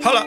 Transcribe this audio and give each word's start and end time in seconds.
Holla, 0.00 0.24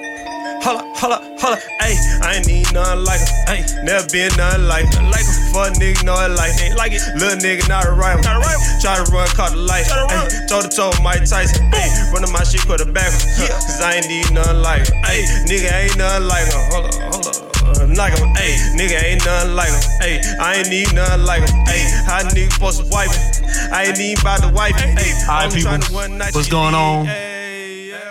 holla, 0.61 0.82
holla, 0.95 1.17
holla. 1.42 1.58
Ayy, 1.81 1.98
I 2.22 2.38
ain't 2.38 2.48
need 2.48 2.72
nothing 2.73 3.04
like 3.04 3.20
him. 3.20 3.31
Ayy, 3.50 3.64
never 3.84 4.05
been 4.13 4.29
nothing 4.38 4.67
like 4.67 4.85
him. 4.93 5.09
Like 5.09 5.25
him. 5.25 5.35
Fuck 5.49 5.73
nigga, 5.81 6.05
know 6.05 6.13
it 6.25 6.38
like 6.38 6.53
him. 6.53 6.77
Like 6.77 6.93
it. 6.93 7.01
Little 7.17 7.42
nigga, 7.42 7.67
not 7.67 7.86
a 7.86 7.91
rival. 7.91 8.21
Not 8.23 8.38
a 8.38 8.46
rival. 8.46 8.62
Try 8.81 9.01
to 9.01 9.05
run, 9.12 9.28
caught 9.33 9.51
the 9.51 9.57
light. 9.57 9.86
Ayy, 9.89 10.47
toe 10.47 10.62
to 10.62 10.70
toe, 10.70 10.94
Mike 11.01 11.25
Tyson. 11.25 11.71
Ayy, 11.73 11.89
running 12.13 12.31
my 12.31 12.44
shit, 12.44 12.62
put 12.70 12.81
it 12.81 12.94
back. 12.94 13.09
Yeah. 13.41 13.49
Cause 13.49 13.81
I 13.81 13.97
ain't 13.97 14.07
need 14.07 14.29
nothing 14.31 14.62
like 14.62 14.86
him. 14.88 15.01
Ayy, 15.09 15.25
nigga 15.49 15.70
ain't 15.74 15.97
nothing 15.97 16.28
like 16.28 16.46
him. 16.46 16.62
Hold 16.70 16.86
up, 16.86 16.94
hold 17.10 17.28
up. 17.28 17.36
Uh, 17.64 17.88
Like 17.96 18.18
him, 18.18 18.30
ayy, 18.36 18.78
nigga 18.78 19.02
ain't 19.02 19.26
nothing 19.26 19.55
like 19.55 19.70
him, 19.70 19.82
ayy, 20.04 20.20
I 20.38 20.55
ain't 20.55 20.70
need 20.70 20.94
nothing 20.94 21.26
like 21.26 21.42
him, 21.48 21.64
ayy, 21.66 21.86
how 22.05 22.20
nigga 22.21 22.52
supposed 22.52 22.84
to 22.84 22.86
wipe 22.92 23.10
it? 23.10 23.71
I 23.71 23.86
ain't 23.86 24.00
even 24.00 24.20
about 24.21 24.42
to 24.42 24.50
wipe 24.54 24.76
it, 24.76 24.98
ayy. 25.00 25.28
All 25.30 25.48
right, 25.48 25.54
people, 25.54 25.71
tryna 25.71 25.94
one 25.94 26.18
night 26.18 26.36
what's 26.36 26.50
going 26.50 26.76
on? 26.76 27.08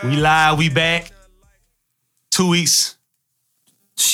We 0.09 0.17
live, 0.17 0.59
we 0.59 0.69
back. 0.71 1.12
Two 2.33 2.49
weeks. 2.49 2.97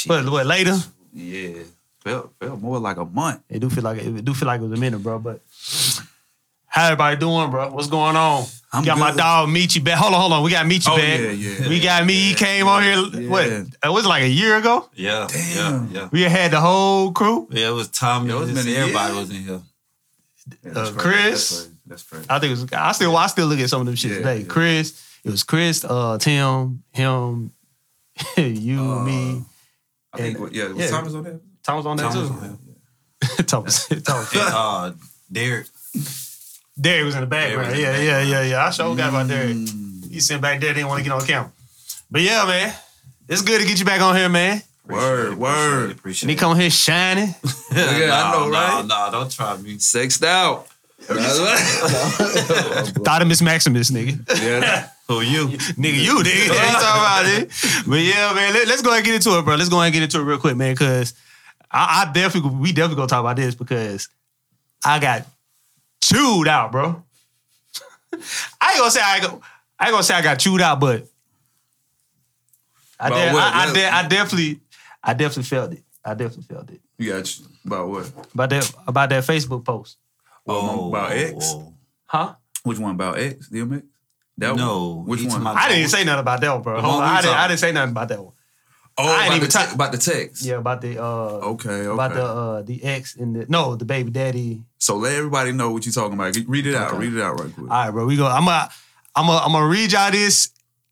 What, 0.06 0.28
what 0.28 0.44
later? 0.46 0.76
Yeah, 1.14 1.62
felt 2.04 2.32
felt 2.40 2.60
more 2.60 2.78
like 2.78 2.96
a 2.98 3.04
month. 3.04 3.40
It 3.48 3.60
do 3.60 3.70
feel 3.70 3.84
like 3.84 3.98
it 4.02 4.24
do 4.24 4.34
feel 4.34 4.46
like 4.46 4.60
it 4.60 4.64
was 4.64 4.72
a 4.76 4.80
minute, 4.80 4.98
bro. 4.98 5.18
But 5.18 5.40
how 6.66 6.86
everybody 6.86 7.16
doing, 7.16 7.50
bro? 7.50 7.70
What's 7.70 7.86
going 7.88 8.16
on? 8.16 8.44
I'm 8.72 8.84
got 8.84 8.98
my 8.98 9.12
good. 9.12 9.18
dog 9.18 9.48
Michi 9.48 9.82
back. 9.82 9.96
Hold 9.98 10.12
on, 10.14 10.20
hold 10.20 10.32
on. 10.34 10.42
We 10.42 10.50
got 10.50 10.66
Michi 10.66 10.88
Oh, 10.90 10.96
back. 10.96 11.20
yeah, 11.20 11.30
yeah. 11.30 11.68
We 11.68 11.80
got 11.80 12.04
me. 12.04 12.12
He 12.14 12.34
came 12.34 12.66
on 12.66 12.82
here. 12.82 13.28
What? 13.30 13.46
It 13.46 13.68
was 13.84 14.04
like 14.04 14.24
a 14.24 14.28
year 14.28 14.56
ago. 14.56 14.90
Yeah, 14.94 15.26
Damn. 15.30 15.88
yeah, 15.90 16.00
yeah. 16.00 16.08
We 16.12 16.22
had 16.22 16.50
the 16.50 16.60
whole 16.60 17.12
crew. 17.12 17.48
Yeah, 17.50 17.68
it 17.68 17.72
was 17.72 17.88
Tommy. 17.88 18.28
Yeah, 18.30 18.42
it's 18.42 18.50
just 18.52 18.66
been 18.66 18.76
everybody 18.76 19.12
year. 19.12 19.20
was 19.20 19.30
in 19.30 19.36
here. 19.44 19.60
Yeah, 20.64 20.70
Uh, 20.70 20.74
that's 20.74 20.90
right. 20.90 20.98
Chris. 21.00 21.50
That's 21.50 21.62
right. 21.68 21.74
That's 21.86 22.12
right. 22.12 22.26
I 22.28 22.38
think 22.40 22.48
it 22.50 22.60
was. 22.60 22.72
I 22.72 22.92
still. 22.92 23.16
I 23.16 23.26
still 23.28 23.46
look 23.46 23.60
at 23.60 23.70
some 23.70 23.80
of 23.80 23.86
them 23.86 23.94
shit 23.96 24.10
Yeah, 24.10 24.16
today. 24.18 24.38
yeah. 24.40 24.46
Chris. 24.48 25.04
It 25.24 25.30
was 25.30 25.42
Chris, 25.42 25.84
uh, 25.84 26.16
Tim, 26.18 26.84
him, 26.92 27.50
you, 28.36 28.80
Uh, 28.80 29.04
me. 29.04 29.44
I 30.12 30.16
think 30.18 30.34
and- 30.36 30.40
what- 30.44 30.54
yeah, 30.54 30.68
was 30.68 30.76
yeah. 30.78 30.90
Thomas 30.90 31.14
on 31.14 31.22
there? 31.24 31.40
Tom 31.62 31.76
was 31.76 31.86
on 31.86 31.96
that 31.96 32.12
Tom 32.12 32.20
was 32.20 32.28
too. 32.28 32.34
on 32.34 32.40
here. 32.42 33.44
Thomas. 33.46 33.86
Thomas. 34.04 34.32
And 34.34 34.42
uh, 34.54 34.92
Derek. 35.30 35.66
Derek 36.80 37.04
was 37.04 37.14
in 37.16 37.20
the 37.22 37.26
background. 37.26 37.74
Derek 37.74 37.76
was 37.76 37.80
Yeah, 37.80 37.96
the 37.98 38.04
yeah, 38.04 38.22
yeah, 38.22 38.42
yeah. 38.50 38.66
I 38.66 38.70
sure 38.70 38.94
got 38.96 39.08
about 39.10 39.28
Derek. 39.28 39.56
Mm, 39.56 40.10
He 40.10 40.20
sitting 40.20 40.40
back 40.40 40.60
there, 40.60 40.72
didn't 40.72 40.88
want 40.88 40.98
to 40.98 41.04
get 41.04 41.12
on 41.12 41.20
camera. 41.26 41.50
But 42.10 42.22
yeah, 42.22 42.44
man, 42.46 42.72
it's 43.28 43.42
good 43.42 43.60
to 43.60 43.66
get 43.66 43.78
you 43.78 43.84
back 43.84 44.00
on 44.00 44.14
here, 44.16 44.28
man. 44.28 44.62
Word, 44.86 45.36
word. 45.36 45.90
Appreciate 45.90 46.22
And 46.22 46.30
he 46.30 46.36
come 46.36 46.56
here 46.58 46.70
shining. 46.70 47.34
Yeah, 47.74 48.10
I 48.12 48.32
know, 48.32 48.48
right? 48.48 48.82
No, 48.86 49.06
no, 49.06 49.10
don't 49.12 49.30
try 49.30 49.56
me. 49.58 49.78
Sexed 49.78 50.24
out. 50.24 50.66
Thought 53.04 53.22
of 53.22 53.28
Miss 53.28 53.42
Maximus, 53.42 53.90
nigga. 53.90 54.18
yeah. 54.42 54.88
Who 55.08 55.20
you? 55.22 55.46
nigga, 55.48 56.04
you, 56.04 56.18
nigga. 56.22 56.48
Yeah, 56.54 56.66
you 56.66 56.72
talking 56.72 57.00
about 57.00 57.24
it. 57.26 57.48
But 57.86 58.00
yeah, 58.00 58.32
man, 58.34 58.52
let, 58.52 58.68
us 58.68 58.82
go 58.82 58.90
ahead 58.90 58.98
and 58.98 59.06
get 59.06 59.14
into 59.14 59.38
it, 59.38 59.44
bro. 59.44 59.54
Let's 59.56 59.70
go 59.70 59.76
ahead 59.76 59.86
and 59.86 59.94
get 59.94 60.02
into 60.02 60.20
it 60.20 60.24
real 60.24 60.38
quick, 60.38 60.56
man, 60.56 60.74
because 60.74 61.14
I, 61.70 62.04
I 62.06 62.12
definitely, 62.12 62.50
we 62.50 62.72
definitely 62.72 62.96
gonna 62.96 63.08
talk 63.08 63.20
about 63.20 63.36
this 63.36 63.54
because 63.54 64.08
I 64.84 64.98
got 64.98 65.26
chewed 66.02 66.46
out, 66.46 66.72
bro. 66.72 67.02
I 68.60 68.70
ain't 68.72 68.78
gonna 68.78 68.90
say 68.90 69.00
I, 69.02 69.20
go, 69.20 69.40
I 69.78 69.86
ain't 69.86 69.92
gonna 69.92 70.02
say 70.02 70.14
I 70.14 70.22
got 70.22 70.38
chewed 70.38 70.60
out, 70.60 70.78
but 70.78 71.06
I, 73.00 73.06
About 73.08 73.28
de- 73.28 73.32
what? 73.32 73.42
I, 73.54 73.64
I, 73.64 73.72
de- 73.72 73.94
I 73.94 74.08
definitely, 74.08 74.60
I 75.02 75.14
definitely 75.14 75.42
felt 75.44 75.72
it. 75.72 75.82
I 76.04 76.14
definitely 76.14 76.44
felt 76.54 76.70
it 76.70 76.80
You 76.98 77.12
got 77.12 77.38
you. 77.38 77.46
about 77.66 77.88
what? 77.88 78.12
about 78.34 78.50
that 78.50 78.72
about 78.86 79.08
that 79.10 79.24
Facebook 79.24 79.64
post, 79.64 79.96
Well, 80.44 80.88
about 80.88 81.12
X? 81.12 81.34
oh. 81.54 81.72
huh? 82.06 82.34
Which 82.62 82.78
one 82.78 82.94
about 82.94 83.18
X? 83.18 83.48
DMX? 83.50 83.84
That 84.38 84.56
No, 84.56 84.94
one? 84.94 85.06
Which 85.06 85.24
one? 85.24 85.46
I 85.46 85.68
didn't 85.68 85.90
say 85.90 86.04
nothing 86.04 86.20
about 86.20 86.40
that 86.40 86.52
one, 86.52 86.62
bro. 86.62 86.80
Hold 86.80 87.02
on. 87.02 87.02
I, 87.02 87.20
didn't, 87.22 87.36
I 87.36 87.48
didn't 87.48 87.60
say 87.60 87.72
nothing 87.72 87.90
about 87.90 88.08
that 88.08 88.22
one. 88.22 88.32
oh, 88.96 89.04
I 89.06 89.10
ain't 89.10 89.18
about, 89.26 89.26
even 89.36 89.40
the 89.40 89.46
te- 89.46 89.58
talk- 89.64 89.74
about 89.74 89.92
the 89.92 89.98
text. 89.98 90.44
Yeah, 90.44 90.54
about 90.56 90.80
the 90.80 90.98
uh, 91.02 91.04
Okay, 91.04 91.70
okay. 91.70 91.86
about 91.86 92.14
the 92.14 92.24
uh, 92.24 92.62
the 92.62 92.82
ex 92.84 93.16
and 93.16 93.34
the 93.36 93.46
no, 93.48 93.74
the 93.76 93.84
baby 93.84 94.10
daddy. 94.10 94.62
so 94.78 94.96
let 94.96 95.14
everybody 95.14 95.52
know 95.52 95.70
what 95.70 95.84
you're 95.86 95.92
talking 95.92 96.14
about. 96.14 96.36
Read 96.46 96.66
it 96.66 96.74
out. 96.74 96.92
Okay. 96.94 96.98
Read 96.98 97.14
it 97.14 97.20
out 97.20 97.38
right 97.40 97.52
quick. 97.54 97.70
All 97.70 97.84
right, 97.84 97.90
bro. 97.90 98.06
We 98.06 98.16
go. 98.16 98.26
I'm 98.26 98.44
gonna 98.44 98.68
I'm 99.16 99.26
gonna 99.26 99.44
I'm 99.44 99.52
gonna 99.52 99.66
read 99.66 99.92
y'all 99.92 100.10
this, 100.10 100.50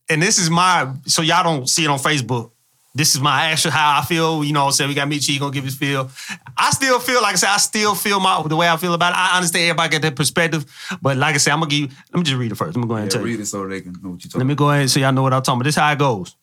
and 0.09 0.21
this 0.21 0.39
is 0.39 0.51
my 0.51 0.93
so 1.07 1.23
y'all 1.23 1.45
don't 1.45 1.69
see 1.69 1.85
it 1.85 1.89
on 1.89 1.99
Facebook. 1.99 2.51
This 2.97 3.15
is 3.15 3.21
my 3.21 3.51
actual 3.51 3.73
how 3.73 4.01
I 4.01 4.05
feel. 4.07 4.43
You 4.43 4.55
know, 4.55 4.61
what 4.61 4.67
I'm 4.69 4.73
saying 4.73 4.89
we 4.89 4.95
got 4.95 5.07
Michi 5.07 5.29
he 5.29 5.39
gonna 5.39 5.53
give 5.53 5.65
his 5.65 5.77
feel. 5.77 6.11
I 6.57 6.71
still 6.71 6.99
feel 6.99 7.21
like 7.21 7.35
I 7.35 7.37
said 7.37 7.51
I 7.51 7.59
still 7.59 7.95
feel 7.95 8.21
my 8.21 8.43
the 8.47 8.57
way 8.57 8.69
I 8.69 8.79
feel 8.79 8.95
about 8.95 9.13
it. 9.13 9.19
I 9.19 9.37
understand 9.37 9.65
everybody 9.65 9.91
get 9.91 10.01
their 10.03 10.13
perspective, 10.13 10.65
but 11.03 11.19
like 11.19 11.35
I 11.35 11.39
said, 11.39 11.53
I'm 11.53 11.61
gonna 11.61 11.71
give. 11.71 11.81
you 11.81 11.89
Let 12.13 12.19
me 12.19 12.23
just 12.23 12.37
read 12.37 12.53
it 12.53 12.55
first. 12.55 12.75
I'm 12.75 12.83
gonna 12.83 12.89
go 12.89 12.95
ahead 12.95 13.05
and 13.05 13.13
yeah, 13.13 13.19
tell 13.19 13.27
you. 13.27 13.35
read 13.35 13.43
it 13.43 13.47
so 13.47 13.69
they 13.69 13.83
can 13.83 13.93
know 13.93 14.11
what 14.11 14.25
you're 14.25 14.31
talking 14.31 14.39
Let 14.41 14.47
me 14.47 14.55
go 14.55 14.71
ahead 14.71 14.81
and 14.81 14.91
so 14.91 14.99
y'all 14.99 15.13
know 15.13 15.23
what 15.23 15.35
I'm 15.35 15.43
talking 15.43 15.61
about. 15.61 15.65
This 15.65 15.75
is 15.75 15.81
how 15.81 15.93
it 15.93 15.99
goes. 15.99 16.37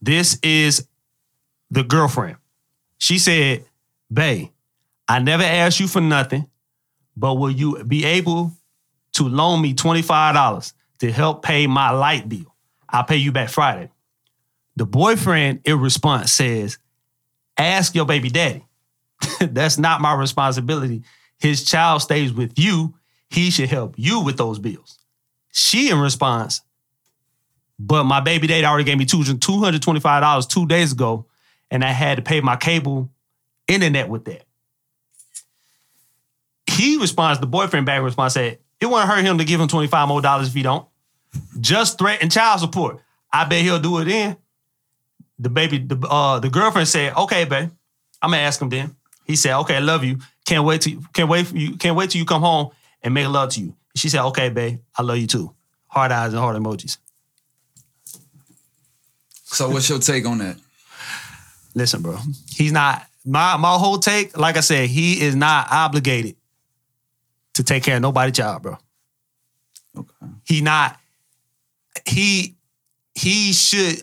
This 0.00 0.38
is 0.42 0.88
the 1.70 1.84
girlfriend. 1.84 2.36
She 2.96 3.18
said, 3.18 3.66
Bae, 4.10 4.50
I 5.06 5.18
never 5.18 5.42
asked 5.42 5.80
you 5.80 5.86
for 5.88 6.00
nothing, 6.00 6.48
but 7.14 7.34
will 7.34 7.50
you 7.50 7.84
be 7.84 8.06
able 8.06 8.52
to 9.14 9.28
loan 9.28 9.60
me 9.60 9.74
$25 9.74 10.72
to 11.00 11.12
help 11.12 11.42
pay 11.42 11.66
my 11.66 11.90
light 11.90 12.26
bill? 12.26 12.54
I'll 12.88 13.04
pay 13.04 13.16
you 13.16 13.32
back 13.32 13.50
Friday. 13.50 13.90
The 14.78 14.86
boyfriend, 14.86 15.62
in 15.64 15.80
response, 15.80 16.32
says, 16.32 16.78
Ask 17.56 17.96
your 17.96 18.06
baby 18.06 18.30
daddy. 18.30 18.64
That's 19.40 19.76
not 19.76 20.00
my 20.00 20.14
responsibility. 20.14 21.02
His 21.40 21.64
child 21.64 22.00
stays 22.00 22.32
with 22.32 22.56
you. 22.56 22.94
He 23.28 23.50
should 23.50 23.70
help 23.70 23.96
you 23.98 24.20
with 24.20 24.36
those 24.36 24.60
bills. 24.60 25.00
She, 25.52 25.90
in 25.90 25.98
response, 25.98 26.60
but 27.80 28.04
my 28.04 28.20
baby 28.20 28.46
daddy 28.46 28.64
already 28.64 28.84
gave 28.84 28.98
me 28.98 29.04
two- 29.04 29.18
$225 29.18 30.48
two 30.48 30.66
days 30.66 30.92
ago, 30.92 31.26
and 31.72 31.82
I 31.82 31.90
had 31.90 32.14
to 32.14 32.22
pay 32.22 32.40
my 32.40 32.54
cable 32.54 33.10
internet 33.66 34.08
with 34.08 34.26
that. 34.26 34.44
He 36.70 36.98
responds, 36.98 37.40
the 37.40 37.46
boyfriend 37.48 37.84
back 37.84 38.00
response 38.00 38.34
said, 38.34 38.60
it 38.80 38.86
won't 38.86 39.08
hurt 39.08 39.24
him 39.24 39.38
to 39.38 39.44
give 39.44 39.60
him 39.60 39.66
25 39.66 40.06
more 40.06 40.22
dollars 40.22 40.46
if 40.46 40.54
he 40.54 40.62
don't. 40.62 40.86
Just 41.58 41.98
threaten 41.98 42.30
child 42.30 42.60
support. 42.60 43.00
I 43.32 43.44
bet 43.44 43.62
he'll 43.62 43.80
do 43.80 43.98
it 43.98 44.04
then. 44.04 44.36
The 45.38 45.48
baby, 45.48 45.78
the 45.78 45.98
uh, 46.08 46.40
the 46.40 46.50
girlfriend 46.50 46.88
said, 46.88 47.14
okay, 47.16 47.44
babe. 47.44 47.70
I'm 48.20 48.30
gonna 48.30 48.42
ask 48.42 48.60
him 48.60 48.68
then. 48.68 48.96
He 49.24 49.36
said, 49.36 49.56
okay, 49.60 49.76
I 49.76 49.80
love 49.80 50.02
you. 50.02 50.18
Can't 50.44 50.64
wait 50.64 50.80
to 50.82 51.00
can't 51.12 51.28
wait 51.28 51.46
for 51.46 51.56
you, 51.56 51.76
can't 51.76 51.96
wait 51.96 52.10
till 52.10 52.18
you 52.18 52.24
come 52.24 52.42
home 52.42 52.70
and 53.02 53.14
make 53.14 53.28
love 53.28 53.50
to 53.50 53.60
you. 53.60 53.74
She 53.94 54.08
said, 54.08 54.24
okay, 54.26 54.48
babe, 54.48 54.80
I 54.96 55.02
love 55.02 55.18
you 55.18 55.26
too. 55.26 55.54
Hard 55.86 56.12
eyes 56.12 56.32
and 56.32 56.40
heart 56.40 56.56
emojis. 56.56 56.98
So 59.44 59.70
what's 59.70 59.88
your 59.88 59.98
take 59.98 60.26
on 60.26 60.38
that? 60.38 60.56
Listen, 61.74 62.02
bro. 62.02 62.18
He's 62.50 62.72
not 62.72 63.06
my 63.24 63.56
my 63.56 63.74
whole 63.74 63.98
take. 63.98 64.36
Like 64.36 64.56
I 64.56 64.60
said, 64.60 64.88
he 64.88 65.20
is 65.20 65.36
not 65.36 65.68
obligated 65.70 66.36
to 67.54 67.62
take 67.62 67.82
care 67.82 67.96
of 67.96 68.02
nobody's 68.02 68.36
child, 68.36 68.62
bro. 68.62 68.78
Okay. 69.96 70.26
He 70.44 70.60
not. 70.60 70.98
He 72.06 72.56
he 73.14 73.52
should. 73.52 74.02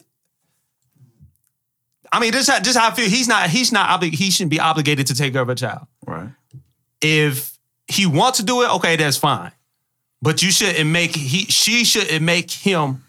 I 2.12 2.20
mean, 2.20 2.32
this 2.32 2.48
how 2.48 2.60
this 2.60 2.76
how 2.76 2.90
I 2.90 2.92
feel. 2.92 3.10
He's 3.10 3.28
not. 3.28 3.50
He's 3.50 3.72
not. 3.72 3.90
Obli- 3.90 4.14
he 4.14 4.32
shouldn't 4.32 4.52
be 4.52 4.60
obligated 4.60 5.08
to 5.08 5.16
take 5.16 5.34
care 5.34 5.42
of 5.42 5.50
a 5.50 5.56
child. 5.56 5.88
Right. 6.06 6.30
If 7.02 7.58
he 7.88 8.06
wants 8.06 8.40
to 8.40 8.46
do 8.46 8.64
it, 8.64 8.70
okay, 8.76 8.96
that's 8.96 9.18
fine. 9.18 9.52
But 10.22 10.42
you 10.42 10.52
shouldn't 10.52 10.90
make 10.90 11.16
he 11.16 11.46
she 11.46 11.84
shouldn't 11.84 12.24
make 12.24 12.50
him 12.52 13.04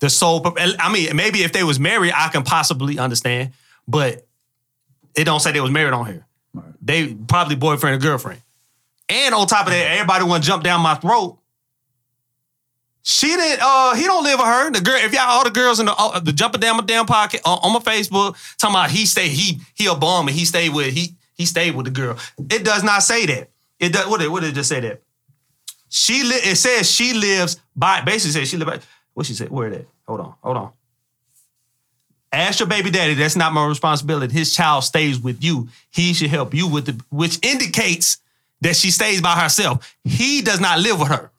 the 0.00 0.10
sole. 0.10 0.54
I 0.58 0.92
mean, 0.92 1.14
maybe 1.14 1.42
if 1.42 1.52
they 1.52 1.62
was 1.62 1.78
married, 1.78 2.12
I 2.14 2.28
can 2.28 2.42
possibly 2.42 2.98
understand. 2.98 3.52
But 3.86 4.26
it 5.14 5.24
don't 5.24 5.40
say 5.40 5.52
they 5.52 5.60
was 5.60 5.70
married 5.70 5.92
on 5.92 6.06
here. 6.06 6.26
Right. 6.54 6.72
They 6.80 7.14
probably 7.14 7.56
boyfriend 7.56 7.94
and 7.94 8.02
girlfriend. 8.02 8.40
And 9.08 9.34
on 9.34 9.46
top 9.46 9.66
of 9.66 9.72
that, 9.72 9.92
everybody 9.92 10.24
want 10.24 10.44
to 10.44 10.48
jump 10.48 10.62
down 10.62 10.80
my 10.80 10.94
throat. 10.94 11.38
She 13.02 13.28
didn't. 13.28 13.60
Uh, 13.62 13.94
he 13.94 14.04
don't 14.04 14.22
live 14.22 14.38
with 14.38 14.48
her. 14.48 14.70
The 14.70 14.80
girl, 14.80 14.96
if 14.96 15.12
y'all 15.12 15.22
all 15.22 15.44
the 15.44 15.50
girls 15.50 15.80
in 15.80 15.86
the 15.86 15.94
uh, 15.96 16.20
the 16.20 16.32
jumping 16.32 16.60
down 16.60 16.76
my 16.76 16.84
damn 16.84 17.06
pocket 17.06 17.40
on, 17.44 17.58
on 17.62 17.72
my 17.72 17.78
Facebook 17.78 18.36
talking 18.58 18.74
about 18.74 18.90
he 18.90 19.06
stay 19.06 19.28
he 19.28 19.60
he 19.74 19.86
a 19.86 19.94
bum 19.94 20.28
and 20.28 20.36
he 20.36 20.44
stayed 20.44 20.74
with 20.74 20.92
he 20.92 21.14
he 21.34 21.46
stayed 21.46 21.74
with 21.74 21.86
the 21.86 21.90
girl. 21.90 22.18
It 22.38 22.64
does 22.64 22.82
not 22.84 23.02
say 23.02 23.24
that. 23.26 23.50
It 23.78 23.92
does. 23.92 24.06
What 24.06 24.20
did 24.20 24.28
what 24.28 24.40
did 24.42 24.50
it 24.50 24.54
just 24.54 24.68
say 24.68 24.80
that? 24.80 25.02
She 25.88 26.22
li- 26.22 26.34
it 26.44 26.56
says 26.56 26.90
she 26.90 27.14
lives 27.14 27.58
by 27.74 28.02
basically 28.02 28.32
says 28.32 28.48
she 28.48 28.58
live 28.58 28.68
by 28.68 28.80
what 29.14 29.26
she 29.26 29.34
said. 29.34 29.50
Where 29.50 29.70
that? 29.70 29.86
Hold 30.06 30.20
on, 30.20 30.34
hold 30.42 30.56
on. 30.56 30.72
Ask 32.32 32.60
your 32.60 32.68
baby 32.68 32.90
daddy. 32.90 33.14
That's 33.14 33.34
not 33.34 33.52
my 33.52 33.66
responsibility. 33.66 34.32
His 34.32 34.54
child 34.54 34.84
stays 34.84 35.18
with 35.18 35.42
you. 35.42 35.68
He 35.90 36.12
should 36.12 36.30
help 36.30 36.54
you 36.54 36.68
with 36.68 36.86
the, 36.86 37.04
which 37.10 37.44
indicates 37.44 38.18
that 38.60 38.76
she 38.76 38.90
stays 38.92 39.20
by 39.20 39.34
herself. 39.34 39.96
He 40.04 40.40
does 40.42 40.60
not 40.60 40.78
live 40.78 41.00
with 41.00 41.08
her. 41.08 41.30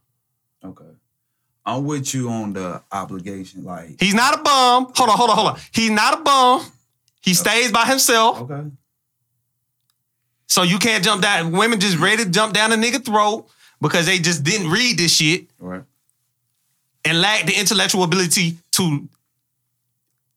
I'm 1.66 1.86
with 1.86 2.14
you 2.14 2.30
on 2.30 2.54
the 2.54 2.82
obligation. 2.92 3.64
Like, 3.64 4.00
He's 4.00 4.14
not 4.16 4.40
a 4.40 4.42
bum. 4.42 4.92
Hold 4.96 5.10
on, 5.10 5.18
hold 5.18 5.30
on, 5.30 5.36
hold 5.36 5.48
on. 5.50 5.60
He's 5.72 5.92
not 5.92 6.20
a 6.20 6.24
bum. 6.24 6.66
He 7.22 7.34
stays 7.34 7.72
by 7.72 7.86
himself. 7.86 8.42
okay. 8.42 8.70
So 10.48 10.64
you 10.64 10.80
can't 10.80 11.04
jump 11.04 11.22
down. 11.22 11.54
Women 11.54 11.80
just 11.80 11.98
ready 11.98 12.26
to 12.26 12.30
jump 12.30 12.54
down 12.54 12.74
a 12.74 12.76
nigga 12.76 13.04
throat 13.06 13.48
because 13.80 14.06
they 14.06 14.20
just 14.20 14.44
didn't 14.44 14.70
read 14.70 14.98
this 14.98 15.16
shit 15.16 15.48
right. 15.60 15.84
and 17.06 17.22
lack 17.22 17.46
the 17.46 17.58
intellectual 17.58 18.04
ability 18.04 18.58
to 18.72 19.08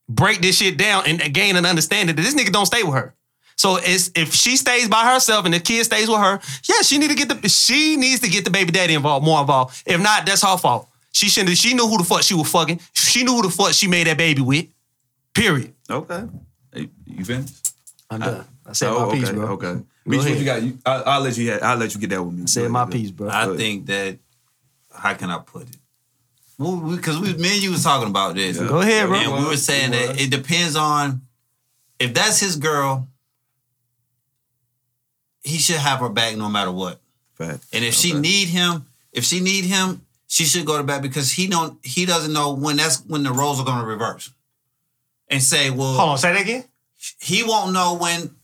break 0.09 0.41
this 0.41 0.59
shit 0.59 0.77
down 0.77 1.05
and 1.07 1.35
gain 1.35 1.57
an 1.57 1.67
understanding 1.67 2.15
that 2.15 2.23
this 2.23 2.35
nigga 2.35 2.53
don't 2.53 2.67
stay 2.67 2.85
with 2.85 2.95
her. 2.95 3.13
So 3.57 3.79
it's 3.81 4.11
if 4.15 4.33
she 4.35 4.57
stays 4.57 4.89
by 4.89 5.05
herself 5.13 5.45
and 5.47 5.55
the 5.55 5.61
kid 5.61 5.85
stays 5.85 6.09
with 6.09 6.19
her, 6.19 6.41
yeah, 6.69 6.83
she 6.83 6.99
need 6.99 7.11
to 7.11 7.17
get 7.17 7.29
the 7.29 7.49
she 7.49 7.97
needs 7.97 8.21
to 8.21 8.29
get 8.29 8.45
the 8.45 8.51
baby 8.51 8.73
daddy 8.73 8.95
involved, 8.95 9.25
more 9.25 9.41
involved. 9.41 9.83
If 9.87 10.01
not, 10.01 10.27
that's 10.27 10.43
her 10.43 10.57
fault. 10.57 10.89
She 11.15 11.29
shouldn't. 11.29 11.57
She 11.57 11.75
knew 11.75 11.87
who 11.87 11.99
the 11.99 12.05
fuck 12.05 12.23
she 12.23 12.35
was 12.35 12.51
fucking. 12.51 12.81
She 12.93 13.23
knew 13.23 13.37
who 13.37 13.43
the 13.43 13.51
fuck 13.51 13.73
she 13.73 13.87
made 13.87 14.09
that 14.09 14.19
baby 14.19 14.43
with. 14.43 14.67
Period. 15.33 15.73
Okay. 15.89 16.25
Hey, 16.73 16.91
you 17.07 17.25
finished? 17.25 17.73
I'm 18.11 18.21
done. 18.21 18.45
I 18.67 18.73
said 18.73 18.89
oh, 18.89 18.99
my 18.99 19.05
okay, 19.07 19.21
piece, 19.21 19.31
bro. 19.31 19.47
Okay. 19.51 19.83
Mitch, 20.07 20.19
what 20.19 20.27
ahead. 20.27 20.39
you 20.39 20.45
got? 20.45 20.63
You, 20.63 20.79
I, 20.85 20.95
I'll 21.03 21.21
let 21.21 21.37
you. 21.39 21.53
I'll 21.53 21.77
let 21.77 21.95
you 21.95 22.01
get 22.01 22.11
that 22.11 22.23
with 22.23 22.35
me. 22.35 22.43
I 22.43 22.47
said 22.47 22.69
my 22.69 22.87
piece, 22.87 23.13
bro. 23.13 23.29
I 23.31 23.57
think 23.57 23.87
that 23.87 24.19
how 24.93 25.15
can 25.15 25.31
I 25.31 25.39
put 25.39 25.63
it? 25.63 25.77
Because 26.59 27.19
we, 27.21 27.33
me 27.35 27.55
and 27.55 27.63
you 27.63 27.71
was 27.71 27.85
talking 27.85 28.11
about 28.11 28.35
this. 28.35 28.59
Go 28.59 28.81
ahead, 28.81 29.07
bro. 29.07 29.17
And 29.17 29.45
we 29.45 29.49
were 29.49 29.57
saying 29.57 29.93
that 29.93 30.21
it 30.21 30.31
depends 30.31 30.75
on 30.75 31.23
if 32.01 32.13
that's 32.13 32.41
his 32.41 32.57
girl, 32.57 33.07
he 35.45 35.59
should 35.59 35.77
have 35.77 36.01
her 36.01 36.09
back 36.09 36.37
no 36.37 36.49
matter 36.49 36.73
what. 36.73 37.01
Fact. 37.35 37.65
And 37.73 37.85
if 37.85 37.95
she 37.95 38.13
need 38.13 38.49
him, 38.49 38.87
if 39.13 39.25
she 39.25 39.41
need 39.41 39.65
him, 39.65 40.05
she 40.35 40.45
should 40.45 40.67
go 40.67 40.77
to 40.77 40.83
bed 40.83 41.01
because 41.01 41.31
he 41.31 41.47
don't 41.47 41.79
he 41.87 42.05
doesn't 42.07 42.33
know 42.33 42.53
when 42.55 42.77
that's 42.77 42.99
when 43.07 43.23
the 43.23 43.31
roles 43.31 43.61
are 43.61 43.65
gonna 43.65 43.87
reverse. 43.87 44.31
And 45.29 45.41
say, 45.41 45.71
well, 45.71 45.95
Hold 45.95 46.09
on, 46.11 46.19
say 46.19 46.33
that 46.33 46.43
again. 46.43 46.65
he 47.21 47.45
won't 47.45 47.73
know 47.73 47.97
when 47.97 48.35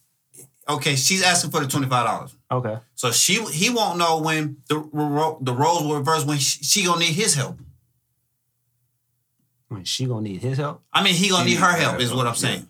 okay, 0.69 0.95
she's 0.95 1.21
asking 1.23 1.51
for 1.51 1.59
the 1.61 1.67
twenty 1.67 1.89
five 1.89 2.07
dollars. 2.07 2.37
Okay. 2.49 2.77
So 2.95 3.11
she 3.11 3.43
he 3.47 3.71
won't 3.71 3.99
know 3.99 4.21
when 4.21 4.59
the 4.69 4.77
the 5.41 5.53
roles 5.53 5.83
will 5.83 5.97
reverse 5.97 6.25
when 6.25 6.39
she, 6.39 6.63
she 6.63 6.85
gonna 6.85 7.01
need 7.01 7.15
his 7.15 7.35
help. 7.35 7.59
When 9.69 9.85
she 9.85 10.07
gonna 10.07 10.23
need 10.23 10.41
his 10.43 10.59
help? 10.59 10.83
I 10.93 11.03
mean, 11.03 11.15
he 11.15 11.29
gonna 11.29 11.45
She 11.45 11.51
need 11.51 11.61
her 11.61 11.73
needs 11.73 11.83
help, 11.85 12.01
is 12.01 12.11
what 12.13 12.21
I'm 12.21 12.27
help, 12.27 12.37
saying. 12.37 12.69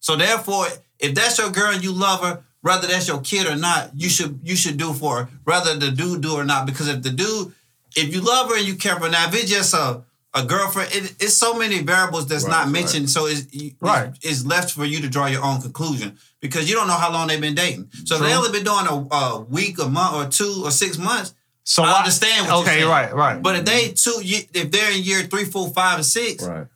So 0.00 0.16
therefore, 0.16 0.66
if 0.98 1.14
that's 1.14 1.38
your 1.38 1.50
girl 1.50 1.72
and 1.72 1.82
you 1.82 1.92
love 1.92 2.22
her, 2.22 2.42
whether 2.62 2.86
that's 2.86 3.08
your 3.08 3.20
kid 3.20 3.46
or 3.46 3.56
not, 3.56 3.90
you 3.94 4.08
should 4.10 4.40
you 4.42 4.56
should 4.56 4.76
do 4.76 4.92
for 4.92 5.24
her, 5.24 5.28
whether 5.44 5.74
the 5.74 5.90
dude 5.90 6.20
do 6.22 6.34
or 6.34 6.44
not. 6.44 6.66
Because 6.66 6.86
if 6.88 7.02
the 7.02 7.10
dude, 7.10 7.52
if 7.96 8.12
you 8.14 8.20
love 8.20 8.48
her 8.50 8.56
and 8.58 8.66
you 8.66 8.76
care 8.76 8.96
for 8.96 9.04
her, 9.04 9.10
now 9.10 9.28
if 9.28 9.34
it's 9.34 9.50
just 9.50 9.74
a 9.74 10.02
a 10.32 10.44
girlfriend, 10.44 10.94
it, 10.94 11.16
it's 11.18 11.34
so 11.34 11.54
many 11.54 11.80
variables 11.82 12.28
that's 12.28 12.44
Right, 12.44 12.50
not 12.50 12.64
right. 12.66 12.72
mentioned. 12.72 13.10
So 13.10 13.26
it's, 13.26 13.46
it's 13.52 13.74
Right. 13.80 14.12
it's 14.22 14.44
left 14.46 14.70
for 14.70 14.84
you 14.84 15.00
to 15.00 15.08
draw 15.08 15.26
your 15.26 15.42
own 15.44 15.60
conclusion 15.60 16.18
because 16.40 16.68
you 16.68 16.76
don't 16.76 16.86
know 16.86 16.94
how 16.94 17.10
long 17.12 17.26
they've 17.26 17.40
been 17.40 17.56
dating. 17.56 17.90
So 18.04 18.14
if 18.14 18.22
they 18.22 18.32
only 18.34 18.52
been 18.52 18.62
doing 18.62 18.86
a, 18.86 19.14
a 19.14 19.40
week, 19.40 19.80
a 19.80 19.88
month, 19.88 20.14
or 20.14 20.30
two, 20.30 20.62
or 20.64 20.70
six 20.70 20.98
months. 20.98 21.34
So 21.64 21.82
I 21.82 21.98
understand 21.98 22.48
Okay, 22.48 22.84
right, 22.84 23.12
right. 23.12 23.42
But 23.42 23.56
if 23.56 23.64
they 23.64 23.88
two, 23.88 24.20
if 24.22 24.70
they're 24.70 24.92
in 24.92 25.02
year 25.02 25.22
three, 25.22 25.44
four, 25.46 25.68
five, 25.70 25.96
and 25.96 26.06
six, 26.06 26.44
Right. 26.46 26.66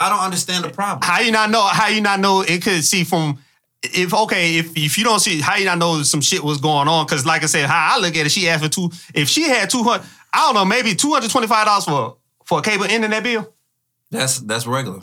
I 0.00 0.08
don't 0.10 0.20
understand 0.20 0.64
the 0.64 0.70
problem. 0.70 1.00
how 1.02 1.20
you 1.20 1.30
not 1.32 1.50
know? 1.50 1.62
How 1.62 1.88
you 1.88 2.00
not 2.00 2.18
know? 2.20 2.40
It 2.42 2.62
could 2.62 2.82
see 2.84 3.04
from 3.04 3.38
if 3.82 4.12
okay 4.12 4.56
if 4.56 4.76
if 4.76 4.98
you 4.98 5.04
don't 5.04 5.20
see 5.20 5.40
how 5.40 5.54
you 5.56 5.64
not 5.64 5.78
know 5.78 6.02
some 6.02 6.20
shit 6.20 6.42
was 6.42 6.58
going 6.58 6.88
on 6.88 7.06
because 7.06 7.24
like 7.24 7.44
I 7.44 7.46
said, 7.46 7.66
how 7.66 7.96
I 7.96 8.00
look 8.00 8.16
at 8.16 8.26
it, 8.26 8.30
she 8.30 8.48
asked 8.48 8.64
for 8.64 8.68
two. 8.68 8.90
If 9.14 9.28
she 9.28 9.42
had 9.48 9.70
two 9.70 9.84
hundred, 9.84 10.04
I 10.32 10.40
don't 10.46 10.54
know, 10.54 10.64
maybe 10.64 10.94
two 10.94 11.12
hundred 11.12 11.30
twenty 11.30 11.46
five 11.46 11.66
dollars 11.66 11.84
for 11.84 12.16
for 12.44 12.58
a 12.58 12.62
cable 12.62 12.84
internet 12.84 13.22
bill. 13.22 13.52
That's 14.10 14.38
that's 14.40 14.66
regular. 14.66 15.00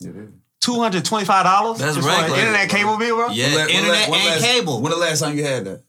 It 0.00 0.14
is. 0.16 0.30
Two 0.60 0.80
hundred 0.80 1.04
twenty 1.04 1.24
five 1.24 1.44
dollars. 1.44 1.78
That's 1.78 1.96
for 1.96 2.02
an 2.08 2.08
regular. 2.20 2.38
internet 2.40 2.68
cable 2.70 2.96
bill, 2.98 3.16
bro. 3.16 3.28
Yeah, 3.30 3.46
When 3.46 3.54
la- 3.54 3.60
when 3.66 3.70
internet 3.70 4.08
la- 4.08 4.10
when 4.12 4.20
and 4.20 4.30
last- 4.30 4.44
cable. 4.44 4.82
When 4.82 4.90
the 4.92 4.98
last 4.98 5.20
time 5.20 5.36
you 5.36 5.44
had 5.44 5.64
that? 5.64 5.82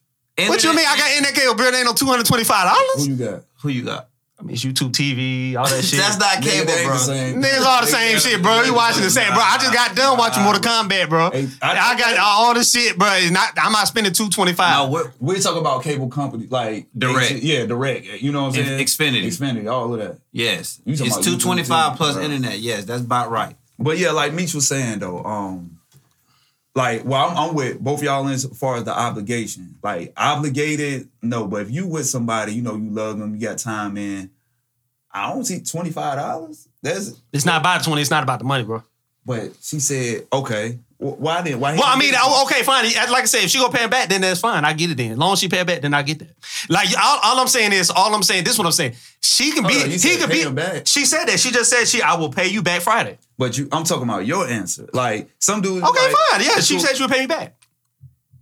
What 0.47 0.63
you 0.63 0.69
mean? 0.75 0.85
I 0.87 0.97
got 0.97 1.09
internet 1.11 1.33
cable 1.35 1.55
bill. 1.55 1.71
There 1.71 1.79
ain't 1.79 1.85
no 1.87 1.93
two 1.93 2.05
hundred 2.05 2.25
twenty 2.27 2.43
five 2.43 2.65
dollars. 2.67 3.05
Who 3.07 3.11
you 3.13 3.15
got? 3.17 3.43
Who 3.61 3.69
you 3.69 3.83
got? 3.83 4.09
I 4.39 4.43
mean, 4.43 4.53
it's 4.53 4.63
YouTube 4.63 4.91
TV, 4.91 5.55
all 5.57 5.67
that 5.67 5.83
shit. 5.83 5.99
That's 5.99 6.19
not 6.19 6.43
cable, 6.43 6.67
that 6.67 6.85
bro. 6.85 6.95
Niggas 7.41 7.65
all 7.65 7.81
the 7.81 7.87
same 7.87 8.19
shit, 8.19 8.39
bro. 8.41 8.61
You 8.61 8.73
watching 8.75 9.01
the 9.01 9.09
same, 9.09 9.33
bro. 9.33 9.41
I 9.41 9.57
just 9.57 9.73
got 9.73 9.95
done 9.95 10.15
watching 10.15 10.43
Mortal 10.43 10.61
Kombat, 10.61 11.09
bro. 11.09 11.31
Hey, 11.31 11.47
I, 11.59 11.93
I- 11.93 11.97
got 11.97 12.17
all 12.19 12.53
the 12.53 12.63
shit, 12.63 12.97
bro. 12.99 13.09
It's 13.13 13.31
not. 13.31 13.53
I'm 13.57 13.71
not 13.71 13.87
spending 13.87 14.13
two 14.13 14.29
twenty 14.29 14.53
five. 14.53 14.77
No, 14.87 14.91
we're, 14.93 15.11
We 15.19 15.39
talk 15.39 15.57
about 15.59 15.83
cable 15.83 16.09
company 16.09 16.45
like 16.47 16.85
Direct. 16.95 17.31
Yeah, 17.41 17.65
direct. 17.65 18.05
You 18.05 18.31
know 18.31 18.43
what 18.43 18.57
I'm 18.59 18.65
saying? 18.65 18.85
Xfinity. 18.85 19.25
Xfinity, 19.25 19.71
all 19.71 19.91
of 19.93 19.99
that. 19.99 20.19
yes, 20.31 20.81
it's 20.85 21.17
two 21.25 21.39
twenty 21.39 21.63
five 21.63 21.97
plus 21.97 22.15
right. 22.15 22.25
internet. 22.25 22.59
Yes, 22.59 22.85
that's 22.85 23.01
about 23.01 23.31
right. 23.31 23.55
But 23.79 23.97
yeah, 23.97 24.11
like 24.11 24.33
Meech 24.33 24.53
was 24.53 24.67
saying 24.67 24.99
though, 24.99 25.23
um, 25.23 25.76
like 26.77 27.03
well, 27.05 27.29
I'm, 27.29 27.37
I'm 27.37 27.55
with 27.55 27.79
both 27.79 28.03
y'all 28.03 28.27
in 28.27 28.33
as 28.33 28.45
far 28.45 28.77
as 28.77 28.83
the 28.83 28.97
obligation. 28.97 29.75
Like 29.83 30.13
obligated, 30.15 31.09
no, 31.23 31.47
but 31.47 31.63
if 31.63 31.71
you 31.71 31.87
with 31.87 32.05
somebody, 32.05 32.53
you 32.53 32.61
know, 32.61 32.75
you 32.75 32.89
love 32.91 33.17
them, 33.17 33.35
you 33.35 33.41
got 33.41 33.57
time 33.57 33.97
in. 33.97 34.29
I 35.11 35.33
don't 35.33 35.43
see 35.43 35.59
twenty 35.61 35.89
five 35.89 36.17
dollars. 36.19 36.69
That's 36.83 37.19
It's 37.33 37.45
not 37.45 37.61
about 37.61 37.79
the 37.79 37.85
twenty. 37.85 38.01
It's 38.01 38.11
not 38.11 38.21
about 38.21 38.37
the 38.39 38.45
money, 38.45 38.63
bro. 38.63 38.83
but 39.25 39.53
she 39.59 39.79
said, 39.79 40.27
okay, 40.31 40.77
why 40.99 41.43
didn't 41.43 41.59
why? 41.59 41.73
Well, 41.75 41.83
I 41.85 41.97
mean, 41.97 42.13
oh, 42.17 42.45
okay, 42.45 42.63
fine. 42.63 42.85
Like 43.11 43.23
I 43.23 43.25
said, 43.25 43.43
if 43.43 43.51
she 43.51 43.59
gonna 43.59 43.71
pay 43.71 43.83
it 43.83 43.91
back, 43.91 44.09
then 44.09 44.21
that's 44.21 44.39
fine. 44.39 44.65
I 44.65 44.73
get 44.73 44.89
it 44.89 44.97
then. 44.97 45.11
As 45.11 45.17
long 45.17 45.33
as 45.33 45.39
she 45.39 45.47
pay 45.47 45.59
it 45.59 45.67
back, 45.67 45.81
then 45.81 45.93
I 45.93 46.01
get 46.01 46.17
that. 46.19 46.29
Like 46.69 46.89
all, 46.97 47.19
all 47.23 47.39
I'm 47.39 47.47
saying 47.47 47.71
is, 47.73 47.91
all 47.91 48.15
I'm 48.15 48.23
saying, 48.23 48.43
this 48.45 48.53
is 48.53 48.57
what 48.59 48.65
I'm 48.65 48.71
saying. 48.71 48.95
She 49.21 49.51
can 49.51 49.61
be, 49.67 49.73
Hold 49.73 49.83
on, 49.85 49.89
he 49.91 50.17
can 50.17 50.29
be. 50.29 50.49
back. 50.55 50.87
She 50.87 51.05
said 51.05 51.25
that. 51.25 51.39
She 51.39 51.51
just 51.51 51.69
said 51.69 51.85
she, 51.87 52.01
I 52.01 52.15
will 52.15 52.31
pay 52.31 52.47
you 52.47 52.63
back 52.63 52.81
Friday. 52.81 53.19
But 53.37 53.57
you, 53.59 53.67
I'm 53.71 53.83
talking 53.83 54.03
about 54.03 54.25
your 54.25 54.47
answer. 54.47 54.89
Like 54.91 55.29
some 55.37 55.61
dude. 55.61 55.83
Okay, 55.83 56.07
like, 56.07 56.15
fine. 56.31 56.41
Yeah, 56.41 56.59
she 56.61 56.75
what- 56.75 56.83
said 56.85 56.95
she 56.97 57.03
would 57.03 57.11
pay 57.11 57.19
me 57.21 57.27
back. 57.27 57.53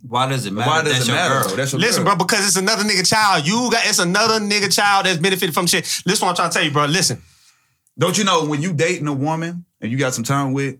Why 0.08 0.26
does 0.28 0.46
it 0.46 0.52
matter? 0.52 0.70
Why 0.70 0.82
does 0.82 0.92
That's 0.92 1.04
it 1.04 1.08
your 1.08 1.16
matter? 1.16 1.48
girl. 1.48 1.56
That's 1.56 1.72
your 1.72 1.80
Listen, 1.80 2.04
girl. 2.04 2.16
bro, 2.16 2.24
because 2.26 2.46
it's 2.46 2.56
another 2.56 2.84
nigga 2.84 3.06
child. 3.06 3.44
You 3.46 3.68
got 3.72 3.84
it's 3.86 3.98
another 3.98 4.38
nigga 4.38 4.74
child 4.74 5.04
that's 5.04 5.18
benefited 5.18 5.52
from 5.52 5.66
shit. 5.66 5.84
Listen, 6.06 6.26
what 6.26 6.30
I'm 6.30 6.36
trying 6.36 6.50
to 6.50 6.54
tell 6.54 6.64
you, 6.64 6.70
bro. 6.70 6.84
Listen, 6.86 7.20
Don't 7.98 8.16
you 8.16 8.22
know 8.24 8.46
when 8.46 8.62
you 8.62 8.72
dating 8.72 9.08
a 9.08 9.12
woman 9.12 9.64
and 9.80 9.90
you 9.90 9.98
got 9.98 10.14
some 10.14 10.22
time 10.24 10.52
with 10.52 10.76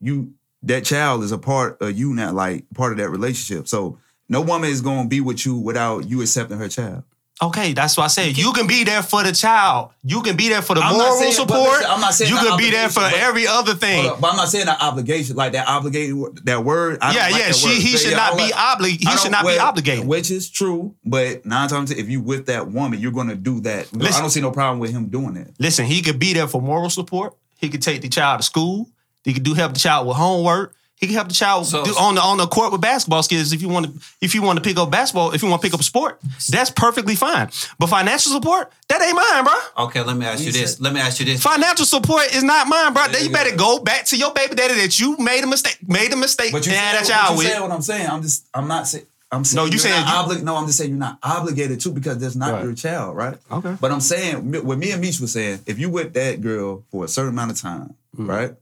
you, 0.00 0.32
that 0.62 0.84
child 0.84 1.22
is 1.22 1.32
a 1.32 1.38
part 1.38 1.80
of 1.80 1.96
you 1.98 2.14
now, 2.14 2.32
like 2.32 2.64
part 2.74 2.92
of 2.92 2.98
that 2.98 3.10
relationship. 3.10 3.68
So 3.68 3.98
no 4.28 4.40
woman 4.40 4.70
is 4.70 4.80
gonna 4.80 5.08
be 5.08 5.20
with 5.20 5.44
you 5.46 5.56
without 5.56 6.08
you 6.08 6.20
accepting 6.22 6.58
her 6.58 6.68
child. 6.68 7.04
okay, 7.40 7.72
that's 7.72 7.96
what 7.96 8.02
I 8.02 8.08
said. 8.08 8.36
You 8.36 8.52
can 8.52 8.66
be 8.66 8.82
there 8.82 9.00
for 9.00 9.22
the 9.22 9.30
child. 9.30 9.92
You 10.02 10.22
can 10.22 10.36
be 10.36 10.48
there 10.48 10.60
for 10.60 10.74
the 10.74 10.80
I'm 10.80 10.98
not 10.98 11.04
moral 11.04 11.18
saying- 11.20 11.32
support. 11.34 11.70
listen, 11.70 11.86
I'm 11.88 12.00
not 12.00 12.12
saying 12.14 12.32
you 12.32 12.36
can 12.36 12.58
be 12.58 12.70
there 12.70 12.88
for 12.88 12.98
but- 12.98 13.14
every 13.14 13.46
other 13.46 13.74
thing. 13.74 14.08
Up, 14.08 14.20
but 14.20 14.30
I'm 14.32 14.36
not 14.36 14.48
saying 14.48 14.66
that 14.66 14.82
obligation, 14.82 15.36
like 15.36 15.52
that 15.52 15.68
obligated 15.68 16.16
that 16.46 16.64
word. 16.64 16.98
I 17.00 17.06
don't 17.12 17.14
Yeah, 17.14 17.28
like 17.30 17.40
yeah. 17.46 17.52
She 17.52 17.66
word. 17.68 17.76
he 17.76 17.90
Yeah, 17.92 17.96
should 17.98 18.10
yeah, 18.10 18.16
not 18.16 18.36
be 18.36 18.42
like- 18.42 18.56
obligated. 18.56 19.00
He 19.00 19.04
don't- 19.06 19.20
should 19.20 19.30
not 19.30 19.46
be 19.46 19.56
obligated. 19.56 20.04
Which 20.08 20.32
is 20.32 20.50
true, 20.50 20.96
but 21.04 21.46
nine 21.46 21.68
times 21.68 21.92
if 21.92 22.08
you 22.08 22.20
with 22.20 22.46
that 22.46 22.72
woman, 22.72 22.98
you're 22.98 23.12
gonna 23.12 23.36
do 23.36 23.60
that. 23.60 23.86
I 23.94 24.20
don't 24.20 24.30
see 24.30 24.40
no 24.40 24.50
problem 24.50 24.80
with 24.80 24.90
him 24.90 25.06
doing 25.06 25.34
that. 25.34 25.52
Listen, 25.60 25.86
he 25.86 26.02
could 26.02 26.18
be 26.18 26.32
there 26.32 26.48
for 26.48 26.60
moral 26.60 26.90
support. 26.90 27.34
He 27.56 27.68
could 27.68 27.82
take 27.82 28.02
the 28.02 28.08
child 28.08 28.40
to 28.40 28.44
school. 28.44 28.88
He 29.24 29.32
can 29.34 29.42
do 29.42 29.54
help 29.54 29.74
the 29.74 29.80
child 29.80 30.06
with 30.06 30.16
homework. 30.16 30.74
He 30.96 31.06
can 31.06 31.14
help 31.14 31.28
the 31.28 31.34
child 31.34 31.64
So- 31.66 31.84
do, 31.84 31.92
on 31.92 32.16
the 32.16 32.20
on 32.20 32.38
the 32.38 32.46
court 32.48 32.72
with 32.72 32.80
basketball 32.80 33.22
skills. 33.22 33.52
If 33.52 33.62
you 33.62 33.68
want 33.68 33.86
to, 33.86 33.92
if 34.20 34.34
you 34.34 34.42
want 34.42 34.56
to 34.56 34.62
pick 34.62 34.76
up 34.78 34.90
basketball, 34.90 35.30
if 35.30 35.42
you 35.42 35.48
want 35.48 35.62
to 35.62 35.66
pick 35.66 35.72
up 35.72 35.78
a 35.78 35.84
sport, 35.84 36.20
that's 36.48 36.70
perfectly 36.70 37.14
fine. 37.14 37.50
But 37.78 37.86
financial 37.88 38.32
support, 38.32 38.72
that 38.88 39.00
ain't 39.00 39.14
mine, 39.14 39.44
bro. 39.44 39.84
Okay, 39.86 40.02
let 40.02 40.16
me 40.16 40.26
ask 40.26 40.40
you 40.40 40.46
You 40.46 40.52
this. 40.52 40.80
Let 40.80 40.92
me 40.92 40.98
ask 41.00 41.20
you 41.20 41.26
this. 41.26 41.40
Financial 41.40 41.86
support 41.86 42.34
is 42.34 42.42
not 42.42 42.66
mine, 42.66 42.94
bro. 42.94 43.04
Then 43.06 43.20
you 43.22 43.28
you 43.28 43.32
better 43.32 43.50
go. 43.54 43.78
go 43.78 43.84
back 43.84 44.06
to 44.06 44.16
your 44.16 44.32
baby 44.32 44.56
daddy 44.56 44.74
that 44.74 44.98
you 44.98 45.16
made 45.18 45.44
a 45.44 45.46
mistake, 45.46 45.78
made 45.86 46.12
a 46.12 46.16
mistake, 46.16 46.50
But 46.50 46.66
you 46.66 46.72
and 46.72 46.80
had 46.80 47.06
said, 47.06 47.14
that 47.14 47.20
child 47.26 47.36
but 47.36 47.42
you 47.44 47.48
said 47.50 47.60
what 47.60 47.70
I'm 47.70 47.82
saying. 47.82 48.08
I'm 48.10 48.22
just 48.22 48.46
I'm 48.52 48.66
not 48.66 48.88
saying. 48.88 49.04
I'm 49.30 49.44
saying 49.44 49.56
No, 49.56 49.64
you 49.66 49.72
you're 49.72 49.78
saying 49.78 50.04
not 50.04 50.26
you- 50.28 50.36
obli- 50.36 50.42
No, 50.42 50.56
I'm 50.56 50.66
just 50.66 50.78
saying 50.78 50.90
you're 50.90 50.98
not 50.98 51.18
obligated 51.22 51.78
to 51.82 51.90
because 51.92 52.18
that's 52.18 52.34
not 52.34 52.54
Right. 52.54 52.64
your 52.64 52.72
child, 52.74 53.14
right? 53.14 53.36
Okay. 53.52 53.76
But 53.80 53.92
I'm 53.92 54.00
saying 54.00 54.50
what 54.64 54.78
me 54.78 54.90
and 54.90 55.00
Meech 55.00 55.20
was 55.20 55.32
saying. 55.32 55.60
If 55.66 55.78
you 55.78 55.90
with 55.90 56.14
that 56.14 56.40
girl 56.40 56.82
for 56.90 57.04
a 57.04 57.08
certain 57.08 57.34
amount 57.34 57.50
of 57.52 57.60
time, 57.60 57.94
Mm. 58.18 58.26
right? 58.28 58.54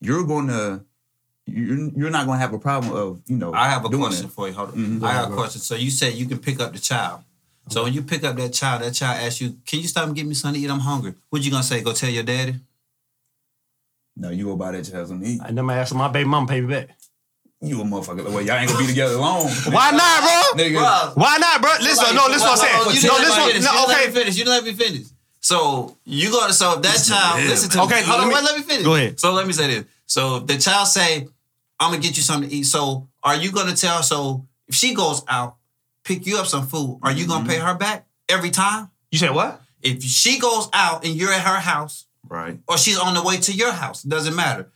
You're 0.00 0.24
gonna 0.24 0.84
you're 1.46 1.90
you're 1.96 2.10
not 2.10 2.26
gonna 2.26 2.38
have 2.38 2.52
a 2.52 2.58
problem 2.58 2.92
of 2.92 3.20
you 3.26 3.36
know. 3.36 3.52
I 3.52 3.68
have 3.70 3.84
a 3.84 3.88
doing 3.88 4.02
question 4.02 4.26
it. 4.26 4.32
for 4.32 4.48
you. 4.48 4.54
Hold 4.54 4.70
on. 4.70 4.76
Mhm. 4.76 5.02
I 5.02 5.12
have 5.12 5.32
a 5.32 5.34
question. 5.34 5.60
So 5.60 5.74
you 5.74 5.90
said 5.90 6.14
you 6.14 6.26
can 6.26 6.38
pick 6.38 6.60
up 6.60 6.72
the 6.72 6.78
child. 6.78 7.22
So 7.70 7.84
when 7.84 7.92
you 7.92 8.02
pick 8.02 8.24
up 8.24 8.36
that 8.36 8.52
child, 8.54 8.82
that 8.82 8.92
child 8.94 9.20
asks 9.22 9.40
you, 9.40 9.56
"Can 9.66 9.80
you 9.80 9.88
stop 9.88 10.06
and 10.06 10.16
get 10.16 10.26
me 10.26 10.34
something 10.34 10.60
to 10.60 10.66
eat? 10.66 10.70
I'm 10.70 10.80
hungry." 10.80 11.14
What 11.30 11.42
you 11.42 11.50
gonna 11.50 11.62
say? 11.62 11.82
Go 11.82 11.92
tell 11.92 12.08
your 12.10 12.22
daddy. 12.22 12.54
No, 14.16 14.30
you 14.30 14.44
go 14.46 14.56
buy 14.56 14.72
that 14.72 14.84
child 14.90 15.08
some 15.08 15.22
eat. 15.24 15.40
And 15.44 15.56
then 15.56 15.64
I 15.64 15.68
never 15.68 15.72
asked 15.80 15.94
my 15.94 16.08
baby 16.08 16.28
mama 16.28 16.46
pay 16.46 16.60
me 16.60 16.66
back. 16.68 16.88
You 17.60 17.80
a 17.80 17.84
motherfucker. 17.84 18.24
Well, 18.24 18.40
y'all 18.42 18.56
ain't 18.56 18.68
gonna 18.70 18.80
be 18.80 18.86
together 18.86 19.16
long. 19.16 19.46
Why 19.70 19.90
not, 19.90 20.54
bro? 20.54 20.64
Nigga. 20.64 21.16
Why 21.16 21.38
not, 21.38 21.60
bro? 21.60 21.70
Listen, 21.80 22.14
no, 22.14 22.26
listen 22.28 22.48
what 22.48 22.52
I'm 22.52 22.84
saying. 22.86 23.02
You 23.02 23.08
No, 23.08 23.16
didn't 23.18 23.28
listen 23.28 23.42
let 23.42 23.48
me 23.48 23.50
what, 23.50 23.52
finish. 23.52 23.58
You 23.58 23.64
didn't 23.64 23.88
let 23.88 23.96
okay. 23.98 24.06
me 24.06 24.12
finish. 24.14 24.36
You 24.38 24.44
didn't 24.44 24.54
let 24.54 24.64
me 24.64 24.72
finish. 24.84 25.06
So 25.40 25.96
you 26.04 26.30
go 26.30 26.46
to 26.46 26.52
so 26.52 26.74
if 26.76 26.82
that 26.82 27.04
child 27.06 27.40
him. 27.40 27.48
listen 27.48 27.70
to 27.70 27.78
me. 27.78 27.84
Okay, 27.84 28.00
me. 28.00 28.06
Hold 28.06 28.18
let 28.18 28.22
on, 28.24 28.28
me- 28.28 28.34
wait, 28.34 28.44
let 28.44 28.56
me 28.56 28.62
finish. 28.62 28.84
go 28.84 28.94
ahead. 28.94 29.20
So 29.20 29.32
let 29.32 29.46
me 29.46 29.52
say 29.52 29.66
this. 29.68 29.84
So 30.06 30.36
if 30.36 30.46
the 30.46 30.58
child 30.58 30.88
say, 30.88 31.28
I'm 31.80 31.90
gonna 31.92 32.02
get 32.02 32.16
you 32.16 32.22
something 32.22 32.48
to 32.50 32.56
eat. 32.56 32.64
So 32.64 33.08
are 33.22 33.36
you 33.36 33.52
gonna 33.52 33.74
tell 33.76 34.02
so 34.02 34.46
if 34.66 34.74
she 34.74 34.94
goes 34.94 35.22
out, 35.28 35.56
pick 36.04 36.26
you 36.26 36.38
up 36.38 36.46
some 36.46 36.66
food, 36.66 36.98
are 37.02 37.12
you 37.12 37.26
gonna 37.26 37.40
Mm-hmm. 37.44 37.50
pay 37.50 37.58
her 37.58 37.74
back 37.74 38.06
every 38.28 38.50
time? 38.50 38.90
You 39.10 39.18
said 39.18 39.30
what? 39.34 39.60
If 39.82 40.02
she 40.02 40.38
goes 40.40 40.68
out 40.72 41.04
and 41.04 41.14
you're 41.14 41.32
at 41.32 41.42
her 41.42 41.60
house, 41.60 42.06
Right. 42.28 42.58
or 42.68 42.76
she's 42.76 42.98
on 42.98 43.14
the 43.14 43.22
way 43.22 43.36
to 43.38 43.52
your 43.52 43.72
house, 43.72 44.02
doesn't 44.02 44.34
matter. 44.34 44.70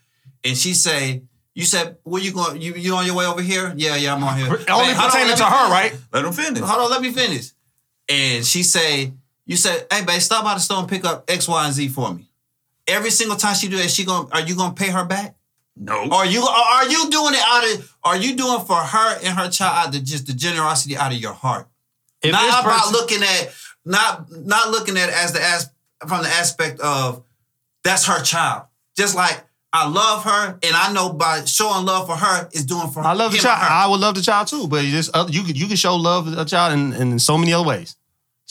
And 0.45 0.57
she 0.57 0.73
say, 0.75 1.23
you 1.55 1.65
said, 1.65 1.99
where 2.05 2.23
you 2.23 2.33
going? 2.33 2.63
You 2.63 2.75
you 2.75 2.95
on 2.95 3.05
your 3.05 3.15
way 3.17 3.27
over 3.27 3.43
here? 3.43 3.75
Yeah, 3.77 3.97
yeah, 3.97 4.15
I'm 4.15 4.23
on 4.25 4.37
here. 4.39 4.47
Only 4.47 4.59
Wait, 4.59 4.69
hold 4.71 4.89
on, 4.97 5.11
pertaining 5.11 5.37
to 5.37 5.45
her, 5.45 5.51
finish. 5.51 5.71
right? 5.71 5.97
Let 6.13 6.25
him 6.25 6.33
finish. 6.33 6.63
Hold 6.63 6.85
on, 6.85 6.91
let 6.91 7.03
me 7.03 7.13
finish. 7.13 7.51
And 8.09 8.45
she 8.47 8.63
say, 8.63 9.13
you 9.47 9.57
said, 9.57 9.87
hey, 9.91 10.05
babe, 10.05 10.21
stop 10.21 10.45
by 10.45 10.55
the 10.55 10.61
store 10.61 10.79
and 10.79 10.89
pick 10.89 11.05
up 11.05 11.25
X, 11.29 11.49
Y, 11.49 11.65
and 11.65 11.75
Z 11.75 11.89
for 11.89 12.13
me. 12.15 12.29
every 12.87 13.11
single 13.11 13.37
time 13.37 13.55
she 13.55 13.69
do 13.69 13.77
that, 13.77 13.91
she 13.91 14.05
going 14.05 14.29
to 14.29 14.35
are 14.35 14.41
you 14.43 14.57
gonna 14.57 14.75
pay 14.75 14.91
her 14.91 15.05
back? 15.05 15.37
No. 15.77 16.05
Or 16.05 16.15
are 16.15 16.27
you 16.27 16.43
are 16.43 16.89
you 16.89 17.09
doing 17.11 17.35
it 17.35 17.41
out 17.47 17.65
of 17.75 17.97
are 18.05 18.17
you 18.17 18.37
doing 18.37 18.61
for 18.65 18.77
her 18.77 19.19
and 19.23 19.39
her 19.39 19.49
child 19.49 19.89
out 19.89 19.95
of 19.97 20.05
just 20.05 20.27
the 20.27 20.33
generosity 20.35 20.97
out 20.97 21.13
of 21.13 21.19
your 21.19 21.33
heart? 21.33 21.67
If 22.23 22.33
not 22.33 22.61
about 22.63 22.83
person- 22.83 22.93
looking 22.93 23.23
at 23.23 23.55
not 23.85 24.31
not 24.31 24.71
looking 24.71 24.97
at 24.99 25.09
it 25.09 25.15
as 25.15 25.33
the 25.33 25.43
as 25.43 25.71
from 26.07 26.23
the 26.23 26.29
aspect 26.29 26.81
of 26.81 27.23
that's 27.85 28.07
her 28.07 28.23
child. 28.23 28.65
Just 28.97 29.15
like 29.17 29.45
I 29.73 29.89
love 29.89 30.25
her, 30.25 30.59
and 30.63 30.77
I 30.77 30.93
know 30.93 31.15
by 31.15 31.45
showing 31.47 31.87
love 31.87 32.07
for 32.07 32.17
her 32.17 32.49
is 32.53 32.67
doing 32.67 32.91
for 32.91 33.01
I 33.01 33.15
love 33.15 33.33
the 33.33 33.39
child. 33.39 33.59
her. 33.59 33.69
I 33.71 33.87
would 33.87 34.01
love 34.01 34.15
the 34.15 34.21
child 34.23 34.49
too, 34.49 34.69
but 34.69 34.85
you 34.85 34.91
just 34.91 35.11
uh, 35.15 35.27
you 35.31 35.43
can 35.43 35.57
you 35.57 35.67
can 35.67 35.77
show 35.77 35.97
love 35.97 36.27
to 36.31 36.41
a 36.43 36.45
child 36.45 36.75
in, 36.75 36.93
in 36.93 37.19
so 37.19 37.39
many 37.39 37.55
other 37.55 37.67
ways. 37.67 37.97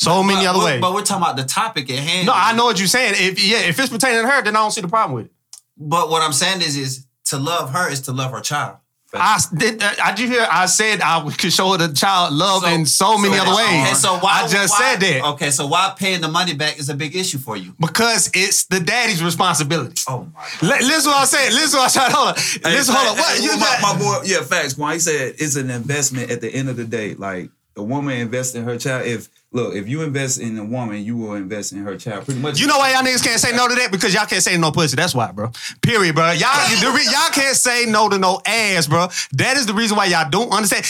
So 0.03 0.23
many 0.23 0.45
But- 0.45 0.55
other 0.55 0.65
ways. 0.65 0.81
But 0.81 0.93
we're 0.93 1.03
talking 1.03 1.23
about 1.23 1.37
the 1.37 1.43
topic 1.43 1.89
at 1.91 1.99
hand. 1.99 2.25
no, 2.27 2.33
I 2.35 2.53
know 2.53 2.65
what 2.65 2.79
you're 2.79 2.87
saying. 2.87 3.13
If 3.17 3.43
yeah, 3.43 3.59
if 3.59 3.79
it's 3.79 3.89
pertaining 3.89 4.23
to 4.23 4.29
her, 4.29 4.41
then 4.41 4.55
I 4.55 4.59
don't 4.59 4.71
see 4.71 4.81
the 4.81 4.87
problem 4.87 5.15
with 5.15 5.25
it. 5.27 5.31
But 5.77 6.09
what 6.09 6.21
I'm 6.21 6.33
saying 6.33 6.61
is, 6.61 6.75
is 6.75 7.05
to 7.25 7.37
love 7.37 7.71
her 7.71 7.89
is 7.89 8.01
to 8.01 8.11
love 8.11 8.31
her 8.31 8.41
child. 8.41 8.77
I 9.13 9.37
did. 9.55 9.83
uh, 9.83 9.91
I 10.01 10.13
did 10.13 10.21
you 10.23 10.27
hear? 10.35 10.47
I 10.49 10.65
said 10.67 11.01
I 11.03 11.21
could 11.37 11.51
show 11.51 11.75
the 11.75 11.91
child 11.93 12.33
love 12.33 12.63
in 12.63 12.85
so 12.85 13.17
many 13.17 13.35
so- 13.35 13.41
other 13.43 13.55
ways. 13.55 13.67
Okay, 13.87 13.93
so 13.93 14.17
why? 14.19 14.41
I 14.43 14.47
just 14.47 14.71
why- 14.71 14.79
said 14.93 14.99
that 15.01 15.25
Okay, 15.33 15.51
so 15.51 15.67
why 15.67 15.93
paying 15.97 16.21
the 16.21 16.29
money 16.29 16.53
back 16.53 16.79
is 16.79 16.87
a 16.89 16.93
big 16.95 17.13
issue 17.15 17.37
for 17.37 17.57
you? 17.57 17.75
because 17.79 18.29
it's 18.33 18.65
the 18.65 18.79
daddy's 18.79 19.21
responsibility. 19.21 20.01
Oh 20.07 20.27
my 20.33 20.41
god. 20.61 20.79
Li- 20.81 20.87
Listen, 20.87 21.11
what 21.11 21.19
I'm 21.21 21.25
saying. 21.27 21.51
Listen, 21.53 21.77
what 21.79 21.85
I 21.85 21.87
said. 21.89 21.99
saying. 22.03 22.11
Hold 22.15 22.27
on. 22.29 22.35
Hey, 22.37 22.77
Listen, 22.77 22.95
hold 22.95 23.07
on. 23.09 23.17
What 23.17 23.37
hey, 23.37 23.43
you 23.43 23.51
my, 23.57 23.59
got- 23.59 23.81
my 23.81 23.99
boy, 23.99 24.21
yeah, 24.25 24.41
facts. 24.43 24.73
Quan, 24.75 24.93
he 24.93 24.99
said 24.99 25.35
it's 25.37 25.55
an 25.57 25.69
investment 25.69 26.31
at 26.31 26.39
the 26.41 26.49
end 26.49 26.69
of 26.69 26.77
the 26.77 26.85
day. 26.85 27.13
Like 27.13 27.49
the 27.75 27.83
woman 27.83 28.17
invests 28.17 28.55
in 28.55 28.63
her 28.63 28.77
child. 28.77 29.05
If 29.07 29.27
look, 29.51 29.75
if 29.75 29.87
you 29.87 30.01
invest 30.01 30.39
in 30.39 30.57
a 30.57 30.63
woman, 30.63 31.03
you 31.03 31.17
will 31.17 31.33
invest 31.33 31.73
in 31.73 31.83
her 31.83 31.97
child. 31.97 32.25
Pretty 32.25 32.39
much. 32.39 32.59
You 32.59 32.67
know 32.67 32.77
why 32.77 32.93
y'all 32.93 33.03
niggas 33.03 33.23
can't 33.23 33.39
say 33.39 33.55
no 33.55 33.67
to 33.67 33.75
that? 33.75 33.91
Because 33.91 34.13
y'all 34.13 34.25
can't 34.25 34.43
say 34.43 34.57
no 34.57 34.71
pussy. 34.71 34.95
That's 34.95 35.13
why, 35.13 35.31
bro. 35.31 35.51
Period, 35.81 36.15
bro. 36.15 36.31
Y'all, 36.31 36.69
y'all 36.81 37.31
can't 37.31 37.55
say 37.55 37.85
no 37.87 38.09
to 38.09 38.17
no 38.17 38.41
ass, 38.45 38.87
bro. 38.87 39.07
That 39.33 39.57
is 39.57 39.65
the 39.65 39.73
reason 39.73 39.97
why 39.97 40.05
y'all 40.05 40.29
don't 40.29 40.51
understand. 40.51 40.85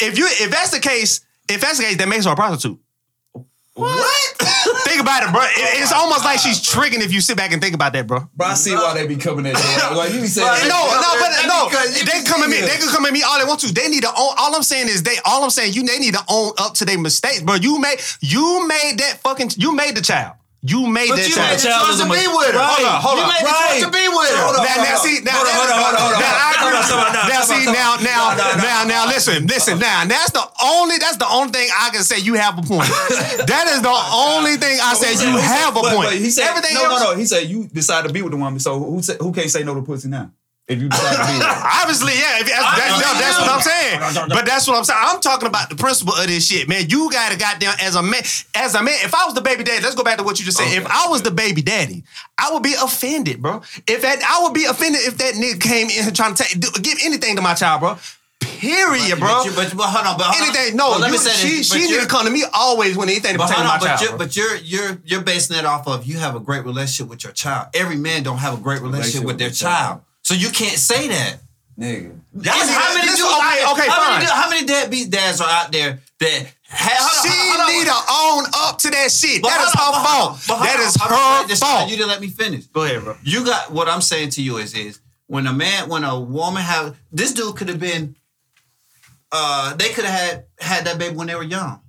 If 0.00 0.18
you, 0.18 0.26
if 0.28 0.50
that's 0.50 0.70
the 0.70 0.80
case, 0.80 1.20
if 1.48 1.60
that's 1.60 1.78
the 1.78 1.84
case, 1.84 1.96
that 1.96 2.08
makes 2.08 2.24
her 2.24 2.32
a 2.32 2.36
prostitute. 2.36 2.78
What? 3.74 4.34
Think 4.84 5.00
about 5.00 5.22
it, 5.24 5.32
bro. 5.32 5.40
It- 5.42 5.80
it's 5.82 5.92
almost 5.92 6.24
like 6.24 6.38
she's 6.38 6.60
tricking 6.60 7.00
if 7.00 7.12
you 7.12 7.20
sit 7.20 7.36
back 7.36 7.52
and 7.52 7.60
think 7.62 7.74
about 7.74 7.92
that, 7.94 8.06
bro. 8.06 8.28
Bro, 8.36 8.46
I 8.48 8.54
see 8.54 8.74
why 8.74 8.94
they 8.94 9.06
be 9.06 9.16
coming 9.16 9.46
at 9.46 9.54
you. 9.54 9.96
Like 9.96 10.12
you 10.12 10.20
be 10.20 10.26
saying, 10.26 10.68
No, 10.68 10.78
no, 11.00 11.10
but 11.18 11.30
no, 11.46 11.68
they 11.70 12.04
can 12.04 12.24
come 12.24 12.42
at 12.42 12.50
me. 12.50 12.56
see 12.56 12.62
They 12.62 12.76
can 12.76 12.88
come 12.88 13.06
at 13.06 13.12
me 13.12 13.22
all 13.22 13.38
they 13.38 13.44
want 13.46 13.60
to. 13.60 13.72
They 13.72 13.88
need 13.88 14.02
to 14.02 14.08
own. 14.10 14.34
All 14.38 14.54
I'm 14.54 14.62
saying 14.62 14.88
is 14.88 15.02
they. 15.02 15.16
All 15.24 15.42
I'm 15.42 15.50
saying 15.50 15.72
you. 15.72 15.84
They 15.84 15.98
need 15.98 16.14
to 16.14 16.24
own 16.28 16.52
up 16.58 16.74
to 16.74 16.84
their 16.84 16.98
mistakes, 16.98 17.40
bro. 17.42 17.54
You 17.54 17.80
made. 17.80 17.98
You 18.20 18.66
made 18.68 18.96
that 18.98 19.20
fucking. 19.22 19.52
You 19.56 19.74
made 19.74 19.96
the 19.96 20.02
child. 20.02 20.36
You 20.62 20.86
made 20.86 21.10
But 21.10 21.18
that 21.18 21.26
you 21.26 21.34
child. 21.34 21.50
made 21.50 21.58
the 21.58 21.66
child 21.66 21.82
choice 21.90 21.98
to 21.98 22.06
be 22.06 22.22
with 22.22 22.54
her. 22.54 22.62
Hold 22.62 22.86
on, 22.86 22.98
hold 23.02 23.18
you 23.18 23.26
on. 23.26 23.34
made 23.34 23.42
the 23.42 23.50
choice 23.50 23.82
to 23.82 23.90
be 23.90 24.04
with 24.06 24.30
her. 24.30 24.42
Hold 24.46 24.56
on. 24.56 24.62
Now, 24.62 24.78
now, 24.78 24.96
see, 25.02 25.18
now, 25.26 25.34
Hold 25.42 25.50
on, 25.50 25.54
hold 25.58 25.70
on, 25.74 25.78
hold 25.82 25.90
on, 25.90 26.02
hold 26.06 26.14
on. 26.14 26.22
now, 26.22 26.34
I 26.38 26.50
agree. 26.54 26.70
Now, 26.78 26.86
stop, 26.86 27.50
see, 27.50 27.62
stop. 27.66 27.74
now, 27.74 27.90
now, 27.98 28.22
No, 28.30 28.38
no, 28.38 28.46
no, 28.46 28.62
now, 28.62 28.78
no, 28.86 28.88
now, 28.88 29.02
no. 29.02 29.10
listen, 29.10 29.38
listen, 29.50 29.74
now, 29.82 30.06
that's 30.06 30.30
the 30.30 30.44
only, 30.62 31.02
that's 31.02 31.18
the 31.18 31.26
only 31.26 31.50
thing 31.50 31.66
I 31.74 31.90
can 31.90 32.06
say 32.06 32.22
you 32.22 32.38
have 32.38 32.54
a 32.58 32.62
point. 32.62 32.86
that 33.50 33.66
is 33.74 33.82
the 33.82 33.90
only 33.90 34.54
thing 34.54 34.78
I 34.78 34.94
said 34.94 35.18
you 35.18 35.34
have 35.34 35.74
a 35.74 35.82
But- 35.82 35.94
point. 35.98 36.08
but 36.14 36.18
he 36.22 36.30
said, 36.30 36.46
Everything 36.46 36.78
no, 36.78 36.84
else, 36.94 37.02
no, 37.02 37.10
no. 37.10 37.18
He 37.18 37.26
said 37.26 37.50
you 37.50 37.66
decide 37.66 38.06
to 38.06 38.12
be 38.14 38.22
with 38.22 38.30
the 38.30 38.38
woman. 38.38 38.60
So 38.62 38.78
who 38.78 39.02
say, 39.02 39.16
who 39.18 39.32
can't 39.34 39.50
say 39.50 39.66
no 39.66 39.74
to 39.74 39.82
pussy 39.82 40.06
now? 40.14 40.30
If 40.72 40.82
you 40.82 40.88
decide 40.88 41.16
to 41.16 41.32
be. 41.32 41.38
Obviously, 41.82 42.12
yeah. 42.14 42.40
If 42.40 42.46
that's, 42.48 42.76
that's, 42.78 42.96
no, 43.00 43.10
that's 43.20 43.38
what 43.38 43.50
I'm 43.50 43.60
saying. 43.60 44.28
But 44.28 44.46
that's 44.46 44.66
what 44.68 44.76
I'm 44.76 44.84
saying. 44.84 45.00
I'm 45.02 45.20
talking 45.20 45.48
about 45.48 45.70
the 45.70 45.76
principle 45.76 46.14
of 46.14 46.26
this 46.26 46.46
shit, 46.46 46.68
man. 46.68 46.88
You 46.88 47.10
gotta 47.10 47.36
goddamn 47.36 47.74
as 47.80 47.94
a 47.94 48.02
man, 48.02 48.22
as 48.54 48.74
a 48.74 48.82
man. 48.82 48.94
If 49.02 49.14
I 49.14 49.24
was 49.24 49.34
the 49.34 49.40
baby 49.40 49.64
daddy, 49.64 49.82
let's 49.82 49.94
go 49.94 50.04
back 50.04 50.18
to 50.18 50.24
what 50.24 50.38
you 50.38 50.44
just 50.44 50.58
said. 50.58 50.72
If 50.72 50.86
I 50.86 51.08
was 51.08 51.22
the 51.22 51.30
baby 51.30 51.62
daddy, 51.62 52.04
I 52.38 52.52
would 52.52 52.62
be 52.62 52.74
offended, 52.74 53.42
bro. 53.42 53.62
If 53.86 54.02
that, 54.02 54.22
I 54.22 54.42
would 54.44 54.54
be 54.54 54.64
offended 54.64 55.02
if 55.02 55.18
that 55.18 55.34
nigga 55.34 55.60
came 55.60 55.88
in 55.90 56.12
trying 56.14 56.34
to 56.34 56.42
take, 56.42 56.82
give 56.82 56.98
anything 57.04 57.36
to 57.36 57.42
my 57.42 57.54
child, 57.54 57.80
bro. 57.80 57.98
Period, 58.40 59.18
bro. 59.18 59.28
But, 59.28 59.44
you, 59.44 59.52
but, 59.54 59.76
but 59.76 59.86
hold 59.86 60.06
on, 60.06 60.18
but 60.18 60.26
hold 60.26 60.42
on. 60.42 60.56
anything, 60.56 60.76
no. 60.76 60.92
But 60.92 61.00
let 61.00 61.06
you, 61.08 61.12
me 61.12 61.18
say 61.18 61.30
she 61.30 61.56
this. 61.58 61.72
she 61.72 61.78
but 61.86 61.90
need 61.90 62.00
to 62.00 62.06
come 62.08 62.26
to 62.26 62.30
me 62.30 62.44
always 62.52 62.96
when 62.96 63.08
anything 63.08 63.36
But 63.36 63.48
pertaining 63.48 63.68
hold 63.70 63.80
to 63.80 63.86
my 63.86 63.92
on, 63.92 63.98
but 63.98 64.04
child. 64.04 64.36
you're, 64.36 64.56
but 64.56 64.68
you're 64.68 64.88
you're 64.88 65.00
you're 65.04 65.20
basing 65.22 65.56
it 65.56 65.64
off 65.64 65.86
of 65.86 66.06
you 66.06 66.18
have 66.18 66.34
a 66.34 66.40
great 66.40 66.64
relationship 66.64 67.08
with 67.08 67.24
your 67.24 67.32
child. 67.32 67.68
Every 67.74 67.96
man 67.96 68.22
don't 68.22 68.38
have 68.38 68.54
a 68.54 68.60
great 68.60 68.80
relationship, 68.80 69.22
Relationship 69.22 69.26
with 69.26 69.38
their 69.38 69.48
with 69.48 69.58
their 69.60 69.68
child. 69.68 70.00
So 70.32 70.38
you 70.38 70.48
can't 70.48 70.78
say 70.78 71.08
that. 71.08 71.40
Nigga. 71.78 72.16
Yeah, 72.32 72.40
Yes, 72.56 72.70
nigga, 72.70 72.80
how 72.80 72.94
many 72.94 73.06
dudes 73.06 73.20
okay, 73.20 73.60
there- 73.60 73.72
okay, 73.72 73.88
how 73.90 74.00
fine. 74.00 74.18
Many, 74.20 74.30
how 74.32 74.48
many 74.48 74.66
deadbeat 74.66 75.10
dads 75.10 75.42
are 75.42 75.48
out 75.50 75.70
there 75.70 76.00
that 76.20 76.46
ha- 76.70 76.96
hold 77.00 77.26
on, 77.26 77.32
she 77.32 77.38
hold 77.50 77.60
on, 77.60 77.68
need 77.68 77.84
to 77.84 77.92
own 77.92 78.68
up 78.70 78.78
to 78.78 78.88
that 78.90 79.10
shit. 79.12 79.42
But 79.42 79.50
that 79.50 79.66
is 79.68 79.74
hold 79.74 79.94
her 79.94 80.00
on, 80.00 80.04
but 80.04 80.08
fault. 80.08 80.30
on, 80.32 80.38
but 80.48 80.56
hold 80.56 80.68
That 80.68 80.80
on, 80.80 80.86
is 80.86 80.96
hold 80.98 81.12
on, 81.12 81.42
her 81.42 81.48
just- 81.48 81.62
fault. 81.62 81.90
You 81.90 81.96
didn't 81.98 82.08
let 82.08 82.20
me 82.22 82.28
finish. 82.28 82.64
Go 82.68 82.84
ahead, 82.84 83.04
bro. 83.04 83.16
You 83.22 83.44
got 83.44 83.72
what 83.72 83.88
I'm 83.88 84.00
saying 84.00 84.30
to 84.30 84.42
you 84.42 84.56
is 84.56 84.72
is 84.72 85.00
when 85.26 85.46
a 85.46 85.52
man, 85.52 85.90
when 85.90 86.02
a 86.02 86.18
woman 86.18 86.62
have 86.62 86.96
this 87.12 87.32
dude 87.32 87.56
could 87.56 87.68
have 87.68 87.78
been, 87.80 88.16
uh, 89.32 89.74
they 89.74 89.90
could 89.90 90.06
have 90.06 90.18
had 90.18 90.44
had 90.60 90.84
that 90.86 90.96
baby 90.98 91.14
when 91.14 91.26
they 91.26 91.34
were 91.34 91.42
young. 91.42 91.80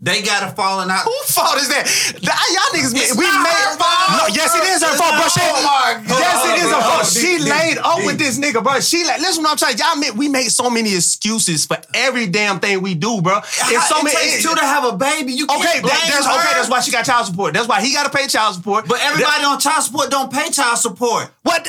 They 0.00 0.22
got 0.22 0.46
a 0.46 0.54
falling 0.54 0.90
out. 0.90 1.02
Who 1.02 1.10
fault 1.26 1.56
is 1.58 1.68
that? 1.74 1.82
The- 2.22 2.30
Y'all 2.54 2.70
niggas, 2.70 2.94
It's 2.94 3.18
we 3.18 3.26
made. 3.26 3.50
her 3.50 3.74
fault. 3.82 4.14
No, 4.14 4.24
yes, 4.30 4.54
it 4.54 4.62
is 4.70 4.78
her 4.86 4.94
fault, 4.94 5.18
bro. 5.18 5.26
She, 5.26 5.40
oh 5.42 5.58
my 5.66 5.98
God. 6.06 6.20
yes, 6.22 6.38
it 6.46 6.56
is 6.62 6.70
her 6.70 6.82
fault. 6.86 7.06
She 7.06 7.38
Deep, 7.42 7.50
laid 7.50 7.78
up 7.78 7.98
with 8.06 8.16
this 8.16 8.38
nigga, 8.38 8.62
bro. 8.62 8.78
She 8.78 9.02
like, 9.04 9.18
listen, 9.20 9.42
what 9.42 9.50
I'm 9.52 9.56
trying. 9.58 9.76
Y'all, 9.76 9.96
make, 9.98 10.14
we 10.14 10.28
make 10.28 10.50
so 10.50 10.70
many 10.70 10.94
excuses 10.94 11.66
for 11.66 11.78
every 11.94 12.28
damn 12.28 12.60
thing 12.60 12.80
we 12.80 12.94
do, 12.94 13.20
bro. 13.20 13.38
If 13.38 13.82
so 13.90 13.98
it 13.98 14.04
many. 14.04 14.14
takes 14.16 14.42
two 14.44 14.54
to 14.54 14.60
have 14.62 14.84
a 14.84 14.96
baby. 14.96 15.32
You 15.32 15.46
can't 15.48 15.60
okay, 15.66 15.80
blame 15.80 15.90
that, 15.90 16.10
that's 16.14 16.26
her. 16.26 16.32
okay. 16.46 16.54
That's 16.54 16.70
why 16.70 16.80
she 16.80 16.92
got 16.92 17.04
child 17.04 17.26
support. 17.26 17.54
That's 17.54 17.66
why 17.66 17.82
he 17.82 17.92
got 17.92 18.10
to 18.10 18.16
pay 18.16 18.28
child 18.28 18.54
support. 18.54 18.86
But 18.86 19.00
everybody 19.02 19.44
on 19.44 19.58
child 19.58 19.82
support 19.82 20.10
don't 20.10 20.32
pay 20.32 20.48
child 20.50 20.78
support. 20.78 21.26
What 21.42 21.66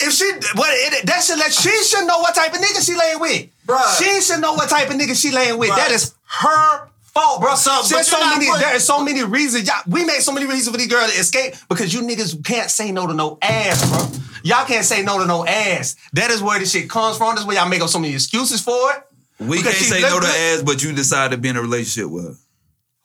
if 0.00 0.12
she? 0.12 0.28
What 0.54 0.68
it, 0.70 1.06
that 1.06 1.24
should 1.24 1.38
let 1.38 1.50
she 1.50 1.72
should 1.84 2.06
know 2.06 2.18
what 2.20 2.34
type 2.34 2.52
of 2.52 2.60
nigga 2.60 2.84
she 2.84 2.94
laying 2.94 3.20
with. 3.20 3.48
Bruh. 3.66 3.98
She 3.98 4.20
should 4.20 4.40
know 4.40 4.52
what 4.52 4.68
type 4.68 4.90
of 4.90 4.96
nigga 4.96 5.16
she 5.18 5.30
laying 5.32 5.56
with. 5.58 5.70
Bruh. 5.70 5.76
That 5.76 5.90
is 5.92 6.14
her 6.26 6.88
fault, 7.12 7.40
bro. 7.40 7.54
So, 7.54 7.70
but 7.82 7.88
There's 7.88 8.06
so 8.08 8.16
you're 8.18 8.26
not 8.26 8.38
many. 8.38 8.50
putting- 8.50 8.62
there 8.66 8.76
is 8.76 8.84
so 8.84 9.02
many 9.04 9.22
reasons. 9.24 9.66
Y'all, 9.66 9.82
we 9.86 10.04
made 10.04 10.20
so 10.20 10.32
many 10.32 10.46
reasons 10.46 10.68
for 10.70 10.76
these 10.78 10.86
girls 10.88 11.12
to 11.12 11.18
escape 11.18 11.54
because 11.68 11.92
you 11.92 12.00
niggas 12.02 12.44
can't 12.44 12.70
say 12.70 12.90
no 12.92 13.06
to 13.06 13.14
no 13.14 13.38
ass, 13.42 13.88
bro. 13.88 14.08
Y'all 14.42 14.64
can't 14.66 14.84
say 14.84 15.02
no 15.02 15.18
to 15.18 15.26
no 15.26 15.44
ass. 15.46 15.96
That 16.14 16.30
is 16.30 16.42
where 16.42 16.58
this 16.58 16.70
shit 16.72 16.88
comes 16.88 17.16
from. 17.18 17.34
That's 17.34 17.46
where 17.46 17.56
y'all 17.56 17.68
make 17.68 17.82
up 17.82 17.88
so 17.90 17.98
many 17.98 18.14
excuses 18.14 18.60
for 18.60 18.92
it. 18.92 19.02
We 19.38 19.58
Because 19.58 19.74
can't 19.74 19.86
say 19.86 20.00
no 20.02 20.20
to 20.20 20.26
good. 20.26 20.58
ass, 20.58 20.62
but 20.62 20.82
you 20.82 20.92
decide 20.92 21.30
to 21.32 21.36
be 21.38 21.48
in 21.48 21.56
a 21.56 21.60
relationship 21.62 22.10
with 22.10 22.24
her. 22.24 22.34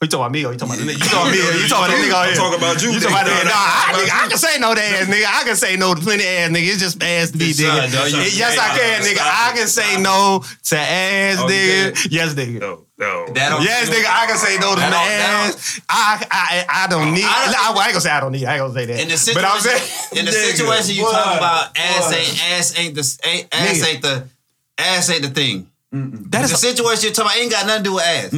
Oh, 0.02 0.06
you 0.06 0.10
talking 0.10 0.22
about 0.24 0.32
me 0.34 0.46
or 0.46 0.52
you 0.52 0.58
talking 0.60 0.76
about 0.76 0.86
the 0.86 0.92
nigga? 0.92 1.00
You 1.00 1.08
talking 1.08 1.16
about 1.18 1.32
me 1.32 1.40
or 1.40 1.62
you 1.62 1.68
talking 1.70 1.86
about 1.86 1.88
the 1.88 2.08
nigga? 2.08 2.12
out 2.14 2.28
I'm 2.28 2.36
talking 2.36 2.58
about 2.60 2.84
you, 2.84 2.90
You 2.92 3.00
talking 3.00 3.16
about 3.16 3.26
the 3.26 3.32
nigga. 3.32 3.40
nigga? 3.40 3.46
Nah, 3.46 3.54
I, 3.56 3.94
nigga, 3.96 4.24
I 4.26 4.28
can 4.28 4.38
say 4.38 4.60
no 4.60 4.76
to 4.76 4.84
ass, 4.84 5.06
nigga. 5.16 5.26
I 5.26 5.44
can 5.46 5.56
say 5.56 5.76
no 5.78 5.96
to 5.96 6.02
plenty 6.02 6.24
of 6.24 6.30
ass, 6.30 6.50
nigga. 6.52 6.68
It's 6.68 6.80
just 6.80 7.02
ass 7.04 7.32
to 7.32 7.38
be, 7.38 7.46
Yes, 7.46 7.60
nigga. 7.62 7.90
sir, 7.90 7.98
dog. 7.98 8.12
You- 8.12 8.38
Yes, 8.40 8.58
I 8.60 8.78
can, 8.78 9.02
nigga. 9.02 9.22
I 9.22 9.52
can 9.56 9.68
say 9.68 10.02
no 10.02 10.44
to 10.64 10.78
ass, 10.78 11.38
Oh, 11.40 11.48
nigga. 11.48 12.08
Yes, 12.12 12.34
nigga. 12.34 12.85
No, 12.98 13.26
no. 13.26 13.34
That 13.34 13.62
Yes, 13.62 13.90
nigga, 13.90 14.06
I 14.08 14.26
can 14.26 14.38
say 14.38 14.58
no 14.58 14.74
to 14.74 14.80
That 14.80 14.90
the 14.90 14.96
ass. 14.96 15.82
I, 15.90 16.26
I, 16.32 16.66
I 16.86 16.88
don't 16.88 17.14
need. 17.14 17.26
I 17.26 17.28
I, 17.28 17.46
don't- 17.46 17.78
I, 17.78 17.84
ain't 17.86 17.92
gonna 17.92 18.02
say 18.02 18.10
I 18.10 18.20
don't 18.22 18.32
need. 18.32 18.46
I 18.46 18.54
ain't 18.56 18.62
gonna 18.62 18.74
say 18.74 18.86
that. 18.86 19.02
In 19.02 19.10
the 19.10 19.18
situation, 19.18 19.44
but 19.44 19.62
situation, 19.62 19.82
I'm 19.82 19.88
saying, 19.88 20.20
in 20.20 20.26
the 20.26 20.32
Nigga, 20.32 20.52
situation 20.56 20.96
you 20.96 21.04
what? 21.04 21.14
talking 21.14 21.38
about, 21.38 21.78
ass 21.78 22.02
What? 22.06 22.16
ain't 22.16 22.52
ass 22.54 22.80
ain't 22.80 22.96
the 22.96 23.20
ain't, 23.28 23.48
ass 23.54 23.68
Nigga. 23.82 23.94
ain't 23.94 24.02
the 24.02 24.28
ass 24.78 25.10
ain't 25.10 25.22
the 25.24 25.30
thing. 25.30 25.68
That's 25.92 26.50
The 26.50 26.56
is 26.56 26.60
situation 26.62 27.04
you're 27.08 27.14
talking 27.14 27.32
about 27.32 27.38
ain't 27.38 27.52
got 27.52 27.66
nothing 27.68 27.84
to 27.84 27.90
do 27.90 27.96
with 27.96 28.04
ass. 28.04 28.34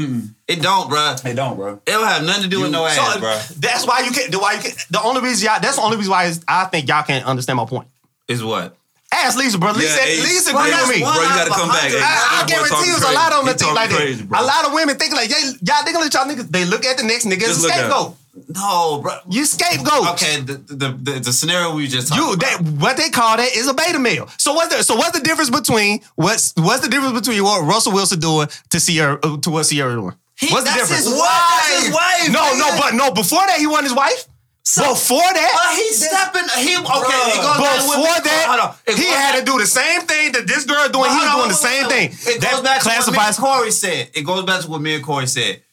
It 0.47 0.61
don't, 0.61 0.89
bro. 0.89 1.15
It 1.25 1.33
don't, 1.35 1.55
bro. 1.57 1.73
It 1.85 1.91
don't 1.91 2.07
have 2.07 2.23
nothing 2.23 2.43
to 2.43 2.49
do 2.49 2.61
with 2.61 2.71
no 2.71 2.85
ass, 2.85 3.17
bro. 3.17 3.29
That's 3.59 3.85
why 3.85 4.01
you 4.01 4.11
can't. 4.11 4.31
The 4.31 4.37
why 4.39 4.53
you 4.53 4.59
can't. 4.61 4.77
The 4.91 5.01
only 5.01 5.21
reason 5.21 5.45
y'all. 5.47 5.59
That's 5.59 5.75
the 5.77 5.81
only 5.81 5.97
reason 5.97 6.11
why 6.11 6.31
I 6.47 6.65
think 6.65 6.87
y'all 6.87 7.03
can't 7.03 7.25
understand 7.25 7.57
my 7.57 7.65
point. 7.65 7.87
Is 8.27 8.43
what? 8.43 8.76
Ask 9.13 9.37
Lisa, 9.37 9.57
bro. 9.57 9.71
Lisa, 9.71 10.03
Ace. 10.03 10.23
Lisa 10.23 10.51
Bro, 10.51 10.61
agree 10.63 10.75
with 10.75 10.89
me. 10.89 10.99
Bro, 11.01 11.13
you 11.13 11.29
gotta 11.29 11.49
come 11.51 11.69
back. 11.69 11.89
Hey, 11.91 11.99
I, 12.01 12.43
I 12.43 12.45
guarantee 12.45 12.69
talking 12.69 12.91
you, 12.91 12.97
a 12.97 13.15
lot 13.15 13.31
of 13.31 13.37
them 13.39 13.45
that 13.47 13.59
think 13.59 13.73
like 13.73 13.89
talking 13.89 14.17
that. 14.17 14.27
bro. 14.29 14.39
a 14.39 14.43
lot 14.43 14.65
of 14.67 14.73
women 14.73 14.97
think 14.97 15.13
like, 15.13 15.29
yeah, 15.29 15.39
y'all 15.63 15.83
think 15.85 15.95
like 15.95 16.13
y'all 16.13 16.25
niggas. 16.27 16.49
They 16.51 16.65
look 16.65 16.83
at 16.85 16.97
the 16.97 17.03
next 17.03 17.25
nigga 17.25 17.43
as 17.43 17.63
a 17.63 17.67
scapegoat. 17.69 18.15
No, 18.53 18.99
bro. 19.01 19.17
You 19.29 19.45
scapegoat. 19.45 20.09
Okay, 20.11 20.41
the 20.41 20.53
the, 20.67 20.89
the, 20.91 21.11
the 21.23 21.33
scenario 21.33 21.73
we 21.73 21.87
just 21.87 22.09
talked 22.09 22.19
You 22.19 22.33
about. 22.33 22.39
that 22.41 22.61
what 22.83 22.97
they 22.97 23.09
call 23.09 23.37
that 23.37 23.55
is 23.55 23.67
a 23.67 23.73
beta 23.73 23.97
male. 23.97 24.27
So 24.37 24.53
what's 24.53 24.75
the 24.75 24.83
so 24.83 24.95
what's 24.95 25.17
the 25.17 25.23
difference 25.23 25.49
between 25.49 26.01
what's 26.15 26.53
what's 26.57 26.81
the 26.81 26.89
difference 26.89 27.17
between 27.17 27.43
what 27.43 27.63
Russell 27.65 27.93
Wilson 27.93 28.19
doing 28.19 28.47
to 28.69 28.79
Ciara 28.79 29.17
uh, 29.23 29.37
to 29.37 29.49
what 29.49 29.63
Ciara 29.65 29.95
doing? 29.95 30.13
He- 30.37 30.51
what's 30.53 30.65
the 30.69 30.75
that's 30.75 30.89
difference? 30.89 31.05
his 31.05 31.13
wife. 31.17 31.29
That's 31.63 31.85
his 31.85 31.93
wife, 31.95 32.29
No, 32.31 32.43
nigga. 32.43 32.59
no, 32.59 32.77
but 32.77 32.93
no. 32.93 33.11
Before 33.11 33.39
that, 33.47 33.57
he 33.57 33.65
wasn't 33.65 33.87
his 33.87 33.95
wife. 33.95 34.27
Before 34.75 35.19
that, 35.21 35.51
uh, 35.55 35.57
But 35.63 35.75
he's 35.79 35.97
stepping. 36.05 36.47
He 36.59 36.75
okay. 36.75 37.23
It 37.31 37.39
goes 37.39 37.57
back 37.57 37.79
with 37.79 37.87
before 37.87 38.03
hold 38.03 38.23
that, 38.25 38.59
on. 38.61 38.75
It 38.85 38.97
he 38.97 39.03
goes 39.07 39.15
had 39.15 39.31
back- 39.31 39.39
to 39.39 39.45
do 39.51 39.59
the 39.59 39.67
same 39.67 40.01
thing 40.01 40.31
that 40.33 40.45
this 40.47 40.65
girl 40.65 40.89
doing. 40.89 41.05
But 41.07 41.11
He 41.11 41.17
hold 41.17 41.29
on, 41.29 41.35
doing 41.37 41.49
the 41.49 41.59
wait, 41.63 41.71
same 41.71 41.83
wait, 41.87 41.91
thing. 41.91 42.09
wait. 42.27 42.35
It 42.35 42.41
that 42.41 42.51
goes 42.51 42.61
back 42.63 42.81
to 42.81 42.87
what 42.89 43.11
me 43.13 43.19
and. 43.23 43.37
Corey 43.37 43.71
said. 43.71 44.09
It 44.13 44.21
goes 44.25 44.43
back 44.43 44.61
to 44.61 44.67
what 44.69 44.81
me 44.81 44.95
and 44.95 45.03
Corey 45.03 45.27
said. 45.27 45.63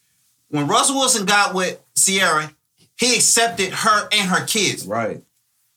When 0.49 0.69
Russell 0.69 0.97
Wilson 0.97 1.25
got 1.27 1.55
with 1.55 1.81
Ciara, 1.97 2.53
he 2.97 3.17
accepted 3.17 3.73
her 3.73 4.09
and 4.13 4.29
her 4.31 4.47
kids. 4.47 4.87
Right. 4.87 5.21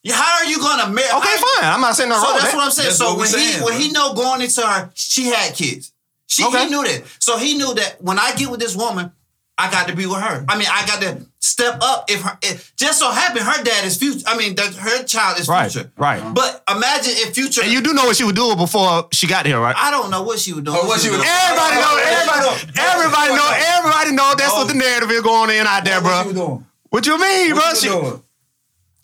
How 0.09 0.37
are 0.37 0.45
you 0.45 0.59
gonna 0.59 0.91
marry? 0.93 1.09
Okay, 1.09 1.35
fine. 1.37 1.73
I'm 1.73 1.81
not 1.81 1.95
saying 1.95 2.09
no 2.09 2.15
So 2.17 2.23
wrong. 2.23 2.33
with 2.35 2.41
that's 2.43 2.53
that. 2.53 2.57
what 2.57 2.65
I'm 2.65 2.71
saying. 2.71 2.87
That's 2.87 2.97
so 2.99 3.05
what 3.05 3.13
we're 3.17 3.19
when 3.23 3.27
he 3.27 3.47
saying, 3.51 3.63
when 3.63 3.73
bro. 3.73 3.81
he 3.81 3.91
know 3.91 4.13
going 4.13 4.41
into 4.41 4.61
her, 4.61 4.91
she 4.93 5.25
had 5.25 5.53
kids. 5.55 5.91
She 6.27 6.45
Okay. 6.45 6.65
he 6.65 6.69
knew 6.69 6.83
that. 6.83 7.03
So 7.19 7.37
he 7.37 7.57
knew 7.57 7.73
that 7.73 8.01
when 8.01 8.19
I 8.19 8.33
get 8.35 8.49
with 8.51 8.59
this 8.59 8.75
woman, 8.75 9.11
I 9.59 9.71
got 9.71 9.87
to 9.87 9.95
be 9.95 10.05
with 10.05 10.21
her. 10.21 10.45
I 10.47 10.57
mean, 10.57 10.67
I 10.69 10.85
got 10.85 11.01
to 11.01 11.25
step 11.39 11.79
up 11.81 12.05
if 12.11 12.21
her 12.21 12.37
if, 12.43 12.75
just 12.75 12.99
so 12.99 13.09
happen 13.09 13.41
her 13.41 13.63
dad 13.63 13.85
is 13.85 13.97
future. 13.97 14.23
I 14.27 14.37
mean, 14.37 14.53
that 14.55 14.75
her 14.75 15.03
child 15.03 15.39
is 15.39 15.47
Right, 15.47 15.71
future. 15.71 15.91
right. 15.97 16.21
But 16.33 16.63
imagine 16.69 17.13
if 17.17 17.33
future. 17.33 17.63
And 17.63 17.71
you 17.71 17.81
do 17.81 17.93
know 17.93 18.05
what 18.05 18.15
she 18.15 18.23
was 18.23 18.33
doing 18.33 18.55
before 18.57 19.07
she 19.11 19.25
got 19.25 19.45
here, 19.47 19.59
right? 19.59 19.75
I 19.75 19.89
don't 19.89 20.11
know 20.11 20.21
what 20.21 20.37
she 20.39 20.53
was 20.53 20.63
doing. 20.63 20.77
Oh, 20.79 20.85
what 20.87 20.99
she 21.01 21.09
was- 21.09 21.25
Everybody 21.25 21.75
know, 21.81 21.89
oh, 21.89 22.05
everybody, 22.05 22.71
everybody 22.77 23.33
know, 23.33 23.49
everybody 23.51 24.11
know 24.11 24.33
that's 24.37 24.53
what 24.53 24.67
the 24.67 24.73
oh. 24.75 24.77
narrative 24.77 25.09
is 25.11 25.21
going 25.21 25.49
in 25.49 25.65
out 25.65 25.83
there, 25.83 26.01
What 26.01 26.27
you 26.27 26.33
bro. 26.33 26.45
doing? 26.47 26.65
What 26.89 27.05
you 27.07 27.19
mean, 27.19 27.49
bro? 27.55 27.61
What 27.65 27.77
She, 27.77 27.87
you 27.87 27.93
you 27.95 28.01
doing? 28.01 28.23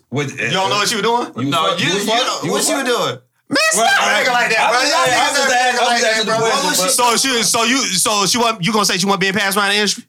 What, 0.09 0.29
eh, 0.39 0.45
you 0.45 0.51
don't 0.53 0.69
know 0.69 0.75
what 0.77 0.87
she 0.87 0.95
was 0.95 1.03
doing? 1.03 1.33
You 1.45 1.49
No, 1.51 1.69
fuck- 1.73 1.79
you, 1.81 1.87
you 1.87 1.99
you, 1.99 2.05
know, 2.05 2.39
you 2.43 2.51
what 2.51 2.63
she 2.63 2.73
was 2.75 2.83
doing? 2.85 3.17
Man, 3.49 3.57
stop 3.71 3.85
Right, 3.85 4.21
acting 4.21 4.33
like 4.33 4.49
that, 4.53 4.61
I'm 4.61 4.71
bro. 4.71 4.81
Y'all 4.85 5.09
niggas 5.09 5.49
acting 5.49 5.85
like 5.85 6.01
that, 6.01 6.25
bro. 6.25 6.37
question, 6.37 6.53
What 6.53 6.69
was 6.69 6.77
she- 6.77 6.83
but- 6.83 6.91
So 6.93 7.17
she, 7.17 7.43
so 7.43 7.63
you, 7.63 7.77
so 7.97 8.25
she 8.27 8.37
want 8.37 8.63
you 8.63 8.71
gonna 8.71 8.85
say 8.85 8.97
she 8.97 9.05
want 9.07 9.19
being 9.19 9.33
passed 9.33 9.57
around 9.57 9.69
the 9.69 9.75
industry? 9.75 10.03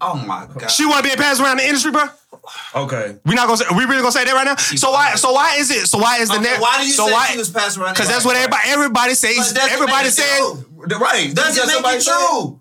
Oh 0.00 0.24
my 0.26 0.46
god. 0.58 0.70
She 0.70 0.86
want 0.86 0.98
to 0.98 1.02
being 1.04 1.16
passed 1.16 1.40
around 1.40 1.58
the 1.58 1.64
industry, 1.66 1.92
bro? 1.92 2.04
Okay. 2.74 3.16
We 3.24 3.34
not 3.34 3.46
gonna 3.46 3.56
say, 3.58 3.66
we 3.76 3.84
really 3.84 4.00
gonna 4.00 4.12
say 4.12 4.24
that 4.24 4.32
right 4.32 4.44
now? 4.46 4.56
So 4.56 4.90
why, 4.90 5.14
so 5.16 5.32
why 5.32 5.56
is 5.56 5.70
it? 5.70 5.86
So 5.86 5.98
why 5.98 6.18
is 6.18 6.28
the 6.28 6.34
Okay, 6.36 6.44
narrative? 6.44 6.62
why 6.62 6.78
do 6.80 6.86
you 6.86 6.92
so 6.92 7.06
say 7.06 7.12
why, 7.12 7.26
she 7.26 7.38
was 7.38 7.50
passed 7.50 7.76
around? 7.78 7.94
Because 7.94 8.08
that's 8.08 8.24
what 8.24 8.36
everybody, 8.36 8.62
everybody 8.68 9.14
says. 9.14 9.56
Everybody 9.56 9.92
make 9.92 10.06
it 10.06 10.10
said. 10.12 10.38
true. 10.38 10.64
Oh 10.90 10.98
right. 10.98 11.34
Does 11.34 11.56
Just 11.56 11.58
it 11.58 11.66
make 11.66 11.74
somebody 11.74 11.96
it 11.96 12.02
said- 12.02 12.16
true? 12.28 12.60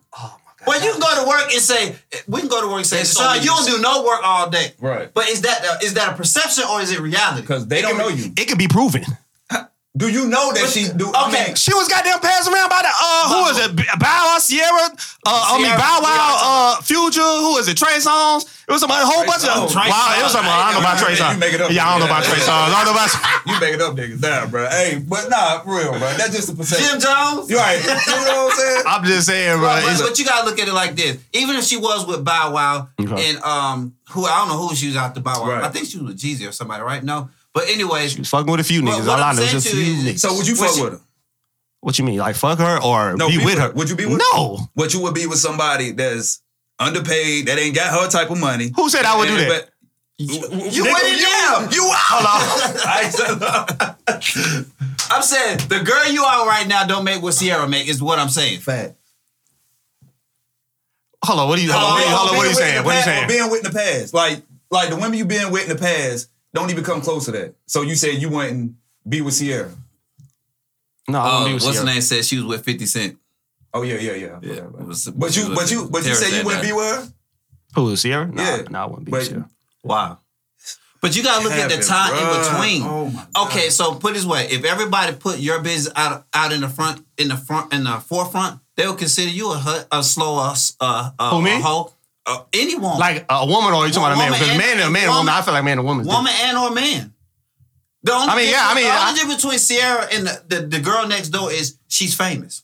Well, 0.67 0.83
you 0.83 0.91
can 0.93 0.99
go 0.99 1.21
to 1.21 1.27
work 1.29 1.51
and 1.53 1.61
say 1.61 1.95
we 2.27 2.39
can 2.39 2.49
go 2.49 2.59
to 2.61 2.67
work 2.67 2.77
and 2.77 2.87
say, 2.87 2.95
There's 2.97 3.11
so 3.11 3.21
"Son, 3.21 3.39
you 3.39 3.45
don't 3.45 3.67
do 3.67 3.79
no 3.81 4.03
work 4.03 4.21
all 4.23 4.49
day." 4.49 4.73
Right. 4.81 5.13
But 5.13 5.29
is 5.29 5.41
that 5.41 5.61
that 5.61 5.83
is 5.83 5.93
that 5.93 6.13
a 6.13 6.15
perception 6.17 6.63
or 6.71 6.81
is 6.81 6.91
it 6.91 6.99
reality? 7.01 7.41
Because 7.41 7.67
they 7.67 7.83
don't 7.83 7.99
know 7.99 8.07
you. 8.07 8.31
It 8.35 8.47
could 8.47 8.57
be 8.57 8.67
proven. 8.67 9.03
Do 9.97 10.09
you 10.11 10.27
know 10.27 10.51
that 10.51 10.61
But- 10.67 10.69
she 10.75 10.89
do? 10.91 11.07
I 11.15 11.29
okay. 11.31 11.45
mean, 11.47 11.55
She 11.55 11.73
was 11.73 11.87
goddamn 11.87 12.19
passed 12.19 12.51
around 12.51 12.67
by 12.67 12.83
the 12.83 12.91
uh 12.91 13.23
who 13.31 13.39
is 13.51 13.57
it? 13.63 13.71
Bow 13.99 14.27
Wow, 14.27 14.37
Ciara, 14.43 14.91
uh 15.25 15.55
I 15.55 15.57
mean 15.57 15.71
Bow 15.71 15.99
Wow, 16.03 16.11
Ciara. 16.11 16.35
uh 16.43 16.81
Future, 16.83 17.21
who 17.39 17.57
is 17.57 17.67
it? 17.69 17.77
Trey 17.77 17.97
Songz. 18.03 18.43
It 18.67 18.71
was 18.73 18.81
a 18.83 18.87
whole 18.89 19.25
bunch 19.25 19.43
of 19.45 19.71
Songz. 19.71 19.71
wow. 19.71 19.87
Trey 19.87 20.19
It 20.19 20.23
was 20.23 20.31
some. 20.33 20.43
Songz. 20.43 20.51
I 20.51 20.73
don't 20.73 20.73
know 20.73 20.79
about 20.89 20.97
Trey 20.99 21.11
You 21.15 21.21
Songz. 21.23 21.39
make 21.39 21.53
it 21.53 21.61
up. 21.61 21.71
Yeah, 21.71 21.87
I 21.87 21.91
don't 21.91 21.99
know 22.01 22.11
about 22.11 22.23
Trey 22.25 22.39
Songz. 22.43 22.75
I 22.75 22.83
don't 22.83 22.85
know 22.91 22.97
about. 22.99 23.11
you 23.47 23.59
make 23.61 23.73
it 23.75 23.81
up, 23.81 23.93
niggas 23.95 24.19
down, 24.21 24.49
bro. 24.51 24.67
Hey, 24.67 24.99
but 24.99 25.29
nah, 25.29 25.59
for 25.63 25.77
real, 25.79 25.91
bro. 25.91 26.11
That's 26.19 26.35
just 26.35 26.49
a 26.49 26.55
perception. 26.55 26.99
Jim 26.99 26.99
Jones. 26.99 27.49
You 27.49 27.55
right. 27.57 27.79
You 27.79 27.87
know 27.87 28.51
what 28.51 28.51
I'm 28.51 28.57
saying? 28.59 28.83
I'm 28.87 29.03
just 29.05 29.27
saying, 29.27 29.59
bro. 29.59 29.79
But, 29.79 29.99
but 30.09 30.19
you 30.19 30.25
gotta 30.25 30.43
look 30.49 30.59
at 30.59 30.67
it 30.67 30.73
like 30.73 30.95
this. 30.95 31.17
Even 31.31 31.55
if 31.55 31.63
she 31.63 31.77
was 31.77 32.05
with 32.05 32.25
Bow 32.25 32.51
Wow 32.51 32.89
Okay. 32.99 33.29
and 33.29 33.37
um 33.43 33.95
who 34.11 34.25
I 34.25 34.39
don't 34.39 34.49
know 34.49 34.57
who 34.67 34.75
she 34.75 34.87
was 34.87 34.97
out 34.97 35.15
to 35.15 35.21
Bow 35.21 35.39
Wow. 35.41 35.49
Right. 35.51 35.63
I 35.63 35.69
think 35.69 35.87
she 35.87 35.97
was 35.99 36.07
with 36.07 36.19
Jeezy 36.19 36.47
or 36.49 36.51
somebody, 36.51 36.83
right? 36.83 37.03
No. 37.03 37.29
But 37.55 37.69
anyways, 37.69 38.27
fucking 38.29 38.51
with 38.51 38.59
a 38.59 38.63
few 38.65 38.83
Well, 38.83 38.99
niggas. 38.99 39.07
what 39.07 39.17
All 39.17 39.23
I 39.23 39.29
I'm 39.29 39.35
know 39.37 39.41
is 39.41 39.49
saying 39.49 39.61
just 39.61 39.67
a 39.67 39.71
to 39.71 39.77
you 39.77 39.83
few 39.85 39.93
is- 40.11 40.15
niggas. 40.15 40.19
So 40.19 40.35
would 40.35 40.47
you 40.47 40.55
What 40.55 40.67
fuck 40.67 40.75
she- 40.75 40.83
with 40.83 40.93
her? 40.93 41.01
What 41.79 41.97
you 41.99 42.05
mean? 42.05 42.17
Like 42.19 42.35
fuck 42.35 42.59
her 42.59 42.81
or 42.83 43.15
No, 43.15 43.29
be, 43.29 43.37
with 43.43 43.57
her? 43.57 43.71
Would 43.71 43.89
you 43.89 43.95
be 43.95 44.05
with? 44.05 44.13
Her? 44.21 44.27
No. 44.33 44.69
What 44.73 44.93
you 44.93 44.99
would 45.01 45.13
be 45.13 45.25
with 45.25 45.39
somebody 45.39 45.91
that's 45.91 46.41
underpaid, 46.79 47.47
that 47.47 47.57
ain't 47.57 47.73
got 47.75 47.93
her 47.93 48.09
type 48.09 48.29
of 48.29 48.37
money. 48.39 48.71
Who 48.75 48.89
said 48.89 49.05
I 49.05 49.17
would 49.17 49.27
do 49.29 49.37
And- 49.37 49.49
that? 49.51 49.65
but- 49.65 49.69
you 50.17 50.27
Nigga, 50.27 50.51
went 50.51 51.03
it 51.05 51.19
you- 51.19 51.25
down. 51.25 51.71
You 51.71 51.91
out. 51.93 52.25
I 52.85 53.09
said, 53.09 54.65
I'm 55.11 55.21
saying 55.23 55.57
the 55.69 55.79
girl 55.79 56.07
you 56.11 56.23
are 56.23 56.47
right 56.47 56.67
now 56.67 56.85
don't 56.85 57.03
make 57.05 57.21
what 57.21 57.35
Ciara 57.35 57.67
make 57.69 57.87
is 57.87 58.01
what 58.01 58.17
I'm 58.19 58.29
saying. 58.29 58.59
Fat. 58.61 58.95
Hold 61.23 61.39
on. 61.39 61.47
What 61.49 61.59
are 61.59 61.61
you? 61.61 61.71
Hold 61.71 61.83
on. 61.83 61.91
What 61.93 62.01
are 62.03 62.09
you, 62.09 62.15
hold 62.15 62.29
on, 62.31 62.37
what 62.37 62.45
are 62.45 62.49
you 62.49 62.55
saying? 62.55 62.83
What 62.83 62.95
are 62.95 62.97
you 62.99 63.03
saying? 63.03 63.27
Being 63.27 63.49
with 63.49 63.65
in 63.65 63.71
the 63.71 63.77
past, 63.77 64.13
like 64.13 64.41
like 64.71 64.89
the 64.89 64.95
women 64.95 65.13
you 65.15 65.25
been 65.25 65.51
with 65.51 65.63
in 65.63 65.69
the 65.69 65.81
past, 65.81 66.29
don't 66.55 66.71
even 66.71 66.83
come 66.83 67.01
close 67.01 67.25
to 67.25 67.31
that. 67.33 67.55
So 67.67 67.81
you 67.83 67.95
said 67.95 68.15
you 68.21 68.29
wouldn't 68.29 68.75
be 69.07 69.21
with 69.21 69.37
Ciara. 69.37 69.69
No, 71.07 71.19
I 71.19 71.21
Oh, 71.21 71.31
wouldn't 71.33 71.47
be 71.49 71.53
with 71.55 71.63
what's 71.65 71.77
the 71.77 71.83
Ciara. 71.83 71.93
name? 71.93 72.01
Said 72.01 72.25
she 72.25 72.37
was 72.37 72.45
with 72.45 72.65
50 72.65 72.85
Cent. 72.87 73.17
Oh 73.73 73.81
yeah, 73.83 73.95
yeah, 73.99 74.13
yeah. 74.13 74.39
Yeah, 74.41 74.53
yeah 74.53 74.61
was- 74.85 75.05
but 75.13 75.35
you, 75.35 75.53
but 75.53 75.69
you, 75.69 75.87
but 75.91 75.99
you 75.99 76.03
Terrence 76.15 76.19
said 76.19 76.27
you 76.29 76.35
said 76.37 76.45
wouldn't 76.45 76.63
that. 76.63 76.67
be 76.69 76.73
with 76.73 76.95
her. 76.95 77.13
Who 77.75 77.89
is 77.91 78.01
Ciara? 78.01 78.25
Nah, 78.27 78.41
Yeah. 78.43 78.61
nah, 78.69 78.83
I 78.83 78.85
wouldn't 78.87 79.05
be 79.05 79.11
But- 79.11 79.19
with 79.19 79.29
Ciara. 79.29 79.49
Wow. 79.83 80.19
But 81.01 81.15
you 81.15 81.21
gotta 81.21 81.43
look 81.43 81.51
at 81.53 81.69
the 81.69 81.75
Happen, 81.75 81.87
time 81.87 82.13
in 82.17 82.41
between. 82.41 82.81
Oh 82.83 83.05
my 83.11 83.27
God. 83.35 83.47
Okay, 83.47 83.69
so 83.69 83.93
put 83.95 84.11
it 84.11 84.13
this 84.15 84.25
way: 84.25 84.47
if 84.49 84.63
everybody 84.63 85.13
put 85.15 85.37
your 85.37 85.59
business 85.61 85.93
out 85.95 86.25
out 86.33 86.51
in 86.51 86.61
the 86.61 86.69
front, 86.69 87.05
in 87.17 87.27
the 87.27 87.37
front, 87.37 87.71
in 87.73 87.83
the 87.83 87.99
forefront, 87.99 88.59
they 88.75 88.87
will 88.87 88.95
consider 88.95 89.29
you 89.29 89.51
a 89.51 89.85
a 89.91 90.03
slow 90.03 90.37
uh, 90.39 90.55
uh, 90.81 91.11
uh, 91.19 91.29
Who, 91.29 91.45
a 91.45 91.59
hoe. 91.59 91.93
Uh, 92.27 92.39
anyone, 92.53 92.97
Like 92.97 93.25
a 93.29 93.45
woman 93.45 93.73
or 93.73 93.85
you 93.85 93.93
talking 93.93 94.03
about 94.03 94.13
a 94.13 94.17
man? 94.17 94.31
Woman 94.31 94.39
Because 94.39 94.49
and- 94.49 94.57
man, 94.57 94.71
and 94.79 94.81
a 94.81 94.89
man, 94.89 95.03
and 95.03 95.09
woman- 95.11 95.25
woman. 95.27 95.33
I 95.33 95.41
feel 95.43 95.53
like 95.53 95.63
man 95.63 95.77
and 95.77 95.85
woman. 95.87 96.05
woman 96.07 96.33
and 96.41 96.57
or 96.57 96.71
man. 96.71 97.13
The 98.03 98.13
only 98.13 98.27
I 98.27 98.35
mean, 98.35 98.49
yeah, 98.51 98.67
I 98.69 98.73
mean, 98.75 98.83
the 98.85 98.89
only 98.89 99.01
I- 99.01 99.13
difference 99.15 99.43
between 99.43 99.59
Ciara 99.59 100.07
and 100.11 100.27
the, 100.27 100.43
the, 100.47 100.67
the 100.67 100.79
girl 100.79 101.07
next 101.07 101.29
door 101.29 101.51
is 101.51 101.77
she's 101.87 102.15
famous. 102.15 102.63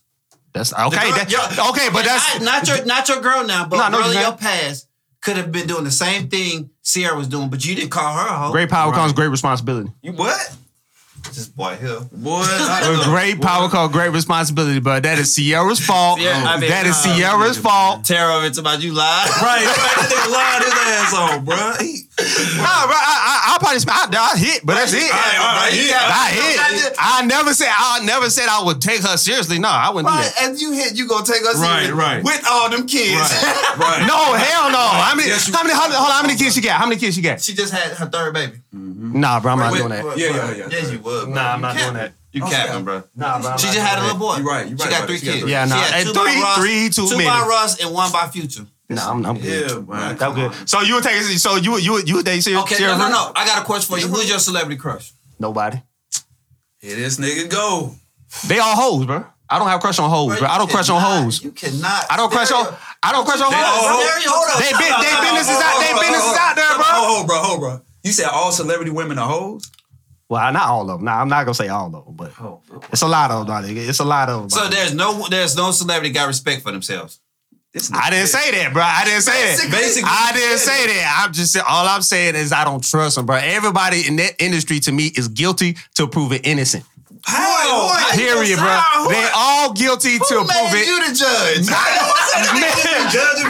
That's 0.52 0.72
okay. 0.72 0.96
girl- 1.10 1.12
that- 1.16 1.30
your- 1.30 1.68
okay, 1.70 1.88
but 1.92 2.04
that's 2.04 2.40
not, 2.40 2.66
not 2.66 2.68
your 2.76 2.84
not 2.86 3.08
your 3.08 3.20
girl 3.20 3.44
now, 3.46 3.64
but 3.66 3.76
No, 3.90 3.98
girl 3.98 4.10
in 4.10 4.20
your 4.20 4.32
past 4.36 4.86
could 5.20 5.36
have 5.36 5.50
been 5.52 5.66
doing 5.68 5.84
the 5.84 5.90
same 5.92 6.28
thing 6.28 6.70
Ciara 6.84 7.16
was 7.16 7.28
doing, 7.28 7.48
but 7.48 7.64
you 7.64 7.74
didn't 7.76 7.90
call 7.90 8.12
her 8.12 8.26
a 8.26 8.38
hoe. 8.38 8.50
great 8.52 8.68
power 8.68 8.90
Right. 8.90 8.96
comes 8.98 9.12
great 9.12 9.28
responsibility. 9.28 9.90
You 10.02 10.12
what? 10.12 10.56
This 11.30 11.46
boy 11.48 11.76
here. 11.76 12.00
Boy, 12.12 12.40
With 12.90 13.04
great 13.04 13.40
power 13.40 13.68
comes 13.68 13.92
great 13.92 14.10
responsibility, 14.10 14.80
but 14.80 15.02
that 15.04 15.18
is 15.18 15.34
Ciara's 15.34 15.80
fault. 15.80 16.20
Yeah, 16.20 16.42
I 16.46 16.58
mean, 16.58 16.68
that 16.68 16.84
is 16.86 16.96
uh, 17.06 17.16
Ciara's 17.16 17.56
fault. 17.56 18.04
Tara, 18.04 18.44
it's 18.44 18.58
about 18.58 18.82
you 18.82 18.92
live. 18.92 19.28
right? 19.42 19.64
That 19.64 20.08
nigga 20.12 20.32
lied 20.32 20.62
his 20.62 20.74
ass 20.76 21.14
on, 21.14 21.44
bro. 21.44 21.72
He, 21.80 22.08
Nah, 22.22 22.86
bro, 22.86 22.94
I, 22.94 23.16
I, 23.24 23.54
I 23.54 23.58
probably 23.58 23.80
I, 23.88 24.32
I 24.34 24.36
hit, 24.38 24.64
but 24.64 24.74
that's 24.74 24.92
it. 24.92 25.02
All 25.02 25.08
right, 25.10 25.38
all 25.40 25.56
right, 25.64 25.72
yeah. 25.72 25.98
I 26.06 26.28
hit. 26.30 26.94
I 26.98 27.24
never 27.26 27.54
said 27.54 27.72
I 27.74 28.04
never 28.04 28.28
said 28.30 28.46
I 28.48 28.62
would 28.62 28.80
take 28.80 29.00
her 29.02 29.16
seriously. 29.16 29.58
No, 29.58 29.68
I 29.68 29.88
wouldn't 29.90 30.12
do 30.12 30.18
Right, 30.20 30.30
that. 30.38 30.50
as 30.50 30.60
you 30.62 30.72
hit, 30.72 30.94
you 30.94 31.08
gonna 31.08 31.24
take 31.24 31.42
us 31.42 31.58
Right, 31.58 31.88
in 31.88 31.96
right. 31.96 32.22
with 32.22 32.44
all 32.46 32.68
them 32.70 32.86
kids. 32.86 33.16
right. 33.18 34.04
No, 34.06 34.34
hell 34.34 34.70
no. 34.70 34.78
How 34.78 35.14
many? 35.16 35.28
Yes, 35.30 35.48
how 35.48 35.62
many? 35.64 35.74
How 35.74 35.88
many? 35.88 35.94
Hold 35.96 36.10
on. 36.10 36.12
How 36.12 36.22
many 36.22 36.36
kids 36.38 36.54
she 36.54 36.60
got? 36.60 36.78
How 36.78 36.86
many 36.86 37.00
kids 37.00 37.16
she 37.16 37.22
got? 37.22 37.40
she 37.40 37.54
just 37.54 37.72
had 37.72 37.92
her 37.96 38.06
third 38.06 38.34
baby. 38.34 38.58
Mm-hmm. 38.74 39.20
Nah, 39.20 39.38
bro, 39.40 39.52
I'm 39.52 39.58
not 39.58 39.72
Wait, 39.72 39.78
doing 39.78 39.90
that. 39.90 40.04
wait, 40.04 40.16
Yeah, 40.18 40.28
yeah, 40.28 40.50
yeah. 40.54 40.68
Yes, 40.70 40.90
you 40.92 40.98
would. 41.00 41.24
bro. 41.24 41.34
Nah, 41.34 41.52
I'm 41.54 41.60
not 41.60 41.76
doing 41.76 41.94
that. 41.94 42.12
You 42.32 42.42
Okay. 42.44 42.52
capping, 42.52 42.84
bro. 42.84 43.02
Nah, 43.14 43.38
bro. 43.40 43.50
I'm 43.50 43.58
She 43.58 43.66
just 43.66 43.78
had 43.78 43.98
a 43.98 44.02
little 44.02 44.18
boy. 44.18 44.36
You 44.38 44.48
right, 44.48 44.66
you 44.66 44.76
right. 44.76 44.80
She 44.80 44.84
right 44.84 44.90
got 44.90 44.96
about 45.00 45.06
three. 45.08 45.18
She 45.18 45.26
kids. 45.26 45.44
Yeah, 45.50 45.64
nah, 45.66 45.76
She 45.76 45.92
had 45.92 46.06
and 46.06 46.14
two 46.16 46.22
three- 46.22 46.34
by 46.36 46.40
Russ, 46.40 46.58
three 46.58 46.88
too 46.88 47.08
two 47.10 47.16
many. 47.18 47.28
by 47.28 47.40
Russ 47.46 47.80
and 47.84 47.92
one 47.92 48.10
by 48.12 48.28
Future. 48.28 48.64
Nah, 48.88 49.10
I'm, 49.10 49.26
I'm 49.26 49.38
good. 49.38 49.70
Yeah, 49.70 49.78
man. 49.80 50.16
That 50.16 50.34
good. 50.34 50.68
So 50.68 50.80
you 50.80 50.94
would 50.94 51.04
take 51.04 51.20
so 51.22 51.56
you 51.56 51.72
would- 51.72 51.84
you 51.84 51.92
would- 51.92 52.08
you 52.08 52.14
would 52.16 52.24
date 52.24 52.40
Ciara? 52.42 52.62
Okay, 52.62 52.76
Ciara 52.76 52.96
no, 52.96 53.08
no, 53.08 53.10
no. 53.12 53.32
I 53.36 53.44
got 53.44 53.60
a 53.60 53.64
question 53.64 53.94
for 53.94 54.00
you. 54.00 54.08
Who's 54.08 54.28
your 54.28 54.38
celebrity 54.38 54.76
crush? 54.80 55.12
Nobody. 55.38 55.82
Here 56.80 56.96
this 56.96 57.18
nigga 57.18 57.50
go. 57.50 57.94
They 58.48 58.58
all 58.58 58.74
hoes, 58.74 59.04
bro. 59.06 59.26
I 59.48 59.58
don't 59.58 59.68
have 59.68 59.80
crush 59.80 59.98
on 59.98 60.08
hoes, 60.08 60.38
bro. 60.38 60.48
I 60.48 60.56
don't 60.56 60.70
crush 60.70 60.88
on 60.88 61.00
hoes. 61.00 61.42
You 61.44 61.50
cannot. 61.52 62.06
I 62.10 62.16
don't 62.16 62.32
crush 62.32 62.50
on. 62.50 62.74
I 63.02 63.12
don't 63.12 63.26
crush 63.26 63.40
on 63.40 63.52
hoes. 63.52 63.60
hoes. 63.60 64.24
Hold 64.24 64.48
up. 64.48 64.58
They 64.58 64.72
been 64.72 64.88
they 65.04 65.12
business 65.36 65.52
hold 65.52 65.62
on, 65.62 65.68
out. 65.68 65.80
They 65.84 65.92
business 66.00 66.24
is 66.24 66.36
out 66.40 66.56
there, 66.56 66.74
bro. 66.76 66.84
Hold, 66.88 67.26
bro, 67.26 67.36
hold, 67.42 67.60
bro. 67.60 67.80
You 68.02 68.12
said 68.12 68.26
all 68.26 68.52
celebrity 68.52 68.90
women 68.90 69.18
are 69.18 69.28
hoes? 69.28 69.70
Well, 70.28 70.52
not 70.52 70.68
all 70.68 70.90
of 70.90 70.98
them. 70.98 71.04
Nah, 71.04 71.20
I'm 71.20 71.28
not 71.28 71.44
gonna 71.44 71.54
say 71.54 71.68
all 71.68 71.94
of 71.94 72.06
them, 72.06 72.16
but 72.16 72.32
it's 72.90 73.02
a 73.02 73.06
lot 73.08 73.30
of 73.30 73.46
them, 73.46 73.64
nigga. 73.64 73.86
It's 73.86 73.98
a 73.98 74.04
lot 74.04 74.30
of 74.30 74.40
them. 74.40 74.50
So 74.50 74.66
there's 74.68 74.94
no 74.94 75.28
there's 75.28 75.56
no 75.56 75.72
celebrity 75.72 76.12
got 76.12 76.26
respect 76.26 76.62
for 76.62 76.72
themselves. 76.72 77.20
I 77.94 78.10
didn't 78.10 78.28
say 78.28 78.50
that, 78.50 78.72
bro. 78.74 78.82
I 78.82 79.04
didn't 79.04 79.22
say 79.22 79.32
that. 79.32 79.70
Basically, 79.70 80.10
I 80.10 80.32
didn't 80.34 80.58
say 80.58 80.86
that. 80.88 81.22
I'm 81.24 81.32
just 81.32 81.56
all 81.56 81.86
I'm 81.86 82.02
saying 82.02 82.34
is 82.34 82.52
I 82.52 82.64
don't 82.64 82.84
trust 82.84 83.16
them, 83.16 83.24
bro. 83.24 83.36
Everybody 83.36 84.06
in 84.06 84.16
that 84.16 84.42
industry 84.42 84.78
to 84.80 84.92
me 84.92 85.10
is 85.16 85.28
guilty 85.28 85.76
to 85.94 86.06
prove 86.06 86.32
it 86.32 86.46
innocent. 86.46 86.84
How? 87.24 87.88
Who- 88.12 88.18
Period, 88.18 88.58
bro. 88.58 88.68
Who- 88.68 89.08
They 89.10 89.28
all 89.34 89.72
guilty 89.72 90.18
to 90.18 90.24
Who 90.24 90.44
prove 90.44 90.48
made 90.72 90.82
it. 90.82 90.86
you 90.88 91.08
the 91.08 91.14
judge? 91.14 91.66
Man, 91.70 91.76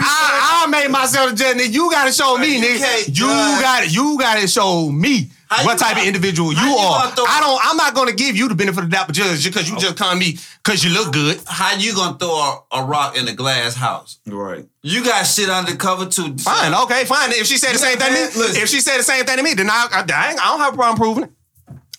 I, 0.05 0.63
I 0.65 0.67
made 0.69 0.89
myself 0.91 1.31
the 1.31 1.35
judge. 1.35 1.57
Nigga, 1.57 1.73
you 1.73 1.91
gotta 1.91 2.11
show 2.11 2.37
me, 2.37 2.57
You 2.57 2.63
nigga. 2.63 2.77
can't 2.79 3.07
You 3.07 3.13
judge. 3.13 3.61
got 3.61 3.91
you 3.93 4.17
gotta 4.19 4.47
show 4.47 4.89
me 4.89 5.29
How 5.47 5.65
what 5.65 5.73
you 5.73 5.79
type 5.79 5.97
of 5.97 6.03
individual 6.05 6.53
you 6.53 6.59
you 6.61 6.75
are. 6.77 7.11
throw- 7.11 7.25
I 7.27 7.39
don't. 7.39 7.59
I'm 7.63 7.77
not 7.77 7.93
gonna 7.93 8.11
give 8.13 8.35
you 8.35 8.47
the 8.47 8.55
benefit 8.55 8.83
of 8.83 8.89
the 8.89 8.95
doubt, 8.95 9.07
but 9.07 9.15
just 9.15 9.43
because 9.45 9.69
you 9.69 9.77
just 9.77 9.97
come 9.97 10.19
me 10.19 10.37
because 10.63 10.83
you 10.83 10.91
look 10.91 11.11
good. 11.13 11.39
How 11.47 11.75
you 11.75 11.93
gonna 11.95 12.17
throw 12.17 12.29
a, 12.71 12.79
a 12.79 12.83
rock 12.85 13.17
in 13.17 13.27
a 13.27 13.33
glass 13.33 13.75
house? 13.75 14.19
Right. 14.27 14.65
You 14.81 15.03
got 15.03 15.23
shit 15.23 15.49
under 15.49 15.75
cover 15.75 16.05
too. 16.05 16.37
Fine, 16.37 16.73
okay, 16.83 17.05
fine. 17.05 17.31
If 17.31 17.47
she 17.47 17.57
said 17.57 17.73
the 17.73 17.79
same 17.79 17.97
thing 17.97 18.07
to 18.09 18.13
me, 18.13 18.61
if 18.61 18.69
she 18.69 18.79
said 18.81 18.97
the 18.99 19.03
same 19.03 19.25
thing 19.25 19.37
to 19.37 19.43
me, 19.43 19.53
then 19.53 19.69
I, 19.69 19.87
I, 19.91 19.99
I, 20.13 20.29
ain't- 20.31 20.41
I 20.41 20.47
don't 20.49 20.59
have 20.59 20.73
a 20.73 20.77
problem 20.77 20.97
proving 20.97 21.23
it. 21.25 21.31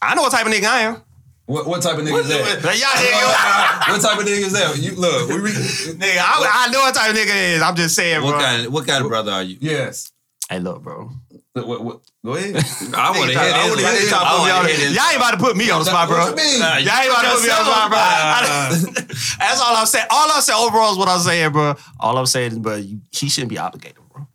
I 0.02 0.14
know 0.14 0.22
what 0.22 0.32
type 0.32 0.46
of 0.46 0.52
nigga 0.52 0.66
I 0.66 0.80
am. 0.80 1.02
What, 1.46 1.66
what 1.66 1.82
type 1.82 1.98
of 1.98 2.04
nigga 2.04 2.20
is 2.20 2.28
that? 2.28 2.64
Like, 2.64 2.80
y'all 2.80 2.88
nigga, 2.96 3.88
what 3.92 4.00
type 4.00 4.18
of 4.18 4.24
nigga 4.24 4.46
is 4.48 4.52
that? 4.54 4.78
You 4.78 4.94
look, 4.96 5.28
we 5.28 5.36
re- 5.38 5.50
nigga 5.52 6.16
I, 6.18 6.66
I 6.68 6.70
know 6.72 6.78
what 6.80 6.94
type 6.94 7.10
of 7.10 7.16
nigga 7.16 7.28
it 7.28 7.56
is. 7.56 7.62
I'm 7.62 7.76
just 7.76 7.94
saying, 7.94 8.20
bro. 8.20 8.30
What 8.32 8.40
kind? 8.40 8.72
What 8.72 8.86
kind 8.86 9.04
of 9.04 9.10
brother 9.10 9.32
are 9.32 9.42
you? 9.42 9.58
yes. 9.60 10.10
Hey, 10.48 10.58
look, 10.60 10.82
bro. 10.82 11.10
What, 11.54 11.66
what, 11.68 11.84
what, 11.84 12.00
go 12.24 12.34
ahead. 12.34 12.56
I 12.96 13.10
want 13.16 13.30
to 13.30 13.38
hear 13.38 13.38
I 13.38 13.44
this. 13.44 13.54
wanna 13.54 13.70
one. 13.70 13.78
hear 13.78 13.92
this. 13.92 14.12
I 14.12 14.20
Y'all 14.20 14.38
wanna 14.40 14.68
hear 14.68 14.76
this. 14.76 14.96
Y'all 14.96 15.06
ain't 15.08 15.16
about 15.16 15.30
to 15.32 15.36
put 15.38 15.56
me 15.56 15.70
on 15.70 15.78
the 15.80 15.84
spot, 15.86 16.08
bro. 16.08 16.18
What 16.18 16.30
you 16.30 16.36
mean? 16.36 16.60
Y'all 16.60 16.76
ain't 16.76 16.86
about 17.12 17.22
to 17.22 17.30
put 17.36 17.42
me 17.44 17.50
on 17.50 17.64
the 17.64 17.70
spot, 17.72 17.90
bro. 17.90 17.98
I- 17.98 18.68
That's 19.38 19.60
all 19.60 19.76
I'm 19.76 19.86
saying. 19.86 20.06
All 20.10 20.30
I'm 20.32 20.40
saying 20.42 20.58
overall 20.60 20.92
is 20.92 20.98
what 20.98 21.08
I'm 21.08 21.20
saying, 21.20 21.52
bro. 21.52 21.74
All 22.00 22.16
I'm 22.18 22.26
saying 22.26 22.52
is, 22.52 22.58
bro, 22.58 22.76
you, 22.76 23.00
he 23.10 23.28
shouldn't 23.28 23.50
be 23.50 23.58
obligated, 23.58 23.98
bro. 24.12 24.26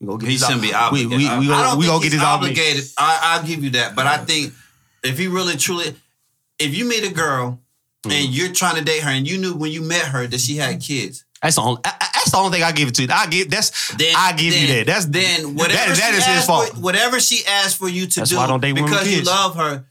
We 0.00 0.06
gonna 0.06 0.18
get 0.18 0.30
He 0.30 0.36
shouldn't 0.38 0.56
ob- 0.56 0.62
be 0.62 0.74
obligated. 0.74 1.10
We, 1.10 1.16
we, 1.16 1.24
we, 1.24 1.28
I 1.28 1.48
gonna, 1.48 1.62
don't 1.70 1.78
we 1.78 1.86
gonna 1.86 1.98
get 2.02 2.12
he's 2.12 2.20
this 2.20 2.22
obligated. 2.22 2.58
obligated. 2.58 2.92
I, 2.98 3.18
I'll 3.22 3.46
give 3.46 3.64
you 3.64 3.70
that, 3.70 3.94
but 3.94 4.06
I 4.06 4.18
think 4.18 4.52
if 5.04 5.16
he 5.18 5.28
really 5.28 5.56
truly, 5.56 5.94
if 6.58 6.76
you 6.76 6.84
meet 6.88 7.04
a 7.04 7.12
girl 7.12 7.60
Mm. 8.06 8.12
and 8.12 8.32
you're 8.32 8.52
trying 8.52 8.76
to 8.76 8.82
date 8.82 9.02
her, 9.02 9.10
and 9.10 9.26
you 9.26 9.38
knew 9.38 9.54
when 9.54 9.72
you 9.72 9.82
met 9.82 10.04
her 10.06 10.24
that 10.28 10.40
she 10.40 10.56
had 10.56 10.80
kids, 10.80 11.24
That's 11.42 11.56
the 11.56 11.62
only. 11.62 11.80
I- 11.84 11.88
I- 11.88 11.92
That's 12.00 12.12
That's 12.14 12.30
the 12.30 12.36
only 12.36 12.50
thing 12.58 12.62
I 12.62 12.72
give 12.72 12.88
it 12.88 12.94
to. 12.96 13.02
you. 13.02 13.08
I 13.10 13.26
give 13.26 13.50
that's 13.50 13.70
Then, 13.96 14.14
I 14.16 14.32
give 14.34 14.54
you 14.54 14.66
that. 14.74 14.86
That's 14.86 15.06
then 15.06 15.54
whatever 15.56 15.94
that, 15.94 15.96
that 15.96 16.12
she 16.12 16.18
is 16.18 16.24
his 16.26 16.36
asked 16.36 16.46
fault. 16.46 16.68
For, 16.74 16.80
whatever 16.80 17.18
she 17.20 17.44
asked 17.46 17.76
for 17.76 17.88
you 17.88 18.06
to 18.06 18.20
That's 18.20 18.30
do 18.30 18.36
why 18.36 18.44
I 18.44 18.46
don't 18.48 18.60
date 18.60 18.72
women 18.74 18.84
with 18.84 18.92
because 18.92 19.08
you 19.10 19.16
kids. 19.18 19.26
love 19.28 19.56
her. 19.56 19.84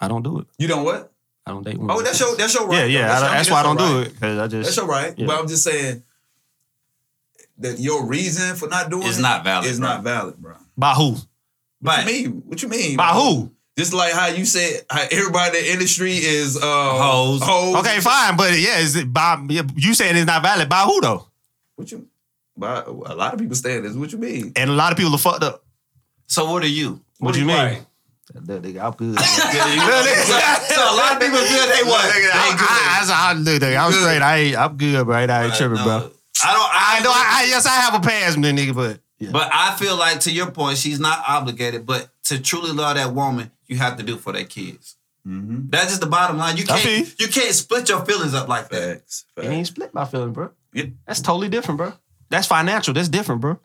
I 0.00 0.08
don't 0.08 0.22
do 0.22 0.40
it. 0.40 0.46
You 0.58 0.68
don't 0.68 0.84
what? 0.84 1.12
I 1.46 1.52
don't 1.52 1.64
date 1.64 1.78
women. 1.78 1.90
Oh, 1.92 1.96
with 1.96 2.06
that's 2.06 2.18
kids. 2.18 2.30
your 2.30 2.36
that's 2.38 2.54
your 2.54 2.66
right. 2.66 2.78
yeah, 2.78 2.84
yeah. 3.00 3.06
That's, 3.08 3.22
I, 3.22 3.26
I 3.26 3.28
mean, 3.28 3.36
that's 3.38 3.50
why 3.50 3.60
I 3.60 3.62
don't 3.62 3.78
your 3.78 3.88
do 3.88 3.98
it 4.00 4.12
because 4.14 4.38
I 4.38 4.46
just 4.48 4.64
That's 4.66 4.76
your 4.76 4.86
right. 4.86 5.14
Yeah. 5.16 5.26
But 5.26 5.38
I'm 5.40 5.48
just 5.48 5.64
saying 5.64 6.02
that 7.58 7.78
your 7.78 8.04
reason 8.06 8.56
for 8.56 8.68
not 8.68 8.90
doing 8.90 9.06
Is 9.06 9.18
it 9.18 9.22
not 9.22 9.44
valid, 9.44 9.66
Is 9.70 9.78
bro. 9.78 9.88
not 9.88 10.02
valid, 10.02 10.36
bro. 10.36 10.56
by 10.76 10.92
who? 10.94 11.10
What 11.12 11.24
But 11.80 12.06
you 12.06 12.12
mean? 12.12 12.42
What 12.46 12.62
you 12.62 12.68
mean? 12.68 12.96
By 12.96 13.12
bro? 13.12 13.22
who? 13.22 13.52
Just 13.76 13.92
like 13.92 14.12
how 14.12 14.28
you 14.28 14.46
said, 14.46 14.86
how 14.88 15.04
everybody 15.10 15.58
in 15.58 15.64
the 15.64 15.72
industry 15.72 16.12
is 16.12 16.56
uh, 16.56 16.60
Hoes. 16.62 17.42
Hoes. 17.42 17.76
Okay, 17.76 18.00
fine, 18.00 18.36
but 18.36 18.58
yeah, 18.58 18.78
is 18.78 18.96
it 18.96 19.12
by 19.12 19.36
you 19.76 19.92
saying 19.92 20.16
it's 20.16 20.26
not 20.26 20.42
valid? 20.42 20.68
By 20.68 20.82
who 20.82 21.00
though? 21.02 21.26
What 21.74 21.92
you? 21.92 22.06
By, 22.56 22.82
a 22.84 22.90
lot 22.90 23.34
of 23.34 23.38
people 23.38 23.54
saying 23.54 23.82
this. 23.82 23.92
What 23.92 24.12
you 24.12 24.18
mean? 24.18 24.52
And 24.56 24.70
a 24.70 24.72
lot 24.72 24.92
of 24.92 24.98
people 24.98 25.14
are 25.14 25.18
fucked 25.18 25.42
up. 25.44 25.62
so 26.26 26.50
what 26.50 26.62
are 26.62 26.68
you? 26.68 27.02
What, 27.18 27.34
do 27.34 27.40
you 27.40 27.46
mean? 27.46 27.56
right? 27.56 27.86
That 28.34 28.62
nigga, 28.62 28.82
I'm 28.82 28.92
good. 28.92 29.16
So 29.20 30.82
a 30.82 30.96
lot 30.96 31.12
of 31.12 31.20
people 31.20 31.38
feel 31.38 31.66
they 31.66 31.82
what? 31.88 32.02
They 32.12 32.28
I, 32.32 32.56
good. 32.58 32.68
I, 32.68 33.04
I, 33.08 33.30
I, 33.30 33.32
look, 33.34 33.62
nigga, 33.62 33.78
I'm 33.78 33.90
Good. 33.92 34.00
straight. 34.00 34.22
I 34.22 34.36
ain't, 34.38 34.56
I'm 34.56 34.76
good, 34.76 35.04
bro. 35.06 35.16
I 35.16 35.44
ain't 35.44 35.54
tripping, 35.54 35.76
No, 35.76 35.84
bro. 35.84 35.94
I 36.44 36.52
don't. 36.52 36.70
I, 36.72 36.96
I 36.98 37.02
know. 37.04 37.10
I, 37.10 37.42
I 37.42 37.46
yes, 37.48 37.66
I 37.66 37.70
have 37.70 37.94
a 37.94 38.00
pass, 38.00 38.36
man, 38.36 38.56
nigga, 38.56 38.74
but 38.74 39.00
yeah. 39.18 39.30
But 39.32 39.50
I 39.52 39.76
feel 39.76 39.96
like 39.96 40.20
to 40.20 40.32
your 40.32 40.50
point, 40.50 40.78
she's 40.78 40.98
not 41.00 41.22
obligated. 41.26 41.86
But 41.86 42.08
to 42.28 42.40
truly 42.40 42.72
love 42.72 42.96
that 42.96 43.12
woman, 43.12 43.50
you 43.66 43.76
have 43.76 43.96
to 43.96 44.02
do 44.02 44.16
for 44.16 44.32
their 44.32 44.44
kids. 44.44 44.96
Mm-hmm. 45.26 45.70
That's 45.70 45.88
just 45.88 46.00
the 46.00 46.06
bottom 46.06 46.38
line. 46.38 46.56
You 46.56 46.64
can't 46.64 47.20
you 47.20 47.28
can't 47.28 47.54
split 47.54 47.88
your 47.88 48.04
feelings 48.04 48.34
up 48.34 48.48
like 48.48 48.68
that. 48.68 49.00
Facts. 49.00 49.24
it 49.36 49.46
ain't 49.46 49.66
split 49.66 49.92
my 49.92 50.04
feeling, 50.04 50.32
bro. 50.32 50.50
Yeah. 50.72 50.84
That's 51.06 51.20
totally 51.20 51.48
different, 51.48 51.78
bro. 51.78 51.92
That's 52.28 52.46
financial. 52.46 52.94
That's 52.94 53.08
different, 53.08 53.40
bro. 53.40 53.58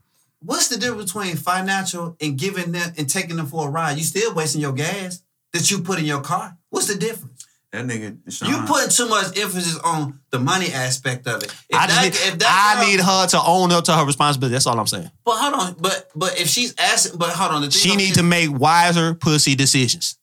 What's 0.44 0.70
the 0.70 0.78
difference 0.78 1.14
between 1.14 1.36
financial 1.36 2.16
and 2.20 2.38
giving 2.38 2.72
them 2.72 2.94
and 2.98 3.08
taking 3.08 3.36
them 3.36 3.46
for 3.46 3.68
a 3.68 3.72
ride? 3.72 3.98
You 3.98 4.04
still 4.04 4.34
wasting 4.34 4.62
your 4.62 4.74
gas 4.74 5.22
that 5.54 5.70
you 5.70 5.80
put 5.80 6.00
in 6.00 6.06
your 6.06 6.22
car. 6.22 6.58
What's 6.70 6.88
the 6.88 6.96
difference? 6.96 7.31
That 7.72 7.86
nigga. 7.88 8.18
Sean, 8.30 8.50
You 8.50 8.62
putting 8.68 8.90
too 8.90 9.08
much 9.08 9.38
emphasis 9.40 9.78
on 9.80 10.20
the 10.30 10.40
money 10.40 10.74
aspect 10.74 11.26
of 11.26 11.42
it. 11.42 11.54
If 11.70 11.78
I 11.80 11.88
that- 11.88 12.04
need, 12.04 12.14
if 12.16 12.40
that 12.40 12.74
I 12.76 12.82
girl- 12.82 12.90
need 12.90 13.00
her 13.00 13.28
to 13.28 13.42
own 13.42 13.72
up 13.72 13.86
to 13.86 13.94
her 13.96 14.04
responsibility. 14.06 14.54
That's 14.54 14.66
all 14.68 14.78
I'm 14.78 14.88
saying. 14.88 15.10
But 15.24 15.38
hold 15.38 15.54
on, 15.54 15.76
but 15.80 16.10
but 16.14 16.38
if 16.38 16.50
she's 16.50 16.74
asking, 16.78 17.18
but 17.18 17.30
hold 17.30 17.52
on, 17.52 17.62
the 17.62 17.72
She 17.72 17.96
needs 17.96 18.18
to 18.18 18.24
make 18.24 18.50
wiser 18.52 19.14
pussy 19.14 19.56
decisions, 19.56 20.18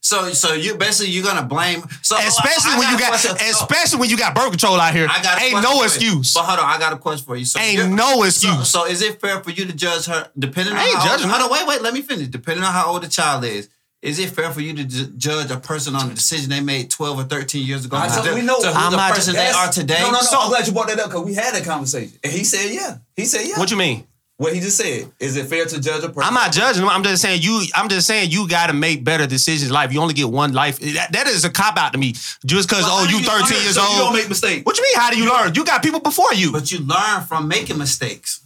So 0.00 0.32
so 0.32 0.52
you 0.52 0.76
basically 0.76 1.10
you're 1.12 1.24
gonna 1.24 1.42
blame. 1.42 1.82
So 2.02 2.16
especially 2.16 2.74
I 2.74 2.78
when 2.78 2.90
you 2.92 2.98
got. 3.00 3.14
Especially 3.40 3.98
when 3.98 4.08
you 4.08 4.16
got 4.16 4.32
birth 4.36 4.50
control 4.50 4.80
out 4.80 4.94
here. 4.94 5.08
I 5.10 5.20
got 5.20 5.42
Ain't 5.42 5.60
no 5.60 5.82
excuse. 5.82 6.32
But 6.34 6.44
hold 6.44 6.60
on, 6.60 6.66
I 6.70 6.78
got 6.78 6.92
a 6.92 6.98
question 6.98 7.24
for 7.26 7.34
you. 7.34 7.44
So 7.44 7.58
Ain't 7.58 7.90
no 7.92 8.22
excuse. 8.22 8.70
so 8.70 8.86
is 8.86 9.02
it 9.02 9.20
fair 9.20 9.42
for 9.42 9.50
you 9.50 9.64
to 9.66 9.72
judge 9.72 10.06
her 10.06 10.30
depending 10.38 10.74
on 10.74 10.78
I 10.78 10.84
ain't 10.86 10.98
how 10.98 11.04
judging 11.08 11.28
old. 11.30 11.40
Hold 11.40 11.50
on, 11.50 11.58
wait, 11.58 11.66
wait, 11.66 11.82
let 11.82 11.92
me 11.92 12.02
finish. 12.02 12.28
Depending 12.28 12.62
on 12.62 12.72
how 12.72 12.86
old 12.92 13.02
the 13.02 13.08
child 13.08 13.42
is, 13.44 13.68
is 14.02 14.18
it 14.18 14.30
fair 14.30 14.50
for 14.52 14.60
you 14.60 14.74
to 14.74 14.84
ju- 14.84 15.06
judge 15.16 15.50
a 15.50 15.56
person 15.58 15.94
on 15.96 16.10
a 16.10 16.14
decision 16.14 16.50
they 16.50 16.60
made 16.60 16.90
12 16.90 17.18
or 17.18 17.24
13 17.24 17.66
years 17.66 17.84
ago 17.84 17.96
I 17.96 18.08
to, 18.08 18.34
we 18.34 18.42
know. 18.42 18.60
to 18.60 18.68
who 18.68 18.72
I'm 18.74 18.90
the 18.92 18.96
not- 18.96 19.14
person 19.14 19.34
they 19.34 19.40
That's- 19.40 19.56
are 19.68 19.72
today? 19.72 19.98
No, 20.00 20.06
no, 20.10 20.18
no. 20.18 20.20
So- 20.20 20.40
I'm 20.40 20.48
glad 20.50 20.66
you 20.66 20.72
brought 20.72 20.88
that 20.88 20.98
up 21.00 21.06
because 21.10 21.24
we 21.24 21.34
had 21.34 21.54
that 21.54 21.64
conversation, 21.64 22.12
and 22.22 22.32
he 22.32 22.44
said, 22.44 22.72
"Yeah." 22.72 22.98
He 23.16 23.24
said, 23.24 23.46
"Yeah." 23.46 23.58
what 23.58 23.70
you 23.70 23.76
mean? 23.76 24.06
What 24.38 24.52
he 24.52 24.60
just 24.60 24.76
said. 24.76 25.10
Is 25.18 25.38
it 25.38 25.46
fair 25.46 25.64
to 25.64 25.80
judge 25.80 26.04
a 26.04 26.08
person? 26.10 26.22
I'm 26.22 26.34
not 26.34 26.52
judging 26.52 26.82
them. 26.82 26.90
I'm 26.90 27.02
just 27.02 27.22
saying 27.22 27.40
you. 27.40 27.64
I'm 27.74 27.88
just 27.88 28.06
saying 28.06 28.30
you 28.30 28.46
got 28.46 28.66
to 28.66 28.74
make 28.74 29.02
better 29.02 29.26
decisions 29.26 29.68
in 29.70 29.74
life. 29.74 29.94
You 29.94 30.00
only 30.02 30.12
get 30.12 30.28
one 30.28 30.52
life. 30.52 30.78
That, 30.78 31.10
that 31.12 31.26
is 31.26 31.46
a 31.46 31.50
cop 31.50 31.78
out 31.78 31.92
to 31.94 31.98
me. 31.98 32.12
Just 32.44 32.68
because 32.68 32.84
Well, 32.84 32.92
oh 32.92 32.96
how 32.98 33.02
you 33.04 33.16
do 33.16 33.24
you- 33.24 33.30
13 33.30 33.62
years 33.62 33.76
so 33.76 33.80
old. 33.82 33.92
you 33.92 33.96
don't 33.96 34.12
make 34.12 34.28
mistakes. 34.28 34.66
what 34.66 34.76
you 34.76 34.82
mean? 34.82 34.96
How 34.96 35.10
do 35.10 35.16
you 35.16 35.24
learn? 35.32 35.54
You 35.54 35.64
got 35.64 35.82
people 35.82 36.00
before 36.00 36.34
you. 36.34 36.52
But 36.52 36.70
you 36.70 36.80
learn 36.80 37.24
from 37.24 37.48
making 37.48 37.78
mistakes. 37.78 38.40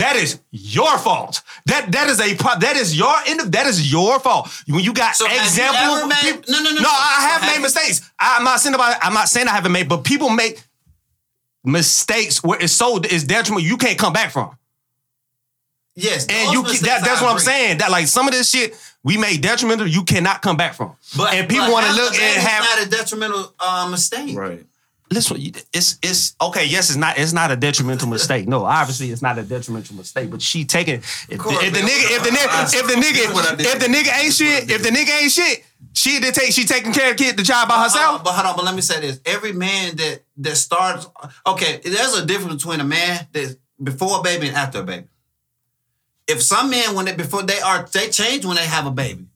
That 0.00 0.16
is 0.16 0.40
your 0.50 0.96
fault. 0.98 1.42
That 1.66 1.92
that 1.92 2.08
is 2.08 2.18
a 2.20 2.34
that 2.58 2.76
is 2.76 2.96
your 2.98 3.14
end 3.26 3.40
of 3.40 3.52
that 3.52 3.66
is 3.66 3.92
your 3.92 4.18
fault. 4.18 4.48
When 4.66 4.80
you 4.82 4.92
got 4.92 5.14
So 5.14 5.26
have 5.26 5.56
you 5.56 5.62
ever 5.62 6.06
made- 6.06 6.16
people- 6.22 6.42
no, 6.48 6.58
no, 6.58 6.70
no, 6.70 6.76
no. 6.76 6.80
no. 6.82 6.88
I 6.90 7.14
So 7.16 7.20
have 7.28 7.40
have 7.42 7.50
made 7.50 7.56
you- 7.56 7.62
mistakes. 7.62 8.00
I'm 8.18 8.42
not 8.44 8.60
saying 8.60 8.74
about. 8.74 8.96
I'm 9.02 9.14
not 9.14 9.28
saying 9.28 9.46
I 9.48 9.52
haven't 9.52 9.72
made, 9.72 9.88
but 9.88 10.02
people 10.04 10.30
make 10.30 10.62
mistakes 11.64 12.42
where 12.42 12.58
it's 12.60 12.72
so 12.72 12.96
it's 12.98 13.24
detrimental 13.24 13.60
you 13.68 13.76
can't 13.76 13.98
come 13.98 14.12
back 14.12 14.32
from. 14.32 14.56
Yes, 15.96 16.24
And 16.28 16.52
you 16.52 16.62
mistakes 16.62 16.82
that, 16.82 17.04
that's 17.04 17.20
I 17.20 17.24
what 17.24 17.32
I'm 17.32 17.38
saying. 17.40 17.78
That 17.78 17.90
like 17.90 18.06
some 18.06 18.26
of 18.26 18.32
this 18.32 18.48
shit 18.48 18.74
we 19.02 19.18
made 19.18 19.40
detrimental 19.42 19.86
you 19.86 20.04
cannot 20.04 20.40
come 20.40 20.56
back 20.56 20.74
from. 20.74 20.96
But 21.16 21.34
and 21.34 21.48
people 21.48 21.70
want 21.70 21.86
to 21.86 21.92
look 21.92 22.14
a 22.14 22.22
and 22.22 22.40
have 22.40 22.64
not 22.64 22.86
a 22.86 22.88
detrimental 22.88 23.54
uh, 23.60 23.88
mistake. 23.90 24.36
Right. 24.36 24.64
Listen, 25.10 25.36
it's 25.72 25.98
it's 26.02 26.34
okay. 26.40 26.64
Yes, 26.66 26.88
it's 26.90 26.96
not 26.96 27.18
it's 27.18 27.32
not 27.32 27.50
a 27.50 27.56
detrimental 27.56 28.08
mistake. 28.08 28.46
No, 28.48 28.64
obviously 28.64 29.10
it's 29.10 29.22
not 29.22 29.38
a 29.38 29.42
detrimental 29.42 29.96
mistake. 29.96 30.30
But 30.30 30.42
she 30.42 30.64
taking 30.64 30.96
if, 30.96 31.28
if 31.28 31.38
the 31.38 31.80
nigga 31.80 32.16
if 32.16 32.22
the 32.22 32.30
nigga 32.30 32.74
if 32.74 32.86
the 32.86 32.94
nigga 32.94 33.60
if 33.60 33.78
the 33.78 33.86
nigga 33.86 34.22
ain't 34.24 34.32
shit 34.34 34.70
if 34.70 34.82
the 34.82 34.90
nigga 34.90 35.22
ain't 35.22 35.32
shit 35.32 35.64
she 35.92 36.20
did 36.20 36.34
take 36.34 36.52
she 36.52 36.64
taking 36.64 36.92
care 36.92 37.10
of 37.10 37.16
the 37.16 37.24
kid 37.24 37.36
the 37.36 37.42
child 37.42 37.68
by 37.68 37.74
Hold 37.74 37.84
on, 37.86 37.90
herself. 37.90 38.24
but 38.24 38.32
hold 38.32 38.46
on, 38.46 38.56
but 38.56 38.64
let 38.64 38.74
me 38.74 38.80
say 38.80 39.00
this: 39.00 39.20
every 39.24 39.52
man 39.52 39.96
that 39.96 40.20
that 40.38 40.56
starts, 40.56 41.08
okay, 41.46 41.80
there's 41.82 42.16
a 42.16 42.24
difference 42.24 42.62
between 42.62 42.80
a 42.80 42.84
man 42.84 43.26
that's 43.32 43.56
before 43.82 44.20
a 44.20 44.22
baby 44.22 44.48
and 44.48 44.56
after 44.56 44.80
a 44.80 44.84
baby. 44.84 45.06
If 46.28 46.42
some 46.42 46.70
men, 46.70 46.94
when 46.94 47.06
they 47.06 47.14
before 47.16 47.42
they 47.42 47.58
are, 47.60 47.86
they 47.92 48.08
change 48.08 48.44
when 48.44 48.56
they 48.56 48.64
have 48.66 48.86
a 48.86 48.90
baby. 48.90 49.26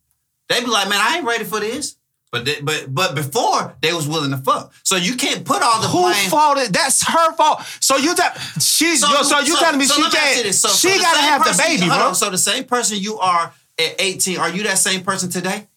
They 0.49 0.61
be 0.61 0.67
like, 0.67 0.89
man, 0.89 1.01
I 1.03 1.17
ain't 1.17 1.27
ready 1.27 1.45
for 1.45 1.59
this. 1.59 1.97
But 2.35 2.45
they, 2.47 2.61
but 2.61 2.93
but 2.93 3.15
before 3.15 3.77
they 3.81 3.93
was 3.93 4.09
willing 4.09 4.33
to 4.33 4.37
fuck. 4.39 4.73
So 4.83 4.97
you 4.97 5.15
can't 5.15 5.45
put 5.45 5.63
all 5.63 5.81
the 5.81 5.87
Who 5.87 6.01
blame. 6.01 6.29
fault 6.31 6.59
it? 6.59 6.73
That's 6.73 7.07
her 7.07 7.33
fault. 7.37 7.63
So 7.79 7.97
you 7.97 8.13
tell 8.17 8.33
she's 8.59 9.03
so, 9.03 9.23
so 9.23 9.39
you 9.39 9.57
telling 9.57 9.79
me 9.79 9.85
so 9.85 9.95
she 9.95 10.03
me 10.03 10.11
can't. 10.11 10.53
So- 10.53 10.69
she 10.71 10.89
gotta 11.01 11.19
same 11.21 11.29
have 11.29 11.45
the 11.45 11.63
baby, 11.65 11.87
bro. 11.87 12.09
on. 12.09 12.15
So 12.17 12.31
the 12.31 12.39
same 12.39 12.65
person 12.65 12.99
you 12.99 13.21
are 13.21 13.55
at 13.79 14.01
18, 14.01 14.39
are 14.39 14.51
you 14.51 14.65
that 14.65 14.79
same 14.79 15.03
person 15.03 15.31
today? 15.31 15.69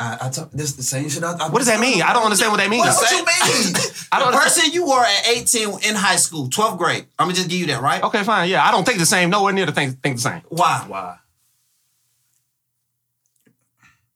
I, 0.00 0.18
I 0.22 0.28
talk, 0.30 0.50
this 0.50 0.72
the 0.74 0.82
same 0.82 1.08
shit. 1.08 1.22
I, 1.22 1.34
I, 1.34 1.48
What 1.48 1.58
does 1.58 1.68
that 1.68 1.78
mean? 1.78 2.02
I 2.02 2.12
don't 2.12 2.24
understand 2.24 2.50
what 2.50 2.58
that 2.58 2.70
means. 2.70 2.84
What, 2.84 2.96
what 2.96 3.10
you 3.12 3.18
mean? 3.18 3.74
I 4.12 4.18
don't 4.18 4.32
the 4.32 4.38
person 4.38 4.72
you 4.72 4.84
were 4.84 5.04
at 5.04 5.28
18 5.28 5.68
in 5.88 5.94
high 5.94 6.16
school, 6.16 6.48
12th 6.48 6.76
grade. 6.78 7.06
I'm 7.20 7.26
gonna 7.26 7.34
just 7.34 7.48
give 7.48 7.60
you 7.60 7.66
that, 7.66 7.82
right? 7.82 8.02
Okay, 8.02 8.24
fine. 8.24 8.48
Yeah, 8.48 8.66
I 8.66 8.72
don't 8.72 8.84
think 8.84 8.98
the 8.98 9.06
same. 9.06 9.30
Nowhere 9.30 9.52
near 9.52 9.66
the 9.66 9.72
think 9.72 10.02
think 10.02 10.16
the 10.16 10.22
same. 10.22 10.42
Why? 10.48 10.84
Why? 10.88 11.18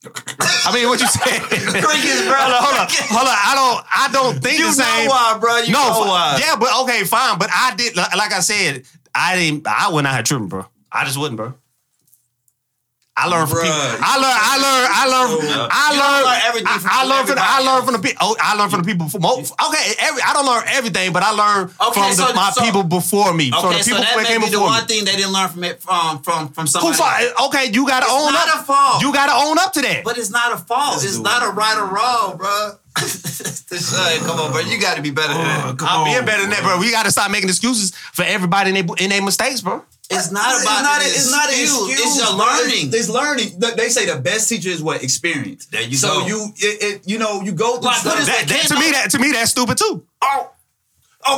I 0.05 0.73
mean, 0.75 0.89
what 0.89 1.01
you 1.01 1.07
saying? 1.07 1.41
Crickets, 1.43 2.23
bro. 2.27 2.35
Hold 2.37 2.55
on, 2.55 2.63
hold 2.63 2.79
on, 2.79 2.89
hold 2.91 3.29
on. 3.29 3.37
I 3.39 3.53
don't, 3.55 3.87
I 3.93 4.09
don't 4.13 4.43
think 4.43 4.59
You 4.59 4.67
the 4.67 4.73
same. 4.73 5.07
know 5.07 5.11
why, 5.11 5.39
bro? 5.41 5.57
You 5.59 5.73
no, 5.73 5.79
know 5.79 6.01
why? 6.01 6.39
yeah, 6.41 6.57
but 6.57 6.71
okay, 6.83 7.05
fine. 7.05 7.39
But 7.39 7.51
I 7.53 7.75
did, 7.77 7.97
like, 7.97 8.33
I 8.33 8.41
said, 8.41 8.85
I 9.15 9.37
didn't. 9.37 9.67
I 9.67 9.89
wouldn't 9.91 10.09
out 10.09 10.15
here 10.15 10.23
tripping, 10.23 10.49
bro. 10.49 10.67
I 10.91 11.05
just 11.05 11.19
wouldn't, 11.19 11.37
bro. 11.37 11.55
I 13.15 13.29
learned 13.29 13.49
from 13.51 13.59
Bruh, 13.59 13.69
people. 13.69 13.77
I 14.09 14.15
learned. 14.17 14.41
I 14.41 14.55
learned. 14.57 14.89
I 14.89 15.05
learned. 15.05 15.31
So, 15.45 15.69
I 15.71 15.89
learned. 15.93 16.25
learn 16.25 16.41
everything 16.49 16.79
from 16.81 16.91
I, 16.91 16.97
I 16.97 17.05
learned 17.05 17.27
from. 17.29 17.37
the- 17.37 17.43
I 17.45 17.45
everybody 17.45 17.69
learned 17.69 17.85
from 17.85 17.93
the 17.93 18.03
people. 18.09 18.19
Oh, 18.25 18.37
I 18.41 18.55
learned 18.57 18.71
from 18.73 18.81
the 18.83 18.89
people. 18.89 19.05
Before, 19.07 19.21
most, 19.21 19.53
okay, 19.53 19.85
every. 20.01 20.23
I 20.25 20.33
don't 20.33 20.47
learn 20.49 20.65
everything, 20.69 21.13
but 21.13 21.23
I 21.23 21.31
learned 21.37 21.71
Okay, 21.77 21.93
from 22.01 22.09
the, 22.17 22.27
so- 22.29 22.33
my 22.35 22.51
so- 22.57 22.63
people 22.65 22.83
before 22.89 23.35
me. 23.35 23.51
from 23.53 23.67
Okay, 23.69 23.79
the 23.79 23.85
so 23.85 23.91
people 23.93 24.01
that 24.03 24.17
that 24.17 24.23
may 24.23 24.29
came 24.33 24.41
be 24.41 24.47
the 24.49 24.57
before 24.57 24.73
me. 24.73 24.81
one 24.81 24.87
thing 24.89 25.05
they 25.05 25.13
didn't 25.21 25.33
learn 25.37 25.49
from 25.53 25.63
it 25.65 25.83
from 25.85 26.23
from 26.25 26.49
from 26.57 26.65
Who 26.65 26.73
somebody. 26.73 26.97
fault? 26.97 27.21
else. 27.21 27.47
Okay, 27.53 27.65
you 27.69 27.85
gotta 27.87 28.07
It's 28.09 28.15
own 28.17 28.33
not 28.33 28.49
up. 28.49 28.61
a 28.61 28.65
fault. 28.65 29.03
You 29.05 29.13
gotta 29.13 29.37
own 29.45 29.59
up 29.61 29.73
to 29.77 29.81
that. 29.85 30.05
But 30.09 30.17
it's 30.17 30.31
not 30.33 30.53
a 30.53 30.57
fault. 30.57 30.93
Let's 30.97 31.05
it's 31.05 31.19
not 31.21 31.43
it. 31.45 31.49
a 31.49 31.53
right 31.53 31.77
or 31.77 31.87
wrong, 31.93 32.37
bro. 32.41 32.81
Come 32.95 34.39
on, 34.41 34.53
bro. 34.53 34.61
You 34.61 34.81
got 34.81 34.97
to 34.97 35.03
be 35.03 35.11
better 35.11 35.33
than 35.33 35.41
oh, 35.41 35.45
that. 35.45 35.79
Come 35.79 35.89
I'm 35.89 36.01
on, 36.01 36.05
being 36.07 36.25
better 36.25 36.43
than 36.43 36.51
that, 36.51 36.63
bro. 36.63 36.79
We 36.79 36.91
gotta 36.91 37.11
stop 37.11 37.31
making 37.31 37.49
excuses 37.49 37.95
for 38.13 38.23
everybody 38.25 38.71
in 38.71 38.87
their 38.87 38.97
in 38.99 39.11
their 39.11 39.23
mistakes, 39.23 39.61
bro. 39.63 39.83
It's 40.11 40.31
not 40.31 40.61
about 40.61 40.61
it's 40.61 40.67
not, 40.83 41.01
the 41.01 41.07
it's 41.07 41.31
not 41.31 41.49
an 41.49 41.51
excuse. 41.61 41.89
excuse. 41.91 42.07
It's 42.07 42.17
your 42.29 42.37
learning. 42.37 42.87
It's, 42.89 42.97
it's 42.97 43.09
learning. 43.09 43.59
Look, 43.59 43.77
They 43.77 43.89
say 43.89 44.05
the 44.05 44.21
best 44.21 44.49
teacher 44.49 44.69
is 44.69 44.83
what 44.83 45.03
experience. 45.03 45.67
There 45.67 45.81
you 45.81 45.97
so 45.97 46.21
go. 46.21 46.27
you, 46.27 46.53
it, 46.57 46.83
it, 46.83 47.09
you 47.09 47.19
know, 47.19 47.41
you 47.41 47.53
go 47.53 47.77
through 47.79 47.87
Like, 47.87 47.97
stuff. 47.97 48.19
That, 48.27 48.45
that- 48.47 48.69
to 48.69 48.75
me, 48.79 48.91
that 48.91 49.11
to 49.13 49.19
me, 49.19 49.33
that's 49.33 49.53
stupid 49.53 49.79
too. 49.79 50.05
Oh, 50.21 50.51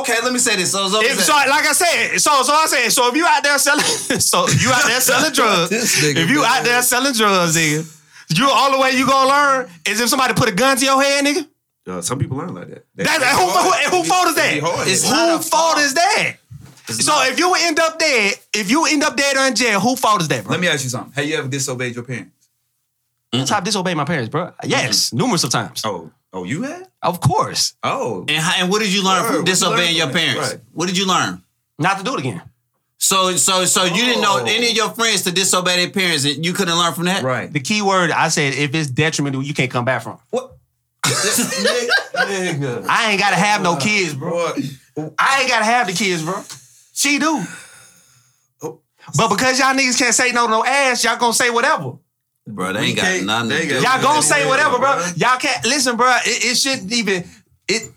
okay. 0.01 0.15
Let 0.21 0.33
me 0.33 0.39
say 0.39 0.57
this. 0.57 0.73
So, 0.73 0.89
so, 0.89 0.99
If, 1.01 1.21
so, 1.21 1.31
like 1.33 1.65
I 1.65 1.71
said, 1.71 2.17
so 2.19 2.43
so 2.43 2.53
I 2.53 2.65
said, 2.67 2.89
so 2.89 3.07
if 3.07 3.15
you 3.15 3.25
out 3.25 3.43
there 3.43 3.57
selling, 3.59 3.83
so 4.19 4.45
you 4.49 4.71
out 4.73 4.87
there 4.87 4.99
selling 4.99 5.31
drugs, 5.39 5.71
if 5.71 6.29
you 6.29 6.41
man. 6.41 6.45
out 6.59 6.63
there 6.65 6.81
selling 6.81 7.13
drugs, 7.13 7.55
nigga, 7.55 7.94
you 8.29 8.49
all 8.49 8.71
the 8.71 8.79
way 8.79 8.91
you 8.91 9.05
gonna 9.05 9.29
learn 9.29 9.69
is 9.85 9.99
if 10.01 10.09
somebody 10.09 10.33
put 10.33 10.49
a 10.49 10.51
gun 10.51 10.77
to 10.77 10.85
your 10.85 11.01
head, 11.01 11.25
nigga. 11.25 11.47
Uh, 11.87 12.01
some 12.01 12.17
people 12.17 12.37
learn 12.37 12.53
like 12.53 12.67
that. 12.67 12.85
That, 12.95 13.21
who, 13.21 13.45
who, 13.93 13.97
who 13.97 14.03
fault 14.09 14.27
is 14.29 14.35
that? 14.35 14.53
It's 14.87 15.07
Who 15.07 15.35
a 15.35 15.39
fault 15.39 15.77
is 15.77 15.93
that? 15.93 16.35
So 16.87 17.13
if 17.25 17.37
you 17.39 17.53
end 17.59 17.79
up 17.79 17.97
dead, 17.99 18.33
if 18.53 18.69
you 18.71 18.85
end 18.85 19.03
up 19.03 19.15
dead 19.15 19.37
or 19.37 19.45
in 19.47 19.55
jail, 19.55 19.79
who 19.79 19.95
fault 19.95 20.21
is 20.21 20.27
that, 20.29 20.43
bro? 20.43 20.51
Let 20.51 20.59
me 20.61 20.67
ask 20.67 20.83
you 20.83 20.89
something. 20.89 21.13
Have 21.13 21.25
you 21.25 21.35
ever 21.37 21.47
disobeyed 21.47 21.93
your 21.95 22.03
parents? 22.03 22.31
That's 23.31 23.49
how 23.49 23.57
I 23.57 23.61
disobeyed 23.61 23.97
my 23.97 24.05
parents, 24.05 24.29
bro. 24.29 24.53
Yes, 24.63 25.11
numerous 25.13 25.43
of 25.43 25.49
times. 25.51 25.81
Oh, 25.83 26.11
oh, 26.33 26.43
you 26.43 26.63
had? 26.63 26.87
Of 27.01 27.19
course, 27.21 27.73
Oh, 27.83 28.25
and, 28.27 28.37
how- 28.37 28.61
and 28.63 28.71
what 28.71 28.79
did 28.81 28.91
you 28.93 29.03
learn 29.03 29.21
Word, 29.23 29.27
from 29.27 29.35
what 29.37 29.47
you 29.47 29.53
disobeying 29.53 29.87
learn 29.89 29.95
your 29.95 30.07
from 30.07 30.17
it? 30.17 30.19
parents? 30.19 30.51
Right. 30.53 30.61
What 30.73 30.87
did 30.87 30.97
you 30.97 31.07
learn? 31.07 31.43
not 31.77 31.97
to 31.97 32.03
do 32.03 32.13
it 32.15 32.19
again. 32.19 32.41
So, 33.07 33.35
so, 33.35 33.65
so 33.65 33.83
you 33.83 34.03
didn't 34.03 34.23
know 34.23 34.39
Oh. 34.41 34.45
any 34.47 34.69
of 34.71 34.75
your 34.75 34.89
friends 34.89 35.21
to 35.23 35.31
disobey 35.31 35.75
their 35.77 35.91
parents, 35.91 36.25
and 36.25 36.43
you 36.43 36.53
couldn't 36.53 36.75
learn 36.75 36.91
from 36.93 37.05
that. 37.05 37.21
right. 37.23 37.51
The 37.53 37.59
key 37.59 37.83
word 37.83 38.09
I 38.09 38.29
said, 38.29 38.55
if 38.55 38.73
it's 38.73 38.89
detrimental, 38.89 39.43
you 39.43 39.53
can't 39.53 39.69
come 39.69 39.85
back 39.85 40.01
from. 40.01 40.17
What? 40.31 40.57
nigga, 41.05 42.85
I 42.89 43.11
ain't 43.11 43.19
gotta 43.19 43.35
have 43.35 43.61
no 43.61 43.75
kids, 43.77 44.15
bro. 44.15 44.31
bro. 44.95 45.13
I 45.19 45.41
ain't 45.41 45.49
gotta 45.49 45.65
have 45.65 45.85
the 45.87 45.93
kids, 45.93 46.23
bro. 46.23 46.41
She 46.93 47.19
do. 47.19 47.43
Oh. 48.63 48.79
But 49.15 49.29
because 49.29 49.59
y'all 49.59 49.75
niggas 49.75 49.99
can't 49.99 50.15
say 50.15 50.31
no 50.31 50.45
to 50.47 50.51
no 50.51 50.65
ass, 50.65 51.03
y'all 51.03 51.17
gonna 51.17 51.33
say 51.33 51.51
whatever. 51.51 51.93
Bro, 52.47 52.73
they 52.73 52.79
ain't 52.85 52.95
got 52.95 53.03
can't- 53.03 53.25
nothing. 53.25 53.49
they 53.49 53.61
to 53.61 53.67
do 53.67 53.81
got- 53.81 54.01
Y'all 54.01 54.11
gonna 54.13 54.23
say 54.23 54.47
whatever, 54.47 54.79
bro. 54.79 54.95
bro. 54.95 55.05
Y'all 55.15 55.37
can't 55.37 55.63
listen, 55.65 55.95
bro. 55.95 56.09
It, 56.25 56.45
it 56.45 56.55
shouldn't 56.57 56.91
even. 56.91 57.23
It. 57.67 57.91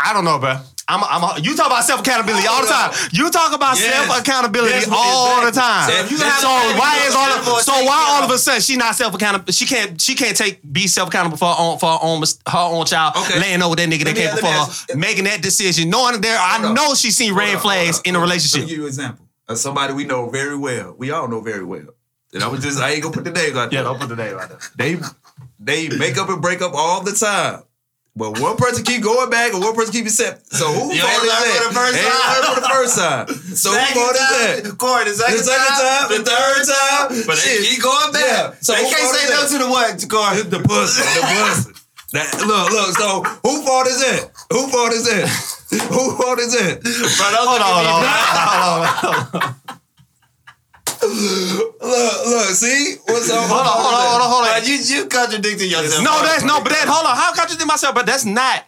I 0.00 0.12
don't 0.14 0.24
know, 0.24 0.38
bro. 0.38 0.58
I'm. 0.88 1.02
A, 1.02 1.06
I'm. 1.06 1.22
A, 1.24 1.40
you 1.40 1.56
talk 1.56 1.66
about 1.66 1.84
self 1.84 2.00
accountability 2.00 2.46
all 2.46 2.60
the 2.62 2.68
time. 2.68 2.92
You 3.12 3.30
talk 3.30 3.52
about 3.54 3.76
Yes. 3.78 3.92
self 4.06 4.20
accountability 4.20 4.72
That's 4.72 4.86
what- 4.86 4.98
all 4.98 5.44
the 5.44 5.50
time. 5.52 5.90
So 5.90 6.16
So, 6.16 6.24
have 6.24 6.44
a 6.44 6.68
baby, 6.68 6.78
why 6.78 7.04
is 7.08 7.14
all 7.14 7.30
of, 7.56 7.62
so 7.62 7.72
why 7.84 8.06
all 8.10 8.22
of 8.24 8.30
of 8.30 8.36
a 8.36 8.38
sudden 8.38 8.60
she 8.60 8.76
not 8.76 8.94
self 8.94 9.12
accountable? 9.14 9.52
She 9.52 9.66
can't. 9.66 10.00
She 10.00 10.14
can't 10.14 10.36
take 10.36 10.60
be 10.72 10.86
self 10.86 11.08
accountable 11.08 11.36
for 11.38 11.48
her 11.48 11.56
own 11.58 11.78
for 11.78 11.90
her 11.90 11.98
own 12.02 12.22
her 12.22 12.58
own 12.58 12.86
child 12.86 13.16
Okay. 13.16 13.40
laying 13.40 13.62
over 13.62 13.74
that 13.76 13.88
nigga 13.88 14.04
that 14.04 14.14
came 14.16 14.34
before 14.34 14.50
her, 14.50 14.96
making 14.96 15.24
that 15.24 15.42
decision, 15.42 15.90
knowing 15.90 16.20
there. 16.20 16.38
I 16.38 16.58
Hold 16.60 16.74
know 16.76 16.94
she's 16.94 17.16
seen 17.16 17.34
red 17.34 17.46
Hold 17.46 17.56
on, 17.56 17.62
flags 17.62 18.00
in 18.04 18.14
a 18.14 18.18
Let 18.18 18.24
relationship. 18.24 18.60
me 18.62 18.66
give 18.68 18.76
you 18.78 18.82
an 18.84 18.88
example. 18.88 19.26
Of 19.48 19.58
somebody 19.58 19.92
we 19.92 20.04
know 20.04 20.28
very 20.30 20.56
well. 20.56 20.94
We 20.98 21.10
all 21.10 21.26
know 21.28 21.40
very 21.40 21.64
well. 21.64 21.82
And 22.32 22.42
I 22.44 22.48
was 22.48 22.62
just 22.62 22.78
I 22.78 22.90
ain't 22.90 23.02
gonna 23.02 23.14
put 23.14 23.24
the 23.24 23.30
name 23.32 23.56
out 23.56 23.70
there. 23.70 23.82
Yeah, 23.82 23.88
I'll 23.88 23.96
put 23.98 24.08
the 24.08 24.16
name 24.16 24.34
right 24.36 24.48
there. 24.48 24.58
They 24.76 24.98
they 25.58 25.88
make 25.96 26.16
up 26.18 26.28
and 26.28 26.40
break 26.42 26.62
up 26.62 26.74
all 26.74 27.00
the 27.02 27.12
time. 27.12 27.62
But 28.16 28.40
one 28.40 28.56
person 28.56 28.82
keep 28.82 29.02
going 29.04 29.28
back 29.28 29.52
and 29.52 29.62
one 29.62 29.74
person 29.76 29.92
keep 29.92 30.06
accepting. 30.08 30.40
So 30.48 30.72
who 30.72 30.88
You 30.94 31.02
fault 31.04 31.20
is 31.20 31.28
that? 31.28 31.44
for 31.60 31.68
the 31.68 31.74
first 31.76 31.96
Ain't 32.00 32.08
time. 32.08 32.42
for 32.48 32.56
the 32.60 32.68
first 32.72 32.92
time. 32.96 33.24
So 33.54 33.68
who 33.70 33.76
Second 33.76 33.94
fault 33.94 34.14
is 34.16 34.20
time, 34.24 34.56
that? 34.64 34.78
Corey, 34.80 35.04
the 35.04 35.14
second, 35.14 35.36
The 35.36 35.44
second 35.44 35.74
time, 35.76 36.06
the 36.16 36.20
third 36.24 36.60
time, 36.64 37.06
But 37.28 37.36
they 37.36 37.60
shit. 37.60 37.68
keep 37.76 37.82
going 37.84 38.12
back. 38.16 38.24
Yeah. 38.24 38.54
So 38.64 38.72
they 38.72 38.84
who 38.84 38.88
can't 38.88 39.12
say 39.14 39.24
is 39.28 39.30
no 39.36 39.40
to 39.52 39.56
the 39.64 39.68
what, 39.68 40.00
Corey? 40.08 40.42
The 40.48 40.60
pussy. 40.64 41.02
The 41.04 41.22
pussy. 41.28 41.72
That, 42.12 42.30
look, 42.46 42.70
look. 42.70 42.96
So 42.96 43.24
who 43.42 43.62
fault 43.66 43.88
is 43.88 43.98
that? 44.00 44.30
Who 44.52 44.68
fault 44.68 44.92
is 44.94 45.04
that? 45.10 45.26
Who 45.90 46.16
fault 46.16 46.38
is 46.38 46.52
that? 46.54 46.80
Bro, 46.80 47.28
Hold 47.34 47.60
on, 47.60 47.74
hold 47.74 47.86
on, 47.90 47.98
niggas 47.98 48.00
be- 48.00 48.46
hold 48.46 48.64
on, 48.64 49.26
hold 49.26 49.42
on. 49.42 49.54
Look, 51.08 52.26
look. 52.26 52.46
See 52.54 52.96
what's 53.06 53.30
up? 53.30 53.44
Hold 53.48 53.60
on, 53.60 53.66
hold 53.66 53.94
on, 53.94 54.06
hold 54.10 54.22
on, 54.22 54.30
hold 54.30 54.44
on. 54.46 54.60
Bro, 54.60 54.68
you 54.68 54.76
you 54.76 55.06
contradicting 55.06 55.70
yourself. 55.70 56.04
No, 56.04 56.22
that's 56.22 56.42
no, 56.44 56.60
but 56.62 56.70
that 56.70 56.86
hold 56.88 57.06
on. 57.06 57.16
How 57.16 57.32
contradict 57.34 57.66
myself? 57.66 57.94
But 57.94 58.06
that's 58.06 58.24
not. 58.24 58.64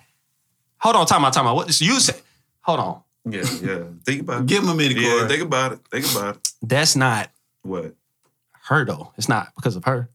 Hold 0.78 0.96
on, 0.96 1.06
time 1.06 1.24
out, 1.24 1.32
time 1.32 1.46
out. 1.46 1.56
What 1.56 1.72
so 1.72 1.84
you 1.84 1.98
say? 2.00 2.14
Hold 2.62 2.80
on. 2.80 3.02
Yeah, 3.24 3.42
yeah. 3.62 3.82
Think 4.04 4.22
about 4.22 4.40
it. 4.42 4.46
Give 4.46 4.62
him 4.62 4.68
a 4.70 4.74
minute, 4.74 4.96
Yeah, 4.96 5.10
Corey. 5.18 5.28
think 5.28 5.42
about 5.42 5.72
it. 5.72 5.80
Think 5.90 6.10
about 6.12 6.36
it. 6.36 6.48
That's 6.62 6.96
not 6.96 7.30
What? 7.62 7.94
her 8.68 8.84
though. 8.84 9.12
It's 9.18 9.28
not 9.28 9.48
because 9.56 9.76
of 9.76 9.84
her. 9.84 10.08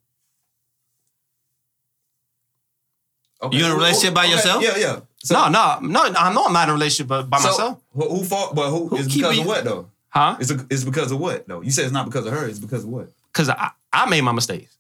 Okay. 3.42 3.58
You 3.58 3.66
in 3.66 3.72
a 3.72 3.76
relationship 3.76 4.14
by 4.14 4.24
Okay, 4.24 4.32
yourself? 4.34 4.64
Yeah, 4.64 4.78
yeah. 4.78 5.00
So, 5.24 5.36
no, 5.36 5.50
no, 5.50 5.80
no. 5.82 6.02
I 6.18 6.34
know 6.34 6.46
I'm 6.46 6.54
not 6.54 6.64
in 6.64 6.70
a 6.70 6.74
relationship 6.74 7.08
by, 7.08 7.22
by 7.24 7.40
so, 7.40 7.48
myself. 7.50 7.82
Who, 7.94 8.10
who 8.10 8.24
fault? 8.24 8.56
But 8.56 8.70
who, 8.70 8.88
Who 8.88 8.96
is 8.98 9.08
keep 9.08 9.18
because 9.18 9.36
you- 9.36 9.42
of 9.42 9.48
what 9.48 9.64
though? 9.66 9.90
Huh? 10.14 10.38
It's, 10.40 10.52
a, 10.52 10.66
it's 10.70 10.84
because 10.84 11.12
of 11.12 11.20
what 11.20 11.48
though? 11.48 11.62
You 11.62 11.72
said 11.72 11.86
it's 11.86 11.94
not 11.94 12.06
because 12.06 12.28
of 12.28 12.34
her. 12.34 12.48
It's 12.48 12.60
because 12.60 12.84
of 12.84 12.90
what? 12.90 13.10
Because 13.32 13.50
I, 13.50 13.72
I 13.92 14.08
made 14.08 14.22
my 14.22 14.32
mistakes. 14.32 14.78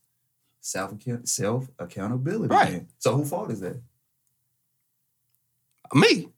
Self 0.61 0.93
self 1.23 1.67
accountability. 1.79 2.53
Right. 2.53 2.71
then. 2.71 2.87
So 2.99 3.15
who 3.15 3.25
fault 3.25 3.49
is 3.49 3.59
that? 3.61 3.81
Me. 5.93 6.29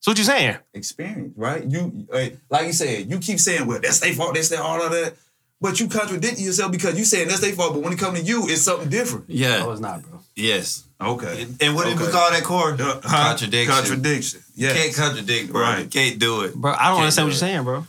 So 0.00 0.10
what 0.10 0.18
you 0.18 0.24
saying? 0.24 0.56
Experience, 0.74 1.32
right? 1.36 1.64
You 1.64 2.06
like 2.50 2.66
you 2.66 2.72
said, 2.72 3.10
you 3.10 3.18
keep 3.18 3.38
saying, 3.38 3.66
well, 3.66 3.80
that's 3.80 4.00
their 4.00 4.12
fault, 4.12 4.34
that's 4.34 4.50
their 4.50 4.62
all 4.62 4.82
of 4.82 4.90
that. 4.92 5.14
But 5.60 5.78
you 5.80 5.88
contradicting 5.88 6.44
yourself 6.44 6.72
because 6.72 6.98
you 6.98 7.04
saying 7.04 7.28
that's 7.28 7.40
their 7.40 7.52
fault, 7.52 7.72
but 7.74 7.82
when 7.82 7.92
it 7.92 7.98
comes 7.98 8.18
to 8.20 8.24
you, 8.24 8.48
it's 8.48 8.62
something 8.62 8.88
different. 8.90 9.26
Yeah. 9.28 9.60
No, 9.60 9.70
it's 9.70 9.80
not, 9.80 10.02
bro. 10.02 10.18
Yes. 10.34 10.84
Okay. 11.00 11.46
And 11.60 11.74
what 11.74 11.86
did 11.86 11.98
we 11.98 12.06
call 12.10 12.30
that, 12.30 12.42
Corey? 12.42 12.74
Uh, 12.74 13.00
huh? 13.02 13.28
Contradiction. 13.28 13.74
Contradiction. 13.74 14.40
Yeah. 14.56 14.72
Can't 14.74 14.94
contradict, 14.94 15.52
bro. 15.52 15.62
Right. 15.62 15.90
Can't 15.90 16.18
do 16.18 16.42
it. 16.42 16.54
Bro, 16.54 16.72
I 16.72 16.74
don't 16.74 16.82
Can't 16.82 16.98
understand 17.00 17.24
do 17.24 17.26
what 17.26 17.28
you're 17.28 17.36
it. 17.36 17.38
saying, 17.38 17.64
bro. 17.64 17.86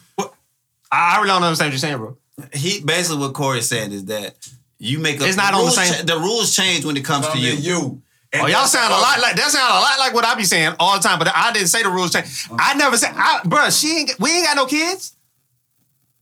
What? 0.94 1.00
I, 1.00 1.14
I 1.16 1.18
really 1.18 1.28
don't 1.30 1.44
understand 1.44 1.68
what 1.68 1.74
you're 1.74 1.80
saying, 1.80 1.98
bro. 1.98 2.18
He 2.54 2.82
basically 2.82 3.20
what 3.20 3.34
Corey's 3.34 3.68
saying 3.68 3.92
is 3.92 4.06
that 4.06 4.36
you 4.80 5.00
make 5.00 5.22
up. 5.22 5.28
It's 5.28 5.38
not 5.38 5.54
on 5.54 5.60
the 5.60 5.64
rules 5.66 5.76
same- 5.76 5.94
cha- 6.08 6.14
the 6.16 6.20
rules 6.20 6.56
change 6.56 6.86
when 6.86 6.98
it 6.98 7.06
comes 7.06 7.28
to 7.30 7.38
you. 7.40 7.52
you. 7.54 8.02
And 8.32 8.42
Oh, 8.42 8.48
y'all 8.48 8.66
sound 8.66 8.92
a 8.92 8.98
lot 8.98 9.20
like 9.22 9.36
that. 9.36 9.52
Sound 9.52 9.72
a 9.72 9.80
lot 9.80 10.00
like 10.00 10.14
what 10.16 10.26
I 10.26 10.34
be 10.34 10.44
saying 10.44 10.74
all 10.80 10.98
the 10.98 11.08
time. 11.08 11.20
But 11.20 11.28
I 11.36 11.52
didn't 11.54 11.68
say 11.68 11.84
the 11.84 11.90
rules 11.90 12.12
change. 12.12 12.48
I 12.58 12.74
never 12.74 12.98
said, 12.98 13.12
I, 13.16 13.42
bro. 13.46 13.70
She 13.70 13.96
ain't. 14.00 14.20
We 14.20 14.32
ain't 14.32 14.46
got 14.46 14.56
no 14.56 14.66
kids. 14.66 15.16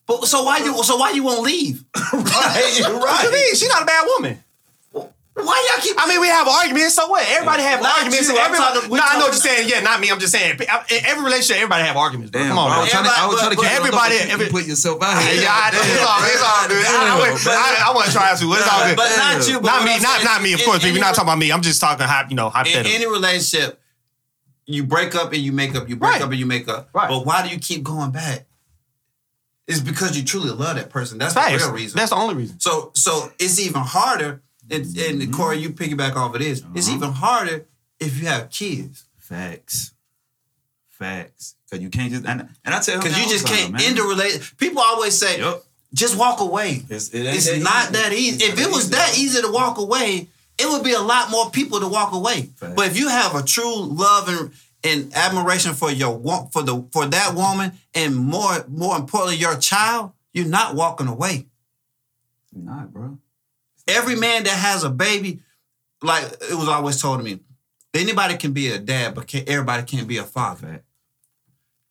But 0.06 0.26
so 0.26 0.44
why 0.44 0.58
you 0.58 0.84
so 0.84 0.98
why 0.98 1.12
you 1.12 1.24
won't 1.24 1.44
leave? 1.44 1.84
right, 2.14 2.76
you're 2.80 2.94
What 3.00 3.24
you 3.24 3.32
mean? 3.32 3.56
She 3.56 3.68
not 3.70 3.84
a 3.84 3.86
bad 3.86 4.06
woman. 4.08 4.44
Why 5.34 5.56
y'all 5.72 5.80
keep? 5.82 5.96
I 5.96 6.12
mean, 6.12 6.20
we 6.20 6.28
have 6.28 6.44
arguments. 6.46 6.96
So 6.96 7.08
what? 7.08 7.24
Everybody 7.24 7.64
have 7.64 7.80
Not 7.82 8.04
arguments. 8.04 8.28
you, 8.28 8.36
I'm 8.36 8.52
Every, 8.52 8.58
talking- 8.60 8.84
no, 8.84 8.90
we 8.92 9.00
I 9.00 9.16
know 9.16 9.32
what 9.32 9.32
you're 9.32 9.40
saying. 9.48 9.70
Yeah, 9.72 9.80
not 9.80 10.02
me. 10.04 10.12
I'm 10.12 10.20
just 10.20 10.34
saying. 10.36 10.60
In 10.60 10.68
every 11.08 11.24
relationship, 11.24 11.56
everybody 11.56 11.88
have 11.88 11.96
arguments. 11.96 12.32
Bro. 12.36 12.42
Damn, 12.42 12.50
Come 12.52 12.60
on, 12.60 12.68
bro. 12.68 12.72
I 12.72 12.76
bro. 12.76 12.84
was 12.84 12.92
trying 12.92 13.06
to, 13.08 13.12
I 13.16 13.26
was 13.32 13.40
trying 13.40 13.56
to 13.56 13.62
keep 13.64 13.72
Everybody- 13.72 14.16
you 14.16 14.28
every- 14.28 14.50
put 14.52 14.66
yourself 14.68 15.00
out 15.02 15.24
here. 15.24 15.42
Yeah, 15.42 15.56
I, 15.56 15.72
it's 15.72 16.04
all, 16.04 16.20
it's 16.28 16.44
all 16.44 16.68
good. 16.68 16.84
I, 16.84 17.16
I, 17.16 17.22
went- 17.24 17.48
I, 17.48 17.90
I 17.90 17.94
wasn't 17.96 18.14
trying 18.20 18.38
to. 18.38 18.46
It's 18.60 18.68
all 18.68 18.84
good. 18.84 18.98
But 19.00 19.10
not 19.16 19.48
you. 19.48 19.56
But 19.64 19.68
not 19.72 19.80
what 19.80 19.86
me. 19.88 19.96
I'm 19.96 20.02
Not 20.04 20.24
not 20.26 20.42
me. 20.44 20.52
Of 20.54 20.60
in 20.60 20.66
course, 20.68 20.84
any 20.84 20.92
we're 20.92 21.00
not 21.00 21.16
talking 21.16 21.30
about 21.32 21.40
me. 21.40 21.52
I'm 21.52 21.62
just 21.64 21.80
talking. 21.80 22.06
hy- 22.06 22.28
You 22.30 22.36
know, 22.36 22.52
In 22.52 22.86
any 22.92 23.08
relationship, 23.08 23.80
you 24.68 24.84
break 24.84 25.16
up 25.16 25.32
and 25.32 25.42
you 25.42 25.54
make 25.54 25.76
up. 25.76 25.88
You 25.88 25.96
break 25.96 26.12
Right. 26.20 26.22
up 26.22 26.30
and 26.30 26.40
you 26.40 26.46
make 26.46 26.68
up. 26.68 26.90
Right. 26.92 27.08
But 27.08 27.26
why 27.26 27.48
do 27.48 27.54
you 27.54 27.60
keep 27.60 27.84
going 27.84 28.12
back? 28.12 28.48
It's 29.68 29.80
because 29.80 30.18
you 30.18 30.24
truly 30.26 30.50
love 30.52 30.76
that 30.76 30.90
person. 30.90 31.18
That's 31.20 31.34
Facts. 31.34 31.64
the 31.64 31.68
real 31.72 31.76
reason. 31.76 31.98
That's 31.98 32.10
the 32.10 32.18
only 32.18 32.36
reason. 32.36 32.60
So 32.60 32.92
so 32.96 33.32
it's 33.40 33.60
even 33.60 33.82
harder. 33.82 34.42
And, 34.72 34.86
Mm-hmm. 34.86 35.22
and 35.22 35.34
Corey, 35.34 35.58
you 35.58 35.70
piggyback 35.72 36.16
off 36.16 36.34
of 36.34 36.42
this. 36.42 36.64
It's 36.76 36.88
Uh-huh. 36.88 36.96
even 36.98 37.12
harder 37.12 37.66
if 38.00 38.20
you 38.20 38.28
have 38.28 38.50
kids 38.50 39.06
Facts. 39.18 39.94
Facts. 40.90 41.56
Because 41.70 41.82
you 41.84 41.90
can't 41.90 42.12
just, 42.12 42.26
and, 42.26 42.48
and 42.66 42.76
I 42.76 42.80
tell 42.82 42.98
because 43.02 43.18
you 43.18 43.28
just 43.30 43.48
can't 43.48 43.72
man. 43.74 43.82
end 43.82 44.00
a 44.00 44.04
relationship. 44.04 44.58
People 44.58 44.82
always 44.82 45.18
say, 45.18 45.40
Yup. 45.40 45.64
just 45.94 46.18
walk 46.18 46.42
away. 46.42 46.84
It's, 46.90 47.10
it 47.10 47.26
It's 47.26 47.46
that 47.50 47.62
not 47.62 47.84
easy. 47.86 47.94
that 47.94 48.14
easy. 48.14 48.44
It's 48.46 48.54
If 48.60 48.68
it 48.68 48.72
was 48.72 48.90
that 48.92 49.18
easy 49.18 49.42
to 49.42 49.52
walk 49.52 49.78
away, 49.78 50.28
it 50.58 50.68
would 50.70 50.84
be 50.84 50.94
a 50.94 51.00
lot 51.02 51.32
more 51.32 51.50
people 51.50 51.80
to 51.80 51.88
walk 51.88 52.12
away. 52.14 52.50
Facts. 52.58 52.74
But 52.76 52.88
if 52.88 53.00
you 53.00 53.08
have 53.08 53.36
a 53.36 53.42
true 53.44 53.76
love 53.84 54.28
and, 54.28 54.52
and 54.84 55.14
admiration 55.16 55.74
for 55.74 55.90
your 55.92 56.20
for 56.52 56.62
the 56.62 56.84
for 56.92 57.06
that 57.08 57.34
woman, 57.36 57.72
and 57.96 58.16
more 58.16 58.66
more 58.68 58.96
importantly, 58.98 59.38
your 59.38 59.56
child, 59.58 60.12
you're 60.34 60.46
not 60.48 60.76
walking 60.76 61.08
away. 61.08 61.46
You're 62.54 62.66
not, 62.66 62.92
bro. 62.94 63.18
Every 63.88 64.16
man 64.16 64.44
that 64.44 64.54
has 64.58 64.84
a 64.84 64.90
baby, 64.90 65.42
like 66.02 66.24
it 66.24 66.56
was 66.56 66.68
always 66.68 67.02
told 67.02 67.20
to 67.20 67.24
me, 67.24 67.40
anybody 67.94 68.38
can 68.38 68.54
be 68.54 68.70
a 68.70 68.80
dad, 68.80 69.16
but 69.16 69.28
can, 69.28 69.44
everybody 69.48 69.84
can't 69.84 70.08
be 70.08 70.18
a 70.18 70.24
father. 70.24 70.68
Fact. 70.68 70.84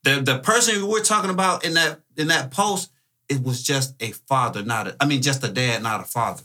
The 0.04 0.20
the 0.20 0.38
person 0.38 0.86
we're 0.86 1.02
talking 1.02 1.30
about 1.30 1.64
in 1.64 1.74
that 1.74 2.00
in 2.16 2.28
that 2.28 2.50
post, 2.50 2.90
it 3.28 3.42
was 3.42 3.62
just 3.62 3.94
a 4.00 4.12
father, 4.12 4.62
not 4.62 4.88
a. 4.88 4.96
I 5.00 5.06
mean, 5.06 5.20
just 5.22 5.44
a 5.44 5.48
dad, 5.48 5.82
not 5.82 6.00
a 6.00 6.04
father. 6.04 6.42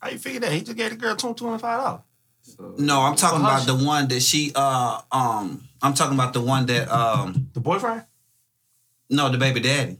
How 0.00 0.08
you 0.10 0.18
figure 0.18 0.40
that? 0.40 0.52
He 0.52 0.60
just 0.62 0.76
gave 0.76 0.90
the 0.90 0.96
girl 0.96 1.14
two 1.16 1.34
twenty 1.34 1.58
five 1.58 1.80
dollars. 1.80 2.00
So, 2.42 2.74
No, 2.78 3.00
I'm 3.02 3.16
talking 3.16 3.40
about 3.40 3.66
the 3.66 3.76
one 3.76 4.08
that 4.08 4.20
she. 4.20 4.50
uh 4.54 5.00
Um, 5.12 5.68
I'm 5.82 5.94
talking 5.94 6.14
about 6.14 6.32
the 6.32 6.40
one 6.40 6.66
that. 6.66 6.90
um 6.90 7.48
The 7.52 7.60
boyfriend, 7.60 8.04
No, 9.10 9.28
the 9.30 9.38
baby 9.38 9.60
daddy. 9.60 9.98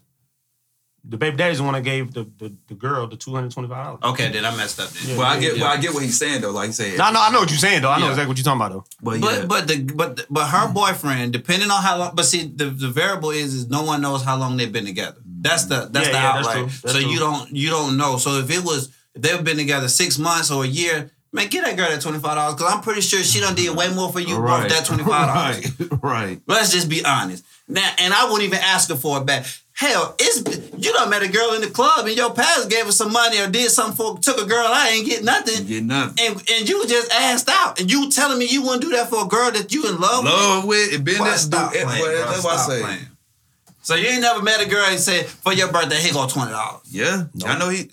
The 1.04 1.16
baby 1.16 1.36
daddy's 1.36 1.58
the 1.58 1.64
one 1.64 1.74
that 1.74 1.82
gave 1.82 2.12
the 2.12 2.24
the, 2.38 2.54
the 2.68 2.74
girl 2.74 3.06
the 3.06 3.16
two 3.16 3.34
hundred 3.34 3.52
twenty 3.52 3.68
five 3.68 3.84
dollars. 4.00 4.00
Okay, 4.14 4.30
then 4.30 4.44
I 4.44 4.54
messed 4.56 4.78
up. 4.80 4.90
Then. 4.90 5.16
well, 5.16 5.26
I 5.26 5.40
get, 5.40 5.56
yeah. 5.56 5.62
well, 5.62 5.72
I 5.72 5.80
get 5.80 5.94
what 5.94 6.02
he's 6.02 6.18
saying 6.18 6.42
though. 6.42 6.50
Like 6.50 6.66
he 6.68 6.72
said, 6.72 6.98
No, 6.98 7.10
no, 7.10 7.20
I 7.20 7.30
know 7.30 7.40
what 7.40 7.50
you're 7.50 7.58
saying 7.58 7.82
though. 7.82 7.90
I 7.90 7.98
know 7.98 8.06
Yeah. 8.06 8.10
exactly 8.10 8.28
what 8.28 8.36
you're 8.38 8.44
talking 8.44 8.60
about 8.60 8.72
though. 8.72 8.84
but, 9.02 9.20
But 9.20 9.34
yeah. 9.40 9.46
but 9.46 9.68
the 9.68 9.82
but 9.94 10.26
but 10.30 10.46
her 10.48 10.66
hmm. 10.68 10.74
boyfriend, 10.74 11.32
depending 11.32 11.70
on 11.70 11.82
how 11.82 11.96
long. 11.98 12.14
But 12.14 12.24
see, 12.26 12.42
the, 12.54 12.66
the 12.66 12.88
variable 12.88 13.30
is 13.30 13.54
is 13.54 13.68
no 13.68 13.82
one 13.82 14.00
knows 14.02 14.22
how 14.22 14.36
long 14.36 14.56
they've 14.56 14.72
been 14.72 14.86
together. 14.86 15.16
That's 15.24 15.64
the 15.64 15.88
that's 15.90 16.08
Yeah, 16.08 16.12
the 16.12 16.18
yeah, 16.18 16.42
that's 16.42 16.82
That's 16.82 16.94
so 16.94 17.00
true. 17.00 17.10
you 17.10 17.18
don't 17.18 17.50
you 17.50 17.70
don't 17.70 17.96
know. 17.96 18.18
So 18.18 18.38
if 18.38 18.50
it 18.50 18.62
was 18.64 18.90
if 19.14 19.22
they've 19.22 19.42
been 19.42 19.56
together 19.56 19.88
six 19.88 20.18
months 20.18 20.50
or 20.50 20.64
a 20.64 20.68
year, 20.68 21.10
man, 21.32 21.48
get 21.48 21.64
that 21.64 21.76
girl 21.76 21.88
that 21.88 22.00
twenty 22.00 22.18
five 22.18 22.36
dollars 22.36 22.54
because 22.56 22.72
I'm 22.72 22.80
pretty 22.82 23.00
sure 23.00 23.22
she 23.22 23.40
done 23.40 23.54
did 23.54 23.76
way 23.76 23.92
more 23.94 24.12
for 24.12 24.20
you 24.20 24.36
right, 24.36 24.64
with 24.64 24.72
that 24.72 24.84
twenty 24.84 25.04
five 25.04 25.26
dollars. 25.28 25.80
right, 25.90 26.02
right. 26.02 26.40
Let's 26.46 26.72
just 26.72 26.88
be 26.88 27.04
honest. 27.04 27.44
Now, 27.68 27.88
and 27.98 28.12
I 28.12 28.24
wouldn't 28.24 28.42
even 28.44 28.58
ask 28.60 28.88
her 28.90 28.96
for 28.96 29.18
it 29.18 29.26
back. 29.26 29.46
Hell, 29.72 30.14
it's 30.18 30.42
you 30.76 30.92
done 30.92 31.08
met 31.08 31.22
a 31.22 31.28
girl 31.28 31.54
in 31.54 31.62
the 31.62 31.70
club 31.70 32.06
and 32.06 32.14
your 32.14 32.34
past 32.34 32.68
gave 32.68 32.84
her 32.84 32.92
some 32.92 33.12
money 33.12 33.38
or 33.38 33.48
did 33.48 33.70
something 33.70 33.96
for 33.96 34.18
took 34.18 34.38
a 34.38 34.44
girl 34.46 34.66
I 34.68 34.90
ain't 34.90 35.06
get 35.08 35.24
nothing. 35.24 35.66
You 35.66 35.80
get 35.80 35.84
nothing. 35.84 36.26
And 36.26 36.50
and 36.50 36.68
you 36.68 36.86
just 36.86 37.10
asked 37.12 37.48
out. 37.48 37.80
And 37.80 37.90
you 37.90 38.10
telling 38.10 38.38
me 38.38 38.46
you 38.46 38.60
wouldn't 38.62 38.82
do 38.82 38.90
that 38.90 39.08
for 39.08 39.24
a 39.24 39.28
girl 39.28 39.50
that 39.52 39.72
you 39.72 39.88
in 39.88 39.98
love 39.98 40.24
with? 40.24 40.32
Love 40.32 40.64
with 40.66 40.92
it, 40.92 41.02
been 41.04 41.24
that 41.24 41.38
stop 41.38 41.72
dude. 41.72 41.82
Eh, 41.82 41.84
playing, 41.84 42.02
well, 42.02 42.22
bro. 42.22 42.30
That's 42.30 42.44
what 42.44 42.52
I 42.52 42.56
Stop 42.56 42.70
say. 42.70 42.82
playing. 42.82 43.06
So 43.82 43.94
you 43.94 44.08
ain't 44.08 44.20
never 44.20 44.42
met 44.42 44.60
a 44.60 44.68
girl 44.68 44.84
and 44.84 45.00
said, 45.00 45.24
for 45.26 45.54
your 45.54 45.72
birthday, 45.72 45.96
here 45.96 46.12
go 46.12 46.26
twenty 46.28 46.50
dollars. 46.50 46.82
Yeah, 46.90 47.24
I 47.46 47.56
know 47.58 47.70
he. 47.70 47.90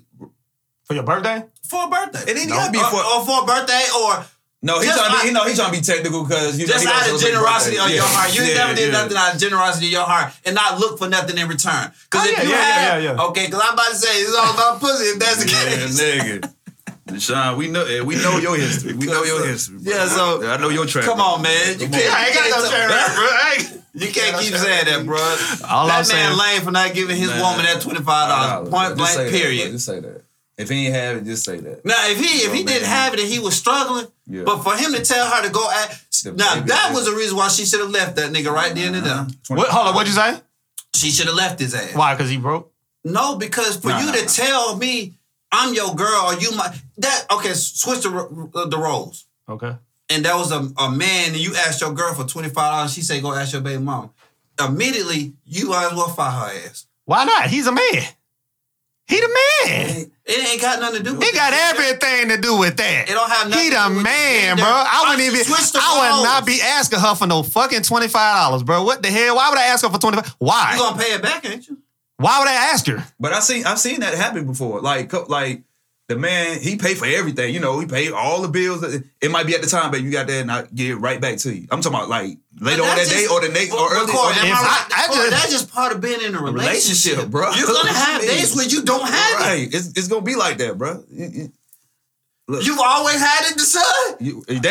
For 0.83 0.93
your 0.93 1.03
birthday? 1.03 1.43
For 1.69 1.83
a 1.85 1.87
birthday. 1.89 2.31
It 2.31 2.37
ain't 2.37 2.49
no. 2.49 2.55
gotta 2.55 2.71
be 2.71 2.79
or, 2.79 2.85
for- 2.89 3.03
or 3.03 3.25
for 3.25 3.43
a 3.43 3.45
birthday 3.45 3.83
or 3.99 4.25
No, 4.63 4.79
he's 4.79 4.89
Just 4.89 4.97
trying 4.99 5.13
to 5.15 5.21
be. 5.21 5.27
You 5.27 5.33
know, 5.33 5.43
he's 5.45 5.57
trying 5.57 5.71
to 5.73 5.77
be 5.79 5.83
technical 5.85 6.23
because 6.25 6.57
you 6.59 6.65
just 6.65 6.79
he 6.81 6.87
gonna 6.89 6.97
out 7.05 7.13
of 7.13 7.21
generosity 7.21 7.77
birthday. 7.77 7.93
of 7.93 7.95
your 8.01 8.07
heart. 8.09 8.29
You 8.35 8.43
yeah, 8.43 8.53
never 8.57 8.73
did 8.75 8.87
yeah. 8.93 8.97
nothing 9.03 9.17
out 9.17 9.35
of 9.35 9.39
generosity 9.39 9.85
of 9.87 9.91
your 9.91 10.03
heart 10.05 10.33
and 10.45 10.55
not 10.55 10.79
look 10.79 10.97
for 10.97 11.07
nothing 11.07 11.37
in 11.37 11.47
return. 11.47 11.91
Because 12.09 12.25
Oh, 12.27 12.31
if 12.31 12.37
yeah, 12.37 12.43
you 12.43 12.49
yeah, 12.49 12.61
have, 12.63 13.03
yeah, 13.03 13.11
yeah. 13.13 13.21
okay, 13.29 13.45
because 13.45 13.61
I'm 13.63 13.73
about 13.73 13.89
to 13.91 13.95
say 13.95 14.13
it's 14.21 14.35
all 14.35 14.53
about 14.53 14.79
pussy 14.81 15.05
if 15.13 15.19
that's 15.19 15.43
the 15.45 15.49
Yeah, 15.51 15.63
case. 15.77 16.01
nigga. 16.01 16.53
Deshaun, 17.07 17.55
we 17.57 17.67
know 17.69 17.85
eh, 17.85 18.01
we 18.01 18.15
know 18.15 18.37
your 18.37 18.57
history. 18.57 18.93
We 18.93 19.05
know 19.05 19.23
your 19.23 19.45
history. 19.47 19.77
bro. 19.79 19.93
Yeah, 19.93 20.07
so- 20.07 20.43
I 20.45 20.57
know 20.57 20.67
your 20.69 20.85
track. 20.85 21.05
Come 21.05 21.21
on, 21.21 21.41
man. 21.41 21.79
You 21.79 21.87
can't, 21.87 21.95
on. 21.95 22.17
I 22.17 22.25
ain't 22.25 22.33
got 22.35 22.49
no 22.51 22.69
track 22.69 22.89
record, 22.89 23.15
bro. 23.15 23.27
I 23.31 23.55
ain't- 23.59 23.73
You 23.93 24.11
can't 24.11 24.35
keep 24.41 24.53
saying 24.55 24.85
that, 24.85 25.05
bro. 25.05 25.17
All 25.69 25.85
I'm 25.85 25.87
that 25.87 25.95
man 25.95 26.05
saying- 26.05 26.37
lame 26.37 26.61
for 26.63 26.71
not 26.71 26.93
giving 26.93 27.15
his 27.15 27.29
Man. 27.29 27.39
woman 27.39 27.65
that 27.65 27.81
twenty 27.81 28.01
five 28.03 28.27
dollars. 28.29 28.69
Point 28.69 28.97
blank. 28.97 29.31
period. 29.31 29.71
Just 29.71 29.85
say 29.85 29.99
that. 30.01 30.23
If 30.57 30.69
he 30.69 30.87
ain't 30.87 30.95
have 30.95 31.17
it, 31.17 31.23
just 31.25 31.45
say 31.45 31.57
that. 31.59 31.85
Now, 31.85 31.95
if 32.09 32.17
he 32.19 32.45
if 32.45 32.51
he 32.53 32.63
didn't 32.63 32.81
man. 32.83 32.89
have 32.89 33.13
it 33.13 33.19
and 33.19 33.29
he 33.29 33.37
was 33.39 33.55
struggling, 33.55 34.07
Yeah. 34.25 34.43
but 34.43 34.63
for 34.63 34.75
him 34.75 34.93
to 34.93 35.01
tell 35.03 35.29
her 35.29 35.43
to 35.43 35.49
go 35.51 35.69
at 35.69 36.01
The 36.23 36.31
now 36.33 36.55
baby- 36.55 36.67
that 36.69 36.91
was 36.93 37.05
the 37.05 37.11
reason 37.15 37.37
why 37.37 37.47
she 37.49 37.65
should 37.65 37.79
have 37.79 37.91
left 37.91 38.15
that 38.15 38.31
nigga 38.31 38.51
right 38.51 38.73
then 38.73 38.95
and 38.95 39.05
there. 39.05 39.13
Uh-huh. 39.13 39.55
What, 39.55 39.67
hold 39.69 39.87
on, 39.87 39.93
what'd 39.95 40.07
you 40.11 40.15
say? 40.19 40.39
She 40.95 41.11
should 41.11 41.27
have 41.27 41.35
left 41.35 41.59
his 41.59 41.75
ass. 41.75 41.93
Why? 41.93 42.15
Because 42.15 42.29
he 42.31 42.37
broke? 42.37 42.71
No, 43.03 43.35
because 43.37 43.77
for 43.77 43.89
Nah, 43.89 43.99
you 43.99 44.05
nah, 44.07 44.11
to 44.13 44.21
nah. 44.21 44.27
tell 44.27 44.75
me 44.77 45.13
I'm 45.51 45.73
your 45.75 45.93
girl 45.95 46.23
or 46.25 46.33
you 46.39 46.51
my 46.55 46.73
that 46.97 47.25
okay, 47.31 47.53
switch 47.53 48.01
the 48.01 48.09
ro- 48.09 48.65
the 48.65 48.77
roles. 48.77 49.25
Okay. 49.47 49.75
And 50.09 50.25
that 50.25 50.35
was 50.35 50.51
a, 50.51 50.67
a 50.77 50.89
man, 50.89 51.27
and 51.33 51.37
you 51.37 51.53
asked 51.55 51.81
your 51.81 51.93
girl 51.93 52.13
for 52.15 52.23
twenty 52.25 52.49
five 52.49 52.71
dollars. 52.73 52.93
She 52.93 53.01
say 53.01 53.21
go 53.21 53.33
ask 53.33 53.53
your 53.53 53.61
baby 53.61 53.81
mom. 53.83 54.09
Immediately, 54.59 55.33
you 55.45 55.69
might 55.69 55.85
as 55.91 55.93
well 55.93 56.07
fire 56.09 56.31
her 56.31 56.67
ass. 56.67 56.87
Why 57.05 57.23
not? 57.25 57.47
He's 57.49 57.67
a 57.67 57.71
man. 57.71 58.03
He 59.07 59.15
the 59.19 59.27
man. 59.65 60.11
It 60.25 60.45
ain't 60.51 60.61
got 60.61 60.79
nothing 60.81 60.97
to 60.97 61.03
do. 61.03 61.13
with 61.15 61.23
He 61.23 61.29
it. 61.29 61.35
got 61.35 61.53
everything 61.53 62.29
to 62.29 62.37
do 62.41 62.57
with 62.57 62.75
that. 62.77 63.09
It 63.09 63.13
don't 63.13 63.29
have 63.29 63.49
nothing 63.49 63.63
He 63.63 63.69
to 63.69 63.75
the 63.77 63.87
do 63.87 63.95
with 63.95 64.03
man, 64.03 64.41
gender. 64.57 64.63
bro. 64.63 64.71
I 64.71 65.05
wouldn't 65.09 65.21
even. 65.27 65.45
switched 65.45 65.75
I 65.77 65.99
would 65.99 66.09
roles. 66.15 66.23
not 66.25 66.45
be 66.45 66.59
asking 66.61 66.99
her 66.99 67.15
for 67.15 67.25
no 67.27 67.43
fucking 67.43 67.83
twenty 67.83 68.09
five 68.09 68.35
dollars, 68.35 68.63
bro. 68.63 68.83
What 68.83 69.01
the 69.01 69.09
hell? 69.09 69.35
Why 69.37 69.49
would 69.49 69.57
I 69.59 69.67
ask 69.67 69.85
her 69.85 69.91
for 69.91 69.97
twenty 69.99 70.17
five? 70.17 70.35
Why? 70.39 70.73
You 70.75 70.83
Why? 70.83 70.89
gonna 70.89 71.01
pay 71.01 71.13
it 71.13 71.21
back, 71.21 71.45
ain't 71.49 71.67
you? 71.69 71.77
Why 72.17 72.39
would 72.39 72.47
I 72.49 72.53
ask 72.73 72.85
her? 72.87 73.05
But 73.19 73.31
I 73.31 73.39
seen 73.39 73.65
I've 73.65 73.79
seen 73.79 74.01
that 74.01 74.13
happen 74.15 74.45
before. 74.45 74.81
Like 74.81 75.13
like 75.29 75.61
the 76.07 76.15
man 76.17 76.59
he 76.61 76.77
paid 76.77 76.97
for 76.97 77.05
everything. 77.05 77.53
You 77.53 77.59
know 77.59 77.79
he 77.79 77.85
paid 77.85 78.11
all 78.13 78.41
the 78.41 78.47
bills. 78.47 78.81
It 78.83 79.29
might 79.31 79.45
be 79.45 79.55
at 79.55 79.61
the 79.61 79.67
time, 79.67 79.91
but 79.91 80.01
you 80.01 80.11
got 80.11 80.27
that 80.27 80.41
and 80.41 80.51
I 80.51 80.63
get 80.73 80.91
it 80.91 80.95
right 80.95 81.19
back 81.19 81.37
to 81.39 81.53
you. 81.53 81.67
I'm 81.69 81.81
talking 81.81 81.97
about 81.97 82.09
like 82.09 82.37
later 82.59 82.81
on 82.83 82.87
that 82.89 82.97
That's 82.97 83.09
day 83.11 83.27
or 83.27 83.41
the 83.41 83.49
next 83.49 83.71
or 83.73 83.89
But- 83.89 83.91
early. 83.97 84.05
but 84.07 84.15
or 84.15 84.31
am 84.31 84.45
I 84.45 84.49
I- 84.49 84.63
right? 84.63 84.87
I 85.03 85.07
Corey, 85.07 85.17
just- 85.17 85.31
that's 85.31 85.51
just 85.51 85.71
part 85.73 85.91
of 85.93 85.99
being 86.01 86.21
in 86.21 86.33
a 86.35 86.41
relationship, 86.41 87.17
relationship, 87.17 87.29
bro. 87.29 87.51
You're 87.53 87.67
gonna 87.67 87.91
have 87.93 88.21
days 88.21 88.55
when 88.55 88.69
you 88.69 88.83
don't 88.83 89.07
have 89.07 89.57
it. 89.57 89.73
it's, 89.73 89.87
it's 89.97 90.07
gonna 90.07 90.21
be 90.21 90.35
like 90.35 90.57
that, 90.59 90.77
bro. 90.77 91.03
You- 91.11 91.29
you- 91.33 91.51
Look, 92.49 92.65
You've 92.65 92.79
always 92.79 93.19
had 93.19 93.51
it, 93.51 93.57
the 93.57 93.63
son. 93.63 93.83
you- 94.21 94.41
damn, 94.47 94.61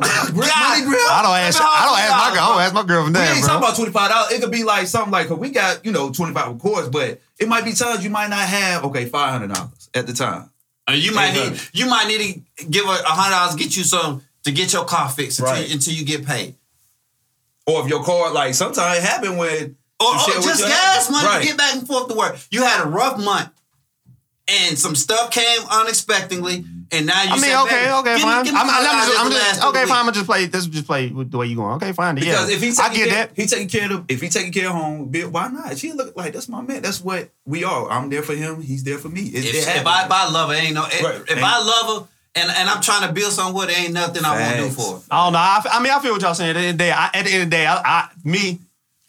Brick 0.34 0.50
money 0.60 0.82
grill. 0.84 1.00
I 1.08 1.22
don't 1.22 1.34
ask. 1.34 1.58
I 1.58 1.86
don't 1.86 1.98
ask 1.98 2.10
my 2.12 2.34
girl. 2.34 2.44
I 2.44 2.48
don't 2.52 2.60
ask 2.60 2.74
my 2.74 2.82
girl 2.84 3.02
for 3.04 3.06
We 3.06 3.12
that, 3.14 3.30
ain't 3.36 3.40
bro. 3.40 3.48
talking 3.48 3.64
about 3.64 3.76
twenty 3.76 3.90
five 3.90 4.10
dollars. 4.10 4.32
It 4.32 4.42
could 4.42 4.50
be 4.50 4.64
like 4.64 4.86
something 4.86 5.10
like, 5.10 5.28
cause 5.28 5.38
we 5.38 5.48
got 5.48 5.82
you 5.86 5.92
know 5.92 6.10
twenty 6.12 6.34
five 6.34 6.48
of 6.48 6.58
course, 6.58 6.88
but 6.88 7.22
it 7.38 7.48
might 7.48 7.64
be 7.64 7.72
times 7.72 8.04
you 8.04 8.10
might 8.10 8.28
not 8.28 8.40
have 8.46 8.84
okay 8.84 9.06
five 9.06 9.30
hundred 9.32 9.54
dollars 9.54 9.88
at 9.94 10.06
the 10.06 10.12
time. 10.12 10.50
And 10.88 10.98
you 11.00 11.12
might 11.14 11.32
need 11.32 11.60
you 11.72 11.86
might 11.86 12.06
need 12.08 12.44
to 12.58 12.64
give 12.66 12.84
a 12.86 12.88
hundred 13.04 13.34
dollars, 13.36 13.54
get 13.56 13.76
you 13.76 13.84
some 13.84 14.22
to 14.44 14.50
get 14.50 14.72
your 14.72 14.84
car 14.84 15.08
fixed 15.08 15.38
until, 15.38 15.54
Right. 15.54 15.72
until 15.72 15.94
you 15.94 16.04
get 16.04 16.26
paid. 16.26 16.56
Or 17.66 17.82
if 17.82 17.88
your 17.88 18.02
car, 18.02 18.32
like 18.32 18.54
sometimes 18.54 18.98
it 18.98 19.04
happen 19.04 19.36
when 19.36 19.76
Or, 20.00 20.14
or 20.14 20.18
just 20.42 20.62
gas 20.62 21.08
money 21.10 21.26
Right. 21.28 21.40
to 21.42 21.46
get 21.46 21.56
back 21.56 21.74
and 21.74 21.86
forth 21.86 22.08
to 22.08 22.14
work. 22.14 22.36
You 22.50 22.64
had 22.64 22.84
a 22.84 22.88
rough 22.88 23.18
month, 23.18 23.50
and 24.48 24.76
some 24.76 24.96
stuff 24.96 25.30
came 25.30 25.60
unexpectedly, 25.70 26.64
and 26.92 27.06
now 27.06 27.22
you. 27.22 27.30
I 27.30 27.32
mean, 27.32 27.40
said, 27.42 27.62
okay, 27.64 27.92
okay, 27.92 28.14
give 28.16 28.22
fine. 28.22 28.44
give 28.44 28.54
me 28.54 28.60
I'm, 28.60 28.68
I'm, 28.70 28.84
just, 28.84 29.20
I'm 29.20 29.30
just 29.32 29.64
okay, 29.64 29.84
fine. 29.86 29.98
I'm 29.98 30.04
gonna 30.04 30.12
just 30.12 30.26
play. 30.26 30.46
This 30.46 30.66
just 30.66 30.86
play 30.86 31.08
with 31.08 31.30
the 31.30 31.38
way 31.38 31.46
you 31.46 31.56
going. 31.56 31.74
Okay, 31.76 31.92
fine. 31.92 32.14
Because 32.14 32.48
yeah, 32.50 32.54
if 32.54 32.62
he 32.62 32.68
I 32.80 32.94
get 32.94 33.08
care, 33.08 33.26
that. 33.26 33.30
he 33.34 33.46
taking 33.46 33.68
care 33.68 33.92
of 33.92 34.04
if 34.08 34.20
he 34.20 34.28
taking 34.28 34.52
care 34.52 34.68
of 34.68 34.74
home, 34.74 35.08
bill, 35.08 35.30
why 35.30 35.48
not? 35.48 35.78
She 35.78 35.92
look 35.92 36.16
like 36.16 36.32
that's 36.34 36.48
my 36.48 36.60
man. 36.60 36.82
That's 36.82 37.00
what 37.00 37.30
we 37.46 37.64
are. 37.64 37.90
I'm 37.90 38.10
there 38.10 38.22
for 38.22 38.34
him. 38.34 38.60
He's 38.62 38.84
there 38.84 38.98
for 38.98 39.08
me. 39.08 39.22
It, 39.22 39.44
If, 39.44 39.54
it 39.54 39.56
if. 39.80 39.86
I, 39.86 40.04
if 40.04 40.10
I 40.12 40.30
love 40.30 40.50
her, 40.50 40.54
ain't 40.54 40.74
no. 40.74 40.84
If, 40.86 41.02
Right. 41.02 41.14
if 41.16 41.30
Ain't- 41.30 41.40
I 41.42 41.58
love 41.62 42.02
her 42.02 42.08
and, 42.34 42.50
and 42.50 42.68
I'm 42.68 42.80
trying 42.80 43.06
to 43.06 43.12
build 43.12 43.32
something 43.32 43.54
with 43.54 43.68
her, 43.70 43.82
ain't 43.82 43.92
nothing 43.92 44.24
I 44.24 44.38
won't 44.56 44.56
do 44.70 44.74
for 44.74 44.96
her. 44.96 45.02
I 45.10 45.24
don't 45.24 45.32
know. 45.34 45.38
I, 45.38 45.62
I 45.72 45.82
mean, 45.82 45.92
I 45.92 45.98
feel 46.00 46.12
what 46.12 46.22
y'all 46.22 46.34
saying. 46.34 46.50
At 46.50 46.54
the 46.54 46.60
end 46.60 46.68
of 46.70 46.78
the 46.78 46.84
day, 46.84 46.90
I, 46.90 47.06
at 47.06 47.24
the 47.24 47.30
end 47.32 47.42
of 47.42 47.50
the 47.50 47.56
day, 47.56 47.66
I, 47.66 47.74
I 47.84 48.08
me. 48.24 48.58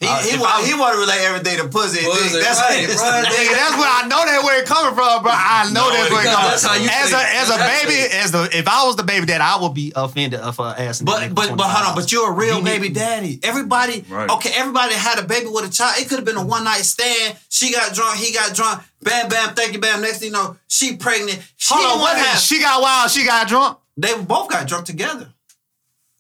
He, 0.04 0.10
Uh, 0.12 0.20
he, 0.20 0.36
want, 0.38 0.68
he 0.68 0.74
want 0.76 0.94
to 0.94 1.00
relate 1.00 1.24
everything 1.24 1.58
to 1.64 1.68
pussy. 1.72 2.04
Pussy, 2.04 2.36
dick. 2.36 2.44
That's 2.44 2.60
right, 2.60 2.84
it, 2.84 2.92
bro. 3.00 3.08
Nigga, 3.24 3.54
that's 3.56 3.76
where 3.80 3.88
I 3.90 4.04
know 4.12 4.20
that 4.28 4.44
where 4.44 4.60
it 4.62 4.68
coming 4.68 4.94
from, 4.94 5.24
bro. 5.24 5.32
I 5.32 5.70
know 5.74 5.88
No, 5.88 5.92
that's 5.96 6.12
where 6.12 6.22
it 6.22 6.30
coming 6.30 6.60
from. 6.60 6.92
As 6.92 7.10
think. 7.10 7.16
a 7.16 7.24
as 7.40 7.48
a 7.50 7.58
baby, 7.58 7.96
it. 8.04 8.14
as 8.24 8.32
the 8.32 8.50
if 8.52 8.68
I 8.68 8.84
was 8.86 8.96
the 8.96 9.04
baby 9.08 9.26
dad, 9.26 9.42
I 9.42 9.56
would 9.62 9.74
be 9.74 9.94
offended 9.96 10.40
of 10.40 10.58
her 10.58 10.76
asking. 10.78 11.06
But 11.06 11.34
but 11.34 11.56
but 11.56 11.68
hold 11.72 11.88
on, 11.90 11.96
but 11.96 12.12
you're 12.12 12.30
a 12.30 12.36
real 12.36 12.58
He 12.58 12.62
need- 12.62 12.70
baby 12.82 12.90
daddy. 12.90 13.40
Everybody, 13.42 14.04
Right. 14.10 14.30
okay, 14.30 14.52
everybody 14.54 14.94
had 14.96 15.20
a 15.20 15.24
baby 15.24 15.48
with 15.48 15.66
a 15.66 15.72
child. 15.72 15.96
It 16.00 16.10
could 16.10 16.20
have 16.20 16.26
been 16.26 16.38
a 16.38 16.46
one 16.46 16.64
night 16.64 16.84
stand. 16.84 17.38
She 17.50 17.72
got 17.72 17.94
drunk, 17.94 18.18
he 18.20 18.34
got 18.34 18.54
drunk. 18.54 18.84
Bam, 19.02 19.28
bam, 19.30 19.54
thank 19.56 19.74
you, 19.74 19.80
bam. 19.80 20.02
Next 20.02 20.20
thing 20.20 20.28
you 20.28 20.34
know, 20.34 20.56
she 20.68 20.96
pregnant. 20.96 21.40
She 21.58 21.74
Hold 21.74 21.86
on, 21.86 22.00
what 22.00 22.14
want 22.14 22.18
to 22.18 22.24
is 22.24 22.28
have. 22.30 22.40
she 22.40 22.60
got 22.60 22.82
wild? 22.82 23.12
She 23.12 23.26
got 23.26 23.48
drunk. 23.48 23.78
they 23.98 24.14
both 24.18 24.50
got 24.50 24.68
drunk 24.68 24.86
together. 24.86 25.33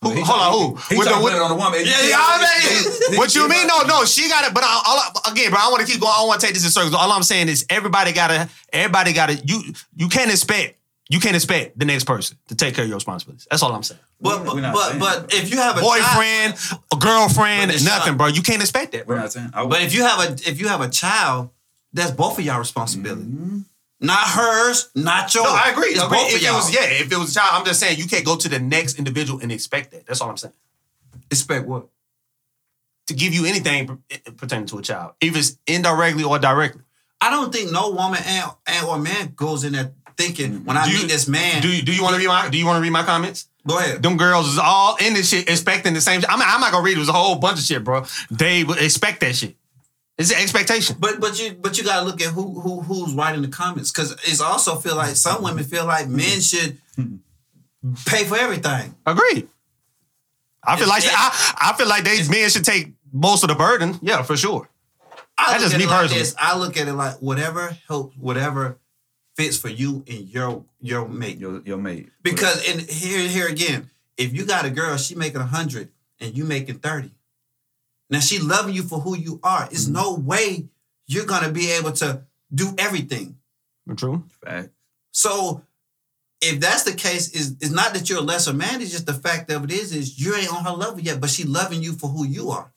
Who, 0.04 0.12
He 0.12 0.22
hold 0.22 0.40
on, 0.42 0.52
who? 0.54 0.76
He 0.90 0.98
With 0.98 1.08
the- 1.08 1.16
to 1.16 1.24
with- 1.24 1.34
it 1.34 1.42
on 1.42 1.50
the 1.50 1.56
woman. 1.56 1.80
Yeah, 1.84 2.02
yeah, 2.08 2.16
I 2.20 2.38
mean, 3.10 3.18
what 3.18 3.34
you 3.36 3.48
mean? 3.50 3.66
No, 3.68 3.82
no, 3.84 4.06
she 4.06 4.28
got 4.30 4.46
it. 4.46 4.54
But 4.54 4.64
I, 4.64 4.82
all 4.86 5.32
again, 5.32 5.50
bro, 5.52 5.60
I 5.62 5.70
want 5.70 5.86
to 5.86 5.92
keep 5.92 6.02
going. 6.02 6.14
I 6.16 6.26
want 6.26 6.40
to 6.42 6.46
take 6.46 6.54
this 6.54 6.64
in 6.66 6.72
circles. 6.72 6.94
All 6.94 7.12
I'm 7.12 7.24
saying 7.24 7.50
is 7.50 7.66
everybody 7.70 8.12
gotta, 8.14 8.50
everybody 8.72 9.14
gotta. 9.14 9.36
You 9.36 9.62
you 9.96 10.10
can't 10.10 10.30
expect 10.32 10.78
you 11.10 11.20
can't 11.20 11.36
expect 11.36 11.78
the 11.78 11.86
next 11.86 12.06
person 12.06 12.38
to 12.48 12.56
take 12.56 12.76
care 12.76 12.84
of 12.86 12.90
your 12.90 12.98
responsibilities. 12.98 13.46
That's 13.50 13.62
all 13.62 13.74
I'm 13.74 13.84
saying. 13.84 14.00
But 14.22 14.46
We're 14.46 14.62
but 14.62 14.74
but, 14.74 15.00
but 15.00 15.34
if 15.34 15.52
you 15.52 15.58
have 15.58 15.78
a 15.78 15.82
child- 15.82 15.92
Boyfriend, 15.92 16.80
a 16.94 16.96
girlfriend, 16.98 17.72
it's 17.72 17.84
nothing, 17.84 18.14
not- 18.14 18.18
bro. 18.18 18.28
You 18.28 18.42
can't 18.42 18.62
expect 18.62 18.94
that, 18.94 19.06
We're 19.06 19.16
bro. 19.16 19.24
not 19.24 19.34
saying. 19.34 19.50
But 19.54 19.82
if 19.82 19.94
you 19.94 20.04
have 20.04 20.20
a 20.20 20.32
if 20.50 20.60
you 20.62 20.70
have 20.70 20.82
a 20.82 20.90
child, 20.90 21.50
that's 21.92 22.12
both 22.12 22.40
of 22.40 22.46
y'all 22.46 22.58
responsibility. 22.60 23.22
Mm-hmm. 23.24 23.60
Not 24.04 24.20
hers, 24.20 24.90
not 24.96 25.34
yours. 25.34 25.46
No, 25.46 25.52
I 25.52 25.72
agree. 25.72 25.88
It's 25.92 26.00
I 26.02 26.06
agree. 26.06 26.18
both 26.18 26.28
If 26.28 26.36
of 26.36 26.42
it 26.42 26.46
y'all. 26.46 26.56
was, 26.56 26.74
yeah, 26.76 26.84
if 26.84 27.12
it 27.12 27.18
was 27.18 27.32
a 27.32 27.40
child, 27.40 27.52
I'm 27.54 27.66
just 27.66 27.80
saying 27.80 27.98
you 27.98 28.06
can't 28.06 28.26
go 28.26 28.36
to 28.36 28.50
the 28.50 28.60
next 28.60 29.00
individual 29.00 29.40
and 29.42 29.50
expect 29.52 29.92
that. 29.92 30.06
That's 30.06 30.20
all 30.20 30.30
I'm 30.30 30.38
saying. 30.38 30.54
Expect 31.32 31.66
what? 31.68 31.88
To 33.08 33.14
give 33.14 33.34
you 33.34 33.46
anything 33.46 34.04
eh, 34.12 34.18
eh, 34.26 34.32
pertaining 34.36 34.66
to 34.68 34.78
a 34.78 34.82
child, 34.82 35.14
either 35.22 35.40
it's 35.40 35.58
indirectly 35.68 36.24
or 36.24 36.38
directly. 36.38 36.82
I 37.22 37.30
don't 37.30 37.54
think 37.54 37.72
no 37.72 37.92
woman 37.92 38.20
and, 38.26 38.52
and 38.68 38.86
or 38.86 39.00
man 39.00 39.34
goes 39.38 39.64
in 39.64 39.72
there 39.74 39.94
thinking 40.18 40.52
mm-hmm. 40.52 40.66
when 40.66 40.76
I 40.78 40.86
Do 40.86 40.92
you- 40.92 41.00
meet 41.00 41.08
this 41.10 41.28
man. 41.30 41.62
Do 41.62 41.70
you, 41.70 41.82
do 41.82 41.94
you 41.96 42.04
want 42.04 42.16
to 42.16 42.20
read 42.20 42.28
my 42.28 42.50
Do 42.50 42.58
you 42.58 42.66
want 42.66 42.78
to 42.78 42.82
read 42.82 42.92
my 42.92 43.04
comments? 43.04 43.48
go 43.66 43.80
ahead. 43.80 44.04
Them 44.04 44.18
girls 44.18 44.50
is 44.50 44.60
all 44.60 44.98
in 44.98 45.14
this 45.14 45.30
shit 45.30 45.50
expecting 45.50 45.94
the 45.94 46.02
same. 46.02 46.20
shit. 46.20 46.30
I'm, 46.30 46.42
I'm 46.42 46.60
not 46.60 46.74
gonna 46.74 46.84
read. 46.84 46.98
It 46.98 47.00
was 47.00 47.08
a 47.10 47.14
whole 47.14 47.36
bunch 47.36 47.60
of 47.60 47.64
shit, 47.66 47.84
bro. 47.86 48.06
They 48.30 48.66
would 48.66 48.80
expect 48.82 49.22
that 49.22 49.36
shit. 49.38 49.56
It's 50.18 50.32
an 50.32 50.40
expectation. 50.42 50.98
But 51.00 51.20
but 51.20 51.42
you 51.42 51.54
but 51.54 51.78
you 51.78 51.84
gotta 51.84 52.06
look 52.06 52.22
at 52.22 52.28
who 52.28 52.60
who 52.62 52.82
who's 52.82 53.14
writing 53.14 53.42
the 53.42 53.48
comments 53.48 53.92
because 53.92 54.12
it's 54.12 54.42
also 54.42 54.76
feel 54.76 54.96
like 54.96 55.16
some 55.16 55.42
women 55.44 55.64
feel 55.64 55.86
like 55.86 56.06
mm-hmm. 56.06 56.18
men 56.18 56.42
should 56.42 56.78
pay 58.06 58.24
for 58.26 58.38
everything. 58.38 58.96
Agreed. 59.06 59.48
I 60.64 60.78
feel 60.78 60.88
It's- 60.88 61.06
like 61.06 61.14
I, 61.14 61.72
I 61.72 61.78
feel 61.78 61.88
like 61.88 62.04
they 62.04 62.28
men 62.30 62.50
should 62.50 62.64
take 62.64 62.94
most 63.12 63.44
of 63.44 63.50
the 63.50 63.56
burden. 63.56 64.00
Yeah, 64.02 64.22
for 64.22 64.38
sure. 64.38 64.70
I 65.38 65.54
That's 65.54 65.64
just 65.64 65.76
at 65.76 65.80
me 65.80 65.88
like 65.88 66.02
personally. 66.02 66.22
this. 66.22 66.36
I 66.38 66.58
look 66.58 66.78
at 66.78 66.88
it 66.88 66.94
like 66.94 67.16
whatever 67.16 67.76
helps, 67.88 68.16
whatever 68.18 68.78
fits 69.36 69.58
for 69.58 69.70
you 69.70 70.04
and 70.08 70.30
your 70.30 70.64
your 70.80 71.08
mate. 71.08 71.40
your 71.40 71.62
your 71.66 71.78
mate. 71.78 72.10
Because 72.22 72.68
and 72.70 72.82
here 72.82 73.28
here 73.28 73.48
again, 73.48 73.90
if 74.16 74.34
you 74.34 74.46
got 74.46 74.66
a 74.66 74.70
girl, 74.70 74.96
she 74.98 75.16
making 75.16 75.42
a 75.42 75.46
hundred 75.46 75.90
and 76.20 76.38
you 76.38 76.46
making 76.46 76.80
thirty. 76.80 77.12
Now 78.14 78.20
she 78.20 78.40
loving 78.40 78.74
you 78.76 78.84
for 78.84 79.00
who 79.00 79.18
you 79.18 79.40
are. 79.44 79.66
It's 79.72 79.86
Mm-hmm. 79.86 79.94
no 79.94 80.14
way 80.16 80.68
you're 81.08 81.26
gonna 81.26 81.52
be 81.52 81.72
able 81.72 81.92
to 81.94 82.24
do 82.54 82.74
everything. 82.78 83.38
True. 83.98 84.24
fact. 84.46 84.70
So 85.12 85.64
if 86.42 86.60
that's 86.60 86.84
the 86.84 86.94
case, 86.94 87.30
is 87.32 87.56
it's 87.60 87.72
not 87.72 87.94
that 87.94 88.10
you're 88.10 88.20
a 88.20 88.22
lesser 88.22 88.54
man, 88.54 88.82
it's 88.82 88.92
just 88.92 89.06
the 89.06 89.14
fact 89.14 89.52
of 89.52 89.64
it 89.64 89.72
is, 89.72 89.94
is 89.94 90.20
you 90.20 90.36
ain't 90.36 90.54
on 90.54 90.64
her 90.64 90.72
level 90.72 91.00
yet, 91.00 91.20
but 91.20 91.30
she 91.30 91.44
loving 91.44 91.82
you 91.82 91.94
for 91.94 92.08
who 92.08 92.26
you 92.26 92.52
are. 92.52 92.72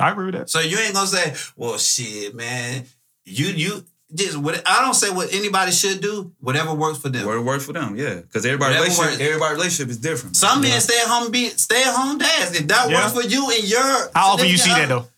I 0.00 0.10
agree 0.10 0.26
with 0.26 0.34
that. 0.34 0.50
So 0.50 0.60
you 0.60 0.78
ain't 0.78 0.94
gonna 0.94 1.06
say, 1.06 1.34
well, 1.56 1.78
shit, 1.78 2.34
man, 2.34 2.84
you 3.24 3.46
you 3.46 3.84
just 4.14 4.36
what 4.36 4.62
I 4.66 4.80
don't 4.82 4.94
say 4.94 5.10
what 5.10 5.32
anybody 5.32 5.72
should 5.72 6.00
do, 6.00 6.32
whatever 6.40 6.74
works 6.74 6.98
for 6.98 7.08
them. 7.08 7.26
Word 7.26 7.40
works 7.44 7.64
for 7.66 7.72
them, 7.72 7.96
yeah. 7.96 8.16
Because 8.16 8.44
everybody 8.44 8.74
Whatever 8.74 8.84
relationship, 8.84 9.10
works. 9.12 9.20
everybody 9.22 9.54
relationship 9.54 9.88
is 9.90 9.98
different. 9.98 10.36
Some 10.36 10.60
man. 10.60 10.70
men 10.70 10.80
stay 10.80 10.98
at 11.00 11.06
home 11.08 11.30
be 11.30 11.48
stay 11.50 11.82
at 11.82 11.94
home 11.94 12.18
dads. 12.18 12.58
If 12.60 12.68
that 12.68 12.90
Yeah. 12.90 12.96
works 13.00 13.12
for 13.14 13.22
you 13.28 13.50
and 13.50 13.64
your 13.64 14.10
How 14.14 14.32
often 14.32 14.48
you 14.48 14.58
see 14.58 14.70
that 14.70 14.88
though? 14.88 15.08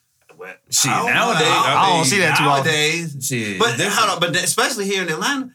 shit 0.70 0.90
I 0.92 0.96
don't 0.98 1.06
know. 1.06 1.12
nowadays. 1.14 1.48
I 1.48 1.86
don't 1.96 2.04
see 2.04 2.18
that 2.20 2.36
too 2.38 2.44
often. 2.44 2.64
nowadays. 2.66 3.16
Shit, 3.26 3.58
But 3.58 3.68
it's 3.70 3.76
different. 3.78 3.98
hold 3.98 4.10
on, 4.10 4.20
but 4.32 4.36
especially 4.42 4.84
here 4.86 5.02
in 5.02 5.08
Atlanta, 5.08 5.50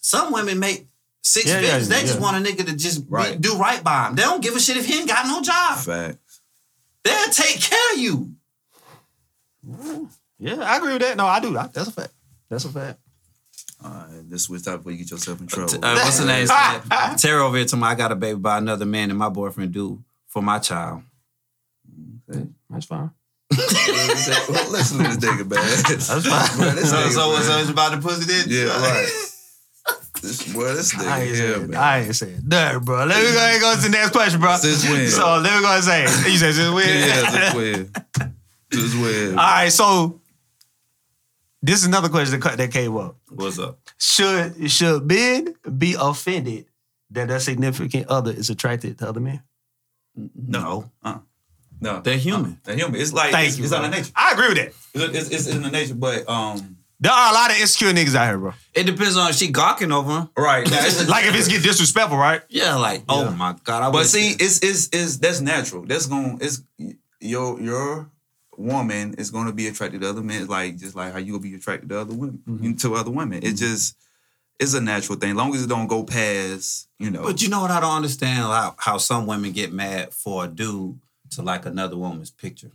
some 0.00 0.32
women 0.32 0.58
make 0.58 0.86
six 1.22 1.46
Yeah, 1.46 1.54
yeah, 1.60 1.60
figures. 1.72 1.88
they 1.88 2.00
just 2.02 2.18
want 2.20 2.36
a 2.36 2.40
nigga 2.50 2.64
to 2.66 2.72
just 2.72 3.10
be- 3.10 3.36
do 3.38 3.56
right 3.56 3.82
by 3.84 4.04
them. 4.06 4.16
They 4.16 4.22
don't 4.22 4.40
give 4.42 4.56
a 4.56 4.60
shit 4.60 4.76
if 4.78 4.86
he 4.86 4.98
ain't 5.00 5.08
got 5.08 5.26
no 5.26 5.42
job. 5.42 5.78
Fact. 5.78 6.18
They'll 7.04 7.28
take 7.30 7.60
care 7.60 7.92
of 7.94 7.98
you. 7.98 8.32
Yeah, 10.38 10.56
I 10.62 10.76
agree 10.78 10.92
with 10.94 11.02
that. 11.02 11.16
No, 11.16 11.26
I 11.26 11.40
do. 11.40 11.56
I, 11.56 11.66
that's 11.66 11.88
a 11.88 11.92
fact. 11.92 12.12
That's 12.50 12.64
a 12.64 12.68
fact. 12.68 12.98
All 13.82 13.90
right, 13.90 14.28
this 14.28 14.44
switch 14.44 14.64
top 14.64 14.78
before 14.78 14.92
you 14.92 14.98
get 14.98 15.10
yourself 15.10 15.40
in 15.40 15.46
trouble. 15.46 15.74
Uh, 15.82 15.94
what's 15.94 16.18
the 16.18 16.26
name? 17.10 17.16
Terry 17.16 17.40
over 17.40 17.56
here 17.56 17.64
told 17.66 17.80
me 17.82 17.88
I 17.88 17.94
got 17.94 18.12
a 18.12 18.16
baby 18.16 18.38
by 18.38 18.58
another 18.58 18.84
man 18.84 19.08
and 19.10 19.18
my 19.18 19.28
boyfriend 19.30 19.72
do 19.72 20.02
for 20.26 20.42
my 20.42 20.58
child. 20.58 21.02
Okay. 22.30 22.46
That's 22.68 22.86
fine. 22.86 23.10
Listen 23.50 24.98
to 24.98 25.04
this 25.04 25.16
nigga, 25.16 25.48
man. 25.48 25.64
That's 25.88 26.08
fine. 26.08 26.58
Bro, 26.58 26.70
this 26.72 26.90
So, 26.90 26.96
nigga, 26.96 27.10
so, 27.10 27.32
man. 27.32 27.42
so 27.42 27.58
it's 27.58 27.70
about 27.70 27.92
the 27.92 28.06
pussy 28.06 28.24
then? 28.26 28.44
Yeah, 28.48 28.64
right. 28.80 29.08
This, 30.22 30.52
boy, 30.52 30.74
this 30.74 30.94
nigga 30.94 31.06
I 31.08 31.20
ain't 31.22 31.34
here, 31.34 31.54
saying, 31.54 31.70
man. 31.70 31.80
I 31.80 32.04
ain't 32.04 32.16
saying 32.16 32.40
nothing, 32.44 32.80
bro. 32.84 33.04
Let 33.06 33.16
me 33.16 33.32
go 33.32 33.38
ahead 33.38 33.52
and 33.54 33.60
go 33.62 33.74
to 33.74 33.80
the 33.82 33.88
next 33.88 34.10
question, 34.10 34.40
bro. 34.40 34.56
Since 34.56 34.88
when? 34.88 35.08
So 35.08 35.38
let 35.38 35.54
me 35.56 35.60
go 35.62 35.74
and 35.74 35.82
say, 35.84 36.04
it. 36.04 36.30
you 36.30 36.36
said 36.38 36.54
since 36.54 36.74
when? 36.74 36.86
Yeah, 36.86 37.30
just 37.40 37.56
weird. 37.56 37.96
Just 38.70 38.96
weird. 38.98 39.30
All 39.30 39.36
right, 39.36 39.72
so 39.72 40.19
this 41.62 41.80
is 41.80 41.86
another 41.86 42.08
question 42.08 42.38
that, 42.40 42.56
that 42.56 42.70
came 42.72 42.96
up. 42.96 43.16
What's 43.28 43.58
up? 43.58 43.78
Should 43.98 44.70
should 44.70 45.06
men 45.06 45.54
be 45.78 45.94
offended 45.98 46.66
that 47.10 47.28
their 47.28 47.40
significant 47.40 48.06
other 48.08 48.32
is 48.32 48.50
attracted 48.50 48.98
to 48.98 49.08
other 49.08 49.20
men? 49.20 49.42
No. 50.34 50.90
No, 51.82 52.00
They're 52.02 52.18
human. 52.18 52.60
They're 52.64 52.76
human. 52.76 53.00
It's 53.00 53.12
like 53.14 53.32
Thank 53.32 53.48
it's, 53.48 53.56
you. 53.58 53.64
it's 53.64 53.72
bro. 53.72 53.78
out 53.80 53.84
of 53.86 53.90
nature. 53.92 54.12
I 54.14 54.32
agree 54.32 54.48
with 54.48 54.56
that. 54.58 54.66
It's, 55.14 55.30
it's, 55.30 55.30
it's 55.30 55.46
in 55.56 55.62
the 55.62 55.70
nature, 55.70 55.94
but 55.94 56.28
um, 56.28 56.76
There 57.00 57.10
are 57.10 57.30
a 57.30 57.32
lot 57.34 57.50
of 57.50 57.56
insecure 57.58 57.90
niggas 57.92 58.14
out 58.14 58.26
here, 58.28 58.36
bro. 58.36 58.52
It 58.74 58.84
depends 58.84 59.16
on 59.16 59.30
if 59.30 59.36
she 59.36 59.48
gawking 59.50 59.90
over 59.90 60.10
him. 60.12 60.28
right 60.36 60.66
now, 60.70 60.76
it's 60.84 61.08
Like 61.08 61.24
if 61.24 61.34
it's 61.34 61.48
get 61.48 61.62
disrespectful, 61.62 62.18
right? 62.18 62.42
Yeah, 62.50 62.74
like, 62.76 63.04
oh 63.08 63.24
Yeah. 63.24 63.30
my 63.30 63.54
God. 63.64 63.82
I 63.82 63.90
But 63.90 64.04
see, 64.06 64.32
it's 64.32 64.58
it's 64.62 64.90
it's 64.92 65.16
that's 65.16 65.40
natural. 65.40 65.86
That's 65.86 66.04
gonna 66.04 66.36
it's 66.42 66.62
your 67.20 67.58
your 67.62 68.10
woman 68.60 69.14
is 69.18 69.30
going 69.30 69.46
to 69.46 69.52
be 69.52 69.66
attracted 69.68 70.00
to 70.02 70.08
other 70.10 70.22
men, 70.22 70.46
like 70.46 70.76
just 70.76 70.94
like 70.94 71.12
how 71.12 71.18
you'll 71.18 71.40
be 71.40 71.54
attracted 71.54 71.88
to 71.90 72.00
other 72.00 72.14
women 72.14 72.42
Mm-hmm. 72.48 72.74
to 72.74 72.94
other 72.94 73.10
women. 73.10 73.42
It 73.42 73.54
just 73.56 73.96
it's 74.58 74.74
a 74.74 74.80
natural 74.80 75.18
thing. 75.18 75.34
long 75.34 75.54
as 75.54 75.62
it 75.64 75.68
don't 75.68 75.86
go 75.86 76.04
past, 76.04 76.88
you 76.98 77.10
know. 77.10 77.22
But 77.22 77.40
you 77.40 77.48
know 77.48 77.62
what? 77.62 77.70
I 77.70 77.80
don't 77.80 77.96
understand 77.96 78.38
how, 78.40 78.74
how 78.78 78.98
some 78.98 79.26
women 79.26 79.52
get 79.52 79.72
mad 79.72 80.12
for 80.12 80.44
a 80.44 80.48
dude 80.48 80.98
to 81.30 81.42
like 81.42 81.64
another 81.66 81.96
woman's 81.96 82.30
picture. 82.30 82.70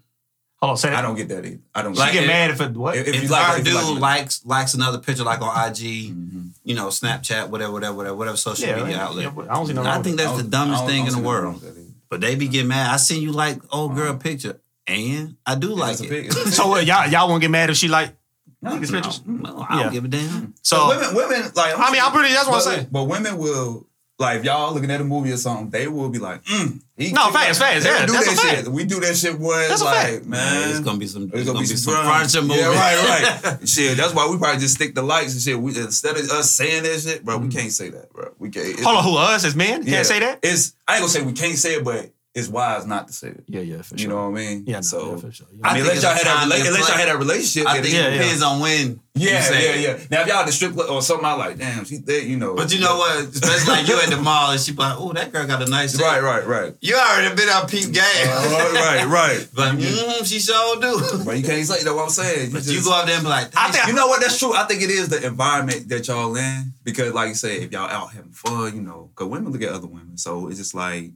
Hold 0.61 0.71
on, 0.71 0.77
say 0.77 0.89
that. 0.89 0.97
I 0.99 1.01
don't 1.03 1.15
get 1.15 1.27
that 1.29 1.45
either. 1.45 1.59
I 1.75 1.81
don't 1.83 1.93
She 1.93 1.99
Like, 1.99 2.13
get 2.13 2.23
if- 2.23 2.27
mad 2.29 2.49
if 2.49 2.61
it 2.61 2.71
what? 2.71 2.97
if, 2.97 3.07
If, 3.07 3.15
if 3.15 3.23
you 3.29 3.35
our 3.35 3.49
like, 3.49 3.59
if 3.59 3.65
dude 3.65 3.75
like, 3.75 3.99
likes 4.01 4.45
likes 4.45 4.73
another 4.73 4.97
picture 4.97 5.23
like 5.23 5.41
on 5.41 5.49
IG, 5.69 5.75
Mm-hmm. 6.11 6.41
you 6.63 6.73
know, 6.75 6.87
Snapchat, 6.87 7.49
whatever, 7.49 7.71
whatever, 7.73 7.93
whatever, 7.95 8.15
whatever 8.15 8.37
social 8.37 8.67
Yeah, 8.67 8.77
media 8.77 8.95
yeah, 8.95 9.03
outlet. 9.05 9.23
yeah, 9.35 9.41
I 9.43 9.53
don't 9.55 9.67
see 9.67 9.73
nothing 9.73 9.91
I 9.91 10.01
think 10.01 10.17
that's 10.17 10.41
the 10.41 10.47
dumbest 10.47 10.85
thing 10.87 11.01
in 11.01 11.05
the 11.05 11.11
see 11.11 11.17
nothing 11.21 11.23
wrong 11.23 11.43
world. 11.43 11.61
with 11.61 11.75
that 11.75 11.79
either. 11.81 11.91
But 12.09 12.21
they 12.21 12.35
be 12.35 12.47
getting 12.47 12.69
mad. 12.69 12.91
I 12.91 12.97
seen 12.97 13.21
you 13.21 13.31
like 13.31 13.61
old 13.71 13.95
girl 13.95 14.15
picture, 14.15 14.59
and 14.87 15.35
I 15.45 15.55
do 15.55 15.69
like 15.73 15.99
it. 16.01 16.09
big- 16.09 16.31
so 16.57 16.67
what, 16.67 16.85
y'all 16.85 17.07
y'all 17.09 17.27
won't 17.27 17.41
get 17.41 17.51
mad 17.51 17.69
if 17.69 17.77
she 17.77 17.87
like 17.87 18.15
No, 18.61 18.71
niggas 18.71 18.91
no. 18.91 18.97
pictures? 19.01 19.21
Well, 19.25 19.65
I 19.69 19.75
don't 19.75 19.85
Yeah. 19.85 19.91
give 19.91 20.05
a 20.05 20.07
damn. 20.07 20.53
So 20.61 20.77
But 20.87 20.97
women, 20.99 21.15
women 21.15 21.51
like 21.55 21.77
I 21.77 21.91
mean, 21.91 22.01
I'm 22.03 22.11
pretty. 22.11 22.33
That's 22.33 22.47
what 22.47 22.55
I'm 22.55 22.61
saying. 22.61 22.87
But 22.91 23.03
women 23.05 23.37
will 23.37 23.87
like 24.17 24.39
if 24.39 24.45
y'all 24.45 24.73
looking 24.73 24.91
at 24.91 25.01
a 25.01 25.03
movie 25.03 25.31
or 25.33 25.37
something, 25.37 25.69
they 25.71 25.89
will 25.89 26.07
be 26.07 26.19
like, 26.19 26.41
mm, 26.45 26.79
he 26.95 27.11
No, 27.11 27.23
cute. 27.23 27.33
facts, 27.33 27.59
facts, 27.59 27.83
They 27.83 27.89
yeah, 27.89 28.05
do 28.05 28.13
that's 28.13 28.25
that 28.27 28.33
a 28.33 28.47
fact. 28.47 28.57
shit. 28.63 28.67
We 28.69 28.85
do 28.85 29.01
that 29.01 29.17
shit, 29.17 29.37
boy. 29.37 29.55
That's 29.57 29.73
It's 29.73 29.81
a 29.81 29.85
like, 29.85 29.95
fact. 30.13 30.25
man, 30.25 30.69
it's 30.69 30.79
gonna 30.79 30.97
be 30.97 31.07
some. 31.07 31.27
There's 31.27 31.45
gonna 31.45 31.59
be 31.59 31.65
some, 31.65 31.77
some 31.77 32.05
furniture 32.05 32.41
movie. 32.41 32.61
Yeah, 32.61 32.67
right, 32.73 33.43
right. 33.43 33.67
shit, 33.67 33.97
that's 33.97 34.13
why 34.13 34.29
we 34.29 34.37
probably 34.37 34.61
just 34.61 34.75
stick 34.75 34.95
the 34.95 35.01
lights 35.01 35.33
and 35.33 35.41
shit. 35.41 35.59
We 35.59 35.75
instead 35.77 36.15
of 36.15 36.29
us 36.29 36.49
saying 36.51 36.83
that 36.83 36.99
shit, 37.01 37.25
bro, 37.25 37.37
we 37.39 37.49
can't 37.49 37.71
say 37.73 37.89
that, 37.89 38.13
bro. 38.13 38.31
We 38.39 38.49
can't. 38.51 38.67
Mm-hmm. 38.67 38.83
Hold 38.85 38.97
on, 38.97 39.03
who 39.03 39.17
us 39.17 39.43
as 39.43 39.53
men 39.55 39.83
yeah. 39.83 39.95
can't 39.95 40.05
say 40.07 40.19
that? 40.21 40.39
It's 40.43 40.73
I 40.87 40.93
ain't 40.95 41.01
gonna 41.01 41.09
say 41.09 41.21
we 41.23 41.33
can't 41.33 41.57
say 41.57 41.75
it, 41.75 41.83
but 41.83 42.09
it's 42.35 42.49
wise 42.49 42.85
not 42.85 43.07
to 43.07 43.13
say 43.13 43.29
it. 43.29 43.43
Yeah, 43.47 43.61
yeah, 43.61 43.81
for 43.81 43.97
sure. 43.97 44.03
You 44.03 44.07
know 44.09 44.29
what 44.29 44.37
I 44.39 44.43
mean? 44.43 44.63
Yeah, 44.67 44.75
no, 44.75 44.81
so 44.81 45.11
yeah, 45.11 45.17
for 45.17 45.31
sure. 45.31 45.47
Yeah. 45.53 45.61
I 45.67 45.73
mean, 45.73 45.83
I 45.83 45.85
unless 45.85 45.91
think 45.93 46.03
y'all 46.03 46.11
it's 46.11 46.23
had 46.23 46.27
that, 46.27 46.35
time 46.39 46.49
rela- 46.51 46.67
unless 46.67 46.77
y'all 46.77 46.85
play. 46.97 47.05
had 47.05 47.07
that 47.09 47.17
relationship, 47.19 47.67
I 47.69 47.73
then 47.75 47.83
think 47.83 47.95
Yeah, 47.95 48.01
it 48.07 48.11
yeah. 48.15 48.21
depends 48.21 48.41
on 48.43 48.59
when. 48.59 48.99
yeah, 49.15 49.37
you 49.37 49.41
say 49.43 49.81
yeah, 49.83 49.87
yeah. 49.95 50.03
Now 50.11 50.21
if 50.21 50.27
y'all 50.27 50.37
at 50.37 50.45
the 50.45 50.51
strip 50.51 50.73
club 50.73 50.89
or 50.89 51.01
something, 51.01 51.25
I 51.25 51.33
like, 51.33 51.57
damn, 51.57 51.85
she 51.85 51.97
thick, 51.97 52.25
you 52.25 52.35
know. 52.37 52.53
But 52.55 52.73
you 52.73 52.81
know 52.81 52.97
what? 52.97 53.23
Especially 53.29 53.73
like 53.73 53.87
you 53.87 53.97
at 54.01 54.09
the 54.09 54.17
mall 54.17 54.51
and 54.51 54.59
she 54.59 54.73
like, 54.73 54.95
oh, 54.99 55.13
that 55.13 55.31
girl 55.31 55.47
got 55.47 55.61
a 55.61 55.69
nice 55.69 55.93
shape. 55.95 56.01
Right, 56.05 56.21
right, 56.21 56.45
right. 56.45 56.75
You 56.81 56.95
already 56.95 57.33
been 57.35 57.47
on 57.47 57.67
peep 57.67 57.93
game. 57.93 58.03
Uh, 58.27 58.71
right, 58.75 59.07
right. 59.07 59.47
But 59.55 59.75
mm, 59.75 60.25
she 60.25 60.39
sure 60.39 60.75
do. 60.81 61.23
But 61.23 61.37
you 61.37 61.43
can't 61.43 61.65
say 61.65 61.79
you 61.79 61.85
know 61.85 61.95
What 61.95 62.03
I'm 62.03 62.09
saying, 62.09 62.51
But 62.51 62.63
just- 62.63 62.71
you 62.75 62.83
go 62.83 62.91
out 62.93 63.05
there 63.07 63.15
and 63.15 63.23
be 63.23 63.29
like, 63.29 63.47
I 63.55 63.71
think- 63.71 63.87
You 63.87 63.93
know 63.93 64.07
what? 64.07 64.19
That's 64.19 64.37
true. 64.37 64.53
I 64.53 64.65
think 64.65 64.81
it 64.81 64.89
is 64.89 65.07
the 65.07 65.25
environment 65.25 65.87
that 65.87 66.05
y'all 66.07 66.35
in 66.35 66.73
because, 66.83 67.13
like 67.13 67.29
you 67.29 67.35
say, 67.35 67.61
if 67.61 67.71
y'all 67.71 67.89
out 67.89 68.11
having 68.11 68.31
fun, 68.33 68.75
you 68.75 68.81
know, 68.81 69.09
because 69.15 69.27
women 69.31 69.53
look 69.53 69.61
at 69.61 69.69
other 69.69 69.87
women, 69.87 70.17
so 70.17 70.49
it's 70.49 70.57
just 70.57 70.75
like 70.75 71.11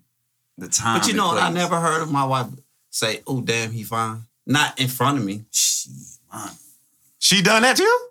the 0.59 0.67
time. 0.67 0.99
But 0.99 1.07
you 1.07 1.13
know? 1.13 1.31
I 1.37 1.51
never 1.51 1.79
heard 1.79 2.01
of 2.01 2.11
my 2.11 2.25
wife 2.25 2.47
say, 2.89 3.21
oh, 3.27 3.41
damn, 3.41 3.71
he 3.71 3.83
fine. 3.83 4.23
Not 4.45 4.79
in 4.79 4.87
front 4.87 5.17
of 5.17 5.25
me. 5.25 5.45
Shit, 5.51 5.91
man. 6.31 6.49
She 7.19 7.41
done 7.41 7.61
that 7.61 7.77
to 7.77 7.83
you? 7.83 8.09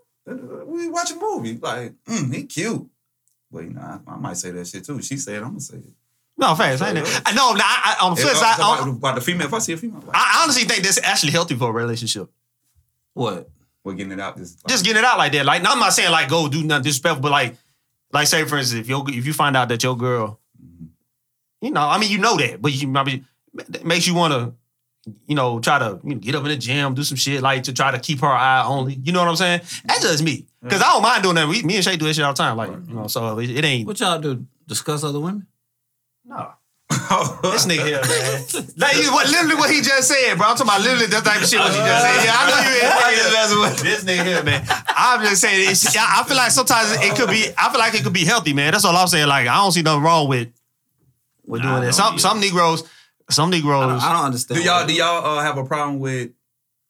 We 0.66 0.88
watch 0.88 1.11
a 1.11 1.16
movie, 1.16 1.59
like, 1.59 1.92
mm, 2.07 2.34
he 2.34 2.44
cute. 2.44 2.86
But 3.51 3.64
you 3.64 3.70
know, 3.70 3.80
I, 3.80 3.99
I 4.07 4.16
might 4.16 4.36
say 4.36 4.51
that 4.51 4.66
shit 4.66 4.84
too. 4.84 5.01
She 5.01 5.16
said, 5.16 5.36
I'm 5.36 5.51
gonna 5.51 5.61
say 5.61 5.78
it. 5.78 5.84
No, 6.36 6.55
fast. 6.55 6.82
I, 6.82 6.90
ain't 6.90 7.22
I 7.26 7.32
know. 7.32 7.53
Nah, 7.53 7.64
I, 7.64 7.96
on 8.03 8.14
the 8.14 8.20
flip 8.20 8.34
side, 8.34 8.57
about, 8.57 8.86
about 8.86 9.14
the 9.14 9.20
female, 9.22 9.46
if 9.46 9.55
I 9.55 9.59
see 9.59 9.72
a 9.72 9.76
female, 9.78 10.03
like, 10.07 10.14
I 10.14 10.42
honestly 10.42 10.64
think 10.64 10.84
that's 10.84 11.03
actually 11.03 11.32
healthy 11.32 11.57
for 11.57 11.70
a 11.70 11.72
relationship. 11.72 12.30
What? 13.14 13.49
we're 13.88 13.94
getting 13.94 14.12
it 14.12 14.20
out. 14.20 14.36
This 14.36 14.57
Just 14.68 14.84
getting 14.84 15.01
it 15.01 15.05
out 15.05 15.18
like 15.18 15.32
that. 15.32 15.46
Like, 15.46 15.62
now 15.62 15.72
I'm 15.72 15.80
not 15.80 15.92
saying 15.92 16.11
like 16.12 16.28
go 16.28 16.49
do 16.49 16.62
nothing 16.62 16.84
disrespectful, 16.84 17.22
but 17.22 17.32
like, 17.32 17.57
like 18.12 18.26
say 18.26 18.44
for 18.44 18.59
instance, 18.59 18.80
if 18.80 18.88
you 18.88 19.03
if 19.09 19.26
you 19.26 19.32
find 19.32 19.57
out 19.57 19.68
that 19.70 19.82
your 19.82 19.96
girl, 19.96 20.38
you 21.61 21.71
know, 21.71 21.81
I 21.81 21.99
mean, 21.99 22.11
you 22.11 22.19
know 22.19 22.37
that, 22.37 22.61
but 22.63 22.73
you 22.73 22.89
maybe 22.89 23.25
that 23.55 23.85
makes 23.85 24.07
you 24.07 24.15
want 24.15 24.33
to, 24.33 25.13
you 25.27 25.35
know, 25.35 25.59
try 25.61 25.79
to 25.79 26.01
you 26.05 26.15
know, 26.15 26.21
get 26.21 26.35
up 26.35 26.43
in 26.43 26.49
the 26.49 26.57
gym, 26.57 26.95
do 26.95 27.03
some 27.03 27.17
shit 27.17 27.43
like 27.43 27.65
to 27.65 27.73
try 27.73 27.91
to 27.91 27.99
keep 27.99 28.21
her 28.21 28.27
eye 28.27 28.65
only. 28.65 28.95
You 29.03 29.13
know 29.13 29.21
what 29.21 29.29
I'm 29.29 29.37
saying? 29.37 29.61
That's 29.85 30.03
just 30.03 30.23
me, 30.23 30.47
because 30.63 30.83
I 30.83 30.93
don't 30.93 31.03
mind 31.03 31.23
doing 31.23 31.35
that. 31.37 31.49
We, 31.49 31.63
me 31.63 31.77
and 31.77 31.85
Shay 31.85 31.97
do 31.97 32.07
that 32.07 32.15
shit 32.15 32.25
all 32.25 32.33
the 32.33 32.37
time. 32.37 32.57
Like, 32.57 32.71
you 32.71 32.95
know, 32.95 33.07
so 33.07 33.39
it, 33.39 33.51
it 33.51 33.65
ain't 33.65 33.87
What 33.87 33.99
y'all 34.01 34.19
do? 34.19 34.47
Discuss 34.67 35.05
other 35.05 35.21
women? 35.21 35.47
no. 36.25 36.53
This 37.43 37.67
nigga 37.67 37.85
here, 37.85 38.01
man. 38.01 38.69
like 38.77 38.97
you, 38.97 39.13
what 39.13 39.29
literally 39.29 39.57
what 39.57 39.71
he 39.71 39.81
just 39.81 40.09
said, 40.09 40.37
bro. 40.37 40.47
I'm 40.49 40.57
talking 40.57 40.69
about 40.69 40.81
literally 40.81 41.07
that 41.07 41.25
type 41.25 41.43
of 41.43 41.49
shit 41.49 41.59
what 41.59 41.73
he 41.73 41.79
just 41.79 42.05
said. 42.05 42.25
Yeah, 42.25 42.37
I 42.37 42.45
know 42.49 42.61
you. 42.65 43.73
is. 43.77 43.83
This 43.83 44.05
nigga 44.05 44.25
here, 44.25 44.43
man. 44.43 44.65
I'm 44.89 45.23
just 45.23 45.41
saying. 45.41 45.71
It's, 45.71 45.97
I 45.97 46.21
I 46.21 46.25
feel 46.25 46.37
like 46.37 46.51
sometimes 46.51 46.93
it 46.93 47.17
could 47.17 47.29
be. 47.29 47.47
I 47.57 47.71
feel 47.71 47.79
like 47.79 47.95
it 47.95 48.05
could 48.05 48.13
be 48.13 48.25
healthy, 48.25 48.53
man. 48.53 48.73
That's 48.73 48.85
all 48.85 48.97
I'm 48.97 49.07
saying. 49.09 49.29
Like 49.29 49.47
I 49.47 49.57
don't 49.57 49.73
see 49.73 49.83
nothing 49.83 50.03
wrong 50.03 50.29
with 50.29 50.49
with 51.49 51.62
Nah, 51.62 51.68
doing 51.70 51.80
that. 51.80 51.86
don't 51.86 51.92
Some 51.94 52.12
either. 52.14 52.20
some 52.20 52.40
Negroes, 52.40 52.84
some 53.30 53.49
I 53.49 53.57
Negroes. 53.57 53.80
don't, 53.88 54.03
I 54.03 54.12
don't 54.12 54.24
understand. 54.26 54.61
do 54.61 54.64
y'all 54.66 54.86
do 54.86 54.92
y'all 54.94 55.38
uh, 55.38 55.42
have 55.42 55.59
a 55.59 55.64
problem 55.64 55.99
with 55.99 56.30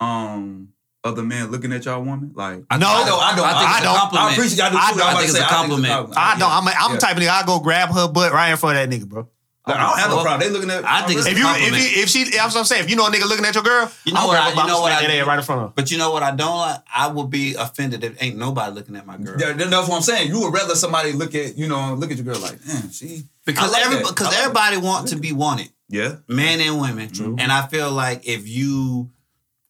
um 0.00 0.68
other 1.04 1.22
men 1.22 1.50
looking 1.50 1.72
at 1.72 1.84
y'all 1.84 2.02
woman? 2.02 2.32
Like, 2.34 2.58
no, 2.58 2.86
I 2.88 3.04
don't. 3.06 3.22
I 3.22 3.36
don't. 3.36 3.46
I 3.46 3.58
think 3.58 3.70
I 3.70 3.72
it's 3.72 3.80
a 3.80 3.84
don't. 3.84 3.96
compliment. 3.98 4.28
I 4.30 4.32
appreciate 4.34 4.58
y'all 4.58 4.70
do 4.70 4.76
I 4.78 4.92
too. 4.92 4.98
don't. 4.98 5.06
I'm 5.08 5.16
I 5.16 5.18
think 5.18 5.28
it's 5.30 5.38
say, 5.38 5.40
a 5.40 5.44
I 5.44 5.48
think 5.48 5.72
it's 5.72 5.88
compliment. 5.88 6.16
I 6.18 6.38
don't. 6.38 6.50
I'm, 6.50 6.68
I'm 6.68 6.92
Yeah. 6.92 6.98
type 6.98 7.16
of 7.16 7.22
nigga. 7.22 7.30
I 7.30 7.46
go 7.46 7.60
grab 7.60 7.88
her 7.90 8.08
butt 8.08 8.32
right 8.32 8.50
in 8.50 8.56
front 8.56 8.78
of 8.78 8.90
that 8.90 8.94
nigga, 8.96 9.08
bro. 9.08 9.28
Like, 9.68 9.78
I 9.78 9.88
don't 9.88 9.98
have 9.98 10.10
no 10.10 10.16
Well, 10.16 10.24
problem. 10.24 10.48
They 10.48 10.52
looking 10.54 10.70
at. 10.70 10.84
I 10.84 11.06
think 11.06 11.18
it's 11.18 11.28
If 11.28 11.36
a 11.36 11.38
you 11.38 11.46
if 11.48 11.72
you 11.96 12.02
if 12.02 12.08
she, 12.08 12.24
that's 12.24 12.54
what 12.54 12.60
I'm 12.60 12.64
saying. 12.66 12.84
If 12.84 12.90
you 12.90 12.96
know 12.96 13.06
a 13.06 13.10
nigga 13.10 13.28
looking 13.28 13.44
at 13.44 13.54
your 13.54 13.64
girl, 13.64 13.90
You 14.04 14.12
know 14.14 14.20
I'll 14.20 14.28
what 14.28 14.36
I- 14.38 14.44
her 14.44 14.50
you 14.50 14.66
know 14.66 14.80
what 14.80 14.92
I 14.92 15.06
that 15.06 15.12
do? 15.24 15.24
right 15.28 15.38
in 15.38 15.44
front 15.44 15.60
of 15.62 15.68
her. 15.68 15.72
But 15.76 15.90
you 15.90 15.98
know 15.98 16.10
what 16.10 16.22
I 16.22 16.30
don't 16.34 16.56
like? 16.56 16.80
I 16.94 17.08
would 17.08 17.30
be 17.30 17.54
offended 17.54 18.02
if 18.04 18.22
ain't 18.22 18.36
nobody 18.36 18.72
looking 18.74 18.96
at 18.96 19.06
my 19.06 19.16
girl. 19.16 19.36
Yeah, 19.38 19.52
that's 19.52 19.88
what 19.88 19.96
I'm 19.96 20.02
saying. 20.02 20.28
You 20.28 20.40
would 20.40 20.52
rather 20.54 20.74
somebody 20.74 21.12
look 21.12 21.34
at 21.34 21.56
you 21.56 21.68
know 21.68 21.94
look 21.94 22.10
at 22.10 22.16
your 22.16 22.24
girl 22.26 22.40
like, 22.40 22.58
damn, 22.66 22.90
she 22.90 23.24
Because 23.44 23.70
I 23.70 23.72
like 23.78 23.86
every, 23.86 23.98
that. 23.98 24.06
because 24.08 24.26
I 24.26 24.30
like 24.30 24.38
everybody 24.40 24.76
want 24.78 25.08
to 25.08 25.16
be 25.16 25.32
wanted, 25.32 25.70
Yeah, 25.88 26.16
men 26.28 26.60
and 26.60 26.80
women. 26.80 27.10
True. 27.10 27.36
And 27.38 27.50
I 27.52 27.66
feel 27.66 27.90
like 27.90 28.26
if 28.28 28.48
you, 28.48 29.10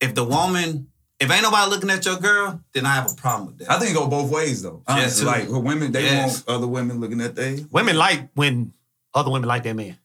if 0.01 0.15
the 0.15 0.25
woman, 0.25 0.89
if 1.21 1.31
ain't 1.31 1.43
nobody 1.43 1.69
looking 1.71 1.91
at 1.91 2.05
your 2.07 2.17
girl, 2.17 2.61
then 2.73 2.87
I 2.87 2.95
have 2.95 3.11
a 3.11 3.15
problem 3.15 3.47
with 3.49 3.59
that. 3.59 3.71
I 3.73 3.79
think 3.79 3.91
it 3.91 3.95
go 3.95 4.07
both 4.07 4.31
ways 4.31 4.63
though. 4.63 4.83
Honestly, 4.87 5.23
too. 5.25 5.27
like 5.31 5.49
women, 5.49 5.91
they 5.93 6.05
Yes. 6.05 6.45
want 6.47 6.57
other 6.59 6.67
women 6.69 7.01
looking 7.01 7.21
at 7.21 7.35
they. 7.35 7.65
Women 7.73 7.97
like 7.97 8.29
when 8.35 8.73
other 9.19 9.31
women 9.31 9.49
like 9.49 9.63
that 9.65 9.75
man. 9.75 9.97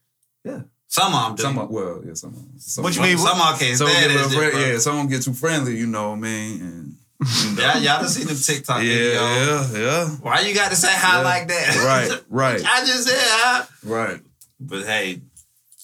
Yeah, 0.43 0.61
some 0.87 1.13
of 1.13 1.25
them 1.27 1.35
do. 1.35 1.43
some 1.43 1.57
of- 1.59 1.69
well, 1.69 2.01
yeah, 2.05 2.13
some. 2.13 2.31
of- 2.33 2.61
some 2.61 2.83
What 2.83 2.95
you 2.95 3.01
mean? 3.01 3.17
Some 3.17 3.39
of 3.39 3.47
them 3.47 3.57
can't 3.59 3.77
Some 3.77 3.87
stand 3.87 4.01
get 4.11 4.13
that 4.13 4.19
real 4.19 4.29
shit, 4.29 4.37
friend- 4.37 4.51
bro. 4.51 4.61
yeah, 4.61 4.77
some 4.79 5.07
get 5.07 5.21
too 5.23 5.33
friendly, 5.33 5.77
you 5.77 5.87
know 5.87 6.09
what 6.11 6.17
I 6.17 6.21
mean? 6.21 6.61
And 6.61 6.95
you 7.21 7.55
know. 7.55 7.61
Yeah, 7.63 7.77
y'all 7.77 7.99
done 8.01 8.09
seen 8.09 8.27
them 8.27 8.35
TikTok 8.37 8.83
yeah, 8.83 8.89
videos. 8.89 9.73
yeah, 9.73 9.79
yeah. 9.79 10.07
Why 10.21 10.39
you 10.41 10.53
got 10.53 10.69
to 10.71 10.75
say 10.75 10.89
hi 10.91 11.17
Yeah. 11.19 11.23
like 11.23 11.47
that? 11.47 11.75
Right, 12.09 12.21
right. 12.29 12.61
I 12.65 12.79
just 12.85 13.07
said 13.07 13.15
hi. 13.17 13.65
Right. 13.85 14.19
But 14.59 14.85
hey, 14.85 15.21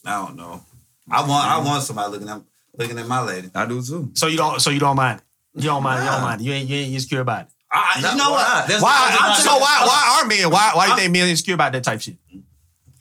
I 0.05 0.25
don't 0.25 0.35
know. 0.35 0.63
I 1.11 1.21
want 1.27 1.47
I 1.49 1.57
want 1.59 1.83
somebody 1.83 2.11
looking 2.11 2.29
at 2.29 2.41
looking 2.77 2.97
at 2.99 3.07
my 3.07 3.21
lady. 3.21 3.49
I 3.55 3.65
do 3.65 3.81
too. 3.81 4.11
So 4.13 4.27
you 4.27 4.37
don't. 4.37 4.59
So 4.61 4.69
you 4.69 4.79
don't 4.79 4.95
mind. 4.95 5.21
You 5.55 5.63
don't 5.63 5.81
mind. 5.83 6.03
You 6.03 6.09
don't 6.11 6.21
mind. 6.21 6.41
You 6.41 6.51
ain't. 6.53 6.69
You 6.69 6.75
ain't 6.77 6.93
insecure 6.93 7.21
about 7.21 7.41
it. 7.43 7.47
I, 7.71 7.99
Not- 8.01 8.11
you 8.13 8.17
know 8.17 8.31
why 8.31 8.35
what? 8.37 8.47
not? 8.47 8.67
That's- 8.67 8.81
Why? 8.81 9.17
that's 9.27 9.43
so 9.43 9.51
not- 9.51 9.61
why? 9.61 9.81
Why 9.85 10.19
are 10.21 10.27
men? 10.27 10.49
Why? 10.51 10.71
Why 10.75 10.85
do 10.85 10.91
you 10.91 10.97
think 10.97 11.13
men 11.13 11.27
insecure 11.29 11.53
about 11.55 11.71
that 11.73 11.83
type 11.83 12.01
shit? 12.01 12.17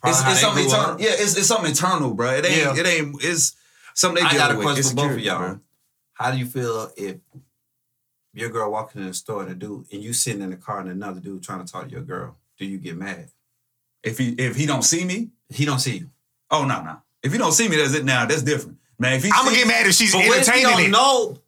It's, 0.05 0.21
it's 0.27 0.41
something 0.41 0.65
grew 0.65 0.73
up. 0.75 0.81
internal. 0.81 1.01
Yeah, 1.01 1.23
it's, 1.23 1.37
it's 1.37 1.47
something 1.49 1.71
internal, 1.71 2.15
bro. 2.15 2.31
It 2.35 2.45
ain't. 2.47 2.57
Yeah. 2.57 2.77
It 2.77 2.87
ain't. 2.87 3.17
It's 3.23 3.57
something 3.95 4.23
they 4.23 4.29
I 4.31 4.35
got 4.35 4.53
a 4.53 4.55
question 4.55 4.79
It's 4.81 4.91
for 4.91 4.97
both 4.97 5.13
of 5.13 5.21
y'all. 5.21 5.39
bro. 5.39 5.61
How 6.15 6.31
do 6.31 6.39
you 6.39 6.47
feel 6.47 6.91
if 6.97 7.17
your 8.35 8.51
girl 8.51 8.71
walking 8.71 9.01
in 9.01 9.09
the 9.09 9.15
store 9.15 9.43
and 9.43 9.51
a 9.51 9.55
dude 9.55 9.87
and 9.93 10.03
you 10.03 10.13
sitting 10.13 10.43
in 10.43 10.51
the 10.51 10.57
car 10.57 10.81
and 10.81 10.91
another 10.91 11.21
dude 11.21 11.43
trying 11.43 11.65
to 11.65 11.71
talk 11.73 11.87
to 11.87 11.91
your 11.91 12.03
girl? 12.03 12.37
Do 12.59 12.67
you 12.67 12.79
get 12.79 12.97
mad? 12.97 13.29
If 14.03 14.19
he 14.19 14.31
if 14.33 14.57
he 14.57 14.67
don't 14.67 14.83
see 14.83 15.05
me, 15.05 15.31
He 15.51 15.65
don't 15.65 15.79
see 15.81 15.99
you. 15.99 16.11
oh 16.51 16.65
no 16.65 16.83
no. 16.83 16.99
If 17.23 17.33
he 17.33 17.39
don't 17.39 17.53
see 17.53 17.69
me, 17.69 17.77
that's 17.77 17.95
it. 17.95 18.05
Now 18.05 18.27
that's 18.27 18.43
different, 18.43 18.79
man. 18.99 19.15
If 19.15 19.25
he 19.25 19.31
I'm 19.35 19.45
gonna 19.45 19.57
get 19.57 19.67
mad 19.67 19.87
if 19.87 19.95
she's 19.95 20.13
But 20.13 20.19
what 20.27 20.39
if 20.39 20.47
you 20.47 20.53
entertaining 20.53 20.71
don't 20.77 20.85
it. 20.85 20.91
know? 20.91 21.39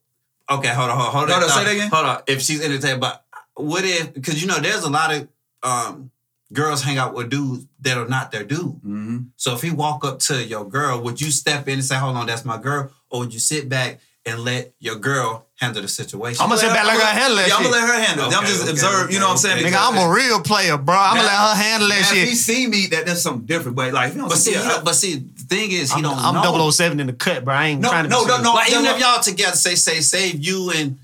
Okay, 0.59 0.68
hold 0.74 0.90
on, 0.90 0.96
hold 0.96 1.07
on, 1.09 1.12
hold 1.14 1.28
No, 1.28 1.34
on. 1.36 1.40
no, 1.42 1.46
say 1.48 1.64
that 1.64 1.72
again. 1.74 1.90
Hold 1.90 2.07
on. 2.07 2.22
If 2.26 2.42
she's 2.42 2.61
entertained, 2.64 3.01
but 3.01 3.24
what 3.55 3.84
if? 3.84 4.12
Because 4.12 4.40
you 4.42 4.48
know, 4.48 4.59
there's 4.59 4.82
a 4.82 4.90
lot 4.90 5.14
of 5.14 5.28
um, 5.62 6.11
girls 6.53 6.82
hang 6.82 6.98
out 6.98 7.14
with 7.14 7.30
dudes 7.30 7.64
that 7.80 7.96
are 7.96 8.09
not 8.09 8.32
their 8.32 8.44
dude. 8.44 8.80
Mhm. 8.86 9.26
So 9.36 9.55
if 9.55 9.62
he 9.62 9.70
walk 9.70 10.05
up 10.05 10.18
to 10.20 10.42
your 10.44 10.68
girl, 10.68 11.01
would 11.03 11.20
you 11.20 11.30
step 11.30 11.68
in 11.68 11.74
and 11.74 11.84
say, 11.84 11.96
"Hold 11.96 12.16
on, 12.16 12.26
that's 12.26 12.44
my 12.44 12.59
girl," 12.59 12.90
or 13.09 13.20
would 13.20 13.32
you 13.34 13.40
sit 13.40 13.68
back 13.68 14.01
and 14.26 14.40
let 14.40 14.72
your 14.80 14.96
girl 14.96 15.46
handle 15.59 15.80
the 15.80 15.88
situation. 15.88 16.42
I'ma 16.44 16.57
sit 16.57 16.68
back 16.74 16.84
like 16.86 16.98
her 16.98 17.07
handle 17.07 17.36
that 17.36 17.48
Yeah, 17.48 17.57
I'm 17.57 17.62
gonna 17.62 17.74
let 17.74 17.88
her 17.88 18.01
handle 18.03 18.30
it. 18.30 18.36
I'm 18.36 18.44
just 18.44 18.62
okay, 18.62 18.70
observe. 18.72 19.11
You 19.11 19.18
know 19.18 19.26
what 19.26 19.32
I'm 19.32 19.38
saying? 19.38 19.64
Nigga, 19.64 19.76
I'm 19.80 19.96
a 19.96 20.12
real 20.12 20.40
player, 20.42 20.76
bro. 20.76 20.94
I'm 20.94 21.16
gonna 21.16 21.26
let 21.26 21.36
her 21.36 21.55
handle 21.55 21.88
that 21.88 22.01
Now, 22.03 22.09
If 22.12 22.28
he 22.28 22.34
shit. 22.34 22.38
see 22.38 22.66
me, 22.66 22.86
that 22.88 23.07
that's 23.07 23.22
something 23.22 23.46
different. 23.46 23.76
But 23.76 23.94
like, 23.94 24.14
but 24.16 24.32
see, 24.36 24.53
see, 24.53 24.59
he 24.59 24.68
don't- 24.68 24.84
but 24.84 24.94
see, 24.94 25.14
the 25.16 25.42
thing 25.44 25.70
is, 25.72 25.90
he 25.90 25.96
I'm, 25.96 26.03
don't 26.03 26.18
I'm 26.18 26.34
know. 26.34 26.42
007 26.70 27.01
in 27.01 27.07
the 27.07 27.12
cut, 27.14 27.44
bro. 27.46 27.55
I 27.55 27.68
ain't 27.68 27.80
No, 27.80 27.88
trying 27.88 28.05
to 28.05 28.11
no, 28.11 28.20
no, 28.22 28.26
serious. 28.26 28.42
no. 28.44 28.53
Like 28.55 28.70
even 28.72 28.84
no, 28.84 28.94
if 28.94 29.01
y'all 29.01 29.22
together, 29.22 29.57
say 29.57 29.74
say 29.74 30.01
say 30.03 30.28
you 30.32 30.70
and 30.70 30.98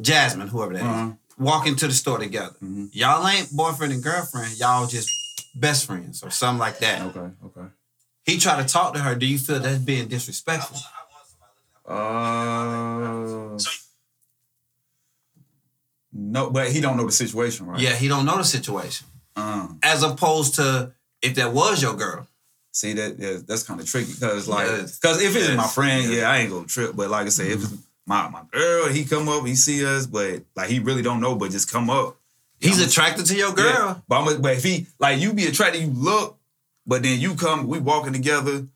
Jasmine, 0.00 0.48
whoever 0.48 0.72
that 0.74 0.82
is, 0.82 1.12
Uh-huh. 1.40 1.44
walk 1.44 1.66
into 1.66 1.86
the 1.86 1.92
store 1.94 2.18
together. 2.18 2.54
Mm-hmm. 2.62 2.86
Y'all 2.92 3.26
ain't 3.26 3.50
boyfriend 3.52 3.92
and 3.92 4.02
girlfriend. 4.02 4.58
Y'all 4.58 4.86
just 4.86 5.10
best 5.54 5.86
friends 5.86 6.22
or 6.22 6.30
something 6.30 6.58
like 6.58 6.78
that. 6.80 7.02
Okay, 7.02 7.30
okay. 7.46 7.66
He 8.24 8.38
tried 8.38 8.66
to 8.66 8.72
talk 8.72 8.92
to 8.94 9.00
her. 9.00 9.14
Do 9.14 9.26
you 9.26 9.38
feel 9.38 9.58
that's 9.60 9.78
being 9.78 10.08
disrespectful? 10.08 10.78
Uh, 11.86 13.56
no, 16.12 16.50
but 16.50 16.70
he 16.72 16.80
don't 16.80 16.96
know 16.96 17.06
the 17.06 17.12
situation, 17.12 17.66
right? 17.66 17.80
Yeah, 17.80 17.94
he 17.94 18.08
don't 18.08 18.24
know 18.26 18.36
the 18.36 18.44
situation. 18.44 19.06
Uh, 19.36 19.68
As 19.82 20.02
opposed 20.02 20.56
to 20.56 20.92
if 21.22 21.34
that 21.36 21.52
was 21.52 21.80
your 21.82 21.94
girl. 21.94 22.26
see 22.72 22.92
that 22.94 23.18
yeah, 23.18 23.38
that's 23.46 23.62
kind 23.62 23.80
of 23.80 23.86
tricky 23.86 24.12
because 24.12 24.46
like 24.48 24.66
Yes. 24.66 24.98
because 24.98 25.22
if 25.22 25.34
it's 25.36 25.56
my 25.56 25.66
friend, 25.66 26.02
Yes. 26.04 26.12
yeah, 26.12 26.30
I 26.30 26.38
ain't 26.38 26.50
gonna 26.50 26.66
trip. 26.66 26.94
But 26.94 27.08
like 27.10 27.26
I 27.26 27.30
say, 27.30 27.48
if 27.52 27.62
it's 27.62 27.72
my 28.08 28.28
my 28.28 28.42
girl, 28.50 28.88
he 28.88 29.04
come 29.04 29.28
up, 29.28 29.46
he 29.46 29.54
see 29.54 29.84
us, 29.84 30.06
but 30.06 30.42
like 30.56 30.68
he 30.70 30.78
really 30.78 31.02
don't 31.02 31.20
know, 31.20 31.34
but 31.36 31.50
just 31.50 31.70
come 31.70 31.90
up. 31.90 32.16
He's 32.58 32.80
Yeah, 32.80 32.86
attracted 32.86 33.26
to 33.26 33.36
your 33.36 33.52
girl. 33.52 33.66
Yeah. 33.66 33.94
But 34.08 34.20
I'm 34.20 34.40
but 34.42 34.56
if 34.56 34.64
he 34.64 34.86
like 34.98 35.20
you 35.20 35.32
be 35.32 35.46
attracted, 35.46 35.82
you 35.82 35.88
look, 35.94 36.38
but 36.86 37.02
then 37.02 37.20
you 37.20 37.34
come, 37.34 37.68
we 37.68 37.78
walking 37.78 38.12
together, 38.14 38.66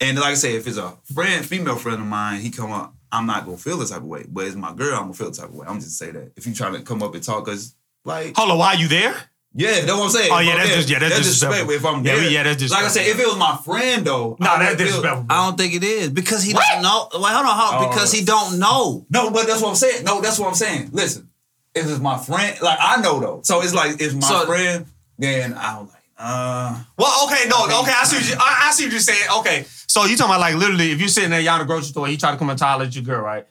and 0.00 0.18
like 0.18 0.32
I 0.32 0.34
say, 0.34 0.56
if 0.56 0.66
it's 0.66 0.76
a 0.76 0.92
friend, 1.14 1.46
female 1.46 1.76
friend 1.76 2.00
of 2.00 2.06
mine, 2.06 2.40
he 2.40 2.50
come 2.50 2.72
up, 2.72 2.94
I'm 3.12 3.26
not 3.26 3.44
gonna 3.46 3.56
feel 3.56 3.78
the 3.78 3.86
type 3.86 3.98
of 3.98 4.04
way. 4.06 4.24
But 4.28 4.46
it's 4.46 4.56
my 4.56 4.74
girl, 4.74 4.94
I'm 4.96 5.02
gonna 5.02 5.14
feel 5.14 5.30
the 5.30 5.36
type 5.36 5.48
of 5.50 5.54
way. 5.54 5.66
I'm 5.68 5.78
just 5.80 5.96
say 5.96 6.10
that 6.10 6.32
if 6.36 6.46
you 6.46 6.52
trying 6.52 6.74
to 6.74 6.82
come 6.82 7.02
up 7.02 7.14
and 7.14 7.22
talk 7.22 7.48
us, 7.48 7.74
like 8.04 8.36
Hold 8.36 8.50
on, 8.50 8.58
why 8.58 8.72
you 8.74 8.88
there? 8.88 9.14
Yeah, 9.54 9.80
that's 9.80 9.92
what 9.92 10.04
I'm 10.04 10.10
saying. 10.10 10.30
Oh, 10.32 10.38
yeah, 10.40 10.50
I'm 10.52 10.56
that's 10.58 10.68
there, 10.68 10.76
just- 10.78 10.90
yeah, 10.90 10.98
that's 10.98 11.16
disrespectful. 11.16 11.70
If 11.70 11.84
I'm 11.84 12.04
Yeah, 12.04 12.14
there, 12.16 12.30
yeah, 12.30 12.42
that's 12.42 12.70
Like 12.70 12.84
I 12.84 12.88
said, 12.88 13.06
if 13.06 13.18
it 13.18 13.26
was 13.26 13.36
my 13.36 13.56
friend 13.64 14.04
though, 14.04 14.36
No, 14.40 14.50
I 14.50 14.58
that's 14.58 14.70
would 14.70 14.78
feel- 14.78 14.86
disrespectful. 14.86 15.26
I 15.30 15.46
don't 15.46 15.56
think 15.56 15.74
it 15.74 15.84
is 15.84 16.10
because 16.10 16.42
he 16.42 16.52
don't 16.52 16.82
know. 16.82 17.08
Wait, 17.14 17.32
hold 17.32 17.46
on, 17.46 17.56
hold 17.58 17.74
on. 17.74 17.84
Oh. 17.84 17.88
Because 17.88 18.12
he 18.12 18.24
don't 18.24 18.58
know. 18.58 19.06
No, 19.10 19.30
but 19.30 19.46
that's 19.46 19.62
what 19.62 19.70
I'm 19.70 19.74
saying. 19.76 20.04
No, 20.04 20.20
that's 20.20 20.38
what 20.38 20.48
I'm 20.48 20.54
saying. 20.54 20.90
Listen, 20.92 21.28
if 21.74 21.86
it's 21.88 22.00
my 22.00 22.18
friend, 22.18 22.56
like 22.62 22.78
I 22.80 23.00
know 23.00 23.20
though. 23.20 23.40
So 23.44 23.62
it's 23.62 23.74
like 23.74 24.00
it's 24.00 24.14
my 24.14 24.20
So- 24.26 24.46
friend, 24.46 24.86
then 25.18 25.54
I'm 25.56 25.86
like, 25.86 26.02
uh, 26.18 26.76
Well, 26.98 27.26
okay, 27.26 27.48
no, 27.48 27.64
okay, 27.82 27.92
I 27.94 28.04
see 28.04 28.16
what 28.16 28.28
you, 28.28 28.36
I, 28.38 28.68
I 28.68 28.70
see 28.72 28.84
what 28.84 28.92
you're 28.92 29.00
saying. 29.00 29.28
Okay, 29.38 29.64
so 29.86 30.04
you 30.04 30.16
talking 30.16 30.32
about 30.32 30.40
like 30.40 30.54
literally, 30.56 30.90
if 30.92 30.98
you're 31.00 31.08
sitting 31.08 31.30
there, 31.30 31.40
y'all 31.40 31.54
in 31.54 31.60
the 31.60 31.64
grocery 31.66 31.88
store, 31.88 32.06
he 32.08 32.16
try 32.16 32.30
to 32.32 32.36
come 32.36 32.50
and 32.50 32.58
holler 32.58 32.84
at 32.84 32.94
your 32.94 33.04
girl, 33.04 33.20
right? 33.22 33.46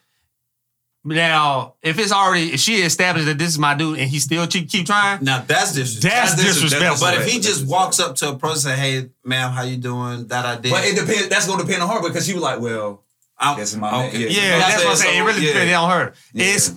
Now, 1.06 1.74
if 1.82 2.00
it's 2.00 2.12
already, 2.14 2.54
if 2.54 2.60
she 2.62 2.76
established 2.76 3.26
that 3.28 3.38
this 3.38 3.50
is 3.50 3.60
my 3.60 3.76
dude 3.76 4.00
and 4.00 4.10
he 4.10 4.20
still 4.20 4.48
keep, 4.48 4.70
keep 4.70 4.86
trying, 4.86 5.24
Now 5.24 5.44
that's 5.46 5.74
disrespectful. 5.74 6.10
that's 6.10 6.36
That's 6.36 6.54
disrespectful. 6.62 7.06
But 7.08 7.16
if 7.20 7.28
he 7.30 7.40
just 7.40 7.68
walks 7.68 8.00
up 8.00 8.16
to 8.18 8.30
a 8.30 8.38
person 8.38 8.72
and 8.72 8.80
say, 8.80 8.92
"Hey, 9.02 9.10
ma'am, 9.26 9.52
how 9.52 9.64
you 9.64 9.76
doing?" 9.78 10.28
That 10.28 10.46
I 10.46 10.56
did. 10.56 10.72
but 10.72 10.86
it 10.86 10.96
depends. 10.96 11.28
That's 11.28 11.46
gonna 11.46 11.64
depend 11.64 11.84
on 11.84 11.90
her 11.90 12.02
because 12.08 12.26
she 12.26 12.34
was 12.34 12.42
like, 12.42 12.62
well, 12.62 13.04
I'm, 13.38 13.58
This 13.60 13.74
is 13.74 13.78
my 13.80 13.92
man. 13.92 14.12
Yeah. 14.14 14.28
yeah, 14.28 14.60
that's 14.60 14.84
what 14.84 14.92
I'm 14.92 14.96
saying. 14.96 15.22
It 15.22 15.26
really 15.26 15.42
Yeah. 15.46 15.54
depends 15.54 15.74
on 15.74 15.90
her. 15.90 16.14
Yeah. 16.34 16.46
It's 16.46 16.74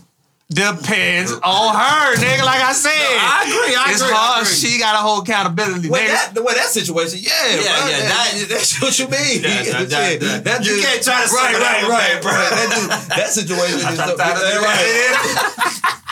depends 0.49 1.33
on 1.33 1.75
her, 1.75 2.15
nigga. 2.17 2.45
Like 2.47 2.63
I 2.63 2.73
said, 2.73 2.93
I 2.95 3.43
agree, 3.47 3.75
I 3.77 3.91
it's 3.91 4.01
agree, 4.01 4.15
I 4.15 4.37
her. 4.37 4.43
agree. 4.43 4.55
She 4.55 4.79
got 4.79 4.95
a 4.95 4.99
whole 4.99 5.21
accountability, 5.23 5.89
well, 5.91 6.01
nigga. 6.01 6.09
that, 6.15 6.35
the 6.35 6.43
way 6.43 6.55
that 6.55 6.69
situation, 6.71 7.19
yeah, 7.21 7.31
Yeah, 7.51 7.57
bro, 7.57 7.63
yeah, 7.91 7.99
that- 8.07 8.33
that- 8.39 8.49
that's 8.49 8.81
what 8.81 8.99
you 8.99 9.09
mean. 9.09 9.43
That- 9.43 9.89
that- 9.91 10.45
that- 10.45 10.65
you 10.65 10.81
can't 10.81 11.03
try 11.03 11.25
to 11.27 11.33
right, 11.35 11.55
right, 11.59 11.83
right, 11.89 12.23
bro. 12.23 12.31
right. 12.33 12.51
That, 12.51 12.69
dude- 12.75 13.17
that 13.19 13.31
situation 13.33 13.79
is 13.79 13.83
try 13.85 13.95
to 13.97 14.03
so- 14.07 14.17
tie 14.17 14.35
that 14.35 14.61
right. 14.63 15.93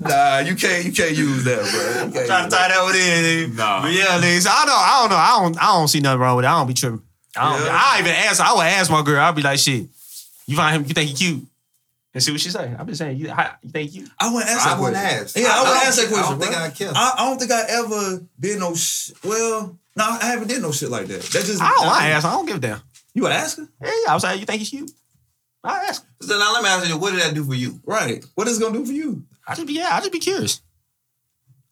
Nah, 0.00 0.38
you 0.40 0.54
can't, 0.56 0.84
you 0.84 0.92
can't 0.92 1.16
use 1.16 1.44
that, 1.44 1.60
bro. 1.60 2.06
You 2.06 2.12
can't 2.12 2.26
Trying 2.26 2.44
use 2.44 2.52
to 2.52 2.58
tie 2.58 2.68
that 2.68 2.82
one 2.82 2.94
in. 2.96 3.56
Nah. 3.56 3.82
But 3.82 3.92
yeah, 3.92 4.20
nigga. 4.20 4.40
So 4.40 4.50
I 4.50 4.64
don't, 4.66 4.74
I 4.76 4.98
don't 5.00 5.10
know. 5.10 5.16
I 5.16 5.38
don't, 5.40 5.62
I 5.62 5.66
don't 5.78 5.88
see 5.88 6.00
nothing 6.00 6.20
wrong 6.20 6.36
with 6.36 6.44
it. 6.44 6.48
I 6.48 6.58
don't 6.58 6.66
be 6.66 6.74
tripping. 6.74 7.02
I 7.36 7.56
don't. 7.56 7.64
Yeah. 7.66 7.78
I 7.80 7.98
even 8.00 8.12
ask. 8.12 8.40
I 8.40 8.52
would 8.54 8.66
ask 8.66 8.90
my 8.90 9.02
girl. 9.02 9.20
I'll 9.22 9.32
be 9.32 9.42
like, 9.42 9.58
shit. 9.58 9.86
You 10.46 10.56
find 10.56 10.76
him? 10.76 10.84
You 10.88 10.94
think 10.94 11.10
he 11.10 11.14
cute? 11.16 11.46
And 12.12 12.20
see 12.22 12.32
what 12.32 12.40
she 12.40 12.50
say. 12.50 12.74
I'm 12.76 12.86
just 12.88 12.98
saying. 12.98 13.18
You, 13.18 13.30
how, 13.30 13.52
you 13.62 13.70
think 13.70 13.90
he 13.90 13.98
cute? 14.00 14.10
I 14.18 14.32
wouldn't 14.32 14.50
ask 14.50 14.66
I 14.66 14.70
that 14.74 14.80
wouldn't 14.80 14.96
question. 15.00 15.22
ask. 15.22 15.36
Yeah, 15.36 15.46
I- 15.46 15.50
I, 15.50 15.54
I 15.54 15.62
wouldn't 15.62 15.86
ask 15.86 15.96
that 15.96 16.02
think- 16.08 16.12
I 16.12 16.22
question. 16.22 16.30
don't 16.30 16.40
think 16.40 16.52
bro. 16.52 16.64
I'd 16.64 16.74
care. 16.74 16.92
I, 16.94 17.14
I 17.18 17.28
don't 17.28 17.38
think 17.38 17.52
I 17.52 17.62
ever 17.68 18.26
did 18.40 18.58
no. 18.58 18.74
Sh- 18.74 19.10
well, 19.24 19.78
no, 19.96 20.04
I 20.04 20.24
haven't 20.24 20.48
did 20.48 20.60
no 20.62 20.72
shit 20.72 20.90
like 20.90 21.06
that. 21.06 21.22
That 21.22 21.44
just 21.44 21.62
I 21.62 21.70
don't. 21.70 21.86
I 21.86 22.08
ask. 22.10 22.26
I 22.26 22.32
don't 22.32 22.46
give 22.46 22.56
a 22.56 22.60
damn. 22.60 22.80
You 23.14 23.22
would 23.22 23.32
ask 23.32 23.58
her, 23.58 23.68
Yeah, 23.80 23.90
I 24.08 24.14
was 24.14 24.22
like, 24.24 24.40
you 24.40 24.46
think 24.46 24.58
he's 24.60 24.70
cute? 24.70 24.90
I 25.62 25.84
ask. 25.88 26.04
So 26.22 26.38
now 26.38 26.52
let 26.54 26.62
me 26.62 26.68
ask 26.68 26.88
you, 26.88 26.96
what 26.98 27.12
did 27.12 27.20
that 27.22 27.34
do 27.34 27.44
for 27.44 27.54
you? 27.54 27.80
right? 27.84 28.24
What 28.34 28.48
is 28.48 28.58
it 28.58 28.62
gonna 28.62 28.78
do 28.78 28.86
for 28.86 28.92
you? 28.92 29.24
I 29.46 29.54
just 29.54 29.66
be 29.66 29.74
yeah. 29.74 29.90
I 29.92 29.98
just 30.00 30.12
be 30.12 30.18
curious. 30.20 30.62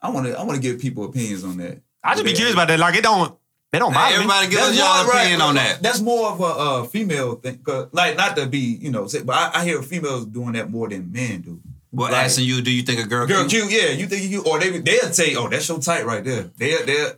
I 0.01 0.09
want 0.11 0.27
to. 0.27 0.37
I 0.39 0.43
want 0.43 0.55
to 0.55 0.61
give 0.61 0.79
people 0.79 1.05
opinions 1.05 1.43
on 1.43 1.57
that. 1.57 1.81
I 2.03 2.13
just 2.13 2.23
be 2.25 2.33
curious 2.33 2.53
about 2.53 2.67
that. 2.69 2.79
Like 2.79 2.95
it 2.95 3.03
don't. 3.03 3.37
It 3.71 3.79
don't 3.79 3.93
bother 3.93 4.09
me. 4.09 4.15
Everybody 4.15 4.47
give 4.47 4.59
us 4.59 4.67
That's 4.69 4.79
y'all 4.79 5.03
more- 5.03 5.13
right, 5.13 5.21
opinion 5.21 5.41
on 5.41 5.55
that. 5.55 5.83
That's 5.83 5.99
more 6.01 6.29
of 6.31 6.39
a 6.39 6.43
uh, 6.43 6.83
female 6.85 7.35
thing. 7.35 7.59
'cause, 7.63 7.87
like, 7.91 8.17
not 8.17 8.35
to 8.37 8.47
be, 8.47 8.57
you 8.81 8.89
know, 8.89 9.05
say, 9.07 9.21
but 9.21 9.35
I, 9.35 9.61
I 9.61 9.63
hear 9.65 9.81
females 9.83 10.25
doing 10.25 10.53
that 10.53 10.71
more 10.71 10.89
than 10.89 11.11
men 11.11 11.41
do. 11.41 11.59
Well, 11.91 12.11
Like, 12.11 12.25
asking 12.25 12.45
you, 12.45 12.61
do 12.61 12.71
you 12.71 12.81
think 12.83 12.99
a 12.99 13.07
girl, 13.07 13.27
Girl, 13.27 13.47
cute? 13.47 13.69
cute, 13.69 13.83
yeah. 13.83 13.89
You 13.89 14.07
think 14.07 14.29
you, 14.29 14.43
or 14.43 14.59
they 14.59 14.79
they'll 14.79 15.11
say, 15.13 15.35
oh, 15.35 15.47
that's 15.49 15.67
your 15.69 15.79
type 15.79 16.03
right 16.05 16.23
there. 16.23 16.49
They 16.57 16.75
they. 16.83 17.11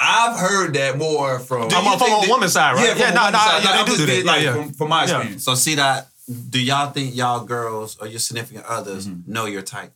I've 0.00 0.38
heard 0.38 0.74
that 0.74 0.96
more 0.98 1.40
from. 1.40 1.62
I'm 1.72 1.86
on- 1.86 1.98
from 1.98 2.12
a 2.12 2.24
woman's 2.28 2.52
side, 2.52 2.74
right? 2.76 2.84
Yeah, 2.86 2.90
from 2.92 3.00
Yeah, 3.00 3.10
a 3.10 3.14
no, 3.14 3.20
woman's 3.22 3.32
no, 3.32 3.38
side. 3.40 3.64
yeah, 3.64 3.72
they 3.72 3.78
I'm 3.78 3.86
do 3.86 3.92
just 3.92 4.06
that. 4.06 4.24
Like 4.24 4.42
Yeah, 4.42 4.54
yeah. 4.54 4.62
from, 4.62 4.72
from 4.74 4.88
my 4.90 4.96
Yeah. 5.04 5.10
experience. 5.16 5.44
So 5.44 5.54
see 5.56 5.74
that? 5.74 6.08
Do 6.50 6.60
y'all 6.60 6.90
think 6.92 7.16
y'all 7.16 7.44
girls 7.44 7.96
or 8.00 8.06
your 8.06 8.20
significant 8.20 8.64
others 8.66 9.08
Mm-hmm. 9.08 9.32
know 9.32 9.46
your 9.46 9.62
type? 9.62 9.92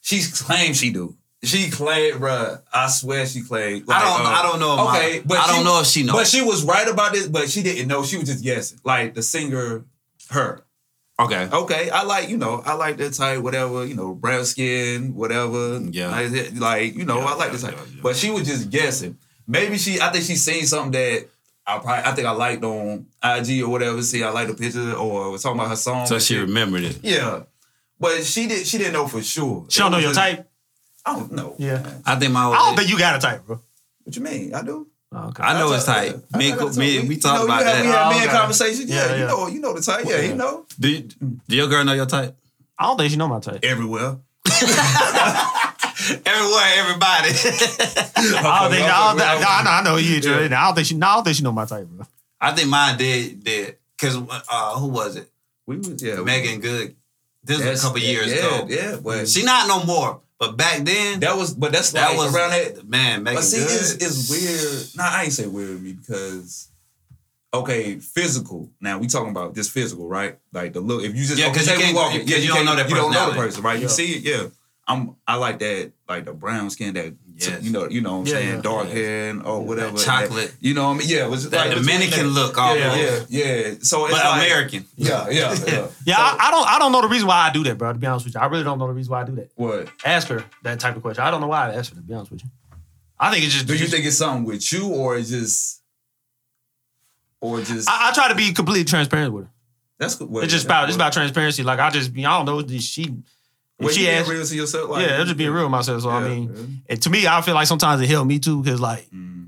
She 0.00 0.22
claims 0.22 0.76
she 0.78 0.90
do. 0.90 1.16
She 1.44 1.70
claimed, 1.70 2.20
bruh. 2.20 2.60
I 2.72 2.88
swear 2.88 3.24
she 3.26 3.42
claimed. 3.42 3.84
I 3.88 4.00
don't- 4.02 4.26
I 4.26 4.42
don't 4.42 4.58
know 4.58 4.72
if 4.72 4.78
my- 4.84 4.98
okay, 4.98 5.22
but 5.24 5.38
I 5.38 5.46
don't 5.46 5.64
know 5.64 5.80
if 5.80 5.86
she 5.86 6.02
knows. 6.02 6.16
But 6.16 6.26
she 6.26 6.42
was 6.42 6.64
right 6.64 6.88
about 6.88 7.12
this. 7.12 7.28
But 7.28 7.48
she 7.48 7.62
didn't 7.62 7.86
know. 7.86 8.02
She 8.02 8.16
was 8.16 8.28
just 8.28 8.42
guessing. 8.42 8.78
Like 8.84 9.14
the 9.14 9.22
singer, 9.22 9.84
her. 10.30 10.64
Okay. 11.20 11.48
Okay, 11.52 11.90
I 11.90 12.02
like 12.02 12.28
you 12.28 12.36
know 12.38 12.62
I 12.64 12.74
like 12.74 12.96
that 12.98 13.12
type. 13.14 13.40
Whatever 13.40 13.84
you 13.84 13.94
know, 13.94 14.14
brown 14.14 14.44
skin, 14.44 15.14
whatever. 15.14 15.80
Yeah. 15.90 16.10
like, 16.10 16.52
like, 16.54 16.94
you 16.96 17.04
know 17.04 17.18
Yeah, 17.18 17.24
I 17.26 17.34
like 17.34 17.46
yeah, 17.46 17.52
this 17.52 17.62
type. 17.62 17.74
yeah, 17.76 17.84
yeah. 17.94 18.00
But 18.02 18.16
she 18.16 18.30
was 18.30 18.46
just 18.46 18.70
guessing. 18.70 19.16
Maybe 19.46 19.78
she. 19.78 20.00
I 20.00 20.10
think 20.10 20.24
she 20.24 20.34
seen 20.36 20.66
something 20.66 20.92
that. 20.92 21.28
I 21.66 21.78
probably, 21.78 22.04
I 22.04 22.14
think 22.14 22.26
I 22.26 22.30
liked 22.30 22.64
on 22.64 23.06
IG 23.22 23.62
or 23.62 23.68
whatever. 23.68 24.00
See, 24.02 24.22
I 24.24 24.30
liked 24.30 24.48
the 24.48 24.54
picture 24.56 24.94
or 24.94 25.30
was 25.30 25.42
talking 25.42 25.58
about 25.60 25.68
her 25.70 25.76
song. 25.76 26.06
So 26.06 26.18
she 26.18 26.36
remembered 26.38 26.82
it. 26.82 26.98
Yeah, 27.02 27.42
but 28.00 28.24
she 28.24 28.46
did. 28.46 28.66
She 28.66 28.78
didn't 28.78 28.94
know 28.94 29.06
for 29.06 29.22
sure. 29.22 29.66
She 29.68 29.80
don't 29.80 29.92
know 29.92 29.98
your 29.98 30.10
just- 30.12 30.18
type. 30.20 30.44
I 31.08 31.18
don't 31.18 31.32
know. 31.32 31.54
Yeah. 31.58 31.82
I 32.04 32.16
think 32.16 32.32
my. 32.32 32.46
I 32.48 32.56
don't 32.66 32.76
think 32.76 32.90
you 32.90 32.98
got 32.98 33.16
a 33.16 33.18
type, 33.18 33.46
bro. 33.46 33.60
What 34.04 34.16
you 34.16 34.22
mean? 34.22 34.54
I 34.54 34.62
do. 34.62 34.86
Okay. 35.14 35.42
I 35.42 35.58
know 35.58 35.72
his 35.72 35.84
tell- 35.84 35.94
type. 35.94 36.24
I- 36.34 36.38
Me, 36.38 36.52
I 36.52 36.54
me, 36.54 36.58
tell- 36.58 36.68
we 36.76 36.86
you 37.00 37.16
talked 37.20 37.38
know, 37.38 37.44
about 37.44 37.60
you 37.60 37.66
have, 37.66 37.76
that. 37.76 37.82
We 37.82 37.88
have 37.88 38.06
Oh, 38.06 38.10
men 38.10 38.28
okay. 38.28 38.36
conversations. 38.38 38.90
Yeah, 38.90 39.06
Yeah, 39.06 39.16
you 39.20 39.26
know, 39.26 39.46
you 39.48 39.60
know 39.60 39.72
the 39.74 39.80
type. 39.80 40.04
Yeah, 40.06 40.16
Yeah. 40.16 40.28
you 40.28 40.34
know 40.34 40.66
Do, 40.78 40.88
you, 40.88 41.00
do 41.48 41.56
your 41.56 41.68
girl 41.68 41.84
know 41.84 41.94
your 41.94 42.06
type? 42.06 42.36
I 42.78 42.84
don't 42.84 42.96
think 42.98 43.10
she 43.10 43.16
know 43.16 43.26
my 43.28 43.40
type. 43.40 43.60
everywhere. 43.64 44.18
Everywhere, 46.24 46.70
everybody. 46.78 47.28
I 47.34 48.60
don't 48.62 48.70
think. 48.70 48.84
I, 48.86 49.08
don't 49.10 49.18
think, 49.18 49.40
no, 49.40 49.48
I 49.48 49.62
know. 49.64 49.70
I 49.70 49.82
know 49.82 49.96
you. 49.96 50.16
Yeah. 50.20 50.44
I 50.44 50.48
don't 50.66 50.74
think 50.76 50.86
she. 50.86 50.94
No, 50.94 51.06
I 51.08 51.14
don't 51.16 51.24
think 51.24 51.36
she 51.36 51.42
know 51.42 51.52
my 51.52 51.64
type, 51.66 51.86
bro. 51.86 52.06
I 52.40 52.52
think 52.52 52.68
mine 52.68 52.96
did 52.96 53.42
did 53.44 53.76
because 53.96 54.16
uh, 54.16 54.78
who 54.78 54.86
was 54.88 55.16
it? 55.16 55.28
We 55.66 55.76
was 55.78 56.00
yeah. 56.02 56.20
Meagan 56.22 56.60
Good. 56.60 56.94
This 57.42 57.64
was 57.64 57.82
a 57.82 57.86
couple 57.86 58.00
years 58.00 58.28
yeah, 58.28 58.36
ago. 58.36 58.66
Yeah, 58.68 58.96
but 59.02 59.28
She 59.28 59.42
not 59.44 59.66
no 59.68 59.84
more, 59.84 60.20
but 60.38 60.56
back 60.56 60.84
then 60.84 61.20
that 61.20 61.36
was. 61.36 61.54
But 61.54 61.72
that's 61.72 61.92
that 61.92 62.10
like 62.10 62.18
was 62.18 62.34
around 62.34 62.50
that. 62.50 62.88
man. 62.88 63.24
But 63.24 63.40
see, 63.42 63.58
Good. 63.58 63.66
it's, 63.70 63.92
it's 63.94 64.30
weird. 64.30 64.86
Nah, 64.96 65.16
I 65.18 65.24
ain't 65.24 65.32
say 65.32 65.46
weird 65.46 65.70
with 65.70 65.82
me 65.82 65.92
because. 65.94 66.68
Okay, 67.54 67.98
physical. 67.98 68.68
Now 68.78 68.98
we 68.98 69.06
talking 69.06 69.30
about 69.30 69.54
just 69.54 69.70
physical, 69.70 70.06
right? 70.06 70.38
Like 70.52 70.74
the 70.74 70.80
look. 70.80 71.02
If 71.02 71.16
you 71.16 71.24
just 71.24 71.38
Yeah, 71.38 71.46
'cause 71.46 71.62
okay, 71.62 71.62
you 71.62 71.66
say 71.66 71.76
we 71.78 71.82
can't- 71.84 71.96
walking, 71.96 72.20
'cause 72.20 72.28
yeah, 72.28 72.36
you 72.36 72.48
don't 72.48 72.66
know 72.66 72.74
can't- 72.76 72.90
You 72.90 72.94
don't 72.96 73.10
know 73.12 73.30
the 73.30 73.36
person, 73.36 73.62
right? 73.62 73.76
Yeah. 73.78 73.82
You 73.84 73.88
see 73.88 74.12
it, 74.16 74.22
yeah. 74.22 74.46
I'm. 74.86 75.16
I 75.26 75.36
like 75.36 75.58
that, 75.60 75.92
like 76.06 76.26
the 76.26 76.34
brown 76.34 76.68
skin, 76.68 76.92
that 76.94 77.14
Yes. 77.38 77.62
you 77.62 77.70
know, 77.70 77.88
you 77.88 78.00
know 78.00 78.14
what 78.14 78.18
I'm 78.22 78.26
Yeah, 78.26 78.32
saying, 78.32 78.54
yeah. 78.56 78.60
dark 78.62 78.88
hair 78.88 79.30
and 79.30 79.42
or 79.46 79.60
whatever. 79.64 79.96
chocolate. 79.96 80.54
you 80.60 80.74
know 80.74 80.88
what 80.88 80.94
I 80.96 80.98
mean? 80.98 81.08
Yeah, 81.08 81.24
it 81.26 81.30
was 81.30 81.48
That 81.50 81.68
like 81.68 81.76
Dominican 81.78 82.10
between 82.10 82.34
look 82.34 82.54
that- 82.56 82.60
almost. 82.60 83.30
Yeah, 83.30 83.44
yeah, 83.44 83.54
yeah. 83.68 83.74
So 83.82 84.06
it's 84.06 84.14
but 84.14 84.24
like, 84.24 84.42
American. 84.46 84.84
Yeah, 84.96 85.28
yeah, 85.30 85.54
yeah. 85.66 85.86
Yeah, 86.04 86.16
So, 86.16 86.22
I, 86.22 86.36
I 86.40 86.50
don't. 86.50 86.68
I 86.68 86.78
don't 86.80 86.90
know 86.92 87.00
the 87.02 87.08
reason 87.08 87.28
why 87.28 87.46
I 87.48 87.52
do 87.52 87.62
that, 87.64 87.78
bro. 87.78 87.92
To 87.92 87.98
be 87.98 88.06
honest 88.08 88.26
with 88.26 88.34
you, 88.34 88.40
I 88.40 88.46
really 88.46 88.64
don't 88.64 88.78
know 88.78 88.86
the 88.88 88.92
reason 88.92 89.12
why 89.12 89.22
I 89.22 89.24
do 89.24 89.36
that. 89.36 89.50
what? 89.54 89.88
Ask 90.04 90.26
her 90.28 90.44
that 90.64 90.80
type 90.80 90.96
of 90.96 91.02
question. 91.02 91.22
I 91.22 91.30
don't 91.30 91.40
know 91.40 91.46
why 91.46 91.70
I 91.70 91.74
asked 91.74 91.90
her. 91.90 91.96
To 91.96 92.02
be 92.02 92.12
honest 92.14 92.32
with 92.32 92.42
you, 92.42 92.50
I 93.20 93.30
think 93.30 93.44
it's 93.44 93.54
just. 93.54 93.66
Do 93.68 93.74
you 93.74 93.78
just- 93.80 93.92
think 93.92 94.04
it's 94.04 94.16
something 94.18 94.44
with 94.44 94.72
you 94.72 94.88
or 94.88 95.16
it's 95.16 95.30
just, 95.30 95.80
or 97.40 97.60
just? 97.60 97.88
I, 97.88 98.08
I 98.08 98.12
try 98.12 98.28
to 98.28 98.34
be 98.34 98.52
completely 98.52 98.84
transparent 98.84 99.32
with 99.32 99.44
her. 99.44 99.50
that's 99.98 100.16
good. 100.16 100.28
Well, 100.30 100.42
It's 100.42 100.52
just 100.52 100.64
about. 100.64 100.88
It's 100.88 100.96
about 100.96 101.12
transparency. 101.12 101.62
Like 101.62 101.78
I 101.78 101.90
just. 101.90 102.12
be 102.12 102.26
I 102.26 102.36
don't 102.36 102.46
know. 102.46 102.62
Did 102.62 102.82
she? 102.82 103.14
Well, 103.78 103.90
she 103.90 104.06
you 104.06 104.10
asked, 104.10 104.28
real 104.28 104.44
to 104.44 104.56
yourself. 104.56 104.90
Like, 104.90 105.06
yeah, 105.06 105.18
it's 105.18 105.26
just 105.26 105.38
being 105.38 105.50
real 105.50 105.64
with 105.64 105.70
myself. 105.70 106.02
So 106.02 106.10
I 106.10 106.28
mean, 106.28 106.52
yeah. 106.52 106.92
and 106.94 107.02
to 107.02 107.10
me, 107.10 107.26
I 107.26 107.40
feel 107.42 107.54
like 107.54 107.66
sometimes 107.68 108.00
it 108.00 108.08
helped 108.08 108.26
me 108.28 108.38
too 108.38 108.62
because 108.62 108.80
like 108.80 109.08
Mm. 109.10 109.38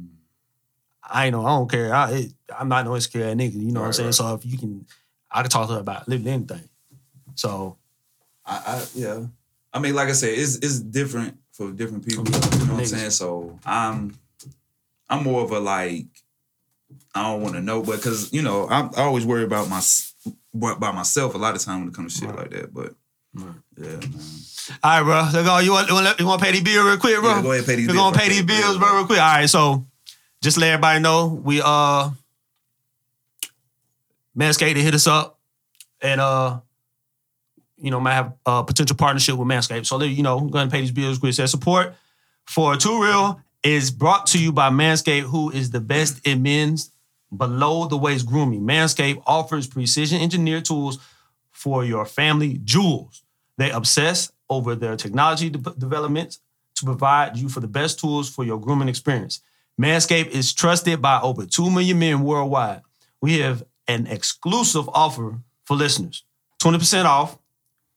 I 1.03 1.27
ain't 1.27 1.33
know. 1.33 1.45
I 1.45 1.49
don't 1.49 1.71
care. 1.71 1.93
I, 1.93 2.11
it, 2.13 2.33
I'm 2.57 2.69
not 2.69 2.85
no 2.85 2.95
insecure 2.95 3.35
nigga. 3.35 3.55
You 3.55 3.73
know 3.73 3.81
what 3.81 3.87
I'm 3.87 3.93
saying? 3.93 4.07
right. 4.07 4.15
So 4.15 4.35
if 4.35 4.47
you 4.47 4.57
can, 4.57 4.87
I 5.31 5.43
could 5.43 5.51
talk 5.51 5.67
to 5.69 5.75
her 5.75 5.81
about 5.81 6.09
literally 6.09 6.31
anything. 6.31 6.69
So 7.35 7.77
I, 8.47 8.63
I 8.67 8.87
yeah. 8.95 9.25
I 9.73 9.79
mean, 9.79 9.95
like 9.95 10.09
I 10.09 10.13
said, 10.13 10.39
it's 10.39 10.57
it's 10.57 10.81
different 10.81 11.37
for 11.53 11.73
different 11.73 12.07
people. 12.07 12.25
You 12.25 12.33
know 12.33 12.75
what 12.75 12.81
I'm 12.81 12.87
saying? 12.87 13.11
So 13.11 13.59
I'm 13.67 14.19
I'm 15.09 15.25
more 15.25 15.43
of 15.43 15.51
a 15.51 15.59
like 15.59 16.07
I 17.15 17.23
don't 17.23 17.43
want 17.43 17.55
to 17.55 17.61
know, 17.61 17.83
but 17.83 17.97
because 17.97 18.33
you 18.33 18.43
know 18.43 18.67
I, 18.69 18.89
I 18.97 19.03
always 19.03 19.27
worry 19.27 19.45
about 19.45 19.69
my 19.69 19.81
about 20.55 20.95
myself 20.95 21.35
a 21.35 21.39
lot 21.39 21.55
of 21.55 21.63
time 21.63 21.81
when 21.81 21.89
it 21.89 21.95
comes 21.95 22.15
to 22.15 22.27
shit 22.27 22.37
like 22.37 22.51
that. 22.51 22.73
But 22.73 22.95
yeah, 23.35 23.45
man. 23.77 24.03
all 24.83 25.03
right, 25.03 25.03
bro. 25.03 25.29
So 25.31 25.45
go. 25.45 25.59
You 25.59 25.73
want 25.73 25.89
you 25.89 25.95
want 25.95 26.21
you 26.21 26.27
want 26.27 26.41
to 26.41 26.45
pay 26.45 26.53
these 26.53 26.63
bills 26.63 26.87
real 26.87 26.97
quick, 26.97 27.21
bro? 27.21 27.37
Yeah, 27.37 27.43
go 27.43 27.53
ahead 27.53 27.67
pay 27.67 27.77
these 27.77 27.89
We're 27.89 27.95
gonna 27.95 28.17
pay 28.17 28.29
these 28.29 28.43
bills, 28.43 28.79
bro, 28.79 28.97
real 28.97 29.07
quick. 29.07 29.21
All 29.21 29.35
right, 29.35 29.49
so 29.49 29.87
just 30.43 30.59
let 30.59 30.73
everybody 30.73 31.01
know 31.01 31.27
we 31.27 31.61
uh 31.65 32.11
Manscaped 34.37 34.75
to 34.75 34.83
hit 34.83 34.95
us 34.95 35.07
up 35.07 35.39
and 36.01 36.21
uh 36.21 36.61
you 37.79 37.91
know 37.91 38.01
might 38.01 38.15
have 38.15 38.35
a 38.47 38.65
potential 38.65 38.97
partnership 38.97 39.37
with 39.37 39.47
Manscaped. 39.47 39.87
So 39.87 40.03
you 40.03 40.23
know, 40.23 40.39
we're 40.39 40.51
gonna 40.51 40.71
pay 40.71 40.81
these 40.81 40.93
bills 40.93 41.19
quick. 41.19 41.35
Says 41.35 41.51
support 41.51 41.95
for 42.47 42.77
Too 42.77 43.03
Real 43.03 43.41
is 43.63 43.91
brought 43.91 44.27
to 44.29 44.43
you 44.43 44.53
by 44.53 44.71
Manscaped, 44.71 45.23
who 45.23 45.51
is 45.51 45.71
the 45.71 45.81
best 45.81 46.27
in 46.27 46.43
men's 46.43 46.91
below 47.37 47.87
the 47.87 47.97
waist 47.97 48.27
grooming. 48.27 48.63
Manscaped 48.63 49.23
offers 49.27 49.67
precision 49.67 50.21
engineered 50.21 50.65
tools 50.65 50.99
for 51.61 51.85
your 51.85 52.07
family 52.07 52.59
jewels. 52.65 53.23
They 53.59 53.71
obsess 53.71 54.33
over 54.49 54.75
their 54.75 54.97
technology 54.97 55.51
de- 55.51 55.59
developments 55.59 56.41
to 56.77 56.87
provide 56.87 57.37
you 57.37 57.51
for 57.51 57.61
the 57.61 57.69
best 57.69 58.01
tools 58.01 58.31
for 58.31 58.45
your 58.45 58.59
grooming 58.59 58.89
experience. 58.89 59.43
Manscaped 59.79 60.29
is 60.29 60.55
trusted 60.55 61.03
by 61.03 61.21
over 61.21 61.45
2 61.45 61.71
million 61.71 61.99
men 61.99 62.23
worldwide. 62.23 62.81
We 63.21 63.41
have 63.41 63.63
an 63.87 64.07
exclusive 64.07 64.89
offer 64.89 65.39
for 65.67 65.77
listeners 65.77 66.25
20% 66.63 67.05
off 67.05 67.39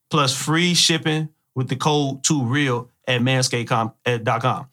plus 0.09 0.36
free 0.36 0.74
shipping 0.74 1.30
with 1.55 1.70
the 1.70 1.78
code 1.78 2.22
2REAL 2.24 2.89
at 3.07 3.22
manscaped.com. 3.22 4.68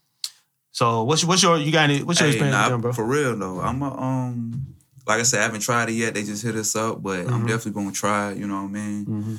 So, 0.72 1.04
what's, 1.04 1.24
what's 1.24 1.44
your, 1.44 1.58
you 1.58 1.70
got 1.70 1.90
any, 1.90 2.02
what's 2.02 2.18
your 2.18 2.28
Hey, 2.28 2.34
experience 2.34 2.56
nah, 2.56 2.64
with 2.64 2.72
them, 2.72 2.80
bro? 2.80 2.92
for 2.92 3.04
real 3.04 3.36
though, 3.36 3.60
I'm 3.60 3.82
a 3.82 3.96
um. 3.96 4.74
Like 5.10 5.20
I 5.20 5.24
said, 5.24 5.40
I 5.40 5.42
haven't 5.42 5.60
tried 5.60 5.88
it 5.88 5.94
yet. 5.94 6.14
They 6.14 6.22
just 6.22 6.42
hit 6.44 6.54
us 6.54 6.76
up, 6.76 7.02
but 7.02 7.24
Mm-hmm. 7.24 7.34
I'm 7.34 7.46
definitely 7.46 7.72
gonna 7.82 7.92
try. 7.92 8.30
it, 8.30 8.38
You 8.38 8.46
know 8.46 8.62
what 8.62 8.68
I 8.70 8.78
mean? 8.78 9.38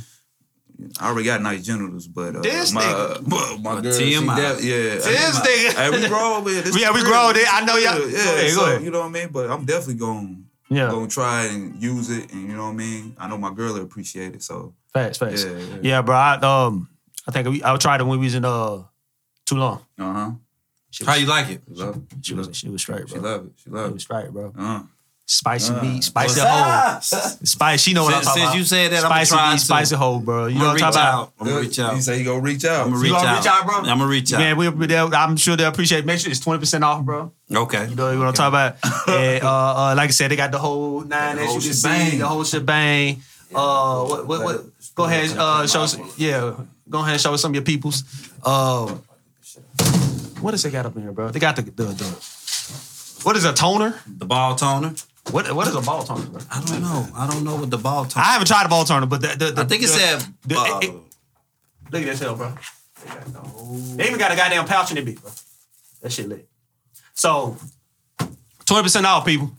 I 0.99 1.07
already 1.09 1.25
got 1.25 1.41
nice 1.41 1.63
genitals, 1.63 2.07
but 2.07 2.35
uh, 2.35 2.41
This 2.41 2.73
my 2.73 2.81
nigga. 2.81 3.17
uh, 3.55 3.57
my 3.59 3.75
But 3.75 3.81
girl, 3.81 3.93
she 3.93 4.13
TMI. 4.15 4.35
def- 4.35 4.63
yeah, 4.63 4.95
This 4.95 5.39
nigga. 5.39 5.73
Hey, 5.77 5.89
we 6.01 6.07
grow 6.07 6.41
with 6.41 6.67
it. 6.75 6.79
Yeah, 6.81 6.91
we 6.91 7.01
grown 7.03 7.35
it. 7.37 7.45
I 7.53 7.63
know 7.65 7.75
y'all- 7.77 7.99
Yeah, 7.99 8.25
Go 8.25 8.33
ahead, 8.35 8.51
so, 8.51 8.77
you 8.79 8.91
know 8.91 8.99
what 9.01 9.05
I 9.07 9.09
mean. 9.11 9.29
But 9.31 9.49
I'm 9.51 9.63
definitely 9.65 9.95
gonna 9.95 10.37
Yeah. 10.69 10.89
gonna 10.89 11.07
try 11.07 11.45
and 11.45 11.81
use 11.81 12.09
it, 12.09 12.31
and 12.33 12.41
you 12.49 12.55
know 12.57 12.65
what 12.65 12.71
I 12.71 12.83
mean. 12.85 13.15
I 13.19 13.27
know 13.29 13.37
my 13.37 13.53
girl 13.53 13.73
will 13.73 13.83
appreciate 13.83 14.33
it. 14.35 14.43
So 14.43 14.73
Facts, 14.91 15.19
facts. 15.19 15.43
Yeah, 15.45 15.51
Yeah, 15.51 15.77
yeah. 15.83 16.01
bro. 16.01 16.15
I, 16.15 16.33
um, 16.41 16.89
I 17.27 17.31
think 17.31 17.47
we, 17.47 17.63
I 17.63 17.77
tried 17.77 18.01
it 18.01 18.05
when 18.05 18.19
we 18.19 18.25
was 18.25 18.35
in 18.35 18.43
uh, 18.43 18.83
too 19.45 19.55
long. 19.55 19.85
uh 19.99 20.13
huh. 20.13 20.31
How 21.05 21.13
you 21.15 21.25
like 21.27 21.47
it? 21.49 21.61
She 21.67 21.73
love 21.81 21.95
it. 21.95 22.25
She 22.25 22.33
was, 22.33 22.49
she 22.53 22.67
was 22.69 22.81
straight, 22.81 23.07
She 23.07 23.15
bro. 23.19 23.23
love 23.23 23.45
it. 23.45 23.51
She 23.63 23.69
loved 23.69 23.85
it. 23.85 23.89
She 23.91 23.93
was 23.93 24.03
straight, 24.03 24.29
bro. 24.31 24.51
Uh. 24.57 24.81
Spicy 25.31 25.71
Uh, 25.73 25.81
meat, 25.81 26.03
spicy 26.03 26.41
What's 26.41 27.13
hole. 27.13 27.37
Spice. 27.45 27.81
She 27.81 27.93
know 27.93 28.03
what 28.03 28.13
I'm 28.13 28.21
Since, 28.21 28.27
talking 28.27 28.41
since 28.41 28.49
about. 28.49 28.57
you 28.57 28.63
said 28.65 28.91
that, 28.91 28.97
I'm 29.05 29.09
gonna 29.11 29.25
spicy 29.25 29.35
try 29.35 29.51
meat, 29.51 29.59
to. 29.59 29.65
spicy 29.65 29.95
hole, 29.95 30.19
bro. 30.19 30.47
You 30.47 30.55
know 30.59 30.65
what 30.65 30.67
I'm 30.69 30.75
reach 30.75 30.81
talking 30.83 30.99
about. 30.99 31.33
I'm 31.39 31.47
gonna 31.47 31.61
reach 31.61 31.79
out. 31.79 31.95
He 31.95 32.01
say 32.01 32.17
he 32.17 32.23
gonna 32.25 32.39
reach 32.41 32.65
out. 32.65 32.81
I'm 32.85 32.91
gonna 32.91 32.97
You 32.97 33.03
reach 33.03 33.11
gonna 33.13 33.27
out. 33.29 33.37
reach 33.37 33.47
out, 33.47 33.65
bro? 33.65 33.75
I'm 33.77 33.85
gonna 33.85 34.07
reach 34.07 34.33
out. 34.33 34.39
Man, 34.39 34.57
we, 34.57 34.67
we 34.67 34.93
I'm 34.93 35.37
sure 35.37 35.55
they'll 35.55 35.69
appreciate. 35.69 36.05
Make 36.05 36.19
sure 36.19 36.29
it's 36.31 36.41
twenty 36.41 36.59
percent 36.59 36.83
off, 36.83 37.05
bro. 37.05 37.31
Okay. 37.49 37.87
You 37.87 37.95
know 37.95 38.17
what 38.19 38.27
I'm 38.27 38.33
talking 38.33 38.47
about. 38.83 39.07
and 39.07 39.41
uh, 39.41 39.47
uh, 39.91 39.93
like 39.95 40.09
I 40.09 40.11
said, 40.11 40.31
they 40.31 40.35
got 40.35 40.51
the 40.51 40.59
whole 40.59 40.99
nine 40.99 41.37
The 41.37 41.41
that 41.43 41.47
whole 41.47 41.55
you 41.61 41.61
can 41.61 41.73
see, 41.73 42.17
the 42.17 42.27
whole 42.27 42.43
shebang. 42.43 43.21
Uh, 43.55 44.03
what, 44.05 44.27
what, 44.27 44.43
what? 44.43 44.65
Go 44.95 45.05
ahead, 45.05 45.31
uh, 45.37 45.65
show 45.65 45.83
us. 45.83 45.95
Yeah, 46.17 46.55
go 46.89 46.99
ahead 46.99 47.13
and 47.13 47.21
show 47.21 47.33
us 47.33 47.41
some 47.41 47.51
of 47.51 47.55
your 47.55 47.63
peoples. 47.63 48.03
Uh, 48.43 48.87
what 50.41 50.51
does 50.51 50.63
they 50.63 50.71
got 50.71 50.85
up 50.85 50.95
in 50.97 51.03
here, 51.03 51.13
bro? 51.13 51.29
They 51.29 51.39
got 51.39 51.55
the 51.55 51.61
the, 51.61 51.83
the 51.85 52.05
what 53.23 53.37
is 53.37 53.45
a 53.45 53.53
toner? 53.53 53.97
The 54.07 54.25
ball 54.25 54.55
toner. 54.55 54.93
What 55.31 55.51
what 55.53 55.67
is 55.67 55.75
a 55.75 55.81
ball 55.81 56.03
toner, 56.03 56.25
bro? 56.27 56.41
I 56.51 56.61
don't 56.65 56.81
know. 56.81 57.07
I 57.15 57.29
don't 57.29 57.43
know 57.43 57.55
what 57.55 57.69
the 57.69 57.77
ball 57.77 58.05
toner. 58.05 58.25
I 58.25 58.31
haven't 58.33 58.47
tried 58.47 58.65
a 58.65 58.69
ball 58.69 58.83
toner, 58.85 59.05
but 59.05 59.21
the, 59.21 59.27
the, 59.29 59.51
the 59.51 59.61
I 59.61 59.65
think 59.65 59.83
it 59.83 59.87
the- 59.87 59.91
said. 59.93 60.19
the- 60.45 60.55
uh, 60.57 60.79
it- 60.81 60.91
Look 61.91 62.01
at 62.03 62.05
this 62.07 62.19
hell, 62.21 62.35
bro. 62.35 62.53
They, 63.03 63.09
got 63.13 63.25
the 63.33 63.39
whole- 63.39 63.75
they 63.75 64.05
even 64.07 64.17
got 64.17 64.31
a 64.31 64.35
goddamn 64.35 64.65
pouch 64.65 64.91
in 64.91 64.97
it, 64.97 65.03
bit, 65.05 65.21
bro. 65.21 65.29
That 66.01 66.11
shit 66.11 66.27
lit. 66.29 66.47
So, 67.13 67.57
twenty 68.65 68.83
percent 68.83 69.05
off, 69.05 69.25
people. 69.25 69.51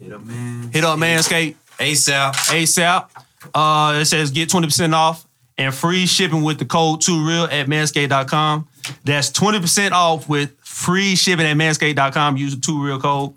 Hit 0.00 0.12
up, 0.12 0.22
man. 0.24 0.70
Hit 0.72 0.84
up 0.84 0.98
Manscaped 0.98 1.56
ASAP. 1.78 2.32
ASAP. 2.50 3.08
Uh, 3.54 3.98
it 4.00 4.04
says 4.06 4.30
get 4.30 4.48
twenty 4.50 4.66
percent 4.66 4.94
off 4.94 5.26
and 5.56 5.72
free 5.74 6.04
shipping 6.06 6.42
with 6.42 6.58
the 6.58 6.64
code 6.64 7.00
2real 7.00 7.44
at 7.52 7.66
manscaped.com. 7.66 8.68
That's 9.04 9.30
twenty 9.30 9.60
percent 9.60 9.94
off 9.94 10.28
with 10.28 10.52
free 10.60 11.14
shipping 11.16 11.46
at 11.46 11.56
manscaped.com. 11.56 12.36
Use 12.36 12.54
the 12.56 12.60
2real 12.60 13.00
code. 13.00 13.34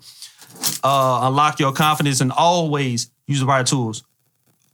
Uh, 0.82 1.20
unlock 1.24 1.58
your 1.60 1.72
confidence 1.72 2.20
and 2.20 2.32
always 2.32 3.10
use 3.26 3.40
the 3.40 3.46
right 3.46 3.66
tools 3.66 4.04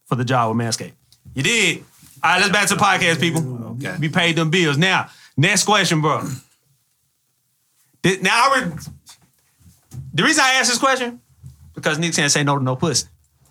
for 0.07 0.15
the 0.17 0.25
job 0.25 0.55
with 0.57 0.65
Manscaped. 0.67 0.93
You 1.35 1.43
did. 1.43 1.79
All 2.23 2.31
right, 2.31 2.41
let's 2.41 2.53
back 2.53 2.69
to 2.69 2.75
the 2.75 2.81
podcast, 2.81 3.21
people. 3.21 3.43
Okay. 3.77 3.97
We 4.01 4.09
paid 4.09 4.37
them 4.37 4.51
bills. 4.51 4.79
Now, 4.79 5.09
next 5.37 5.65
question, 5.65 6.01
bro. 6.01 6.23
Now, 8.23 8.51
I 8.53 8.61
re- 8.65 8.73
the 10.13 10.23
reason 10.23 10.45
I 10.45 10.55
asked 10.55 10.69
this 10.71 10.79
question 10.79 11.21
because 11.75 11.99
niggas 11.99 12.17
can't 12.17 12.31
say 12.33 12.45
no 12.45 12.59
to 12.59 12.63
no 12.65 12.77
pussy. 12.77 13.09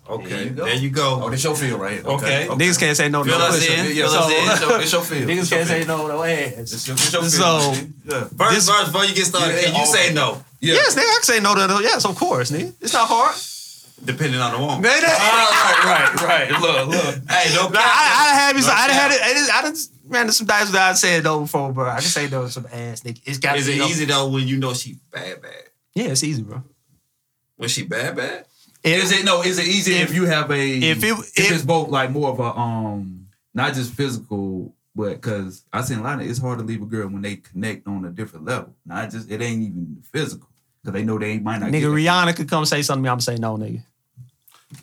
Okay. 0.08 0.48
There 0.50 0.74
you 0.74 0.90
go. 0.90 1.20
Oh, 1.22 1.30
this 1.30 1.42
your 1.42 1.54
field 1.56 1.80
right 1.80 1.94
here. 1.94 2.04
Okay. 2.04 2.46
Niggas 2.50 2.78
can't 2.78 2.96
say 2.96 3.08
no 3.08 3.24
to 3.24 3.30
Fill 3.30 3.38
no 3.38 3.46
us 3.46 3.54
pussy. 3.58 3.72
in. 3.72 3.86
Yeah, 3.96 4.02
Fill 4.04 4.10
so, 4.10 4.18
us 4.20 4.30
in. 4.30 4.50
it's 4.50 4.60
your, 4.60 4.80
it's 4.82 4.92
your 4.92 5.02
field. 5.02 5.22
Niggas 5.30 5.38
It's 5.40 5.50
can't 5.50 5.68
say 5.68 5.84
no 5.84 6.02
to 6.02 6.08
no 6.08 6.22
ass. 6.22 6.52
It's 6.72 6.86
your, 6.86 6.94
it's 6.94 7.12
your 7.12 7.22
field. 7.22 7.32
So- 7.32 7.72
yeah. 8.04 8.24
First, 8.36 8.54
This- 8.54 8.68
first, 8.68 8.92
before 8.92 9.04
you 9.06 9.14
get 9.14 9.24
started, 9.26 9.54
Yeah, 9.56 9.62
can 9.70 9.80
you 9.80 9.86
say 9.86 10.06
right. 10.08 10.14
no? 10.14 10.44
Yeah. 10.64 10.74
Yes, 10.74 10.94
nigga, 10.94 11.00
I 11.02 11.12
can 11.14 11.22
say 11.22 11.40
no 11.40 11.54
to 11.54 11.66
no. 11.68 11.80
Yes, 11.80 12.04
of 12.04 12.16
course, 12.16 12.50
nigga. 12.50 12.72
It's 12.80 12.92
not 12.92 13.06
hard. 13.08 13.34
Depending 14.04 14.40
on 14.40 14.52
the 14.52 14.58
woman. 14.58 14.82
Man, 14.82 15.00
that- 15.00 16.14
right, 16.18 16.20
right, 16.20 16.50
right. 16.50 16.60
Look, 16.60 16.88
look. 16.88 17.14
Hey, 17.30 17.54
don't 17.54 17.72
Nah, 17.72 17.80
I, 17.80 18.30
I 18.32 18.34
had 18.34 18.56
me. 18.56 18.62
No 18.62 18.68
I 18.68 18.86
done 18.88 18.96
had 18.96 19.10
cap. 19.12 19.20
it. 19.20 19.30
it 19.30 19.36
is- 19.36 19.50
I 19.50 19.62
done 19.62 19.76
ran 20.08 20.30
some 20.32 20.46
dice 20.46 20.70
that 20.70 20.90
I 20.90 20.92
said 20.94 21.24
no 21.24 21.40
before, 21.40 21.72
bro. 21.72 21.88
I 21.88 21.94
can 21.94 22.02
say 22.02 22.28
no 22.28 22.42
to 22.44 22.50
some 22.50 22.66
ass 22.72 23.00
nigga. 23.02 23.20
It's 23.24 23.38
got 23.38 23.56
Is 23.56 23.68
it 23.68 23.78
no- 23.78 23.86
easy 23.86 24.04
though 24.04 24.28
when 24.28 24.46
you 24.48 24.58
know 24.58 24.74
she 24.74 24.98
bad, 25.12 25.40
bad? 25.42 25.52
Yeah, 25.94 26.06
it's 26.06 26.24
easy, 26.24 26.42
bro. 26.42 26.62
When 27.56 27.68
she 27.68 27.84
bad, 27.84 28.16
bad? 28.16 28.46
Is 28.82 29.12
it 29.12 29.24
no? 29.24 29.42
Is 29.42 29.58
it 29.58 29.66
easy 29.66 29.94
if, 29.94 30.10
If- 30.10 30.14
you 30.16 30.26
have 30.26 30.50
a 30.50 30.54
if 30.78 31.02
it- 31.02 31.08
if, 31.08 31.38
if- 31.38 31.52
it's 31.52 31.64
both 31.64 31.88
like 31.88 32.10
more 32.10 32.30
of 32.30 32.40
a 32.40 32.58
um 32.58 33.28
not 33.54 33.74
just 33.74 33.92
physical, 33.94 34.74
but 34.96 35.14
because 35.14 35.64
I 35.72 35.80
seen 35.82 35.98
a 36.00 36.02
lot 36.02 36.20
of 36.20 36.26
it's 36.28 36.40
hard 36.40 36.58
to 36.58 36.64
leave 36.64 36.82
a 36.82 36.86
girl 36.86 37.08
when 37.08 37.22
they 37.22 37.36
connect 37.36 37.86
on 37.86 38.04
a 38.04 38.10
different 38.10 38.44
level. 38.44 38.74
Not 38.84 39.10
just 39.10 39.30
it 39.30 39.40
ain't 39.40 39.62
even 39.62 40.02
physical 40.12 40.48
because 40.84 40.92
they 40.92 41.04
know 41.04 41.18
they 41.18 41.38
might 41.38 41.58
not. 41.58 41.70
Nigga, 41.70 41.80
get. 41.80 41.88
Rihanna 41.90 42.36
could 42.36 42.48
come 42.48 42.64
say 42.66 42.82
something 42.82 43.02
to 43.02 43.08
me. 43.08 43.12
I'm 43.12 43.20
say 43.20 43.36
no, 43.36 43.56
nigga. 43.56 43.82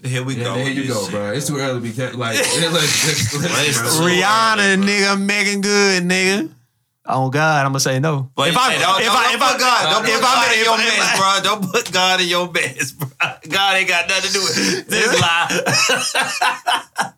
Here 0.03 0.23
we 0.23 0.35
Yeah, 0.35 0.43
go. 0.45 0.55
there 0.55 0.63
with 0.65 0.75
you 0.77 0.87
go, 0.87 1.01
shit. 1.03 1.11
bro. 1.11 1.31
It's 1.33 1.47
too 1.47 1.57
early 1.57 1.75
to 1.75 1.79
be 1.81 1.91
kept, 1.91 2.15
like. 2.15 2.35
let's, 2.37 2.61
let's, 2.71 3.33
let's, 3.33 3.33
Well, 3.33 3.67
it's 3.67 3.99
Rihanna, 3.99 4.77
bro. 4.77 4.87
nigga, 4.87 5.21
Meagan 5.21 5.61
Good, 5.61 6.03
nigga. 6.03 6.49
Oh 7.03 7.29
God, 7.31 7.65
I'm 7.65 7.71
gonna 7.71 7.79
say 7.79 7.99
no. 7.99 8.29
But 8.35 8.49
if 8.49 8.57
I, 8.57 8.73
don't, 8.77 8.99
if 9.01 9.07
don't, 9.07 9.15
I, 9.15 9.23
don't 9.23 9.33
if 9.33 9.39
put 9.39 9.55
I, 9.55 9.57
God, 9.57 9.91
don't 9.91 10.05
if 10.05 10.11
put 10.13 10.23
I'm 10.23 10.35
God 10.35 10.53
in 10.53 10.59
your 10.63 10.73
I- 10.73 10.77
mess, 10.77 11.17
bro. 11.17 11.39
Don't 11.43 11.71
put 11.71 11.91
God 11.91 12.21
in 12.21 12.27
your 12.27 12.51
mess, 12.51 12.91
bro. 12.91 13.07
God 13.49 13.75
ain't 13.77 13.87
got 13.89 14.07
nothing 14.07 14.27
to 14.27 14.33
do 14.33 14.41
with 14.41 14.87
this 14.87 15.21
lie. 15.21 15.47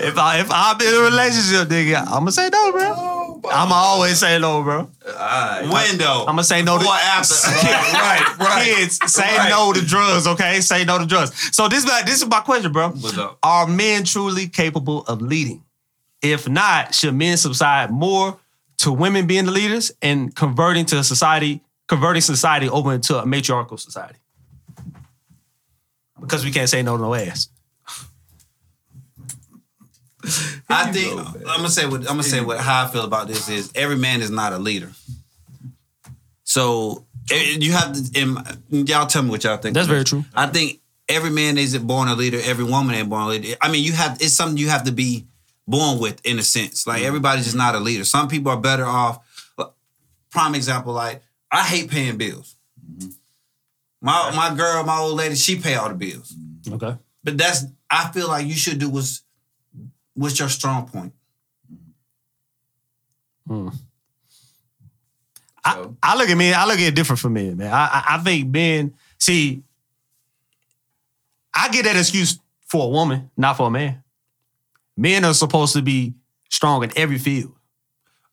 If 0.00 0.16
I 0.18 0.38
if 0.40 0.48
I'm 0.52 0.80
in 0.80 0.94
a 0.94 1.00
relationship, 1.00 1.68
nigga, 1.68 1.98
I'm 2.02 2.20
gonna 2.20 2.30
say 2.32 2.48
no, 2.52 2.70
bro. 2.70 2.92
Oh, 2.96 3.40
I'ma 3.50 3.74
always 3.74 4.18
say 4.18 4.38
no, 4.38 4.62
bro. 4.62 4.88
Alright. 5.08 5.62
Window. 5.62 6.20
I'm 6.20 6.26
gonna 6.36 6.44
say 6.44 6.62
no 6.62 6.74
to 6.74 6.80
Before, 6.80 6.94
after. 6.94 7.34
right, 7.66 8.36
right. 8.38 8.64
kids. 8.64 9.00
Say 9.12 9.22
Right. 9.36 9.48
no 9.50 9.72
to 9.72 9.84
drugs, 9.84 10.28
okay? 10.28 10.60
Say 10.60 10.84
no 10.84 10.98
to 10.98 11.06
drugs. 11.06 11.32
So 11.56 11.66
this 11.68 11.82
is 11.84 11.90
this 12.04 12.22
is 12.22 12.28
my 12.28 12.40
question, 12.40 12.70
bro. 12.72 12.90
What's 12.90 13.18
up? 13.18 13.38
Are 13.42 13.66
men 13.66 14.04
truly 14.04 14.46
capable 14.48 15.02
of 15.06 15.20
leading? 15.22 15.64
If 16.22 16.48
not, 16.48 16.94
should 16.94 17.14
men 17.14 17.36
subside 17.36 17.90
more 17.90 18.38
to 18.78 18.92
women 18.92 19.26
being 19.26 19.46
the 19.46 19.52
leaders 19.52 19.92
and 20.02 20.34
converting 20.34 20.86
to 20.86 21.02
society, 21.04 21.62
converting 21.86 22.22
society 22.22 22.68
over 22.68 22.92
into 22.92 23.18
a 23.18 23.26
matriarchal 23.26 23.76
society? 23.76 24.18
Because 26.20 26.44
we 26.44 26.50
can't 26.50 26.68
say 26.68 26.82
no 26.82 26.96
to 26.96 27.02
no 27.02 27.14
ass. 27.14 27.48
I 30.68 30.92
think 30.92 31.14
go, 31.14 31.24
I'm 31.48 31.56
gonna 31.56 31.68
say 31.68 31.86
what 31.86 32.00
I'm 32.00 32.06
gonna 32.06 32.22
say 32.22 32.40
what 32.40 32.58
how 32.58 32.84
I 32.84 32.88
feel 32.88 33.04
about 33.04 33.28
this 33.28 33.48
is 33.48 33.72
every 33.74 33.96
man 33.96 34.20
is 34.20 34.30
not 34.30 34.52
a 34.52 34.58
leader. 34.58 34.90
So 36.44 37.06
eh, 37.30 37.56
you 37.58 37.72
have 37.72 37.92
to. 37.92 38.20
And 38.20 38.88
y'all 38.88 39.06
tell 39.06 39.22
me 39.22 39.30
what 39.30 39.44
y'all 39.44 39.56
think. 39.58 39.74
That's 39.74 39.86
very 39.86 40.04
true. 40.04 40.24
I 40.34 40.46
think 40.46 40.80
every 41.08 41.30
man 41.30 41.56
isn't 41.56 41.86
born 41.86 42.08
a 42.08 42.14
leader. 42.14 42.38
Every 42.42 42.64
woman 42.64 42.94
ain't 42.94 43.08
born 43.08 43.22
a 43.22 43.28
leader. 43.28 43.56
I 43.60 43.70
mean, 43.70 43.84
you 43.84 43.92
have 43.92 44.18
it's 44.20 44.34
something 44.34 44.58
you 44.58 44.68
have 44.68 44.84
to 44.84 44.92
be 44.92 45.26
born 45.68 45.98
with 45.98 46.24
in 46.24 46.38
a 46.38 46.42
sense. 46.42 46.86
Like 46.86 46.98
mm-hmm. 46.98 47.08
everybody's 47.08 47.44
just 47.44 47.56
not 47.56 47.74
a 47.74 47.78
leader. 47.78 48.04
Some 48.04 48.28
people 48.28 48.50
are 48.50 48.60
better 48.60 48.84
off. 48.84 49.24
Prime 50.30 50.54
example, 50.54 50.92
like 50.92 51.22
I 51.50 51.62
hate 51.62 51.90
paying 51.90 52.16
bills. 52.16 52.56
Mm-hmm. 52.84 53.10
My 54.00 54.32
my 54.34 54.54
girl, 54.54 54.82
my 54.84 54.98
old 54.98 55.16
lady, 55.16 55.34
she 55.34 55.58
pay 55.58 55.74
all 55.74 55.88
the 55.88 55.94
bills. 55.94 56.34
Mm-hmm. 56.34 56.74
Okay. 56.74 56.96
But 57.22 57.38
that's 57.38 57.64
I 57.90 58.10
feel 58.12 58.28
like 58.28 58.46
you 58.46 58.54
should 58.54 58.78
do 58.78 58.88
what's 58.90 59.22
what's 60.14 60.38
your 60.38 60.48
strong 60.48 60.86
point. 60.88 61.12
Hmm. 63.46 63.68
I, 65.64 65.86
I 66.02 66.16
look 66.16 66.28
at 66.28 66.36
me, 66.36 66.52
I 66.52 66.64
look 66.66 66.76
at 66.76 66.88
it 66.88 66.94
different 66.94 67.20
for 67.20 67.28
me, 67.28 67.52
man. 67.54 67.72
I, 67.72 67.86
I 67.86 68.04
I 68.16 68.18
think 68.18 68.48
men 68.48 68.94
see. 69.18 69.62
I 71.52 71.68
get 71.70 71.86
that 71.86 71.96
excuse 71.96 72.38
for 72.66 72.84
a 72.84 72.88
woman, 72.88 73.30
not 73.36 73.56
for 73.56 73.66
a 73.66 73.70
man. 73.70 74.02
Men 74.98 75.24
are 75.24 75.32
supposed 75.32 75.72
to 75.74 75.82
be 75.82 76.14
strong 76.50 76.82
in 76.82 76.90
every 76.96 77.18
field. 77.18 77.52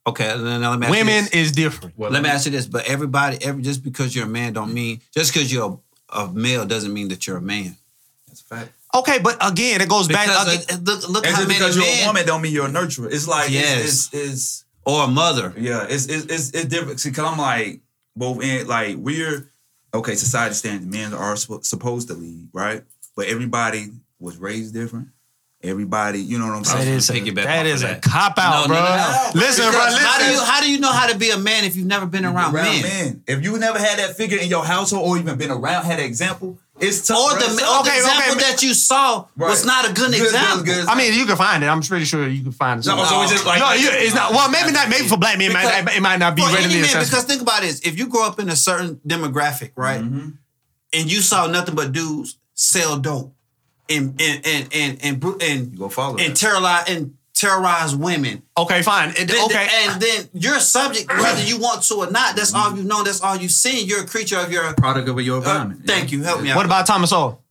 Okay, 0.08 0.26
then 0.26 0.62
let 0.62 0.62
me 0.62 0.66
ask 0.66 0.82
you 0.84 0.90
Women 0.90 1.24
this. 1.26 1.34
is 1.34 1.52
different. 1.52 1.98
Well, 1.98 2.12
Let 2.12 2.24
me 2.24 2.30
ask 2.30 2.46
you 2.46 2.52
this, 2.52 2.66
but 2.68 2.86
everybody, 2.88 3.38
every 3.44 3.62
just 3.64 3.84
because 3.84 4.16
you're 4.16 4.26
a 4.26 4.30
man 4.30 4.54
don't 4.54 4.74
mean 4.74 5.02
just 5.14 5.34
because 5.34 5.52
you're 5.54 5.80
a, 6.12 6.24
a 6.24 6.32
male 6.34 6.66
doesn't 6.66 6.92
mean 6.94 7.08
that 7.10 7.26
you're 7.28 7.38
a 7.38 7.42
man. 7.42 7.78
That's 8.28 8.42
a 8.42 8.44
fact. 8.44 8.72
Okay, 8.96 9.20
but 9.20 9.38
again, 9.42 9.82
it 9.82 9.90
goes 9.90 10.08
back. 10.08 10.28
Because 10.28 10.66
again- 10.66 10.80
uh, 10.80 10.92
look, 10.92 11.10
look 11.10 11.26
And 11.26 11.36
how 11.36 11.42
just 11.42 11.48
many 11.50 11.60
because 11.60 11.76
you're 11.76 11.86
men 11.86 12.04
a 12.04 12.08
woman 12.08 12.26
don't 12.26 12.42
mean 12.42 12.54
you're 12.54 12.66
a 12.68 12.70
nurturer. 12.70 13.12
It's 13.12 13.28
like 13.28 13.50
Yes. 13.52 13.84
it's, 13.84 14.14
it's, 14.14 14.32
it's 14.34 14.66
or 14.86 15.04
a 15.04 15.08
mother. 15.08 15.54
yeah, 15.58 15.86
it's 15.90 16.06
it's 16.08 16.26
it's, 16.26 16.50
it's 16.52 16.66
different. 16.66 17.00
See, 17.00 17.12
cause 17.12 17.26
I'm 17.32 17.38
like 17.40 17.82
both 18.16 18.44
in 18.44 18.68
like 18.68 18.98
we're 18.98 19.52
okay. 19.94 20.16
Society 20.16 20.54
stands. 20.56 20.86
Men 20.86 21.14
are 21.14 21.36
sp- 21.38 21.62
supposed 21.64 22.08
to 22.10 22.14
lead, 22.14 22.50
right? 22.54 22.84
But 23.16 23.28
everybody 23.28 23.92
was 24.20 24.38
raised 24.38 24.74
different. 24.74 25.08
Everybody, 25.66 26.20
you 26.22 26.38
know 26.40 26.48
what 26.48 26.56
I'm 26.58 26.64
saying? 26.64 26.86
That 26.86 26.92
is 26.92 27.10
a, 27.10 27.14
piggyback 27.14 27.44
that 27.44 27.66
off 27.66 27.74
is 27.74 27.84
of 27.84 27.90
a 27.92 27.96
cop 27.96 28.38
out, 28.38 28.68
No, 28.68 28.68
bro. 28.68 28.76
no, 28.76 28.84
no, 28.86 29.30
no. 29.34 29.40
Listen, 29.40 29.72
bro. 29.72 29.80
Listen. 29.86 30.00
How 30.06 30.20
do 30.20 30.26
you 30.32 30.40
how 30.44 30.62
do 30.62 30.72
you 30.72 30.80
know 30.80 30.92
how 30.92 31.08
to 31.12 31.18
be 31.18 31.32
a 31.32 31.38
man 31.38 31.64
if 31.66 31.76
you've 31.76 31.88
never 31.88 32.06
been 32.06 32.26
around, 32.26 32.54
around 32.56 32.82
men? 32.84 33.24
If 33.28 33.44
you 33.44 33.58
never 33.58 33.80
had 33.80 34.00
that 34.00 34.16
figure 34.16 34.38
in 34.38 34.48
your 34.50 34.64
household 34.64 35.08
or 35.08 35.18
even 35.18 35.38
been 35.38 35.52
around, 35.52 35.86
had 35.86 36.00
an 36.00 36.06
example, 36.06 36.60
it's 36.80 37.08
tough. 37.08 37.18
Or 37.18 37.40
the, 37.40 37.46
It's 37.46 37.54
or 37.56 37.60
tough. 37.60 37.86
the 37.86 37.90
Okay, 37.92 37.98
example 38.00 38.32
okay, 38.36 38.52
that 38.52 38.62
you 38.64 38.74
saw 38.74 39.26
was 39.38 39.66
not 39.66 39.86
a 39.90 39.94
good, 39.94 40.12
Good, 40.12 40.18
good, 40.20 40.26
example. 40.26 40.66
good. 40.66 40.86
I 40.88 40.96
mean, 40.96 41.14
you 41.18 41.26
can 41.26 41.38
find 41.38 41.64
it. 41.64 41.68
I'm 41.68 41.82
pretty 41.82 42.06
sure 42.06 42.28
you 42.28 42.44
can 42.44 42.52
find 42.52 42.80
it. 42.82 42.88
No, 42.88 43.04
so 43.06 43.22
it's 43.24 43.32
just 43.32 43.46
like- 43.46 43.60
no, 43.60 43.72
you, 43.74 43.88
it's 43.92 44.14
not. 44.14 44.32
Well, 44.32 44.50
maybe 44.52 44.72
not. 44.72 44.90
Maybe 44.90 45.08
for 45.08 45.18
black 45.18 45.38
men, 45.38 45.52
it 45.52 45.54
might, 45.54 45.96
it 45.98 46.02
might 46.02 46.18
not 46.20 46.36
be 46.36 46.42
For 46.42 46.50
readily 46.50 46.66
any 46.66 46.74
man, 46.76 46.84
accessible. 46.84 47.06
because 47.06 47.24
think 47.26 47.42
about 47.42 47.62
this: 47.62 47.80
if 47.82 47.98
you 47.98 48.08
grow 48.08 48.26
up 48.28 48.40
in 48.40 48.50
a 48.50 48.56
certain 48.56 48.98
demographic, 49.08 49.72
right, 49.76 50.02
Mm-hmm. 50.02 50.30
and 50.94 51.12
you 51.12 51.22
saw 51.22 51.48
nothing 51.48 51.76
but 51.76 51.92
dudes 51.92 52.38
sell 52.54 52.98
dope 53.00 53.34
and 53.90 54.20
and 54.22 54.46
and 54.46 54.68
and 54.74 55.00
and, 55.04 55.20
bru- 55.20 55.38
and, 55.42 55.72
You 55.74 55.80
go 55.80 55.90
follow 55.90 56.18
and 56.18 56.36
terrorize 56.36 56.86
and 56.90 57.16
terrorize 57.34 57.96
women. 57.96 58.42
Okay, 58.58 58.82
fine. 58.82 59.10
It- 59.10 59.28
Then- 59.28 59.46
okay. 59.46 59.68
and 59.84 60.02
then 60.02 60.30
you're 60.34 60.60
subject, 60.60 61.10
whether 61.10 61.44
you 61.44 61.58
want 61.60 61.84
to 61.84 61.96
or 61.96 62.10
not. 62.12 62.36
That's 62.36 62.54
all 62.54 62.76
you've 62.76 62.86
known. 62.86 63.04
That's 63.04 63.22
all 63.22 63.36
you've 63.36 63.52
seen. 63.52 63.88
You're 63.88 64.04
a 64.04 64.08
creature 64.08 64.40
of 64.40 64.52
your. 64.52 64.74
product 64.74 65.10
of 65.10 65.20
your 65.22 65.36
Uh, 65.36 65.40
environment. 65.40 65.82
thank 65.86 66.12
you. 66.12 66.24
Help 66.24 66.42
me 66.42 66.52
out. 66.52 66.56
what 66.58 66.66
about 66.66 66.86
Thomas 66.88 67.10
Sowell? 67.10 67.44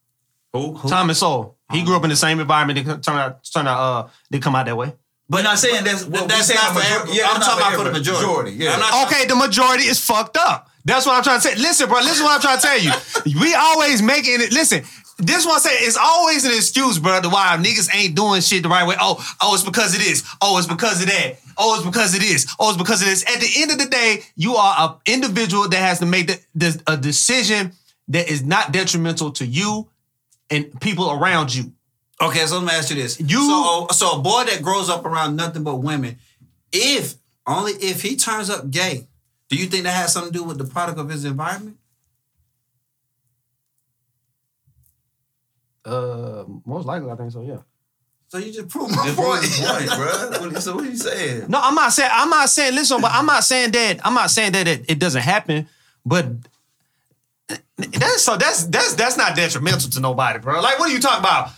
Who? 0.52 0.74
Who? 0.74 0.88
Thomas 0.88 1.18
Sowell. 1.18 1.56
He 1.72 1.82
grew 1.82 1.96
up 1.96 2.04
in 2.04 2.10
the 2.10 2.16
same 2.16 2.40
environment. 2.40 2.76
They 2.86 2.94
turn 2.96 3.16
out, 3.18 3.44
turn 3.44 3.66
out, 3.66 3.78
uh, 3.78 4.08
they 4.30 4.38
come 4.38 4.54
out 4.54 4.66
that 4.66 4.76
way. 4.76 4.94
But 5.28 5.42
not 5.42 5.58
saying 5.58 5.84
that's 5.84 6.04
what 6.04 6.28
that's 6.28 6.48
not 6.54 6.68
for 6.68 6.74
major- 6.80 6.94
every- 7.00 7.14
yeah, 7.16 7.28
I'm 7.28 7.34
that's 7.34 7.46
talking 7.46 7.60
not 7.64 7.74
about 7.74 7.78
for 7.78 7.84
the 7.84 7.98
majority. 7.98 8.52
yeah. 8.52 8.76
Not- 8.76 9.06
Okay, 9.06 9.24
the 9.26 9.34
majority 9.34 9.84
is 9.84 9.98
fucked 9.98 10.36
up. 10.36 10.68
That's 10.84 11.06
what 11.06 11.16
I'm 11.16 11.22
trying 11.22 11.40
to 11.40 11.48
say. 11.48 11.54
Listen, 11.56 11.88
bro. 11.88 12.00
Listen, 12.00 12.24
what 12.24 12.34
I'm 12.34 12.40
trying 12.42 12.58
to 12.60 12.66
tell 12.66 12.78
you. 12.78 12.92
We 13.40 13.54
always 13.54 14.02
making 14.02 14.42
it. 14.42 14.52
Listen, 14.52 14.84
this 15.26 15.46
one 15.46 15.60
say 15.60 15.70
it's 15.72 15.96
always 15.96 16.44
an 16.44 16.52
excuse, 16.52 16.98
bro. 16.98 17.20
To 17.20 17.28
why 17.28 17.56
niggas 17.60 17.88
ain't 17.94 18.14
doing 18.14 18.40
shit 18.40 18.62
the 18.62 18.68
right 18.68 18.86
way. 18.86 18.96
Oh, 19.00 19.16
oh, 19.42 19.54
it's 19.54 19.62
because 19.64 19.94
of 19.94 20.00
this. 20.00 20.24
Oh, 20.40 20.58
it's 20.58 20.66
because 20.66 21.00
of 21.02 21.08
that. 21.08 21.36
Oh, 21.56 21.76
it's 21.76 21.84
because 21.84 22.14
of 22.14 22.20
this. 22.20 22.46
Oh, 22.58 22.68
it's 22.70 22.78
because 22.78 23.00
of 23.02 23.08
this. 23.08 23.22
At 23.24 23.40
the 23.40 23.50
end 23.62 23.70
of 23.70 23.78
the 23.78 23.86
day, 23.86 24.22
you 24.36 24.56
are 24.56 24.74
an 25.06 25.12
individual 25.12 25.68
that 25.68 25.76
has 25.78 25.98
to 26.00 26.06
make 26.06 26.26
the, 26.26 26.40
the, 26.54 26.82
a 26.86 26.96
decision 26.96 27.72
that 28.08 28.28
is 28.30 28.42
not 28.44 28.72
detrimental 28.72 29.30
to 29.32 29.46
you 29.46 29.88
and 30.50 30.78
people 30.80 31.10
around 31.10 31.54
you. 31.54 31.72
Okay, 32.20 32.44
so 32.46 32.58
let 32.58 32.64
me 32.66 32.72
ask 32.72 32.90
you 32.90 32.96
this: 32.96 33.18
You- 33.20 33.46
so, 33.46 33.86
so 33.92 34.18
a 34.18 34.20
boy 34.20 34.44
that 34.44 34.62
grows 34.62 34.88
up 34.88 35.04
around 35.04 35.36
nothing 35.36 35.64
but 35.64 35.76
women, 35.76 36.18
if 36.72 37.14
only 37.46 37.72
if 37.72 38.02
he 38.02 38.16
turns 38.16 38.50
up 38.50 38.70
gay, 38.70 39.06
do 39.48 39.56
you 39.56 39.66
think 39.66 39.84
that 39.84 39.92
has 39.94 40.12
something 40.12 40.32
to 40.32 40.38
do 40.38 40.44
with 40.44 40.58
the 40.58 40.64
product 40.64 40.98
of 40.98 41.08
his 41.08 41.24
environment? 41.24 41.76
Uh, 45.84 46.44
most 46.64 46.86
likely, 46.86 47.10
I 47.10 47.16
think 47.16 47.30
so. 47.32 47.42
Yeah. 47.42 47.58
So 48.28 48.38
you 48.38 48.52
just 48.52 48.68
proved 48.68 48.90
my 48.96 49.04
point. 49.14 49.16
bro. 49.16 50.50
What, 50.50 50.62
so 50.62 50.74
what 50.76 50.84
are 50.84 50.88
you 50.90 50.96
saying? 50.96 51.44
No, 51.48 51.60
I'm 51.62 51.74
not 51.74 51.92
saying. 51.92 52.10
I'm 52.12 52.30
not 52.30 52.48
saying. 52.48 52.74
Listen, 52.74 53.00
but 53.00 53.12
I'm 53.12 53.26
not 53.26 53.44
saying 53.44 53.70
that. 53.72 54.00
I'm 54.04 54.14
not 54.14 54.30
saying 54.30 54.52
that 54.52 54.66
it, 54.66 54.84
it 54.90 54.98
doesn't 54.98 55.22
happen. 55.22 55.68
But 56.04 56.26
that's 57.76 58.22
so. 58.22 58.36
That's 58.36 58.64
that's 58.66 58.94
that's 58.94 59.16
not 59.16 59.36
detrimental 59.36 59.90
to 59.90 60.00
nobody, 60.00 60.38
bro. 60.38 60.60
Like, 60.60 60.78
what 60.78 60.90
are 60.90 60.92
you 60.92 61.00
talking 61.00 61.20
about? 61.20 61.50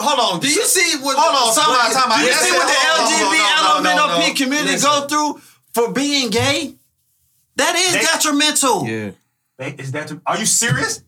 Hold 0.00 0.34
on. 0.34 0.40
Do 0.40 0.48
you 0.48 0.64
see 0.64 0.98
what? 1.02 1.16
Hold 1.18 1.34
on, 1.34 1.54
time 1.54 1.74
out, 1.74 1.92
time 1.92 2.12
out. 2.12 2.18
Do 2.18 2.24
you 2.24 2.30
That's 2.30 2.44
see 2.44 2.52
what 2.52 2.66
the 2.66 2.74
Hold 2.76 3.00
on, 3.00 3.08
LGBT 3.08 3.38
hold 3.38 3.76
on, 3.78 3.82
no, 3.84 3.90
no, 3.90 4.18
no, 4.18 4.26
no. 4.28 4.34
community 4.34 4.72
Listen. 4.72 4.90
go 4.90 5.06
through 5.06 5.40
for 5.72 5.92
being 5.92 6.30
gay? 6.30 6.74
That 7.56 7.74
is 7.76 7.92
They- 7.94 8.00
detrimental. 8.02 8.86
Yeah. 8.86 9.10
Hey, 9.58 9.74
Is 9.78 9.92
that? 9.92 10.12
Are 10.26 10.38
you 10.38 10.46
serious? 10.46 11.02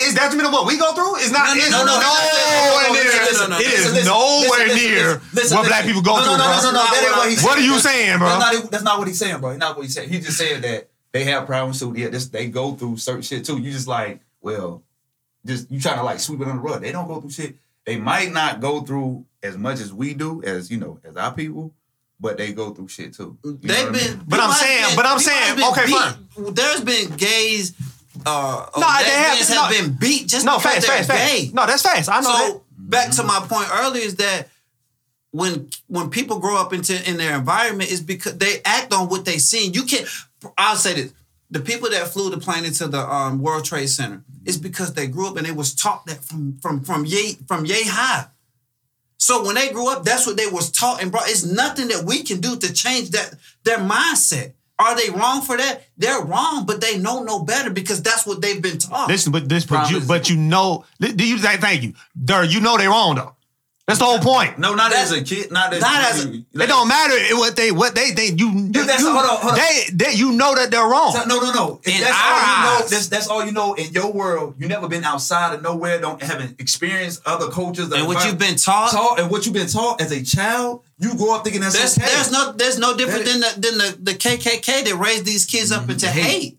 Is 0.00 0.14
that 0.14 0.22
detrimental 0.26 0.50
what 0.52 0.66
we 0.66 0.76
go 0.76 0.92
through? 0.92 1.16
It's 1.22 1.30
not. 1.30 1.46
No, 1.46 1.54
no, 1.54 1.60
it's 1.62 1.70
no, 1.70 1.84
no, 1.86 1.94
nowhere 1.94 2.92
near. 2.92 3.00
It 3.00 3.22
is 3.22 3.30
listen, 3.30 3.94
listen, 3.94 4.04
nowhere 4.06 4.66
near 4.74 5.06
listen, 5.06 5.20
listen, 5.34 5.56
what 5.58 5.66
black 5.68 5.84
people 5.84 6.02
go 6.02 6.16
No, 6.16 6.22
through, 6.22 6.38
no, 6.38 6.44
no, 6.50 6.60
no, 6.60 6.70
no, 6.72 7.30
no, 7.30 7.42
what 7.46 7.58
are 7.58 7.62
you 7.62 7.78
saying, 7.78 8.18
bro? 8.18 8.28
That's 8.70 8.82
not, 8.82 8.98
what 8.98 9.06
he's 9.08 9.18
saying, 9.18 9.40
bro. 9.40 9.50
That's 9.50 9.60
not 9.60 9.76
what 9.76 9.82
he's 9.84 9.94
saying. 9.94 10.08
He 10.10 10.18
just 10.20 10.36
said 10.36 10.62
that 10.62 10.88
they 11.12 11.24
have 11.24 11.46
problems 11.46 11.78
too. 11.78 11.94
Yeah, 11.96 12.08
this, 12.08 12.26
they 12.28 12.48
go 12.48 12.74
through 12.74 12.96
certain 12.96 13.22
shit 13.22 13.44
too. 13.44 13.58
You 13.58 13.70
just 13.70 13.86
like, 13.86 14.20
well, 14.40 14.82
just 15.46 15.70
you 15.70 15.78
trying 15.80 15.98
to 15.98 16.02
like 16.02 16.18
sweep 16.18 16.40
it 16.40 16.48
under 16.48 16.60
the 16.60 16.68
rug. 16.68 16.82
They 16.82 16.90
don't 16.92 17.06
go 17.06 17.20
through 17.20 17.30
shit. 17.30 17.54
They 17.86 17.96
might 17.96 18.32
not 18.32 18.60
go 18.60 18.80
through 18.80 19.24
as 19.42 19.56
much 19.56 19.78
as 19.80 19.92
we 19.92 20.12
do, 20.14 20.42
as 20.42 20.70
you 20.72 20.78
know, 20.78 20.98
as 21.04 21.16
our 21.16 21.32
people, 21.32 21.72
but 22.18 22.36
they 22.36 22.52
go 22.52 22.70
through 22.70 22.88
shit 22.88 23.14
too. 23.14 23.38
You 23.44 23.58
They've 23.62 23.86
what 23.86 23.88
I 23.88 23.92
been, 23.92 24.16
mean? 24.18 24.24
But 24.26 24.40
I'm 24.40 24.52
saying- 24.52 24.86
been- 24.88 24.96
but 24.96 25.06
I'm 25.06 25.18
people 25.18 25.32
saying, 25.32 25.46
have 25.46 25.56
been 25.56 25.68
okay, 25.70 25.86
beat. 26.46 26.56
There's 26.56 26.80
been 26.80 27.16
gays, 27.16 27.74
uh, 28.26 28.66
No, 28.76 28.80
they 28.80 29.10
have- 29.10 29.38
lesbians 29.38 29.50
no. 29.50 29.68
been 29.70 29.92
beat 29.98 30.28
just 30.28 30.44
No, 30.44 30.58
because 30.58 30.74
fast, 30.74 30.86
they're 30.86 31.04
fast, 31.04 31.30
fast. 31.30 31.54
No, 31.54 31.66
that's 31.66 31.82
fast. 31.82 32.08
I 32.08 32.20
know 32.20 32.32
that. 32.38 32.48
So 32.52 32.62
back 32.78 33.10
to 33.12 33.22
my 33.22 33.40
point 33.48 33.68
earlier 33.72 34.02
is 34.02 34.16
that 34.16 34.48
when 35.32 35.68
when 35.88 36.10
people 36.10 36.38
grow 36.38 36.56
up 36.56 36.72
into 36.72 36.94
in 37.08 37.16
their 37.16 37.34
environment 37.36 37.90
is 37.90 38.00
because 38.00 38.38
they 38.38 38.60
act 38.64 38.92
on 38.92 39.08
what 39.08 39.24
they 39.24 39.38
seen. 39.38 39.74
You 39.74 39.82
can't. 39.84 40.06
I'll 40.56 40.76
say 40.76 40.94
this: 40.94 41.12
the 41.50 41.60
people 41.60 41.90
that 41.90 42.06
flew 42.08 42.30
the 42.30 42.38
plane 42.38 42.64
into 42.64 42.86
the 42.86 43.00
um, 43.00 43.40
World 43.42 43.64
Trade 43.64 43.88
Center 43.88 44.22
is 44.44 44.56
because 44.58 44.94
they 44.94 45.06
grew 45.08 45.26
up 45.28 45.36
and 45.36 45.44
they 45.46 45.52
was 45.52 45.74
taught 45.74 46.06
that 46.06 46.22
from 46.24 46.58
from 46.62 46.84
from 46.84 47.04
yay 47.04 47.32
from 47.48 47.64
yay 47.66 47.82
high. 47.84 48.26
So 49.16 49.44
when 49.44 49.54
they 49.54 49.70
grew 49.70 49.88
up, 49.90 50.04
that's 50.04 50.26
what 50.26 50.36
they 50.36 50.46
was 50.46 50.70
taught 50.70 51.00
and 51.02 51.10
brought. 51.10 51.28
It's 51.28 51.44
nothing 51.44 51.88
that 51.88 52.04
we 52.04 52.22
can 52.22 52.40
do 52.40 52.56
to 52.56 52.72
change 52.72 53.10
that 53.10 53.34
their 53.64 53.78
mindset. 53.78 54.52
Are 54.78 54.96
they 54.96 55.10
wrong 55.10 55.42
for 55.42 55.56
that? 55.56 55.82
They're 55.96 56.20
wrong, 56.20 56.66
but 56.66 56.80
they 56.80 56.98
know 56.98 57.22
no 57.22 57.44
better 57.44 57.70
because 57.70 58.02
that's 58.02 58.26
what 58.26 58.42
they've 58.42 58.60
been 58.60 58.78
taught. 58.78 59.08
Listen, 59.08 59.30
but 59.30 59.48
this, 59.48 59.64
but 59.64 59.90
you, 59.90 60.00
but 60.00 60.28
you 60.28 60.36
know, 60.36 60.84
do 61.00 61.26
you 61.26 61.38
thank 61.38 61.60
thank 61.60 61.82
you, 61.82 61.94
Dur? 62.22 62.44
You 62.44 62.60
know 62.60 62.76
they're 62.76 62.90
wrong 62.90 63.14
though. 63.14 63.36
That's 63.86 63.98
the 63.98 64.06
whole 64.06 64.18
point. 64.18 64.58
No, 64.58 64.74
not 64.74 64.92
That's- 64.92 65.12
as 65.12 65.18
a 65.18 65.22
kid. 65.22 65.52
Not 65.52 65.74
as, 65.74 65.82
not 65.82 66.04
as 66.04 66.24
a- 66.24 66.32
It 66.32 66.66
don't 66.68 66.88
matter 66.88 67.14
what 67.36 67.54
they 67.54 67.70
what 67.70 67.94
they 67.94 68.12
they 68.12 68.28
you 68.28 68.48
you, 68.48 68.68
that's- 68.72 69.00
you- 69.00 69.12
hold 69.12 69.26
on, 69.26 69.36
hold 69.36 69.52
on. 69.52 69.58
they 69.58 69.84
they 69.92 70.12
you 70.14 70.32
know 70.32 70.54
that 70.54 70.70
they're 70.70 70.86
wrong. 70.88 71.12
No, 71.28 71.38
no, 71.38 71.52
no. 71.52 71.80
If 71.84 71.94
In 71.94 72.00
that's 72.00 72.16
our 72.16 72.32
all 72.32 72.38
you 72.40 72.62
know. 72.64 72.82
eyes. 72.84 72.90
That's, 72.90 73.06
that's 73.08 73.28
all 73.28 73.44
you 73.44 73.52
know 73.52 73.74
in 73.74 73.92
your 73.92 74.10
world. 74.10 74.54
You 74.58 74.68
never 74.68 74.88
been 74.88 75.04
outside 75.04 75.52
of 75.54 75.60
nowhere. 75.60 76.00
Don't 76.00 76.22
haven't 76.22 76.58
experienced 76.62 77.20
other 77.26 77.48
cultures. 77.50 77.92
and 77.92 78.06
what 78.06 78.24
you've 78.24 78.38
been 78.38 78.56
taught, 78.56 78.90
taught 78.92 79.20
and 79.20 79.30
what 79.30 79.44
you've 79.44 79.54
been 79.54 79.68
taught 79.68 80.00
as 80.00 80.12
a 80.12 80.22
child. 80.22 80.82
You 80.98 81.14
grow 81.18 81.34
up 81.34 81.44
thinking 81.44 81.60
that's 81.60 81.76
There's, 81.76 81.98
okay. 81.98 82.06
there's 82.06 82.32
no 82.32 82.52
there's 82.52 82.78
no 82.78 82.96
different 82.96 83.26
That- 83.26 83.60
than 83.60 83.62
the 83.62 83.68
than 83.68 83.78
the, 84.02 84.12
the 84.12 84.14
KKK 84.18 84.84
that 84.86 84.96
raised 84.96 85.26
these 85.26 85.44
kids 85.44 85.70
up 85.72 85.82
mm-hmm. 85.82 85.90
into 85.90 86.06
Hate. 86.08 86.24
hate. 86.24 86.58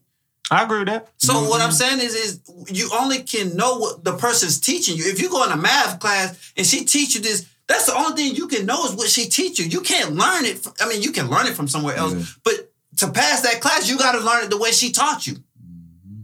I 0.51 0.63
agree 0.63 0.79
with 0.79 0.87
that. 0.89 1.09
So 1.17 1.49
what 1.49 1.61
I'm 1.61 1.71
saying 1.71 1.99
is 2.01 2.13
is 2.13 2.39
you 2.67 2.89
only 2.93 3.23
can 3.23 3.55
know 3.55 3.77
what 3.79 4.03
the 4.03 4.15
person's 4.15 4.59
teaching 4.59 4.95
you. 4.95 5.03
If 5.07 5.19
you 5.21 5.29
go 5.29 5.43
in 5.43 5.51
a 5.51 5.57
math 5.57 5.99
class 5.99 6.53
and 6.55 6.65
she 6.65 6.85
teach 6.85 7.15
you 7.15 7.21
this, 7.21 7.47
that's 7.67 7.87
the 7.87 7.95
only 7.95 8.15
thing 8.15 8.35
you 8.35 8.47
can 8.47 8.65
know 8.67 8.85
is 8.85 8.93
what 8.93 9.09
she 9.09 9.25
teach 9.27 9.59
you. 9.59 9.65
You 9.65 9.81
can't 9.81 10.11
learn 10.13 10.45
it. 10.45 10.59
From, 10.59 10.73
I 10.79 10.87
mean, 10.87 11.01
you 11.01 11.11
can 11.11 11.29
learn 11.31 11.47
it 11.47 11.53
from 11.55 11.67
somewhere 11.67 11.95
else, 11.95 12.13
Yeah. 12.13 12.23
but 12.43 12.71
to 12.97 13.11
pass 13.11 13.41
that 13.41 13.59
class, 13.59 13.89
you 13.89 13.97
got 13.97 14.11
to 14.11 14.19
learn 14.19 14.43
it 14.43 14.49
the 14.51 14.57
way 14.59 14.71
she 14.71 14.91
taught 14.91 15.25
you. 15.25 15.33
Mm-hmm. 15.33 16.21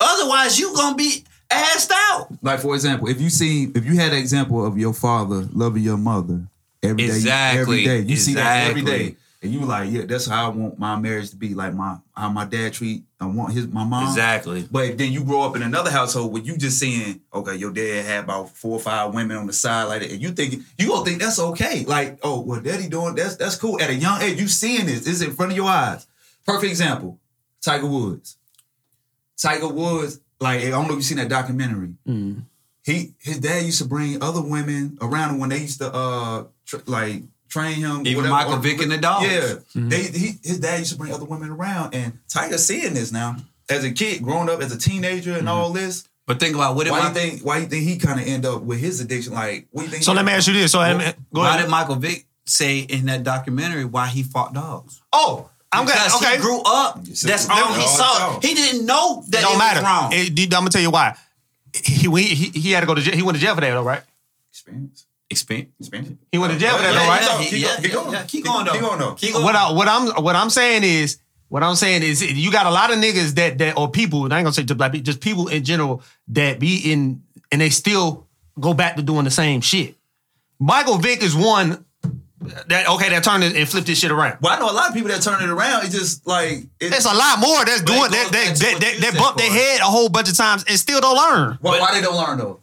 Otherwise, 0.00 0.58
you 0.58 0.74
gonna 0.74 0.96
be 0.96 1.24
assed 1.50 1.90
out. 1.92 2.28
like 2.42 2.60
for 2.60 2.74
example, 2.74 3.08
if 3.08 3.20
you 3.20 3.30
see 3.30 3.64
if 3.74 3.84
you 3.84 3.94
had 3.96 4.12
an 4.12 4.18
example 4.18 4.64
of 4.64 4.78
your 4.78 4.92
father 4.94 5.48
loving 5.52 5.82
your 5.82 5.96
mother 5.96 6.42
every 6.82 6.96
day, 7.06 7.16
Exactly. 7.16 7.60
every 7.60 7.84
day, 7.84 8.00
you 8.00 8.16
see 8.16 8.34
that 8.34 8.68
every 8.68 8.82
Exactly. 8.82 9.08
day, 9.10 9.16
and 9.42 9.52
you 9.52 9.60
like, 9.60 9.90
yeah, 9.90 10.04
that's 10.04 10.26
how 10.26 10.46
I 10.46 10.48
want 10.54 10.78
my 10.78 10.96
marriage 10.96 11.30
to 11.30 11.36
be. 11.36 11.54
Like 11.54 11.72
my 11.72 11.96
how 12.14 12.28
my 12.28 12.44
dad 12.44 12.74
treat, 12.74 13.04
I 13.18 13.26
want 13.26 13.54
his 13.54 13.66
my 13.68 13.84
mom. 13.84 14.08
Exactly. 14.08 14.68
But 14.70 14.98
then 14.98 15.12
you 15.12 15.24
grow 15.24 15.42
up 15.42 15.56
in 15.56 15.62
another 15.62 15.90
household 15.90 16.32
where 16.32 16.42
you 16.42 16.58
just 16.58 16.78
seeing, 16.78 17.22
okay, 17.32 17.56
your 17.56 17.72
dad 17.72 18.04
had 18.04 18.24
about 18.24 18.50
four 18.50 18.72
or 18.72 18.80
five 18.80 19.14
women 19.14 19.38
on 19.38 19.46
the 19.46 19.52
side 19.54 19.84
like 19.84 20.02
that, 20.02 20.10
and 20.10 20.20
you 20.20 20.32
think 20.32 20.62
you 20.78 20.88
gonna 20.88 21.04
think 21.04 21.22
that's 21.22 21.38
okay. 21.38 21.84
Like, 21.86 22.18
oh, 22.22 22.40
what 22.40 22.62
daddy 22.62 22.88
doing? 22.88 23.14
That's 23.14 23.36
that's 23.36 23.56
cool. 23.56 23.80
At 23.80 23.88
a 23.88 23.94
young 23.94 24.20
age, 24.20 24.38
you 24.38 24.46
seeing 24.48 24.84
this. 24.86 25.04
This 25.04 25.14
is 25.14 25.22
in 25.22 25.32
front 25.32 25.52
of 25.52 25.56
your 25.56 25.68
eyes. 25.68 26.06
Perfect 26.44 26.70
example. 26.70 27.18
Tiger 27.62 27.86
Woods. 27.86 28.36
Tiger 29.38 29.68
Woods, 29.68 30.20
like 30.38 30.60
I 30.60 30.70
don't 30.70 30.86
know 30.86 30.92
if 30.92 30.96
you 30.96 31.02
seen 31.02 31.18
that 31.18 31.28
documentary. 31.30 31.94
Mm. 32.06 32.42
he 32.84 33.14
his 33.20 33.38
dad 33.38 33.64
used 33.64 33.78
to 33.78 33.86
bring 33.86 34.22
other 34.22 34.42
women 34.42 34.98
around 35.00 35.30
him 35.30 35.38
when 35.38 35.48
they 35.48 35.58
used 35.58 35.78
to 35.80 35.90
uh 35.92 36.44
tr- 36.66 36.76
like 36.86 37.22
train 37.50 37.74
him. 37.74 38.06
Even 38.06 38.24
whatever. 38.24 38.28
Michael 38.30 38.56
Vick 38.56 38.80
and 38.80 38.90
the 38.90 38.96
dogs. 38.98 39.26
Yeah, 39.26 39.40
Mm-hmm. 39.40 39.88
they 39.90 40.02
he, 40.04 40.28
his 40.42 40.58
dad 40.60 40.78
used 40.78 40.92
to 40.92 40.98
bring 40.98 41.12
other 41.12 41.26
women 41.26 41.50
around, 41.50 41.94
and 41.94 42.18
Tiger 42.28 42.56
seeing 42.56 42.94
this 42.94 43.12
now 43.12 43.36
as 43.68 43.84
a 43.84 43.90
kid, 43.92 44.22
growing 44.22 44.48
up 44.48 44.60
as 44.62 44.72
a 44.72 44.78
teenager, 44.78 45.30
Mm-hmm. 45.32 45.40
and 45.40 45.48
all 45.48 45.70
this. 45.72 46.06
But 46.26 46.38
think 46.40 46.54
about 46.54 46.76
what 46.76 46.84
did, 46.84 46.92
Why 46.92 47.00
do 47.00 47.06
you 47.20 47.28
think? 47.30 47.42
Why 47.42 47.56
do 47.56 47.62
you 47.64 47.68
think 47.68 47.84
he 47.84 47.98
kind 47.98 48.20
of 48.20 48.26
end 48.26 48.46
up 48.46 48.62
with 48.62 48.78
his 48.78 49.00
addiction? 49.00 49.32
Like, 49.34 49.66
what 49.72 49.82
do 49.82 49.86
you 49.86 49.90
think? 49.92 50.04
So 50.04 50.12
let 50.12 50.24
me 50.24 50.32
ask 50.32 50.46
you 50.46 50.54
this. 50.54 50.72
So 50.72 50.78
go 50.78 51.12
why 51.40 51.60
did 51.60 51.68
Michael 51.68 51.96
Vick 51.96 52.24
say 52.46 52.78
in 52.80 53.06
that 53.06 53.24
documentary 53.24 53.84
why 53.84 54.06
he 54.06 54.22
fought 54.22 54.54
dogs? 54.54 55.02
oh, 55.12 55.50
I'm 55.72 55.86
gonna 55.86 55.98
Because 55.98 56.22
okay. 56.22 56.36
he 56.36 56.40
grew 56.42 56.60
up. 56.66 57.00
You 57.04 57.14
see, 57.14 57.28
That's 57.28 57.48
let 57.48 57.58
all 57.64 57.74
he 57.74 57.82
saw. 57.86 58.18
Saw. 58.18 58.40
He 58.40 58.54
didn't 58.54 58.86
know 58.86 59.22
that 59.28 59.38
It 59.38 59.42
don't 59.42 59.54
it 59.54 59.58
matter. 59.58 59.80
was 59.80 59.84
wrong. 59.88 60.10
It- 60.12 60.40
I'm 60.54 60.60
gonna 60.60 60.70
tell 60.70 60.82
you 60.82 60.90
why. 60.90 61.16
He, 61.72 62.08
he 62.08 62.34
he 62.34 62.60
he 62.60 62.70
had 62.72 62.80
to 62.80 62.86
go 62.86 62.94
to 62.96 63.00
jail. 63.00 63.14
He 63.14 63.22
went 63.22 63.36
to 63.38 63.40
jail 63.42 63.54
for 63.54 63.60
that 63.60 63.70
though, 63.70 63.82
right? 63.84 64.02
experience, 64.50 65.06
Experience. 65.30 65.70
experience. 65.78 66.18
He 66.32 66.38
went 66.38 66.52
to 66.52 66.58
jail 66.58 66.76
for 66.76 66.82
that 66.82 66.92
Yeah, 66.92 67.00
though, 67.02 67.08
right? 67.08 67.22
yeah, 67.22 67.38
Keep 67.50 67.52
yeah, 67.52 67.68
going, 67.68 67.82
keep 67.82 67.84
yeah, 67.90 67.94
going. 67.94 68.12
yeah, 68.12 68.20
keep 68.22 68.30
Keep 68.30 68.44
going 68.44 68.64
going, 68.64 68.72
keep 68.72 68.80
though. 68.82 68.88
going, 68.88 68.98
though. 68.98 69.14
Keep 69.14 69.32
going. 69.34 69.44
What 69.44 69.54
I, 69.56 69.72
what 69.72 69.88
I'm 69.88 70.24
what 70.24 70.36
I'm 70.36 70.50
saying 70.50 70.82
is 70.84 71.18
what 71.48 71.62
I'm 71.62 71.74
saying 71.76 72.02
is 72.02 72.20
you 72.32 72.50
got 72.50 72.66
a 72.66 72.70
lot 72.70 72.90
of 72.92 72.98
niggas 72.98 73.34
that 73.36 73.58
that 73.58 73.76
or 73.78 73.88
people. 73.90 74.24
And 74.24 74.34
I 74.34 74.38
ain't 74.38 74.44
gonna 74.44 74.52
say 74.54 74.64
just 74.64 74.76
black 74.76 74.92
people, 74.92 75.04
just 75.04 75.20
people 75.20 75.48
in 75.48 75.62
general 75.64 76.02
that 76.28 76.58
be 76.58 76.92
in 76.92 77.22
and 77.52 77.60
they 77.60 77.70
still 77.70 78.26
go 78.58 78.74
back 78.74 78.96
to 78.96 79.02
doing 79.02 79.24
the 79.24 79.30
same 79.30 79.60
shit. 79.60 79.94
Michael 80.58 80.98
Vick 80.98 81.22
is 81.22 81.34
one 81.34 81.84
that 82.68 82.88
okay 82.88 83.10
that 83.10 83.22
turned 83.22 83.44
it 83.44 83.54
and 83.54 83.68
flipped 83.68 83.86
this 83.86 83.98
shit 84.00 84.10
around. 84.10 84.38
Well, 84.40 84.52
I 84.52 84.58
know 84.58 84.70
a 84.70 84.72
lot 84.72 84.88
of 84.88 84.94
people 84.94 85.10
that 85.10 85.22
turn 85.22 85.42
it 85.42 85.48
around. 85.48 85.84
It's 85.84 85.94
just 85.94 86.26
like 86.26 86.64
it's. 86.80 86.90
There's 86.90 87.04
a 87.04 87.14
lot 87.16 87.38
more 87.38 87.64
that's 87.64 87.82
doing 87.82 88.00
it 88.06 88.10
that 88.10 88.30
goes 88.30 88.30
back 88.32 88.46
that 88.48 88.56
to 88.56 88.62
that, 88.64 88.80
that, 89.00 89.12
that 89.12 89.18
bump 89.18 89.36
their 89.38 89.50
head 89.50 89.80
a 89.80 89.84
whole 89.84 90.08
bunch 90.08 90.28
of 90.28 90.36
times 90.36 90.64
and 90.68 90.78
still 90.78 91.00
don't 91.00 91.16
learn. 91.16 91.58
why, 91.60 91.78
why 91.78 91.92
they 91.94 92.00
don't 92.00 92.16
learn 92.16 92.38
though? 92.38 92.60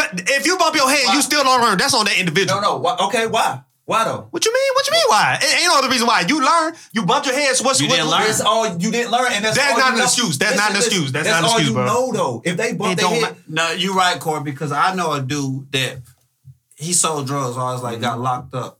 'Cause 0.00 0.20
If 0.26 0.46
you 0.46 0.56
bump 0.58 0.74
your 0.76 0.88
head, 0.88 1.06
Why? 1.06 1.14
you 1.14 1.22
still 1.22 1.42
don't 1.44 1.60
learn. 1.62 1.78
That's 1.78 1.94
on 1.94 2.04
that 2.06 2.18
individual. 2.18 2.60
No, 2.60 2.72
no. 2.72 2.78
Why, 2.78 2.96
okay, 3.06 3.26
why? 3.26 3.62
Why 3.84 4.04
though? 4.04 4.28
What 4.30 4.44
you 4.44 4.52
mean? 4.52 4.70
What 4.74 4.86
you 4.86 4.92
mean? 4.92 5.02
Why? 5.08 5.38
It 5.42 5.58
ain't 5.58 5.66
no 5.66 5.78
other 5.78 5.88
reason 5.88 6.06
why. 6.06 6.20
You 6.20 6.40
learn. 6.44 6.74
You 6.92 7.04
bumped 7.04 7.26
your 7.26 7.34
head. 7.34 7.56
So 7.56 7.64
what's 7.64 7.80
You 7.80 7.88
what, 7.88 7.96
didn't 7.96 8.10
learn. 8.10 8.22
That's 8.22 8.40
all 8.40 8.68
you 8.78 8.90
didn't 8.92 9.10
learn, 9.10 9.32
and 9.32 9.44
that's, 9.44 9.56
That's 9.56 9.72
all 9.72 9.78
not 9.78 9.86
you 9.86 9.92
an 9.94 9.98
know. 9.98 10.04
excuse. 10.04 10.38
That's 10.38 10.56
not 10.56 10.70
an 10.70 10.76
excuse. 10.76 11.10
That's 11.10 11.28
not 11.28 11.42
an 11.42 11.50
excuse, 11.50 11.72
bro. 11.72 11.86
know 11.86 12.12
though. 12.12 12.42
If 12.44 12.56
they 12.56 12.72
bump 12.74 12.96
their 12.98 13.08
don't 13.08 13.20
head, 13.20 13.36
No, 13.48 13.72
you're 13.72 13.94
right, 13.94 14.20
Corey, 14.20 14.44
because 14.44 14.70
I 14.70 14.94
know 14.94 15.12
a 15.12 15.20
dude 15.20 15.72
that 15.72 15.96
he 16.76 16.92
sold 16.92 17.26
drugs, 17.26 17.56
always 17.56 17.82
like 17.82 17.94
mm-hmm. 17.94 18.02
got 18.02 18.20
locked 18.20 18.54
up. 18.54 18.78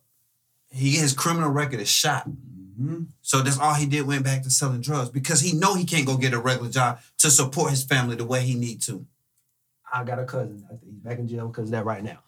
He 0.70 0.92
his 0.92 1.12
criminal 1.12 1.50
record 1.50 1.80
is 1.80 1.90
shot. 1.90 2.28
Mm-hmm. 2.28 3.02
So 3.20 3.42
that's 3.42 3.58
all 3.58 3.74
he 3.74 3.86
did, 3.86 4.06
went 4.06 4.24
back 4.24 4.44
to 4.44 4.50
selling 4.50 4.80
drugs 4.80 5.10
because 5.10 5.40
he 5.40 5.52
know 5.52 5.74
he 5.74 5.84
can't 5.84 6.06
go 6.06 6.16
get 6.16 6.32
a 6.34 6.38
regular 6.38 6.70
job 6.70 7.00
to 7.18 7.30
support 7.30 7.70
his 7.70 7.82
family 7.82 8.14
the 8.14 8.24
way 8.24 8.42
he 8.42 8.54
need 8.54 8.80
to. 8.82 9.04
I 9.92 10.04
got 10.04 10.18
a 10.18 10.24
cousin. 10.24 10.64
He's 10.84 10.98
back 11.00 11.18
in 11.18 11.28
jail 11.28 11.48
because 11.48 11.64
of 11.64 11.70
that 11.72 11.84
right 11.84 12.02
now. 12.02 12.18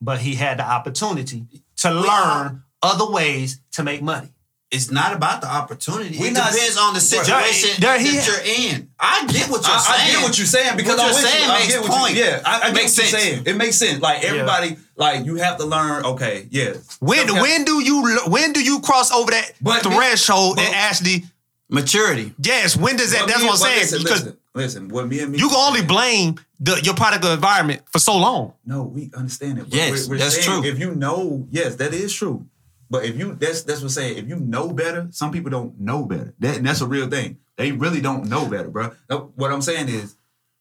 But 0.00 0.18
he 0.20 0.34
had 0.34 0.58
the 0.58 0.64
opportunity 0.68 1.44
to 1.78 1.90
learn 1.90 2.62
other 2.82 3.10
ways 3.10 3.60
to 3.72 3.82
make 3.82 4.02
money. 4.02 4.28
It's 4.70 4.90
not 4.90 5.14
about 5.14 5.40
the 5.40 5.46
opportunity. 5.46 6.18
We 6.18 6.28
it 6.28 6.32
not- 6.32 6.50
depends 6.52 6.76
on 6.76 6.94
the 6.94 7.00
situation 7.00 7.80
there 7.80 7.96
he- 7.98 8.16
that 8.16 8.26
you're 8.26 8.72
in. 8.72 8.90
I 8.98 9.24
get 9.26 9.48
what 9.48 9.62
you're 9.64 9.70
I, 9.76 9.84
I 10.02 10.10
get 10.10 10.22
what 10.22 10.36
you're 10.36 10.46
saying 10.48 10.76
because 10.76 10.96
What 10.98 11.04
I'm 11.06 11.12
you're 11.12 11.22
with 11.22 11.30
saying 11.30 11.44
you. 11.44 11.50
I 11.50 11.58
makes 11.58 11.68
get 11.72 11.80
what 11.82 11.90
point. 11.92 12.14
You, 12.16 12.24
yeah, 12.24 12.42
I, 12.44 12.56
I 12.56 12.60
get 12.66 12.74
Makes 12.74 12.98
what 12.98 13.04
you're 13.04 13.06
sense. 13.20 13.22
saying. 13.22 13.42
It 13.46 13.56
makes 13.56 13.76
sense. 13.76 14.00
Like 14.02 14.24
everybody, 14.24 14.76
like 14.96 15.24
you 15.26 15.36
have 15.36 15.58
to 15.58 15.64
learn. 15.66 16.04
Okay, 16.04 16.48
yeah. 16.50 16.72
When 16.98 17.30
Okay. 17.30 17.40
when 17.40 17.64
do 17.64 17.84
you 17.84 18.18
when 18.26 18.52
do 18.52 18.64
you 18.64 18.80
cross 18.80 19.12
over 19.12 19.30
that 19.30 19.52
But- 19.60 19.82
threshold 19.84 20.56
but- 20.56 20.64
and 20.64 20.74
actually 20.74 21.24
Maturity. 21.70 22.34
yes? 22.38 22.76
When 22.76 22.96
does 22.96 23.12
that? 23.12 23.20
But 23.20 23.26
That's 23.28 23.40
me- 23.40 23.46
what 23.46 23.52
I'm 23.54 23.58
saying. 23.60 23.80
Listen, 23.80 24.02
because 24.02 24.20
listen, 24.24 24.38
listen. 24.54 24.88
What 24.88 25.08
me 25.08 25.20
and 25.20 25.32
me 25.32 25.38
you 25.38 25.48
can 25.48 25.56
only 25.58 25.82
blame 25.82 26.36
the 26.60 26.80
your 26.82 26.94
product 26.94 27.24
of 27.24 27.32
environment 27.32 27.82
for 27.92 27.98
so 27.98 28.16
long. 28.16 28.54
No, 28.64 28.82
we 28.84 29.10
understand 29.16 29.58
it. 29.58 29.64
but 29.64 29.74
Yes, 29.74 30.06
we're, 30.06 30.14
we're 30.14 30.18
that's 30.18 30.42
saying 30.44 30.62
true. 30.62 30.70
If 30.70 30.78
you 30.78 30.94
know, 30.94 31.46
yes, 31.50 31.76
that 31.76 31.92
is 31.94 32.12
true. 32.14 32.46
But 32.90 33.04
if 33.06 33.16
you, 33.18 33.34
that's 33.34 33.62
that's 33.62 33.80
what 33.80 33.86
I'm 33.86 33.90
saying. 33.90 34.18
If 34.18 34.28
you 34.28 34.36
know 34.36 34.72
better, 34.72 35.08
some 35.10 35.32
people 35.32 35.50
don't 35.50 35.80
know 35.80 36.04
better. 36.04 36.34
That 36.38 36.58
and 36.58 36.66
that's 36.66 36.80
a 36.80 36.86
real 36.86 37.08
thing. 37.08 37.38
They 37.56 37.72
really 37.72 38.00
don't 38.00 38.28
know 38.28 38.46
better, 38.48 38.68
bro. 38.68 38.92
What 39.36 39.52
I'm 39.52 39.62
saying 39.62 39.88
is, 39.88 40.16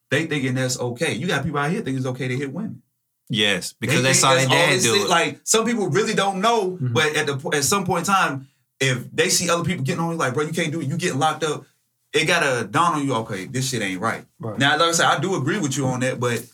they 0.10 0.26
thinking 0.26 0.54
that's 0.56 0.80
okay. 0.80 1.14
You 1.14 1.28
got 1.28 1.44
people 1.44 1.60
out 1.60 1.70
here 1.72 1.82
thinking 1.82 1.98
it's 1.98 2.06
okay 2.08 2.28
to 2.28 2.36
hit 2.36 2.54
women. 2.54 2.82
Yes, 3.30 3.74
because 3.74 4.02
they, 4.04 4.10
think 4.14 4.18
saw 4.18 4.36
their 4.36 4.48
dad 4.48 4.82
do 4.82 4.96
it. 4.96 5.10
Like 5.10 5.40
some 5.44 5.66
people 5.66 5.88
really 5.90 6.14
don't 6.14 6.40
know, 6.42 6.72
Mm-hmm. 6.72 6.94
but 6.94 7.16
at 7.16 7.26
the 7.26 7.50
at 7.54 7.64
some 7.64 7.86
point 7.86 8.08
in 8.08 8.14
time, 8.14 8.48
if 8.80 9.10
they 9.12 9.30
see 9.30 9.50
other 9.50 9.64
people 9.64 9.84
getting 9.84 10.02
on 10.02 10.12
you, 10.12 10.18
like, 10.18 10.34
bro, 10.34 10.44
you 10.44 10.54
can't 10.54 10.72
do 10.72 10.82
it. 10.82 10.88
You 10.88 10.98
getting 10.98 11.20
locked 11.20 11.44
up. 11.44 11.66
It 12.14 12.26
gotta 12.26 12.68
dawn 12.68 12.94
on 12.94 13.06
you. 13.06 13.16
Okay, 13.16 13.46
this 13.46 13.70
shit 13.70 13.82
ain't 13.82 14.00
right. 14.00 14.24
Right. 14.40 14.60
Now, 14.60 14.78
like 14.78 14.90
I 14.90 14.92
said, 14.92 15.06
I 15.08 15.20
do 15.20 15.36
agree 15.36 15.60
with 15.60 15.76
you 15.76 15.88
on 15.88 16.02
that, 16.02 16.20
but 16.20 16.46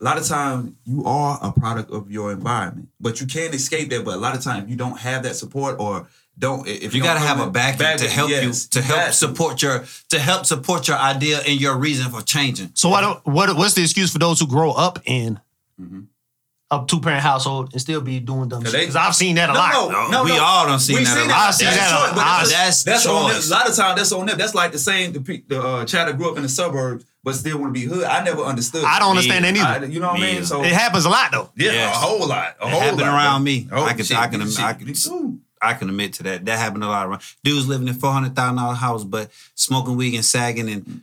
a 0.00 0.04
lot 0.04 0.16
of 0.16 0.26
times 0.26 0.72
you 0.84 1.04
are 1.04 1.38
a 1.42 1.52
product 1.52 1.90
of 1.90 2.10
your 2.10 2.30
environment, 2.30 2.88
but 3.00 3.20
you 3.20 3.26
can't 3.26 3.52
escape 3.52 3.90
that. 3.90 4.04
But 4.04 4.14
a 4.14 4.18
lot 4.18 4.36
of 4.36 4.42
times 4.42 4.70
you 4.70 4.76
don't 4.76 4.98
have 4.98 5.24
that 5.24 5.34
support 5.34 5.80
or 5.80 6.06
don't. 6.38 6.66
If 6.68 6.94
you 6.94 7.02
don't 7.02 7.14
got 7.14 7.14
to 7.14 7.26
have 7.26 7.40
a 7.40 7.44
in- 7.44 7.52
backing 7.52 7.78
back- 7.80 7.98
to 7.98 8.08
help 8.08 8.30
yes, 8.30 8.64
you 8.64 8.80
to 8.80 8.86
help 8.86 9.00
got 9.00 9.14
support 9.14 9.60
your 9.60 9.84
to 10.10 10.18
help 10.18 10.46
support 10.46 10.86
your 10.86 10.98
idea 10.98 11.40
and 11.46 11.60
your 11.60 11.76
reason 11.76 12.10
for 12.12 12.22
changing. 12.22 12.70
So 12.74 12.88
what 12.88 13.26
what 13.26 13.56
what's 13.56 13.74
the 13.74 13.82
excuse 13.82 14.12
for 14.12 14.18
those 14.18 14.38
who 14.38 14.46
grow 14.46 14.70
up 14.70 15.00
in 15.04 15.40
mm-hmm. 15.80 16.02
A 16.70 16.84
two 16.86 17.00
parent 17.00 17.22
household 17.22 17.70
and 17.72 17.80
still 17.80 18.00
be 18.00 18.20
doing 18.20 18.48
dumb 18.48 18.62
shit? 18.64 18.72
Because 18.74 18.96
I've 18.96 19.14
seen 19.14 19.36
that 19.36 19.48
a 19.50 19.52
No, 19.54 19.58
lot. 19.58 19.90
no, 19.90 20.08
no, 20.10 20.24
we 20.24 20.30
no. 20.36 20.42
all 20.42 20.66
don't 20.66 20.78
see 20.80 20.94
that 20.96 21.02
a 21.02 21.06
seen 21.20 21.28
lot. 21.28 21.48
I've 21.48 21.54
seen 21.54 21.66
That's 21.66 21.78
that 21.78 21.86
a 21.88 22.06
choice, 22.08 22.16
lot. 22.16 22.38
that's, 22.40 22.50
That's 22.52 22.82
that's 22.84 23.06
on 23.06 23.22
them. 23.24 23.32
choice. 23.36 23.48
A 23.48 23.50
lot 23.52 23.68
of 23.70 23.76
times 23.76 23.96
that's 23.98 24.12
on 24.12 24.26
them. 24.26 24.38
That's 24.38 24.54
like 24.54 24.72
the 24.72 24.78
same 24.78 25.12
the, 25.12 25.42
the 25.48 25.62
uh, 25.62 25.84
child 25.86 26.08
that 26.08 26.16
grew 26.18 26.30
up 26.30 26.36
in 26.36 26.42
the 26.42 26.48
suburbs 26.48 27.04
but 27.24 27.34
still 27.34 27.58
want 27.58 27.74
to 27.74 27.80
be 27.80 27.86
hood. 27.86 28.04
I 28.04 28.22
never 28.22 28.42
understood. 28.42 28.84
I 28.84 28.98
don't 28.98 29.14
that. 29.16 29.20
understand 29.22 29.44
that 29.44 29.56
I- 29.56 29.76
either. 29.76 29.86
you 29.86 30.00
know 30.00 30.08
what 30.08 30.18
I 30.20 30.22
Me 30.22 30.32
mean? 30.34 30.44
So 30.44 30.62
It 30.62 30.72
happens 30.72 31.04
a 31.04 31.10
lot 31.10 31.30
though. 31.32 31.50
yeah, 31.56 31.72
Yes. 31.72 31.96
a 31.96 31.98
whole 31.98 32.26
lot. 32.28 32.56
A 32.60 32.66
It 32.66 32.70
whole 32.70 32.80
happened 32.80 33.00
lot, 33.00 33.08
around 33.08 33.40
bro. 33.40 33.44
me. 33.44 33.68
Oh, 33.72 33.84
I 33.84 33.92
can- 33.94 34.04
shit, 34.04 34.16
I 34.18 34.26
can- 34.28 34.48
shit, 34.50 34.60
I 34.60 34.72
can- 34.74 34.86
me. 34.86 35.38
I 35.60 35.74
can 35.74 35.88
admit 35.88 36.12
to 36.14 36.22
that. 36.22 36.44
That 36.44 36.58
happened 36.58 36.84
a 36.84 36.86
lot 36.86 37.06
around. 37.06 37.22
Dudes 37.42 37.66
living 37.66 37.88
in 37.88 37.94
four 37.94 38.12
hundred 38.12 38.36
thousand 38.36 38.56
dollar 38.56 38.74
house, 38.76 39.02
but 39.04 39.30
smoking 39.56 39.96
weed 39.96 40.14
and 40.14 40.24
sagging 40.24 40.68
and 40.70 41.00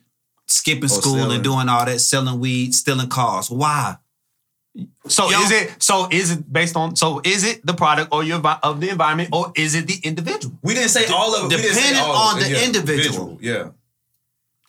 skipping 0.48 0.88
school 0.88 1.16
selling. 1.16 1.32
and 1.36 1.44
doing 1.44 1.68
all 1.68 1.84
that, 1.86 2.00
selling 2.00 2.40
weed, 2.40 2.74
stealing 2.74 3.10
cars. 3.10 3.50
Why? 3.50 3.98
So 5.08 5.30
Yo- 5.30 5.40
is 5.42 5.52
it 5.52 5.84
so 5.84 6.08
is 6.12 6.32
it 6.32 6.52
based 6.52 6.76
on 6.76 6.96
so 6.96 7.22
is 7.24 7.44
it 7.44 7.66
the 7.66 7.74
product 7.74 8.10
or 8.12 8.24
your 8.24 8.46
of 8.64 8.82
the 8.82 8.90
environment 8.90 9.30
or 9.32 9.52
is 9.56 9.76
it 9.76 9.88
the 9.88 10.00
individual? 10.04 10.58
We 10.62 10.74
didn't 10.74 10.90
say 10.90 11.06
all 11.08 11.36
of 11.36 11.52
it. 11.52 11.56
We 11.56 11.62
Depending 11.62 12.02
all 12.02 12.16
on 12.16 12.38
of 12.38 12.44
the 12.44 12.52
Yeah, 12.52 12.66
individual. 12.66 13.38
Yeah. 13.42 13.70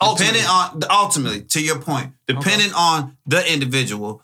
Oh, 0.00 0.16
depending 0.16 0.44
on 0.44 0.80
the 0.80 0.92
ultimately, 0.92 1.40
to 1.42 1.62
your 1.62 1.78
point, 1.78 2.12
depending 2.26 2.72
on 2.74 3.16
the 3.26 3.50
individual, 3.50 4.22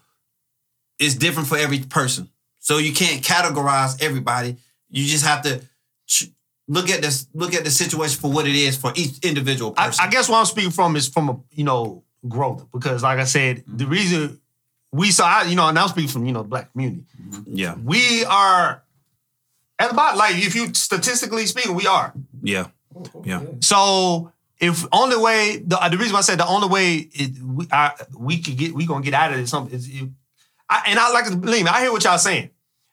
is 0.99 1.16
different 1.16 1.49
for 1.49 1.57
every 1.57 1.78
person. 1.80 2.28
So 2.59 2.78
you 2.78 2.93
can't 2.93 3.24
categorize 3.24 4.01
everybody. 4.03 4.57
You 4.91 5.07
just 5.07 5.24
have 5.24 5.43
to 5.43 5.62
ch- 6.07 6.30
look 6.68 6.91
at 6.91 7.01
this, 7.01 7.26
look 7.33 7.55
at 7.55 7.64
the 7.64 7.70
situation 7.70 8.20
for 8.20 8.30
what 8.30 8.47
it 8.47 8.55
is 8.55 8.76
for 8.76 8.93
each 8.95 9.18
individual 9.24 9.72
I, 9.76 9.87
person. 9.87 10.05
I 10.07 10.11
guess 10.11 10.28
what 10.28 10.39
I'm 10.39 10.45
speaking 10.45 10.70
from 10.70 10.95
is 10.95 11.09
from 11.09 11.28
a 11.30 11.41
you 11.51 11.64
know 11.64 12.05
growth 12.28 12.70
because 12.70 13.03
like 13.03 13.18
I 13.18 13.24
said 13.24 13.64
the 13.66 13.85
mm-hmm. 13.85 13.93
reason 13.93 14.41
we 14.93 15.11
saw 15.11 15.26
I- 15.26 15.43
you 15.45 15.57
know 15.57 15.68
and 15.68 15.78
I'm 15.78 15.88
speaking 15.88 16.11
from 16.11 16.26
you 16.26 16.32
know 16.32 16.43
the 16.43 16.49
black 16.49 16.70
community 16.72 17.05
yeah, 17.47 17.74
we 17.74 18.24
are 18.24 18.82
at 19.78 19.88
the 19.88 19.95
bottom 19.95 20.18
like 20.18 20.36
if 20.36 20.55
you 20.55 20.72
statistically 20.74 21.47
speaking 21.47 21.74
we 21.74 21.86
are 21.86 22.12
yeah, 22.43 22.66
yeah. 23.24 23.40
So 23.61 24.32
if 24.59 24.86
only 24.93 25.16
way 25.16 25.62
the, 25.64 25.76
the 25.90 25.97
reason 25.99 26.12
why 26.12 26.18
I 26.20 26.22
said 26.22 26.38
the 26.38 26.47
only 26.47 26.68
way 26.68 26.97
it, 27.12 27.38
we 27.43 27.66
I, 27.72 27.93
we 28.16 28.38
could 28.40 28.57
get 28.57 28.74
we 28.74 28.86
gonna 28.86 29.03
get 29.05 29.14
out 29.14 29.32
of 29.32 29.38
this 29.38 29.51
something 29.51 29.74
is 29.74 29.88
if, 29.88 30.09
I, 30.68 30.84
and 30.86 30.99
I 30.99 31.11
like 31.12 31.26
to 31.26 31.36
believe 31.36 31.64
me 31.64 31.70
I 31.70 31.80
hear 31.82 31.93
what 31.93 32.05
y'all 32.05 32.18
saying, 32.18 32.51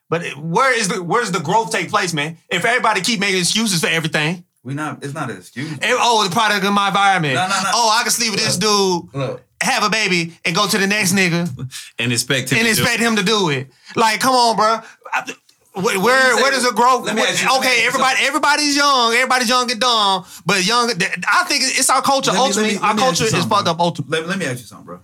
but 0.09 0.23
where 0.37 0.73
is 0.77 0.87
the 0.87 1.03
where's 1.03 1.31
the 1.31 1.39
growth 1.39 1.71
take 1.71 1.89
place, 1.89 2.13
man? 2.13 2.37
If 2.49 2.65
everybody 2.65 3.01
keep 3.01 3.19
making 3.19 3.39
excuses 3.39 3.81
for 3.81 3.87
everything, 3.87 4.43
We 4.63 4.73
not. 4.73 5.03
It's 5.03 5.13
not 5.13 5.29
an 5.29 5.37
excuse. 5.37 5.71
and, 5.71 5.81
oh 5.83 6.23
the 6.27 6.33
product 6.33 6.65
of 6.65 6.73
my 6.73 6.87
environment, 6.87 7.35
No, 7.35 7.41
no, 7.47 7.61
no. 7.63 7.71
oh 7.73 7.89
I 7.97 8.03
can 8.03 8.11
sleep 8.11 8.31
with 8.31 8.39
this 8.39 8.57
dude, 8.57 9.13
Look. 9.13 9.43
Have 9.61 9.83
a 9.83 9.89
baby, 9.89 10.37
and 10.45 10.55
go 10.55 10.67
to 10.67 10.77
the 10.77 10.87
next 10.87 11.13
nigga 11.13 11.47
And 11.99 12.11
expect 12.13 12.49
him 12.51 12.59
and 12.59 12.67
to 12.67 12.73
do- 12.75 12.81
expect 12.81 12.99
him 13.01 13.15
to 13.17 13.23
do 13.23 13.49
it. 13.49 13.67
Like, 13.95 14.19
come 14.21 14.33
on, 14.35 14.55
bro. 14.55 14.79
I- 15.13 15.35
Where, 15.73 15.99
where, 15.99 16.35
where 16.37 16.51
does 16.51 16.65
it 16.65 16.75
grow? 16.75 16.97
let 16.97 17.15
me 17.15 17.21
ask 17.21 17.41
you- 17.41 17.47
let 17.47 17.61
me 17.61 17.67
ask 17.67 17.67
okay, 17.67 17.81
you 17.81 17.87
everybody, 17.87 18.17
everybody's 18.25 18.75
young. 18.75 19.13
Everybody's 19.13 19.49
young 19.49 19.69
and 19.71 19.79
dumb, 19.79 20.25
but 20.45 20.65
young. 20.65 20.89
I 21.27 21.43
think 21.45 21.63
it's 21.63 21.89
our 21.89 22.01
culture. 22.01 22.31
Let 22.31 22.37
me- 22.37 22.41
let 22.41 22.47
ultimately, 22.47 22.73
me- 22.75 22.79
let 22.79 22.83
our 22.89 22.93
me 22.95 23.01
ask 23.01 23.05
culture 23.07 23.23
is 23.25 23.31
something, 23.31 23.49
fucked 23.49 23.67
up. 23.67 23.79
Ultimately, 23.79 24.19
Let, 24.19 24.27
let 24.29 24.37
me 24.39 24.45
ask 24.45 24.59
you 24.59 24.65
something, 24.65 24.85
bro. 24.85 24.99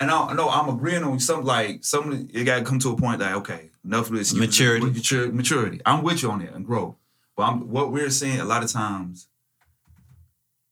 And 0.00 0.10
I 0.10 0.32
know 0.32 0.48
I'm 0.48 0.68
agreeing 0.68 1.04
on 1.04 1.20
some 1.20 1.44
like 1.44 1.84
some. 1.84 2.28
You 2.32 2.42
got 2.44 2.58
to 2.58 2.64
come 2.64 2.78
to 2.80 2.90
a 2.90 2.96
point 2.96 3.20
like 3.20 3.34
okay, 3.36 3.70
enough 3.84 4.10
of 4.10 4.16
this 4.16 4.32
Maturity. 4.34 4.86
Maturity. 4.86 5.32
Maturity. 5.32 5.80
I'm 5.86 6.02
with 6.02 6.22
you 6.22 6.30
on 6.32 6.40
that 6.40 6.54
and 6.54 6.66
grow. 6.66 6.96
But 7.36 7.42
I'm, 7.44 7.70
what 7.70 7.92
we're 7.92 8.10
seeing 8.10 8.40
a 8.40 8.44
lot 8.44 8.64
of 8.64 8.72
times, 8.72 9.28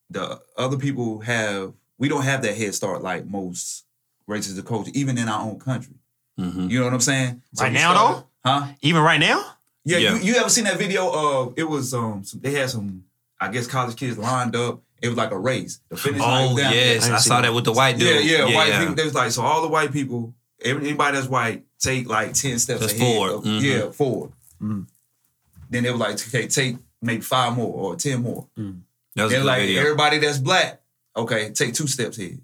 the 0.08 0.40
other 0.56 0.76
people 0.78 1.20
have. 1.20 1.74
We 2.00 2.08
don't 2.08 2.22
have 2.24 2.42
that 2.42 2.56
head 2.56 2.74
start 2.74 3.02
like 3.02 3.26
most 3.26 3.84
races 4.26 4.58
of 4.58 4.64
culture, 4.64 4.90
even 4.94 5.16
in 5.18 5.28
our 5.28 5.42
own 5.42 5.60
country. 5.60 5.94
Mhm. 6.38 6.68
You 6.70 6.78
know 6.80 6.86
what 6.86 6.94
I'm 6.94 7.00
saying? 7.00 7.42
Right 7.60 7.72
now, 7.72 7.92
started- 7.92 8.24
huh? 8.44 8.66
even 8.82 9.02
right 9.02 9.20
now, 9.20 9.44
Yeah, 9.84 9.98
Yeah. 9.98 10.14
You, 10.16 10.20
you 10.22 10.34
ever 10.36 10.48
seen 10.50 10.64
that 10.64 10.78
video 10.78 11.08
of 11.10 11.54
it 11.56 11.64
was 11.64 11.94
um 11.94 12.24
some, 12.24 12.40
they 12.40 12.52
had 12.52 12.68
some 12.70 13.04
I 13.40 13.48
guess 13.48 13.66
college 13.66 13.96
kids 13.96 14.18
lined 14.18 14.56
up. 14.56 14.82
It 15.02 15.08
was 15.08 15.16
like 15.16 15.30
a 15.30 15.38
race. 15.38 15.80
The 15.88 15.96
finish 15.96 16.20
line 16.20 16.48
Oh 16.52 16.56
down 16.58 16.72
yes, 16.74 17.08
I 17.08 17.14
I 17.14 17.18
saw 17.18 17.36
that. 17.36 17.42
that 17.48 17.54
with 17.54 17.64
the 17.64 17.72
white 17.72 17.96
dude. 17.98 18.24
Yeah, 18.24 18.46
yeah, 18.48 18.54
white 18.56 18.68
yeah. 18.68 18.80
people. 18.80 18.94
They 18.96 19.04
was 19.04 19.14
like, 19.14 19.30
so 19.30 19.42
all 19.42 19.62
the 19.62 19.68
white 19.68 19.92
people 19.92 20.34
every- 20.62 20.88
anybody 20.88 21.16
that's 21.16 21.28
white 21.28 21.64
take 21.78 22.06
like 22.08 22.34
ten 22.34 22.58
steps 22.58 22.80
That's 22.80 22.92
ahead. 22.92 23.02
forward. 23.14 23.32
of- 23.32 23.44
Mhm. 23.44 23.60
Yeah, 23.62 23.90
forward. 23.90 24.32
Then 24.60 25.82
they 25.84 25.90
were 25.90 25.96
like, 25.96 26.14
okay, 26.28 26.46
take 26.48 26.76
maybe 27.00 27.22
five 27.22 27.54
more 27.56 27.72
or 27.72 27.96
ten 27.96 28.22
more. 28.22 28.46
That 28.56 29.24
was 29.24 29.32
a 29.32 29.36
Then 29.36 29.40
good 29.42 29.46
like 29.46 29.60
video. 29.62 29.80
everybody 29.82 30.18
that's 30.18 30.38
black, 30.38 30.79
okay, 31.20 31.50
take 31.50 31.74
two 31.74 31.86
steps 31.86 32.18
ahead. 32.18 32.40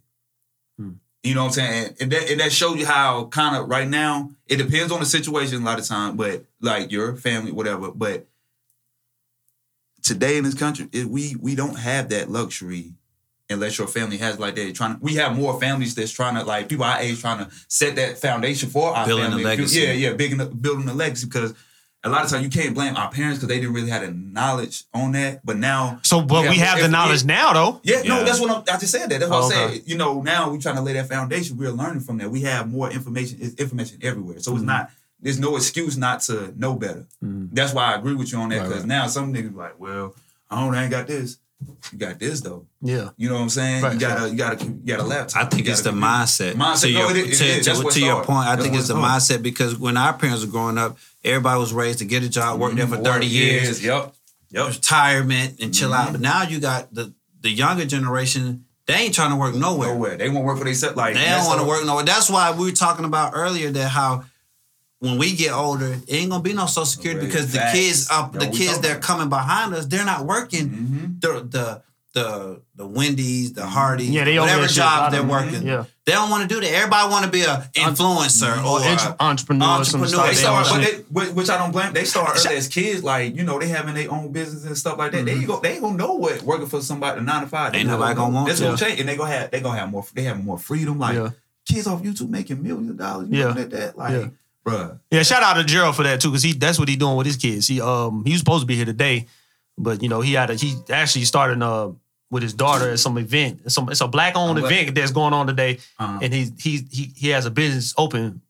Hmm. 0.78 0.92
You 1.22 1.34
know 1.34 1.42
what 1.42 1.48
I'm 1.48 1.52
saying? 1.54 1.96
And, 2.00 2.12
that, 2.12 2.30
and 2.30 2.40
that 2.40 2.52
shows 2.52 2.76
you 2.76 2.86
how 2.86 3.26
kind 3.26 3.56
of 3.56 3.68
right 3.68 3.88
now 3.88 4.30
it 4.46 4.56
depends 4.56 4.92
on 4.92 5.00
the 5.00 5.06
situation 5.06 5.62
a 5.62 5.64
lot 5.64 5.78
of 5.78 5.86
time, 5.86 6.16
but 6.16 6.44
like 6.60 6.92
your 6.92 7.16
family, 7.16 7.50
whatever. 7.52 7.90
But 7.90 8.26
today 10.02 10.36
in 10.36 10.44
this 10.44 10.54
country, 10.54 10.88
it, 10.92 11.06
we 11.06 11.34
we 11.40 11.54
don't 11.56 11.78
have 11.78 12.10
that 12.10 12.30
luxury 12.30 12.92
unless 13.50 13.78
your 13.78 13.88
family 13.88 14.18
has 14.18 14.38
like 14.38 14.54
that. 14.54 14.74
Trying 14.74 14.98
to, 14.98 15.00
we 15.02 15.16
have 15.16 15.36
more 15.36 15.58
families 15.60 15.94
that's 15.94 16.12
trying 16.12 16.36
to 16.36 16.44
like 16.44 16.68
people 16.68 16.84
our 16.84 17.00
age 17.00 17.20
trying 17.20 17.44
to 17.44 17.50
set 17.68 17.96
that 17.96 18.18
foundation 18.18 18.68
for 18.68 18.94
our 18.94 19.06
Building 19.06 19.26
family. 19.26 19.42
the 19.42 19.48
legacy. 19.48 19.80
Yeah, 19.80 19.92
yeah, 19.92 20.12
big, 20.12 20.62
building 20.62 20.86
the 20.86 20.94
legacy 20.94 21.26
because. 21.26 21.54
A 22.04 22.08
lot 22.08 22.24
of 22.24 22.30
times 22.30 22.44
you 22.44 22.50
can't 22.50 22.72
blame 22.74 22.96
our 22.96 23.10
parents 23.10 23.38
because 23.38 23.48
they 23.48 23.58
didn't 23.58 23.74
really 23.74 23.90
have 23.90 24.02
the 24.02 24.12
knowledge 24.12 24.84
on 24.94 25.12
that. 25.12 25.44
But 25.44 25.56
now, 25.56 25.98
So, 26.04 26.22
but 26.22 26.48
we 26.48 26.56
have 26.58 26.78
the 26.78 26.84
if- 26.84 26.90
knowledge 26.90 27.24
now, 27.24 27.52
though. 27.52 27.80
yeah, 27.82 28.02
no, 28.02 28.22
that's 28.24 28.38
what 28.38 28.50
I'm, 28.50 28.62
I 28.72 28.78
just 28.78 28.92
said 28.92 29.08
that. 29.10 29.18
That's 29.20 29.30
what 29.30 29.42
Oh, 29.52 29.56
I 29.56 29.64
okay. 29.64 29.74
said. 29.78 29.88
You 29.88 29.96
know, 29.96 30.22
now 30.22 30.50
we're 30.50 30.60
trying 30.60 30.76
to 30.76 30.82
lay 30.82 30.92
that 30.92 31.08
foundation. 31.08 31.56
We're 31.56 31.72
learning 31.72 32.00
from 32.02 32.18
that. 32.18 32.30
We 32.30 32.42
have 32.42 32.70
more 32.70 32.90
information. 32.90 33.38
It's 33.40 33.54
information 33.56 33.98
everywhere. 34.02 34.38
So 34.38 34.52
it's 34.52 34.58
Mm-hmm. 34.60 34.66
not. 34.66 34.90
There's 35.20 35.40
no 35.40 35.56
excuse 35.56 35.96
not 35.96 36.20
to 36.22 36.52
know 36.56 36.74
better. 36.76 37.06
That's 37.20 37.72
why 37.72 37.92
I 37.92 37.96
agree 37.96 38.14
with 38.14 38.30
you 38.30 38.38
on 38.38 38.50
that 38.50 38.58
Right, 38.58 38.64
because 38.68 38.80
right. 38.82 38.88
now 38.88 39.06
some 39.08 39.32
niggas 39.34 39.54
like, 39.56 39.80
well, 39.80 40.14
I 40.50 40.60
don't, 40.60 40.74
I 40.74 40.82
ain't 40.82 40.90
got 40.92 41.06
this. 41.08 41.38
You 41.92 41.98
got 41.98 42.18
this 42.18 42.40
though. 42.42 42.66
Yeah. 42.82 43.10
You 43.16 43.28
know 43.28 43.36
what 43.36 43.40
I'm 43.42 43.48
saying? 43.48 43.82
Right, 43.82 43.94
you 43.94 44.00
got 44.00 44.22
a, 44.22 44.28
you 44.30 44.36
got 44.36 44.60
a, 44.60 44.64
you 44.66 44.72
got 44.84 45.00
a 45.00 45.04
laptop. 45.04 45.42
I 45.44 45.48
think 45.48 45.66
it's 45.68 45.80
the 45.82 45.90
a 45.90 45.92
mindset. 45.92 46.52
Mindset. 46.52 46.82
To 46.88 46.92
no, 46.92 47.00
your, 47.08 47.10
it 47.12 47.16
is. 47.28 47.38
to, 47.38 47.44
it 47.44 47.50
is. 47.58 47.66
to- 47.66 47.82
That's 47.82 47.94
to 47.94 48.00
your 48.04 48.24
point, 48.24 48.46
I 48.46 48.56
That's 48.56 48.62
think 48.66 48.76
it's 48.76 48.88
the 48.88 48.94
started. 48.94 49.40
mindset 49.40 49.42
because 49.42 49.76
when 49.78 49.96
our 49.96 50.12
parents 50.12 50.44
were 50.44 50.50
growing 50.50 50.76
up, 50.78 50.98
everybody 51.24 51.58
was 51.58 51.72
raised 51.72 52.00
to 52.00 52.04
get 52.04 52.22
a 52.22 52.28
job, 52.28 52.60
work 52.60 52.74
there 52.74 52.86
for 52.86 52.96
Work 52.96 53.04
30 53.04 53.26
years, 53.26 53.82
Yep. 53.84 54.14
Yep. 54.50 54.68
retirement, 54.68 55.60
and 55.60 55.72
chill 55.74 55.90
Mm-hmm. 55.90 56.06
out. 56.08 56.12
But 56.12 56.20
now 56.20 56.42
you 56.42 56.60
got 56.60 56.92
the, 56.92 57.14
the 57.40 57.50
younger 57.50 57.84
generation, 57.86 58.64
they 58.86 58.94
ain't 58.94 59.14
trying 59.14 59.30
to 59.30 59.36
work 59.36 59.54
nowhere. 59.54 59.88
Nowhere. 59.94 60.16
They 60.16 60.28
won't 60.28 60.44
work 60.44 60.58
for 60.58 60.64
themselves. 60.64 60.96
Like 60.96 61.14
They 61.14 61.24
don't 61.24 61.46
want 61.46 61.60
to 61.60 61.66
work 61.66 61.84
nowhere. 61.86 62.04
That's 62.04 62.28
why 62.30 62.50
we 62.52 62.66
were 62.66 62.72
talking 62.76 63.04
about 63.04 63.32
earlier 63.34 63.70
that 63.70 63.88
how 63.88 64.24
when 65.06 65.18
we 65.18 65.34
get 65.34 65.52
older, 65.52 65.92
it 66.06 66.12
ain't 66.14 66.30
gonna 66.30 66.42
be 66.42 66.52
no 66.52 66.66
social 66.66 66.84
security 66.86 67.20
Okay, 67.20 67.26
because 67.28 67.52
the 67.52 67.58
facts. 67.58 67.72
kids 67.78 68.10
uh, 68.10 68.14
up 68.22 68.32
That's 68.32 68.46
the 68.46 68.50
kids 68.52 68.80
that 68.80 68.96
are 68.96 69.00
coming 69.00 69.28
behind 69.28 69.72
us, 69.74 69.86
they're 69.86 70.04
not 70.04 70.26
working 70.26 70.68
Mhm. 70.68 71.20
the 71.20 71.32
the 71.48 71.82
the 72.14 72.62
the 72.74 72.86
Wendy's, 72.86 73.52
the 73.52 73.60
mm-hmm. 73.60 73.70
Hardee's, 73.70 74.08
Yeah, 74.08 74.24
they 74.24 74.38
whatever 74.38 74.62
that 74.62 74.70
shit. 74.70 74.78
A 74.78 74.86
lot 74.86 74.98
job 74.98 75.12
they're 75.12 75.22
working. 75.22 75.66
yeah. 75.66 75.84
They 76.06 76.12
don't 76.12 76.30
want 76.30 76.48
to 76.48 76.54
do 76.54 76.60
that. 76.62 76.72
Everybody 76.72 77.10
want 77.10 77.24
to 77.26 77.30
be 77.30 77.42
a 77.42 77.68
influencer 77.74 78.54
mm-hmm. 78.54 78.64
or, 78.66 78.80
Or 78.80 78.84
entre- 78.84 79.16
entrepreneur, 79.20 79.66
entrepreneur. 79.66 80.06
stuff. 80.08 80.22
They 80.24 80.30
They 80.30 80.34
start, 80.40 80.66
but 80.70 80.80
they, 80.80 80.92
which, 81.10 81.28
which 81.30 81.50
I 81.50 81.58
don't 81.58 81.72
blame. 81.72 81.92
They 81.92 82.04
start 82.04 82.38
early 82.46 82.56
as 82.56 82.68
kids, 82.68 83.04
like 83.04 83.36
you 83.36 83.44
know, 83.44 83.58
they 83.58 83.68
having 83.68 83.94
their 83.94 84.10
own 84.10 84.32
business 84.32 84.64
and 84.64 84.78
stuff 84.78 84.96
like 84.96 85.12
that. 85.12 85.26
They 85.26 85.32
ain't 85.32 85.46
go, 85.46 85.60
they 85.60 85.72
ain't 85.72 85.82
gonna 85.82 85.96
know 85.98 86.14
what 86.14 86.40
working 86.42 86.66
for 86.68 86.80
somebody 86.80 87.20
nine 87.20 87.42
to 87.42 87.48
five. 87.48 87.72
They 87.72 87.80
Ain't 87.80 87.88
nobody 87.88 88.14
gonna 88.14 88.34
want 88.34 88.46
That's 88.48 88.60
to. 88.60 88.64
gonna 88.66 88.76
change, 88.78 88.98
and 89.00 89.08
they 89.08 89.16
gonna 89.16 89.30
have 89.32 89.50
they 89.50 89.60
gonna 89.60 89.78
have 89.78 89.90
more. 89.90 90.04
They 90.14 90.22
have 90.22 90.42
more 90.42 90.58
freedom. 90.58 90.98
Like 90.98 91.16
Yeah. 91.16 91.30
kids 91.68 91.86
off 91.86 92.02
YouTube 92.02 92.30
making 92.30 92.62
millions 92.62 92.88
of 92.90 92.96
dollars. 92.96 93.28
You 93.30 93.40
Yeah. 93.40 93.54
yeah, 93.54 93.60
at 93.62 93.70
that, 93.72 93.98
like, 93.98 94.12
Yeah. 94.12 94.28
Bruh. 94.66 94.98
Yeah, 95.10 95.22
shout 95.22 95.42
out 95.42 95.54
to 95.54 95.64
Gerald 95.64 95.94
for 95.96 96.02
that 96.02 96.20
too, 96.20 96.30
because 96.30 96.42
he 96.42 96.52
that's 96.52 96.78
what 96.78 96.88
he 96.88 96.96
doing 96.96 97.16
with 97.16 97.26
his 97.26 97.36
kids. 97.36 97.66
He 97.68 97.80
um 97.80 98.24
he 98.24 98.32
was 98.32 98.40
supposed 98.40 98.62
to 98.62 98.66
be 98.66 98.76
here 98.76 98.84
today, 98.84 99.26
but 99.78 100.02
you 100.02 100.08
know 100.08 100.20
he 100.20 100.32
had 100.34 100.50
a 100.50 100.54
he 100.54 100.74
actually 100.90 101.24
started 101.24 101.62
uh 101.62 101.90
with 102.30 102.42
his 102.42 102.54
daughter 102.54 102.90
at 102.90 102.98
some 102.98 103.16
event. 103.18 103.60
It's 103.64 103.74
some 103.74 103.88
it's 103.88 104.00
a 104.00 104.08
black 104.08 104.36
owned 104.36 104.58
Oh, 104.58 104.64
event 104.66 104.94
that's 104.94 105.12
going 105.12 105.32
on 105.32 105.46
today, 105.46 105.78
Uh-huh. 105.98 106.18
and 106.22 106.34
he 106.34 106.50
he 106.58 106.84
he 106.90 107.12
he 107.16 107.28
has 107.28 107.46
a 107.46 107.50
business 107.50 107.94
open 107.96 108.40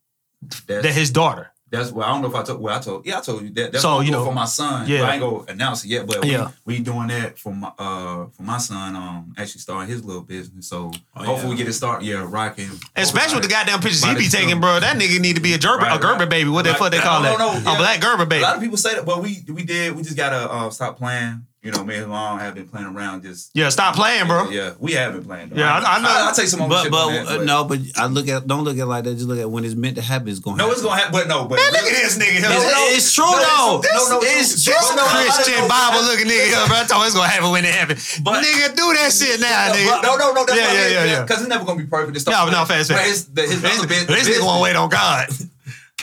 That's, 0.41 0.83
that 0.87 0.93
his 0.93 1.11
daughter. 1.11 1.51
That's 1.69 1.91
well, 1.91 2.07
I 2.07 2.11
don't 2.11 2.21
know 2.21 2.29
if 2.29 2.35
I 2.35 2.43
told. 2.43 2.61
Well, 2.61 2.75
I 2.75 2.79
told. 2.79 3.05
Yeah, 3.05 3.17
I 3.17 3.21
told 3.21 3.41
you 3.43 3.49
that. 3.51 3.71
That's 3.73 3.81
So, 3.81 3.99
you 4.01 4.11
know, 4.11 4.23
for 4.23 4.33
my 4.33 4.45
son. 4.45 4.87
yeah. 4.87 4.99
Yeah, 4.99 5.03
I 5.09 5.13
ain't 5.13 5.21
gonna 5.21 5.43
announce 5.49 5.83
it 5.83 5.89
yet, 5.89 6.05
but 6.07 6.23
Yeah. 6.25 6.51
we, 6.65 6.75
we 6.75 6.79
doing 6.83 7.07
that 7.07 7.37
for 7.39 7.53
my 7.53 7.69
uh 7.79 8.27
for 8.35 8.43
my 8.43 8.57
son. 8.57 8.95
Um, 8.95 9.33
actually 9.37 9.61
starting 9.61 9.89
his 9.89 10.03
little 10.05 10.21
business. 10.21 10.67
So 10.67 10.91
Oh, 11.15 11.23
hopefully 11.23 11.43
yeah. 11.43 11.49
we 11.49 11.55
get 11.57 11.67
it 11.67 11.73
started. 11.73 12.05
Yeah, 12.05 12.25
rocking. 12.29 12.69
Especially 12.95 13.35
with 13.35 13.43
the 13.43 13.49
goddamn 13.49 13.79
pictures 13.79 14.03
he 14.03 14.13
be 14.15 14.25
the 14.25 14.29
taking, 14.29 14.59
bro. 14.61 14.79
That 14.79 14.97
nigga 14.97 15.19
need 15.19 15.35
to 15.35 15.41
be 15.41 15.53
a 15.53 15.57
Gerber, 15.57 15.83
Right, 15.83 15.95
a 15.97 15.99
Gerber 15.99 16.19
right. 16.19 16.29
baby. 16.29 16.49
What 16.49 16.63
the 16.65 16.69
Right. 16.71 16.79
fuck 16.79 16.91
they 16.91 16.99
call 16.99 17.21
that? 17.23 17.37
no, 17.39 17.53
no, 17.53 17.57
A 17.57 17.61
yeah. 17.73 17.77
black 17.77 17.99
Gerber 18.01 18.25
baby. 18.25 18.43
A 18.43 18.45
lot 18.47 18.55
of 18.57 18.61
people 18.61 18.77
say 18.77 18.95
that, 18.95 19.05
but 19.05 19.21
we 19.21 19.43
we 19.49 19.63
did. 19.63 19.95
We 19.95 20.03
just 20.03 20.15
gotta 20.15 20.51
uh, 20.51 20.69
stop 20.69 20.97
playing. 20.97 21.46
You 21.63 21.71
know, 21.73 21.83
me 21.83 21.95
and 21.95 22.01
his 22.03 22.07
mom 22.07 22.37
have 22.39 22.53
been 22.53 22.67
playing 22.69 22.85
around. 22.87 23.23
Just 23.23 23.49
Yeah, 23.53 23.67
stop 23.69 23.95
playing, 23.95 24.27
bro. 24.27 24.47
Yeah, 24.51 24.73
we 24.79 24.93
have 24.93 25.13
been 25.13 25.25
playing. 25.25 25.49
Though. 25.49 25.57
Yeah, 25.57 25.73
I- 25.73 25.97
I 25.97 26.01
know. 26.01 26.07
I, 26.07 26.25
will 26.29 26.33
take 26.37 26.47
some 26.47 26.59
But 26.61 26.85
ownership 26.85 26.91
but, 26.91 27.01
on 27.01 27.13
that, 27.25 27.27
uh, 27.41 27.43
no, 27.43 27.63
but 27.65 27.79
I 27.97 28.05
look 28.05 28.27
at 28.29 28.45
don't 28.47 28.63
look 28.63 28.77
at 28.77 28.83
it 28.83 28.85
like 28.85 29.03
that. 29.05 29.15
Just 29.15 29.25
look 29.27 29.39
at 29.39 29.49
when 29.49 29.65
it's 29.65 29.73
meant 29.75 29.95
to 29.97 30.01
happen. 30.05 30.29
It's 30.29 30.39
going. 30.39 30.55
To 30.55 30.63
happen. 30.63 30.69
No, 30.69 30.73
it's 30.77 30.83
gonna 30.85 30.95
happen. 30.95 31.11
But 31.17 31.27
no, 31.27 31.45
but 31.49 31.57
Man, 31.57 31.65
look 31.73 31.81
at 31.91 31.97
this 31.97 32.15
nigga. 32.21 32.41
No, 32.45 32.49
here. 32.53 32.61
no, 32.71 32.85
It's 32.93 33.11
true 33.11 33.25
no, 33.25 33.41
though. 33.41 33.79
it's- 33.83 34.09
no, 34.09 34.15
no, 34.15 34.19
It's 34.23 34.63
true. 34.63 34.73
true. 34.77 34.95
No, 34.95 35.01
no, 35.01 35.01
no, 35.01 35.19
Christian 35.25 35.55
no, 35.57 35.61
no, 35.61 35.67
Bible 35.67 36.01
looking 36.05 36.27
nigga 36.29 36.45
here, 36.45 36.67
bro. 36.69 36.77
I 36.77 36.83
told 36.85 37.01
him 37.01 37.07
it's 37.09 37.15
gonna 37.17 37.27
happen 37.27 37.49
when 37.51 37.65
it 37.65 37.73
happens. 37.73 38.19
But- 38.23 38.45
nigga, 38.45 38.75
do 38.77 38.85
that 38.93 39.09
shit 39.11 39.41
now, 39.41 39.73
nigga. 39.73 40.03
No, 40.05 40.15
no, 40.15 40.31
no. 40.37 40.45
That's 40.45 40.55
Yeah, 40.61 40.71
yeah, 40.71 40.87
yeah, 40.87 41.05
yeah. 41.09 41.21
Because 41.25 41.41
it's 41.41 41.49
never 41.49 41.65
gonna 41.65 41.81
be 41.81 41.89
perfect. 41.89 42.13
and 42.15 42.21
stuff 42.21 42.37
No, 42.37 42.45
no, 42.53 42.63
that. 42.63 42.67
fast, 42.69 42.89
But 42.93 42.97
fast. 43.01 43.09
his, 43.09 43.25
the, 43.33 43.41
his 43.41 43.61
This, 43.65 43.79
other 43.81 43.87
bit- 43.89 44.07
this 44.07 44.29
nigga 44.29 44.45
want 44.45 44.61
to 44.61 44.63
wait 44.63 44.75
on 44.77 44.87
God. 44.87 45.25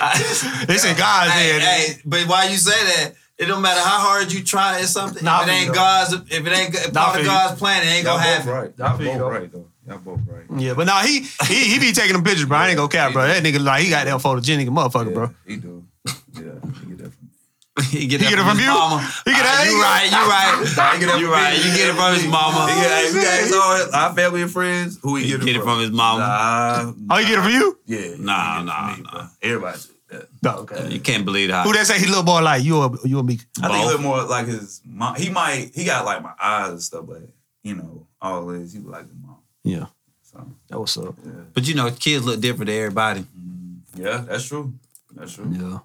It's 0.02 0.84
in 0.84 0.96
God's 0.98 1.30
Hey, 1.30 1.48
hand. 1.55 1.62
hey, 1.62 1.98
but 2.05 2.26
why 2.26 2.46
you 2.50 2.57
say 2.59 2.74
that? 2.74 3.14
It 3.37 3.47
don't 3.47 3.62
matter 3.62 3.80
how 3.80 3.99
hard 3.99 4.32
you 4.32 4.45
try 4.45 4.78
at 4.80 4.87
something. 4.87 5.24
Nah, 5.24 5.43
if 5.43 5.49
it 5.49 5.51
ain't 5.51 5.61
feel 5.64 5.68
you. 5.68 5.74
God's, 5.74 6.12
if 6.12 6.47
it 6.47 6.53
ain't 6.53 6.74
if 6.74 6.93
part 6.95 7.18
of. 7.20 7.26
God's 7.26 7.59
plan, 7.59 7.82
it 7.82 7.87
ain't 7.91 8.05
Y'all 8.05 8.16
gonna 8.18 8.24
both 8.24 8.35
happen. 8.37 8.51
right. 8.53 8.72
Y'all 8.78 8.97
feel 8.99 9.12
you, 9.12 9.18
both 9.18 9.32
right 9.32 9.53
though. 9.53 9.66
Y'all 9.89 9.99
both 9.99 10.20
right. 10.28 10.61
Yeah, 10.61 10.74
but 10.74 10.87
now 10.87 11.01
he 11.01 11.20
he 11.49 11.64
he 11.72 11.78
be 11.80 11.93
taking 11.93 12.12
them 12.12 12.22
pictures, 12.22 12.45
bro. 12.47 12.59
I 12.59 12.68
ain't 12.68 12.76
gonna 12.76 12.89
cap, 12.89 13.12
bro. 13.12 13.26
That 13.26 13.43
nigga 13.43 13.62
like 13.62 13.82
he 13.82 13.91
got 13.91 14.07
that 14.07 14.20
photogenic 14.20 14.68
motherfucker, 14.68 15.07
Yeah, 15.09 15.12
bro. 15.14 15.30
he 15.47 15.57
do. 15.57 15.85
Yeah, 16.07 16.43
he 16.80 16.87
get 16.87 16.99
that 16.99 17.12
from 17.12 17.30
he 17.91 18.07
get 18.07 18.20
He 18.20 18.28
get 18.30 18.32
it 18.35 18.37
from 18.37 18.47
from 18.51 18.57
his 18.59 18.66
you? 18.66 18.72
mama. 18.72 19.01
He 19.24 19.32
get 19.32 19.43
that- 19.43 19.64
he 19.66 19.70
you 19.72 19.76
get- 19.78 19.82
right. 19.82 20.11
You 20.11 20.30
right. 20.30 20.76
Nah, 20.76 20.93
he 20.93 21.01
get 21.01 21.07
that 21.09 21.18
You 21.18 21.26
from 21.26 21.32
right. 21.35 21.57
You 21.57 21.70
get 21.76 21.89
it 21.91 21.95
from 21.97 22.14
his 22.14 22.26
mama. 22.28 22.66
Yeah, 22.70 23.12
get, 23.12 23.51
we 23.51 23.57
all 23.59 23.95
our 23.95 24.14
family 24.14 24.43
and 24.43 24.51
friends. 24.53 24.99
Who 25.03 25.16
he, 25.16 25.24
He 25.24 25.30
get, 25.32 25.43
it, 25.43 25.45
get 25.47 25.57
it 25.57 25.59
from? 25.62 25.68
from 25.74 25.80
his 25.80 25.91
mama. 25.91 26.20
Nah, 26.20 26.93
Oh, 27.11 27.18
you 27.18 27.26
get 27.26 27.39
it 27.41 27.43
from 27.43 27.51
you? 27.53 27.78
Yeah. 27.87 27.99
he 27.99 28.22
Nah, 28.22 28.62
nah, 28.62 28.95
me, 28.97 29.03
nah. 29.03 29.11
bro. 29.11 29.26
Everybody. 29.43 29.78
Do 30.14 30.18
that. 30.18 30.28
No, 30.42 30.50
okay. 30.62 30.88
You 30.90 31.00
can't 31.00 31.24
believe 31.24 31.50
how. 31.50 31.62
Who 31.64 31.72
that 31.72 31.86
say 31.86 31.98
he 31.98 32.06
little 32.06 32.22
more 32.24 32.42
like 32.42 32.62
you 32.64 32.76
or 32.82 32.96
you 33.04 33.18
and 33.18 33.28
me? 33.28 33.38
I 33.62 33.68
think 33.68 33.78
he 33.78 33.82
Both. 33.84 33.92
look 33.92 34.00
more 34.00 34.22
like 34.24 34.46
his 34.46 34.80
mom. 34.84 35.14
He 35.16 35.30
might. 35.30 35.70
He 35.74 35.84
got 35.84 36.04
like 36.04 36.22
my 36.22 36.32
eyes 36.40 36.70
and 36.70 36.82
stuff, 36.82 37.04
but 37.06 37.22
you 37.62 37.74
know, 37.74 38.06
all 38.20 38.46
this 38.46 38.72
he 38.72 38.78
look 38.80 38.92
like 38.92 39.06
his 39.06 39.16
mom. 39.24 39.36
Yeah, 39.62 39.86
So 40.22 40.46
that 40.68 40.78
was 40.78 40.96
up. 40.98 41.14
yeah, 41.24 41.32
But 41.54 41.66
you 41.66 41.74
know, 41.74 41.90
kids 41.90 42.24
look 42.24 42.40
different 42.40 42.68
to 42.68 42.74
everybody. 42.74 43.20
Mm-hmm. 43.20 44.02
yeah, 44.02 44.24
that's 44.28 44.46
true. 44.46 44.74
That's 45.14 45.32
true. 45.34 45.48
Yeah, 45.50 45.78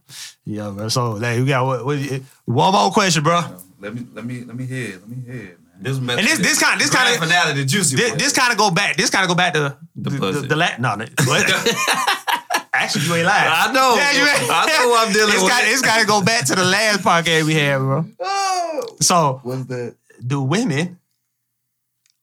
yeah, 0.44 0.70
bro. 0.72 0.90
So 0.90 1.12
like, 1.12 1.40
we 1.40 1.46
got 1.46 1.66
what, 1.66 1.86
what, 1.86 2.00
one 2.46 2.74
more 2.74 2.92
question, 2.92 3.24
bro. 3.24 3.42
So, 3.42 3.62
let 3.80 3.94
me 3.96 4.06
let 4.14 4.26
me 4.26 4.44
let 4.44 4.56
me 4.58 4.66
hear. 4.66 4.98
Let 5.00 5.08
me 5.08 5.18
hear, 5.26 5.58
man. 5.62 5.82
This 5.82 5.98
And 5.98 6.10
this 6.10 6.40
this 6.40 6.60
kind 6.62 6.82
this 6.82 6.90
kind 6.90 7.14
of 7.14 7.22
finale, 7.22 7.54
the 7.54 7.64
juicy 7.64 7.96
this, 7.96 8.12
this 8.16 8.34
kind 8.34 8.52
of 8.52 8.58
go 8.58 8.70
back. 8.72 8.98
This 8.98 9.10
kind 9.10 9.24
of 9.24 9.30
go 9.30 9.36
back 9.36 9.54
to 9.54 9.60
The 9.60 9.78
the 9.96 10.10
the, 10.10 10.20
pussy. 10.20 10.48
the, 10.48 10.56
la- 10.58 10.78
no, 10.80 10.96
no, 10.96 11.06
what? 11.26 11.46
Actually, 12.80 13.06
you 13.06 13.16
ain't 13.16 13.26
lying. 13.26 13.52
I 13.52 13.72
know. 13.74 13.96
Yeah, 13.96 14.12
you 14.12 14.22
ain't. 14.22 14.52
I 14.52 14.66
know 14.66 14.90
what 14.90 15.08
I'm 15.08 15.14
dealing 15.14 15.34
it's 15.34 15.44
with. 15.44 15.52
Got, 15.52 15.64
it's 15.66 15.82
got 15.82 16.00
to 16.00 16.06
go 16.08 16.22
back 16.24 16.46
to 16.46 16.56
the 16.56 16.64
last 16.64 17.02
podcast 17.02 17.44
we 17.44 17.54
had, 17.56 17.78
bro. 17.80 18.06
Oh, 18.20 18.96
So, 19.02 19.40
what's 19.44 19.66
that? 19.66 19.96
do 20.26 20.42
women 20.42 20.98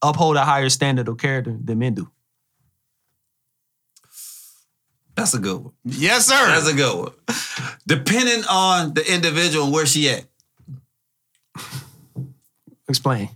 uphold 0.02 0.36
a 0.36 0.44
higher 0.44 0.68
standard 0.68 1.08
of 1.08 1.18
character 1.18 1.56
than 1.62 1.78
men 1.78 1.94
do? 1.94 2.10
That's 5.14 5.32
a 5.34 5.38
good 5.38 5.62
one. 5.64 5.72
Yes, 5.84 6.26
sir. 6.26 6.46
That's 6.46 6.68
a 6.68 6.74
good 6.74 6.98
one. 6.98 7.12
Depending 7.86 8.44
on 8.50 8.92
the 8.94 9.12
individual 9.14 9.64
and 9.64 9.72
where 9.74 9.86
she 9.86 10.10
at. 10.10 10.24
Explain. 12.88 13.30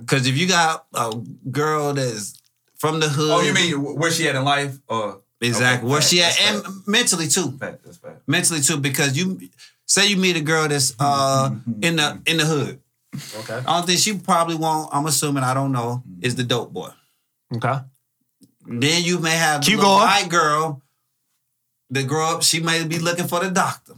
Because 0.00 0.26
if 0.26 0.36
you 0.38 0.48
got 0.48 0.86
a 0.94 1.14
girl 1.50 1.92
that's 1.92 2.40
from 2.76 3.00
the 3.00 3.08
hood, 3.08 3.30
Oh, 3.30 3.40
you 3.42 3.52
mean 3.52 3.94
where 3.96 4.10
she 4.10 4.26
at 4.28 4.36
in 4.36 4.44
life? 4.44 4.78
Or 4.88 5.20
exactly 5.40 5.86
Okay, 5.86 5.92
where 5.92 6.00
she 6.02 6.22
at, 6.22 6.32
fact, 6.34 6.66
and 6.66 6.86
mentally 6.86 7.28
too, 7.28 7.42
that's 7.42 7.58
fact. 7.58 7.84
That's 7.84 7.96
fact. 7.98 8.20
mentally 8.26 8.60
too. 8.60 8.76
Because 8.78 9.16
you 9.16 9.40
say 9.86 10.06
you 10.08 10.16
meet 10.16 10.36
a 10.36 10.40
girl 10.40 10.68
that's 10.68 10.94
uh 10.98 11.50
in 11.82 11.96
the 11.96 12.20
in 12.26 12.36
the 12.38 12.44
hood. 12.44 12.80
Okay. 13.40 13.54
I 13.66 13.76
don't 13.78 13.86
think 13.86 13.98
she 14.00 14.18
probably 14.18 14.54
won't. 14.56 14.90
I'm 14.92 15.06
assuming 15.06 15.42
I 15.44 15.54
don't 15.54 15.72
know. 15.72 16.02
Is 16.20 16.36
the 16.36 16.44
dope 16.44 16.72
boy. 16.72 16.90
Okay. 17.54 17.78
Then 18.66 19.02
you 19.02 19.18
may 19.18 19.34
have 19.36 19.62
the 19.62 19.66
Keep 19.68 19.78
little 19.78 19.94
going. 19.96 20.06
white 20.06 20.28
girl 20.28 20.82
that 21.90 22.06
grow 22.06 22.34
up. 22.36 22.42
She 22.42 22.60
may 22.60 22.84
be 22.84 22.98
looking 22.98 23.26
for 23.26 23.40
the 23.40 23.50
doctor, 23.50 23.92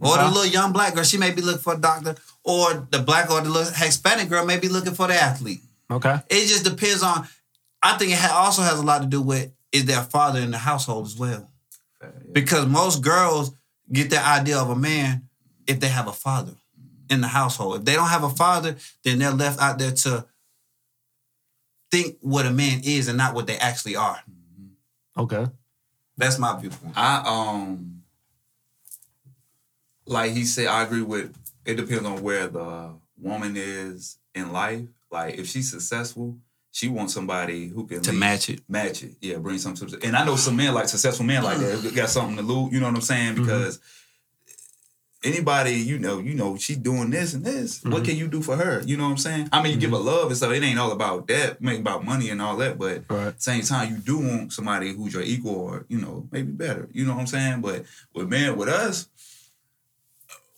or 0.00 0.16
the 0.16 0.22
Okay. 0.24 0.28
little 0.28 0.46
young 0.46 0.72
black 0.72 0.94
girl. 0.94 1.04
She 1.04 1.18
may 1.18 1.30
be 1.30 1.42
looking 1.42 1.60
for 1.60 1.74
a 1.74 1.78
doctor, 1.78 2.16
or 2.42 2.86
the 2.90 3.00
black 3.00 3.30
or 3.30 3.42
the 3.42 3.50
little 3.50 3.72
Hispanic 3.72 4.28
girl 4.30 4.46
may 4.46 4.58
be 4.58 4.68
looking 4.68 4.94
for 4.94 5.08
the 5.08 5.14
athlete. 5.14 5.60
Okay. 5.90 6.20
It 6.30 6.46
just 6.46 6.64
depends 6.64 7.02
on. 7.02 7.28
I 7.82 7.98
think 7.98 8.12
it 8.12 8.18
ha- 8.18 8.34
also 8.44 8.62
has 8.62 8.78
a 8.78 8.82
lot 8.82 9.02
to 9.02 9.06
do 9.06 9.20
with 9.20 9.50
is 9.74 9.84
their 9.84 10.02
father 10.02 10.38
in 10.38 10.52
the 10.52 10.58
household 10.58 11.04
as 11.06 11.16
well, 11.16 11.50
fact 12.00 12.14
yeah. 12.24 12.30
because 12.32 12.66
most 12.66 13.02
girls 13.02 13.52
get 13.92 14.08
their 14.08 14.22
idea 14.22 14.58
of 14.58 14.70
a 14.70 14.76
man 14.76 15.28
if 15.66 15.80
they 15.80 15.88
have 15.88 16.06
a 16.06 16.12
father 16.12 16.54
in 17.10 17.20
the 17.20 17.26
household. 17.26 17.80
If 17.80 17.84
they 17.84 17.94
don't 17.94 18.08
have 18.08 18.22
a 18.22 18.30
father, 18.30 18.76
then 19.02 19.18
they're 19.18 19.32
left 19.32 19.60
out 19.60 19.78
there 19.78 19.92
to 19.92 20.26
think 21.90 22.16
what 22.20 22.46
a 22.46 22.50
man 22.50 22.80
is 22.84 23.08
and 23.08 23.18
not 23.18 23.34
what 23.34 23.46
they 23.46 23.56
actually 23.56 23.96
are. 23.96 24.20
Okay. 25.16 25.46
That's 26.16 26.38
my 26.38 26.58
viewpoint. 26.58 26.96
I 26.96 27.22
um 27.26 28.02
like 30.06 30.32
he 30.32 30.44
said, 30.44 30.68
I 30.68 30.84
agree 30.84 31.02
with 31.02 31.36
it 31.64 31.74
depends 31.74 32.04
on 32.04 32.22
where 32.22 32.46
the 32.46 32.90
woman 33.18 33.54
is 33.56 34.18
in 34.34 34.52
life. 34.52 34.86
Like 35.10 35.34
if 35.34 35.46
she's 35.46 35.70
successful, 35.70 36.38
she 36.74 36.88
wants 36.88 37.14
somebody 37.14 37.68
who 37.68 37.86
can 37.86 38.00
To 38.02 38.10
lead- 38.10 38.18
match 38.18 38.50
it. 38.50 38.60
Match 38.68 39.04
it. 39.04 39.12
Yeah, 39.20 39.36
bring 39.38 39.58
something 39.58 39.86
to 39.88 39.96
the 39.96 40.04
and 40.04 40.16
I 40.16 40.24
know 40.24 40.34
some 40.34 40.56
men 40.56 40.74
like 40.74 40.88
successful 40.88 41.24
men 41.24 41.44
like 41.44 41.58
that 41.58 41.94
got 41.94 42.10
something 42.10 42.36
to 42.36 42.42
lose, 42.42 42.72
you 42.72 42.80
know 42.80 42.86
what 42.86 42.96
I'm 42.96 43.00
saying? 43.00 43.34
Mm-hmm. 43.34 43.44
Because 43.44 43.78
anybody, 45.22 45.74
you 45.74 46.00
know, 46.00 46.18
you 46.18 46.34
know, 46.34 46.56
she 46.56 46.74
doing 46.74 47.10
this 47.10 47.32
and 47.32 47.44
this. 47.44 47.80
What 47.84 47.92
mm-hmm. 47.92 48.04
can 48.06 48.16
you 48.16 48.26
do 48.26 48.42
for 48.42 48.56
her? 48.56 48.82
You 48.84 48.96
know 48.96 49.04
what 49.04 49.10
I'm 49.10 49.18
saying? 49.18 49.50
I 49.52 49.62
mean, 49.62 49.74
you 49.74 49.78
give 49.78 49.90
mm-hmm. 49.90 50.04
her 50.04 50.12
love 50.12 50.26
and 50.26 50.36
stuff. 50.36 50.50
It 50.50 50.64
ain't 50.64 50.80
all 50.80 50.90
about 50.90 51.28
that, 51.28 51.62
make 51.62 51.78
about 51.78 52.04
money 52.04 52.30
and 52.30 52.42
all 52.42 52.56
that, 52.56 52.76
but 52.76 53.04
Right. 53.08 53.40
same 53.40 53.62
time, 53.62 53.92
you 53.92 53.98
do 53.98 54.18
want 54.18 54.52
somebody 54.52 54.92
who's 54.92 55.14
your 55.14 55.22
equal 55.22 55.54
or, 55.54 55.86
you 55.88 56.00
know, 56.00 56.26
maybe 56.32 56.50
better. 56.50 56.88
You 56.92 57.06
know 57.06 57.14
what 57.14 57.20
I'm 57.20 57.26
saying? 57.28 57.60
But 57.60 57.84
with 58.12 58.28
men, 58.28 58.56
with 58.56 58.68
us, 58.68 59.08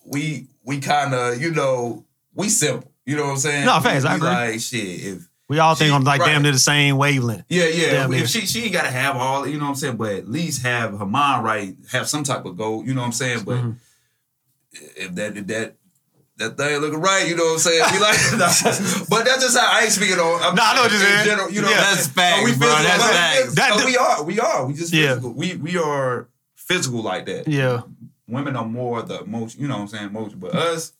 we 0.03 0.47
we 0.65 0.81
kind 0.81 1.13
of, 1.13 1.43
you 1.43 1.51
know, 1.51 2.07
we 2.35 2.49
simple. 2.49 2.91
You 3.05 3.17
know 3.17 3.25
what 3.25 3.33
I'm 3.33 3.37
saying? 3.37 3.67
No, 3.67 3.81
facts, 3.81 4.07
I 4.07 4.17
agree. 4.17 4.29
Like 4.29 4.61
shit, 4.61 5.05
if 5.05 5.29
We 5.49 5.59
all 5.61 5.75
think 5.77 5.89
She- 5.91 5.95
on 5.95 6.03
like 6.05 6.21
right. 6.21 6.33
damn 6.33 6.43
near 6.43 6.51
the 6.53 6.59
same 6.59 6.97
wavelength. 6.97 7.45
yeah, 7.49 7.67
yeah. 7.67 7.91
Damn 7.93 8.13
if 8.13 8.19
near. 8.19 8.27
she 8.27 8.41
she 8.47 8.65
ain't 8.65 8.73
gotta 8.73 8.91
have 8.91 9.17
all, 9.17 9.47
you 9.47 9.59
know 9.59 9.65
what 9.65 9.71
I'm 9.71 9.75
saying, 9.77 9.97
but 9.97 10.13
at 10.15 10.29
least 10.29 10.63
have 10.63 10.99
her 10.99 11.07
mind 11.07 11.45
right, 11.45 11.77
have 11.93 12.09
some 12.09 12.25
type 12.25 12.45
of 12.45 12.57
goal. 12.57 12.85
You 12.85 12.95
know 12.95 13.01
what 13.03 13.07
I'm 13.07 13.13
saying? 13.13 13.45
But 13.45 13.57
Mm-hmm. 13.59 13.71
if 14.97 15.15
that 15.15 15.37
if 15.37 15.47
that 15.47 15.77
that 16.39 16.57
thing 16.59 16.81
looking 16.81 17.01
right, 17.01 17.27
you 17.29 17.35
know 17.37 17.45
what 17.45 17.53
I'm 17.53 17.59
saying? 17.61 17.85
Be 17.93 17.99
like, 17.99 18.19
but 19.09 19.25
that's 19.25 19.43
just 19.43 19.57
how 19.57 19.71
I 19.73 19.83
ain't 19.85 19.93
speaking 19.93 20.19
on. 20.19 20.43
I'm 20.43 20.55
Nah, 20.55 20.63
I 20.65 20.75
know 20.77 20.83
what 20.83 20.91
you're 20.93 21.01
in 21.01 21.07
saying. 21.07 21.25
General, 21.27 21.51
you 21.51 21.63
know, 21.63 21.71
Yeah. 21.71 21.77
That's 21.77 22.03
saying? 22.03 22.15
facts, 22.15 22.45
we 22.45 22.57
bro. 22.59 22.69
That's 22.69 23.01
Like, 23.03 23.13
facts. 23.13 23.55
That- 23.55 23.71
oh, 23.73 23.87
we 23.87 23.97
are, 23.97 24.23
we 24.25 24.41
are. 24.41 24.67
We 24.67 24.75
just 24.75 24.93
Yeah. 24.93 25.07
physical. 25.15 25.33
We 25.33 25.55
we 25.57 25.79
are 25.79 26.29
physical 26.57 27.03
like 27.03 27.25
that. 27.27 27.49
Yeah. 27.49 27.83
Women 28.29 28.57
are 28.57 28.67
more 28.67 29.01
the 29.03 29.25
most. 29.25 29.57
You 29.59 29.69
know 29.69 29.77
what 29.77 29.83
I'm 29.83 29.89
saying? 29.89 30.13
Most, 30.13 30.39
but 30.41 30.55
us, 30.55 30.93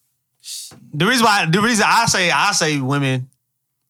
The 0.95 1.05
reason 1.05 1.25
why 1.25 1.47
the 1.51 1.61
reason 1.61 1.85
I 1.87 2.07
say 2.07 2.31
I 2.31 2.53
say 2.53 2.81
women 2.81 3.29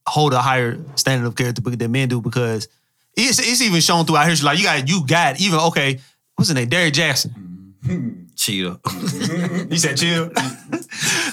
hold 0.07 0.33
a 0.33 0.41
higher 0.41 0.79
standard 0.95 1.27
of 1.27 1.37
character 1.37 1.61
than 1.63 1.93
men 1.93 2.09
do 2.09 2.21
because 2.21 2.69
it's 3.17 3.39
it's 3.39 3.63
even 3.63 3.81
shown 3.81 4.05
throughout 4.05 4.29
history. 4.29 4.47
Like 4.47 4.59
you 4.59 4.65
got 4.65 4.89
you 4.89 5.07
got 5.07 5.41
even 5.41 5.59
okay, 5.61 6.01
what's 6.35 6.49
his 6.49 6.55
name? 6.55 6.69
Derrick 6.69 6.95
Jackson. 6.95 7.75
Cheetah. 8.37 8.81
You 9.71 9.79
said 9.79 9.97
chill. 9.97 10.31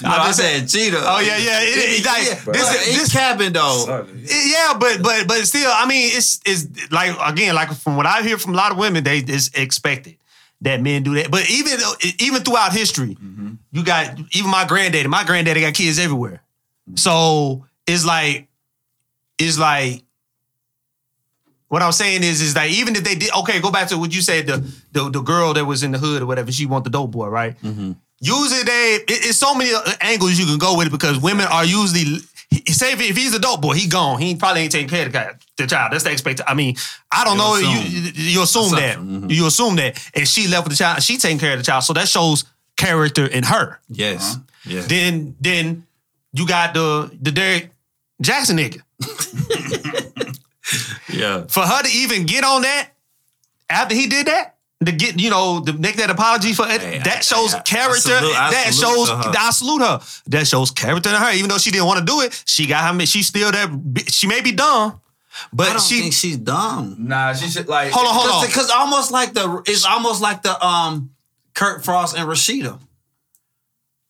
No, 0.02 0.10
I 0.10 0.32
said 0.32 0.68
cheetah. 0.68 1.00
Oh 1.02 1.20
yeah, 1.20 1.38
yeah. 1.38 1.60
It, 1.62 2.00
it, 2.00 2.04
like, 2.04 2.24
yeah, 2.24 2.52
this, 2.52 2.68
this, 2.68 3.02
it's 3.02 3.12
cabin 3.12 3.52
though. 3.54 4.06
Yeah, 4.22 4.76
but 4.78 5.02
but 5.02 5.26
but 5.26 5.46
still, 5.46 5.70
I 5.72 5.86
mean, 5.86 6.10
it's 6.12 6.40
it's 6.44 6.92
like 6.92 7.16
again, 7.24 7.54
like 7.54 7.72
from 7.72 7.96
what 7.96 8.04
I 8.04 8.22
hear 8.22 8.36
from 8.36 8.52
a 8.52 8.56
lot 8.56 8.72
of 8.72 8.78
women, 8.78 9.04
they 9.04 9.18
it's 9.18 9.48
expected 9.54 10.16
that 10.60 10.82
men 10.82 11.02
do 11.02 11.14
that. 11.14 11.30
But 11.30 11.48
even 11.48 11.78
even 12.18 12.42
throughout 12.42 12.72
history, 12.74 13.14
mm-hmm. 13.14 13.54
you 13.72 13.84
got 13.84 14.18
even 14.32 14.50
my 14.50 14.66
granddaddy. 14.66 15.08
My 15.08 15.24
granddaddy 15.24 15.62
got 15.62 15.72
kids 15.72 15.98
everywhere, 15.98 16.42
so 16.96 17.64
it's 17.86 18.04
like 18.04 18.48
it's 19.38 19.58
like 19.58 20.02
what 21.68 21.82
I'm 21.82 21.92
saying 21.92 22.22
is 22.22 22.40
is 22.40 22.54
that 22.54 22.68
even 22.70 22.94
if 22.94 23.02
they 23.04 23.14
did 23.14 23.32
okay, 23.40 23.60
go 23.60 23.70
back 23.70 23.88
to 23.88 23.98
what 23.98 24.14
you 24.14 24.20
said 24.22 24.46
the 24.46 24.58
the, 24.92 25.10
the 25.10 25.20
girl 25.22 25.54
that 25.54 25.64
was 25.64 25.82
in 25.82 25.92
the 25.92 25.98
hood 25.98 26.22
or 26.22 26.26
whatever, 26.26 26.52
she 26.52 26.66
want 26.66 26.84
the 26.84 26.90
dope 26.90 27.10
boy, 27.10 27.26
right? 27.28 27.56
Usually 28.20 28.62
they 28.62 28.98
it, 29.02 29.26
it's 29.26 29.38
so 29.38 29.54
many 29.54 29.70
angles 30.00 30.38
you 30.38 30.46
can 30.46 30.58
go 30.58 30.76
with 30.78 30.86
it 30.86 30.90
because 30.90 31.18
women 31.18 31.46
are 31.46 31.64
usually 31.64 32.18
say 32.68 32.92
if, 32.92 33.00
if 33.00 33.16
he's 33.16 33.34
a 33.34 33.38
dope 33.40 33.60
boy, 33.60 33.72
he 33.74 33.88
gone. 33.88 34.20
He 34.20 34.36
probably 34.36 34.62
ain't 34.62 34.72
taking 34.72 34.88
care 34.88 35.06
of 35.06 35.12
the, 35.12 35.34
the 35.56 35.66
child. 35.66 35.92
That's 35.92 36.04
the 36.04 36.10
expectation. 36.10 36.46
I 36.48 36.54
mean, 36.54 36.76
I 37.10 37.24
don't 37.24 37.32
You 37.36 37.38
know. 37.38 37.54
assume. 37.56 37.92
You 37.92 38.10
you 38.14 38.42
assume 38.42 38.70
that. 38.72 38.90
Assumption, 38.96 39.22
mhm. 39.22 39.30
You 39.34 39.46
assume 39.46 39.76
that, 39.76 40.10
and 40.14 40.28
she 40.28 40.46
left 40.46 40.64
with 40.68 40.72
the 40.78 40.78
child. 40.78 41.02
She 41.02 41.18
taking 41.18 41.38
care 41.38 41.52
of 41.54 41.58
the 41.58 41.64
child, 41.64 41.82
so 41.82 41.92
that 41.94 42.06
shows 42.08 42.44
character 42.76 43.26
in 43.26 43.42
her. 43.44 43.80
Yes. 43.88 44.36
Yes. 44.64 44.86
Then 44.86 45.34
then 45.40 45.86
you 46.32 46.46
got 46.46 46.72
the 46.74 47.10
the 47.20 47.32
Derek 47.32 47.70
Jackson 48.20 48.56
nigga. 48.58 48.80
yeah. 51.12 51.44
For 51.48 51.60
her 51.62 51.82
to 51.82 51.88
even 51.90 52.26
get 52.26 52.44
on 52.44 52.62
that 52.62 52.90
after 53.68 53.94
he 53.94 54.06
did 54.06 54.26
that. 54.26 54.52
To 54.84 54.92
get, 54.92 55.18
you 55.18 55.30
know, 55.30 55.62
to 55.64 55.72
make 55.72 55.96
that 55.96 56.10
apology 56.10 56.52
for 56.52 56.66
it, 56.68 56.80
Hey, 56.82 56.98
that 56.98 57.18
I- 57.18 57.20
shows 57.20 57.54
I- 57.54 57.58
I 57.58 57.62
character. 57.62 58.00
salute- 58.18 58.36
I 58.36 58.50
that 58.50 58.74
shows. 58.74 59.08
I 59.08 59.50
salute 59.50 59.80
her. 59.80 60.00
That 60.26 60.46
shows 60.46 60.70
character 60.72 61.08
in 61.08 61.14
her. 61.14 61.32
Even 61.32 61.48
though 61.48 61.56
she 61.58 61.70
didn't 61.70 61.86
want 61.86 62.00
to 62.00 62.04
do 62.04 62.20
it, 62.20 62.42
she 62.44 62.66
got 62.66 62.92
her. 62.94 63.06
She's 63.06 63.28
still 63.28 63.50
that. 63.50 63.70
She 64.12 64.26
may 64.26 64.42
be 64.42 64.52
dumb, 64.52 65.00
but 65.54 65.68
I 65.68 65.72
don't 65.74 65.82
she. 65.82 66.00
think 66.02 66.12
she's 66.12 66.36
dumb. 66.36 66.96
Nah, 66.98 67.32
she 67.32 67.48
should 67.48 67.66
like. 67.66 67.92
hold 67.92 68.06
on, 68.08 68.14
hold 68.14 68.30
on. 68.30 68.46
Because 68.46 68.68
almost 68.68 69.10
like 69.10 69.32
the 69.32 69.62
it's 69.66 69.86
almost 69.86 70.20
like 70.20 70.42
the 70.42 70.62
um 70.66 71.10
Kirk 71.54 71.82
Frost 71.82 72.14
and 72.18 72.28
Rasheeda. 72.28 72.78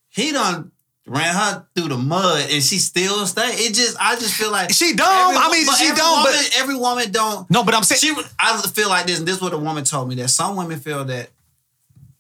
He 0.09 0.33
done 0.33 0.73
ran 1.07 1.35
her 1.35 1.67
through 1.77 1.89
the 1.89 1.99
mud 1.99 2.49
and 2.51 2.63
she 2.63 2.79
still 2.79 3.27
stay. 3.27 3.43
It 3.43 3.75
just 3.75 3.97
I 4.01 4.15
just 4.17 4.35
feel 4.35 4.51
like 4.51 4.71
She 4.73 4.95
dumb. 4.95 5.07
I 5.09 5.51
mean, 5.53 5.67
she 5.77 5.87
every 5.87 5.97
dumb, 5.99 6.25
but- 6.25 6.51
every 6.57 6.75
woman 6.77 7.11
don't. 7.13 7.51
No, 7.51 7.63
but 7.65 7.75
I'm 7.75 7.83
saying- 7.85 8.01
she. 8.01 8.23
I 8.39 8.61
feel 8.63 8.89
like 8.89 9.07
this. 9.07 9.19
And 9.19 9.29
this 9.29 9.37
is 9.37 9.43
what 9.43 9.53
a 9.53 9.59
woman 9.59 9.85
told 9.85 10.09
me 10.09 10.15
that 10.17 10.29
some 10.29 10.57
women 10.57 10.81
feel 10.81 11.05
that 11.05 11.31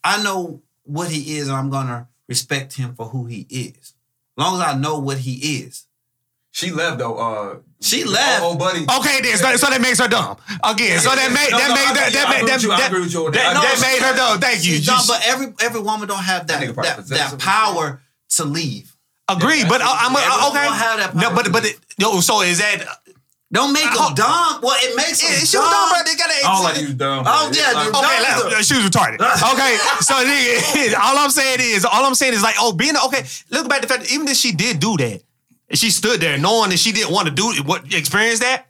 I 0.02 0.22
know 0.22 0.60
what 0.82 1.08
he 1.08 1.38
is 1.38 1.48
and 1.48 1.56
I'm 1.56 1.70
gonna 1.70 2.08
respect 2.28 2.74
him 2.74 2.94
for 2.94 3.06
who 3.06 3.24
he 3.26 3.46
is. 3.48 3.94
As 4.36 4.44
long 4.44 4.60
as 4.60 4.66
I 4.68 4.76
know 4.76 4.98
what 4.98 5.18
he 5.18 5.60
is. 5.62 5.84
She 6.50 6.70
left 6.70 6.98
though. 6.98 7.16
Uh, 7.16 7.56
She 7.80 8.04
left. 8.04 8.42
Oh, 8.44 8.54
buddy. 8.56 8.82
Okay, 8.98 9.20
then 9.22 9.36
so, 9.36 9.56
so 9.56 9.70
that 9.70 9.80
makes 9.80 9.98
her 9.98 10.06
dumb 10.08 10.36
again. 10.62 11.00
So 11.00 11.10
that 11.10 11.32
made 11.32 11.50
No, 11.50 11.58
that 11.58 11.68
no, 11.68 11.74
made 11.74 11.96
that 11.96 12.08
agree- 12.08 12.14
that 12.20 12.28
made 12.30 12.48
that 12.48 12.54
with 12.56 12.62
you. 12.62 12.72
I 12.72 12.76
that, 12.78 12.86
agree 12.90 13.00
with 13.00 13.12
you 13.12 13.26
on 13.26 13.32
that. 13.32 13.54
that, 13.54 13.62
that 13.62 13.80
made 13.80 14.02
her 14.06 14.14
dumb. 14.14 14.40
Thank 14.40 14.64
you. 14.64 14.74
She's 14.76 14.86
dumb, 14.86 15.02
but 15.08 15.20
every 15.26 15.52
every 15.60 15.80
woman 15.80 16.06
don't 16.06 16.22
have 16.22 16.46
that 16.48 16.60
That 16.60 16.76
that, 16.76 17.06
that 17.08 17.32
and 17.32 17.40
power 17.40 18.00
to 18.30 18.44
leave. 18.44 18.94
agree, 19.28 19.60
Yeah, 19.60 19.68
but 19.68 19.80
I, 19.82 20.06
I'm 20.06 20.16
everyone 20.16 20.40
uh, 20.40 20.50
okay. 20.50 20.78
have 20.78 20.98
that 20.98 21.14
no, 21.14 21.34
but 21.34 21.52
but 21.52 21.64
it, 21.64 21.78
yo, 21.98 22.20
so 22.20 22.42
is 22.42 22.58
that? 22.58 22.84
Don't 23.52 23.72
make 23.72 23.84
them 23.84 24.14
dumb. 24.14 24.58
Well, 24.62 24.74
it 24.82 24.96
makes 24.96 25.20
them 25.22 25.30
Yeah, 25.30 25.38
dumb. 25.38 25.46
she 25.46 25.56
was 25.58 25.70
dumb, 25.70 25.88
bro. 25.88 25.98
They 26.04 26.16
gotta. 26.16 26.34
I 26.34 26.54
don't 26.54 26.64
like 26.64 26.80
you 26.88 26.92
dumb. 26.94 27.22
Oh, 27.26 27.50
yeah, 27.54 27.70
it's 27.70 27.74
like- 27.74 27.86
dude. 27.86 27.94
Okay, 27.94 28.18
Dumb. 28.42 28.50
let- 28.50 28.64
she 28.64 28.74
was 28.74 28.84
retarded. 28.90 29.20
Okay, 29.22 29.72
so 30.00 30.14
nigga, 30.26 30.98
all 31.04 31.16
I'm 31.18 31.30
saying 31.30 31.58
is, 31.60 31.84
all 31.84 32.04
I'm 32.04 32.16
saying 32.16 32.34
is 32.34 32.42
like, 32.42 32.56
oh, 32.58 32.72
being 32.72 32.94
okay. 33.06 33.22
Look 33.50 33.68
back 33.68 33.78
at 33.78 33.82
the 33.82 33.88
fact 33.88 34.02
that 34.04 34.12
even 34.12 34.26
if 34.26 34.36
she 34.36 34.50
did 34.52 34.80
do 34.80 34.96
that, 34.96 35.22
and 35.68 35.78
she 35.78 35.90
stood 35.90 36.20
there 36.20 36.36
knowing 36.36 36.70
that 36.70 36.78
she 36.78 36.90
didn't 36.90 37.12
want 37.12 37.28
to 37.28 37.34
do 37.34 37.52
it, 37.52 37.64
what 37.64 37.94
experience 37.94 38.40
that, 38.40 38.66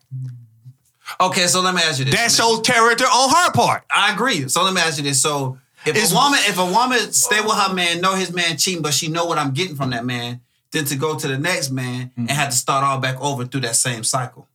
Okay, 1.21 1.47
so 1.47 1.61
let 1.61 1.75
me 1.75 1.81
ask 1.83 1.99
you 2.01 2.05
this. 2.07 2.15
that 2.15 2.31
shows 2.33 2.61
character 2.61 3.05
on 3.05 3.31
her 3.31 3.53
part. 3.53 3.85
I 3.95 4.13
agree. 4.13 4.49
So 4.49 4.63
let 4.65 4.75
me 4.75 4.81
ask 4.81 4.99
you 4.99 5.05
this. 5.05 5.23
So 5.23 5.59
if 5.87 5.97
It's- 5.97 6.13
a 6.13 6.15
woman, 6.15 6.41
if 6.47 6.59
a 6.59 6.65
woman 6.65 7.13
stay 7.13 7.41
with 7.41 7.55
her 7.55 7.73
man, 7.73 8.01
know 8.01 8.15
his 8.15 8.33
man 8.33 8.57
cheating, 8.57 8.83
but 8.83 8.95
she 8.95 9.09
know 9.09 9.25
what 9.27 9.39
I'm 9.39 9.53
getting 9.53 9.77
from 9.77 9.91
that 9.91 10.05
man, 10.05 10.41
then 10.73 10.85
to 10.87 10.97
go 10.97 11.19
to 11.19 11.29
the 11.29 11.39
next 11.39 11.71
man 11.71 12.11
hmm. 12.15 12.23
and 12.23 12.31
have 12.31 12.51
to 12.51 12.57
start 12.57 12.85
all 12.85 12.99
back 12.99 13.21
over 13.21 13.45
through 13.45 13.63
that 13.63 13.77
same 13.77 14.05
cycle. 14.05 14.49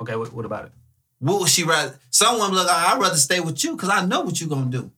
Okay, 0.00 0.16
what, 0.16 0.32
what 0.32 0.44
about 0.44 0.66
it? 0.66 0.72
What 1.18 1.40
would 1.40 1.48
she 1.48 1.64
rather? 1.64 1.98
Someone 2.10 2.52
look, 2.52 2.68
I'd 2.68 3.00
rather 3.00 3.16
stay 3.16 3.40
with 3.40 3.62
you 3.64 3.72
because 3.72 3.88
I 3.88 4.04
know 4.04 4.20
what 4.20 4.40
you're 4.40 4.50
gonna 4.50 4.70
do. 4.70 4.90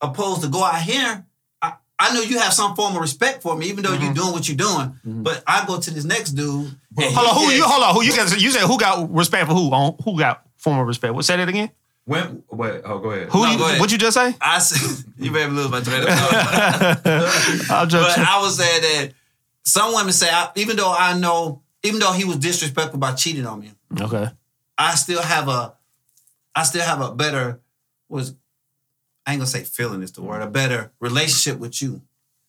Opposed 0.00 0.42
to 0.42 0.48
go 0.48 0.62
out 0.62 0.82
here, 0.82 1.24
I, 1.62 1.74
I 1.98 2.12
know 2.12 2.20
you 2.20 2.38
have 2.38 2.52
some 2.52 2.76
form 2.76 2.94
of 2.94 3.00
respect 3.00 3.42
for 3.42 3.56
me, 3.56 3.66
even 3.66 3.84
though 3.84 3.92
you're 3.92 4.00
mm-hmm. 4.00 4.12
doing 4.12 4.32
what 4.32 4.46
you're 4.46 4.56
doing. 4.56 4.88
Mm-hmm. 4.88 5.22
But 5.22 5.42
I 5.46 5.64
go 5.66 5.80
to 5.80 5.90
this 5.90 6.04
next 6.04 6.32
dude. 6.32 6.76
Hold 6.98 7.28
on, 7.28 7.34
who 7.34 7.50
you? 7.52 7.64
Hold 7.64 7.84
on, 7.84 7.94
who 7.94 8.02
you 8.02 8.14
got? 8.14 8.38
You 8.38 8.50
said 8.50 8.66
who 8.66 8.78
got 8.78 9.10
respect 9.10 9.48
for 9.48 9.54
who? 9.54 9.72
On 9.72 9.96
who 10.04 10.18
got 10.18 10.46
formal 10.56 10.84
respect? 10.84 11.14
What? 11.14 11.24
Say 11.24 11.36
that 11.36 11.48
again. 11.48 11.70
When? 12.06 12.42
Wait. 12.50 12.82
Oh, 12.84 12.98
go 12.98 13.10
ahead. 13.12 13.28
Who? 13.30 13.42
No, 13.44 13.50
you, 13.52 13.58
go 13.58 13.66
ahead. 13.66 13.80
what 13.80 13.90
you 13.90 13.96
just 13.98 14.14
say? 14.14 14.34
I 14.40 14.58
said, 14.58 15.04
you 15.18 15.32
better 15.32 15.50
lose 15.50 15.70
my 15.70 15.80
train 15.80 16.02
of 16.02 16.08
thought. 16.08 17.00
I'll 17.70 17.86
But 17.86 17.90
just. 17.90 18.18
I 18.18 18.40
was 18.42 18.56
saying 18.58 18.82
that 18.82 19.12
some 19.64 19.94
women 19.94 20.12
say, 20.12 20.28
I, 20.30 20.50
even 20.56 20.76
though 20.76 20.94
I 20.96 21.18
know, 21.18 21.62
even 21.82 22.00
though 22.00 22.12
he 22.12 22.24
was 22.24 22.36
disrespectful 22.36 22.98
by 22.98 23.12
cheating 23.12 23.46
on 23.46 23.60
me, 23.60 23.70
okay. 24.00 24.28
I 24.76 24.94
still 24.96 25.22
have 25.22 25.48
a, 25.48 25.74
I 26.54 26.64
still 26.64 26.82
have 26.82 27.00
a 27.00 27.14
better, 27.14 27.60
was, 28.08 28.34
I 29.26 29.32
ain't 29.32 29.40
gonna 29.40 29.46
say 29.46 29.62
feeling 29.64 30.02
is 30.02 30.12
the 30.12 30.20
word, 30.22 30.42
a 30.42 30.46
better 30.46 30.92
relationship 31.00 31.58
with 31.58 31.80
you. 31.80 32.02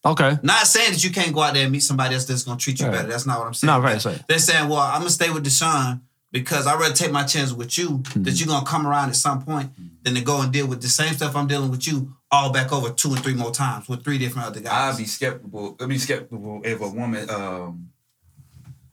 Okay. 0.06 0.38
Not 0.44 0.68
saying 0.68 0.92
that 0.92 1.04
you 1.04 1.10
can't 1.12 1.34
go 1.34 1.42
out 1.42 1.54
there 1.54 1.64
and 1.64 1.72
meet 1.72 1.80
somebody 1.80 2.14
else 2.14 2.26
that's 2.26 2.44
gonna 2.44 2.60
treat 2.60 2.80
you 2.80 2.86
Right. 2.88 2.92
better. 2.94 3.08
That's 3.08 3.26
not 3.26 3.40
what 3.40 3.48
I'm 3.48 3.54
saying. 3.54 3.74
No, 3.74 3.80
right, 3.80 4.04
right. 4.04 4.22
They're 4.28 4.38
saying, 4.40 4.68
well, 4.70 4.80
I'm 4.80 5.00
gonna 5.00 5.10
stay 5.10 5.30
with 5.32 5.46
Deshaun 5.46 6.02
because 6.36 6.68
I'd 6.68 6.78
rather 6.80 6.94
take 6.94 7.12
my 7.14 7.24
chance 7.24 7.54
with 7.54 7.78
you 7.78 7.90
Mm-hmm. 8.00 8.24
that 8.24 8.38
you're 8.40 8.48
gonna 8.48 8.66
come 8.66 8.86
around 8.86 9.08
at 9.10 9.16
some 9.16 9.42
point 9.42 9.72
than 10.04 10.16
to 10.16 10.22
go 10.22 10.42
and 10.42 10.52
deal 10.52 10.68
with 10.68 10.82
the 10.82 10.90
same 10.90 11.14
stuff 11.14 11.34
I'm 11.36 11.48
dealing 11.48 11.72
with 11.72 11.88
you 11.88 12.14
all 12.30 12.52
back 12.52 12.74
over 12.74 12.90
two 12.90 13.14
and 13.14 13.24
three 13.24 13.34
more 13.34 13.52
times 13.52 13.88
with 13.88 14.04
three 14.04 14.18
different 14.18 14.48
other 14.50 14.60
guys. 14.60 14.96
I'd 14.96 14.98
be 14.98 15.06
skeptical. 15.06 15.78
I'd 15.80 15.88
be 15.90 15.98
skeptical 15.98 16.62
if 16.66 16.82
a 16.82 16.90
woman 16.90 17.30
um 17.30 17.90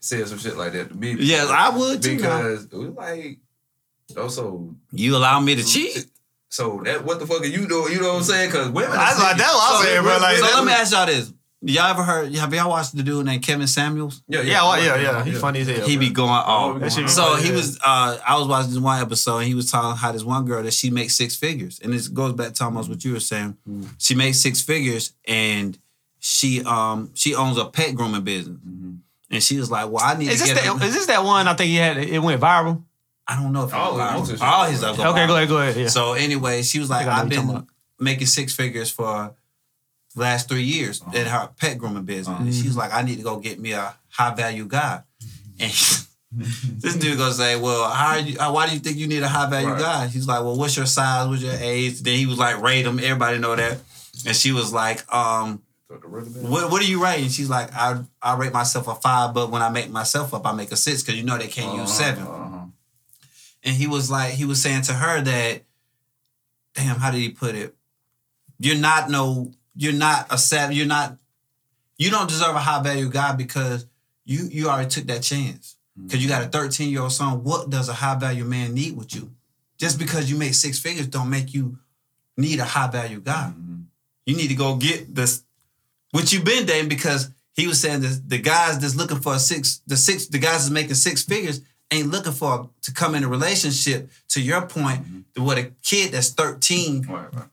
says 0.01 0.31
some 0.31 0.39
shit 0.39 0.57
like 0.57 0.73
that 0.73 0.91
to 0.91 0.95
me. 0.97 1.17
Yes, 1.19 1.49
I 1.49 1.77
would 1.77 2.01
too. 2.03 2.17
because 2.17 2.65
it 2.65 2.73
was 2.73 2.91
like 2.95 3.39
also. 4.17 4.75
You 4.93 5.17
allow 5.17 5.41
me 5.41 5.55
to 5.57 5.65
cheat? 5.65 6.07
So 6.49 6.83
that 6.85 7.05
what 7.05 7.19
the 7.19 7.27
fuck 7.27 7.41
are 7.43 7.47
you 7.47 7.67
doing? 7.67 7.93
You 7.93 8.01
know 8.03 8.09
what 8.13 8.17
I'm 8.19 8.23
saying? 8.23 8.51
Because 8.51 8.69
women. 8.71 8.93
That's 8.93 9.19
what- 9.19 9.37
that's 9.37 9.53
what 9.55 9.75
I'm 9.75 9.85
saying, 9.85 10.03
bro, 10.03 10.19
like- 10.19 10.37
so 10.39 10.45
let 10.45 10.65
me 10.65 10.73
ask 10.73 10.93
y'all 10.93 11.07
this. 11.07 11.33
Y'all 11.65 11.87
ever 11.91 12.03
heard? 12.03 12.35
Have 12.35 12.53
y'all 12.53 12.69
watched 12.71 12.97
the 12.97 13.03
dude 13.05 13.25
named 13.25 13.43
Kevin 13.45 13.69
Samuels? 13.69 14.23
Yeah, 14.27 14.41
Yeah, 14.41 14.63
well, 14.65 14.83
yeah, 14.83 14.97
yeah. 15.01 15.25
He's 15.25 15.41
funny 15.41 15.61
as 15.61 15.69
hell. 15.69 15.87
He 15.87 15.97
be 15.97 16.11
going 16.11 16.29
Oh, 16.29 16.33
off. 16.75 16.81
that 16.81 16.93
shit 16.93 17.05
be 17.05 17.09
so 17.11 17.35
funny, 17.35 17.45
he 17.47 17.53
was. 17.53 17.79
Uh, 17.79 18.19
I 18.27 18.37
was 18.37 18.49
watching 18.49 18.71
this 18.73 18.81
one 18.81 19.01
episode, 19.01 19.39
and 19.39 19.47
he 19.47 19.55
was 19.55 19.71
talking 19.71 19.97
how 19.97 20.11
this 20.11 20.25
one 20.25 20.45
girl 20.45 20.63
that 20.65 20.73
she 20.75 20.91
makes 20.91 21.15
six 21.17 21.37
figures, 21.37 21.79
and 21.83 21.93
this 21.93 22.09
goes 22.09 22.33
back 22.33 22.55
to 22.55 22.65
almost 22.65 22.89
what 22.89 23.05
you 23.05 23.13
were 23.13 23.21
saying. 23.21 23.57
Mm-hmm. 23.69 23.85
She 23.99 24.15
makes 24.17 24.39
six 24.41 24.61
figures, 24.61 25.13
and 25.27 25.79
she 26.19 26.65
um 26.65 27.11
she 27.15 27.35
owns 27.37 27.59
a 27.59 27.65
pet 27.67 27.95
grooming 27.95 28.23
business, 28.25 28.59
Mm-hmm. 28.59 28.95
and 29.31 29.43
she 29.43 29.57
was 29.59 29.71
like, 29.71 29.89
"Well, 29.89 30.03
I 30.05 30.17
need 30.19 30.31
Is 30.31 30.41
to 30.41 30.47
this 30.49 30.55
get." 30.63 30.65
that? 30.79 30.85
Is 30.85 30.95
this 30.95 31.07
that 31.07 31.23
one? 31.23 31.47
I 31.47 31.55
think 31.55 31.69
he 31.69 31.77
had. 31.77 31.97
It 31.99 32.19
went 32.21 32.41
viral. 32.41 32.83
I 33.29 33.41
don't 33.41 33.53
know 33.53 33.65
if 33.67 33.73
All 33.73 34.01
all, 34.01 34.09
his- 34.09 34.13
most 34.19 34.23
of 34.23 34.31
his 34.33 34.41
shit 34.41 34.49
all 34.49 34.65
his 34.65 34.79
stuff 34.81 34.99
Okay, 34.99 35.27
go 35.29 35.37
ahead, 35.37 35.49
go 35.49 35.59
ahead. 35.59 35.77
Yeah. 35.77 35.87
So 35.87 36.15
anyway, 36.15 36.63
she 36.63 36.81
was 36.81 36.91
like, 36.91 37.07
I 37.07 37.11
know 37.11 37.13
I've 37.13 37.25
what 37.27 37.33
you're 37.33 37.43
talking 37.43 37.55
been 37.61 37.67
making 38.05 38.27
six 38.27 38.53
figures 38.53 38.91
for 38.91 39.33
the 40.15 40.21
last 40.21 40.49
three 40.49 40.63
years 40.65 41.01
Uh-huh. 41.03 41.17
in 41.19 41.27
her 41.27 41.49
pet 41.57 41.79
grooming 41.79 42.05
business. 42.05 42.39
And 42.39 42.55
she 42.55 42.67
was 42.67 42.77
like, 42.77 42.93
I 42.93 43.03
need 43.03 43.17
to 43.17 43.23
go 43.23 43.39
get 43.39 43.59
me 43.59 43.73
a 43.73 43.95
high 44.11 44.35
value 44.35 44.67
guy. 44.67 45.03
And 45.61 45.71
this 46.33 46.97
dude 46.97 47.19
gonna 47.19 47.33
say, 47.33 47.57
Well, 47.57 47.89
how 47.91 48.09
are 48.17 48.19
you, 48.21 48.39
uh, 48.39 48.51
why 48.53 48.67
do 48.69 48.75
you 48.75 48.81
think 48.81 48.97
you 48.97 49.07
need 49.07 49.23
a 49.23 49.29
high 49.29 49.49
value 49.49 49.69
Right. 49.69 49.81
guy? 49.81 50.07
He's 50.09 50.27
like, 50.27 50.41
Well, 50.43 50.57
what's 50.57 50.77
your 50.77 50.87
size? 50.87 51.29
What's 51.29 51.43
your 51.43 51.55
age? 51.55 52.01
Then 52.03 52.17
he 52.19 52.27
was 52.27 52.39
like, 52.39 52.61
rate 52.61 52.87
him. 52.87 52.99
Everybody 52.99 53.39
know 53.39 53.55
that. 53.57 53.79
And 54.27 54.37
she 54.37 54.53
was 54.53 54.73
like, 54.73 55.03
um, 55.15 55.63
what, 55.89 56.71
what 56.71 56.81
are 56.83 56.87
you 56.87 57.03
rating? 57.03 57.29
She's 57.29 57.51
like, 57.51 57.71
I 57.75 58.03
I 58.23 58.37
rate 58.37 58.53
myself 58.53 58.89
a 58.89 58.95
five, 58.95 59.35
but 59.35 59.51
when 59.51 59.61
I 59.63 59.69
make 59.69 59.91
myself 59.91 60.33
up, 60.33 60.47
I 60.47 60.53
make 60.53 60.73
a 60.73 60.77
six 60.77 61.03
because 61.03 61.19
you 61.19 61.25
know 61.25 61.37
they 61.37 61.49
can't 61.49 61.77
use 61.77 61.93
seven 61.93 62.25
Uh-huh. 62.27 62.65
and 63.65 63.77
he 63.77 63.87
was 63.87 64.11
like 64.11 64.33
he 64.33 64.45
was 64.47 64.61
saying 64.63 64.83
to 64.83 64.95
her 64.95 65.21
that 65.21 65.63
damn 66.75 66.97
how 66.97 67.11
did 67.11 67.19
he 67.21 67.29
put 67.29 67.55
it 67.55 67.75
you're 68.59 68.79
not 68.79 69.11
no 69.11 69.53
you're 69.75 69.93
not 69.93 70.27
a 70.31 70.39
seven 70.39 70.75
you're 70.77 70.87
not 70.87 71.17
you 71.99 72.11
don't 72.11 72.29
deserve 72.29 72.55
a 72.55 72.61
high 72.61 72.83
value 72.83 73.09
guy 73.09 73.35
because 73.35 73.87
you 74.25 74.49
you 74.51 74.69
already 74.69 74.89
took 74.89 75.05
that 75.05 75.23
chance 75.23 75.77
mm-hmm. 75.97 76.07
because 76.07 76.23
you 76.23 76.29
got 76.29 76.43
a 76.43 76.49
13 76.49 76.91
year 76.91 77.03
old 77.03 77.13
son 77.13 77.43
what 77.43 77.71
does 77.71 77.89
a 77.89 77.95
high 77.95 78.19
value 78.19 78.45
man 78.45 78.75
need 78.75 78.97
with 78.97 79.15
you 79.15 79.31
just 79.79 79.99
because 79.99 80.31
you 80.31 80.37
make 80.37 80.55
six 80.55 80.79
figures 80.79 81.07
don't 81.07 81.31
make 81.31 81.55
you 81.55 81.79
need 82.37 82.59
a 82.59 82.65
high 82.65 82.91
value 82.91 83.21
guy 83.21 83.53
mm-hmm. 83.53 83.83
you 84.27 84.37
need 84.37 84.49
to 84.49 84.55
go 84.55 84.77
get 84.77 85.15
this 85.15 85.43
what 86.13 86.33
you've 86.33 86.45
been 86.45 86.67
dating 86.67 86.89
because 86.89 87.31
he 87.55 87.67
was 87.67 87.81
saying 87.81 88.01
that 88.01 88.23
the 88.27 88.39
guys 88.39 88.79
that's 88.79 88.95
looking 88.95 89.21
for 89.21 89.35
a 89.35 89.39
six, 89.39 89.83
the 89.87 89.97
six, 89.97 90.27
the 90.27 90.39
guys 90.39 90.63
that's 90.65 90.71
making 90.71 90.95
six 90.95 91.23
figures 91.23 91.61
ain't 91.91 92.11
looking 92.11 92.33
for 92.33 92.71
to 92.83 92.93
come 92.93 93.15
in 93.15 93.25
a 93.25 93.29
relationship. 93.29 94.11
To 94.31 94.41
your 94.41 94.63
point, 94.63 95.03
mm-hmm. 95.03 95.45
with 95.45 95.59
a 95.59 95.73
kid 95.83 96.13
that's 96.13 96.31
thirteen, 96.31 97.03
Right, 97.03 97.35
right, 97.35 97.45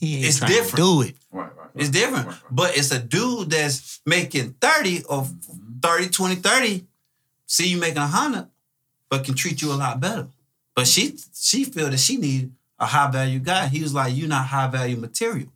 It's 0.00 0.38
trying 0.38 0.52
to 0.52 0.56
different. 0.56 0.76
Do 0.76 1.02
it. 1.02 1.14
right, 1.32 1.50
right. 1.56 1.57
It's 1.78 1.90
different. 1.90 2.26
Right, 2.26 2.34
right. 2.34 2.42
But 2.50 2.76
it's 2.76 2.90
a 2.92 2.98
dude 2.98 3.50
that's 3.50 4.00
making 4.04 4.54
30 4.60 5.04
or 5.04 5.26
30, 5.82 6.08
20, 6.08 6.34
30, 6.36 6.86
see 7.46 7.68
you 7.68 7.78
making 7.78 7.98
a 7.98 8.06
hundred, 8.06 8.48
but 9.08 9.24
can 9.24 9.34
treat 9.34 9.62
you 9.62 9.72
a 9.72 9.74
lot 9.74 10.00
better. 10.00 10.28
But 10.74 10.86
she 10.86 11.16
she 11.34 11.64
feel 11.64 11.90
that 11.90 11.98
she 11.98 12.16
need 12.16 12.52
a 12.78 12.86
high 12.86 13.10
value 13.10 13.40
guy. 13.40 13.66
He 13.68 13.82
was 13.82 13.92
like, 13.94 14.14
"You're 14.16 14.28
not 14.28 14.46
high 14.46 14.68
value 14.68 14.96
material. 14.96 15.48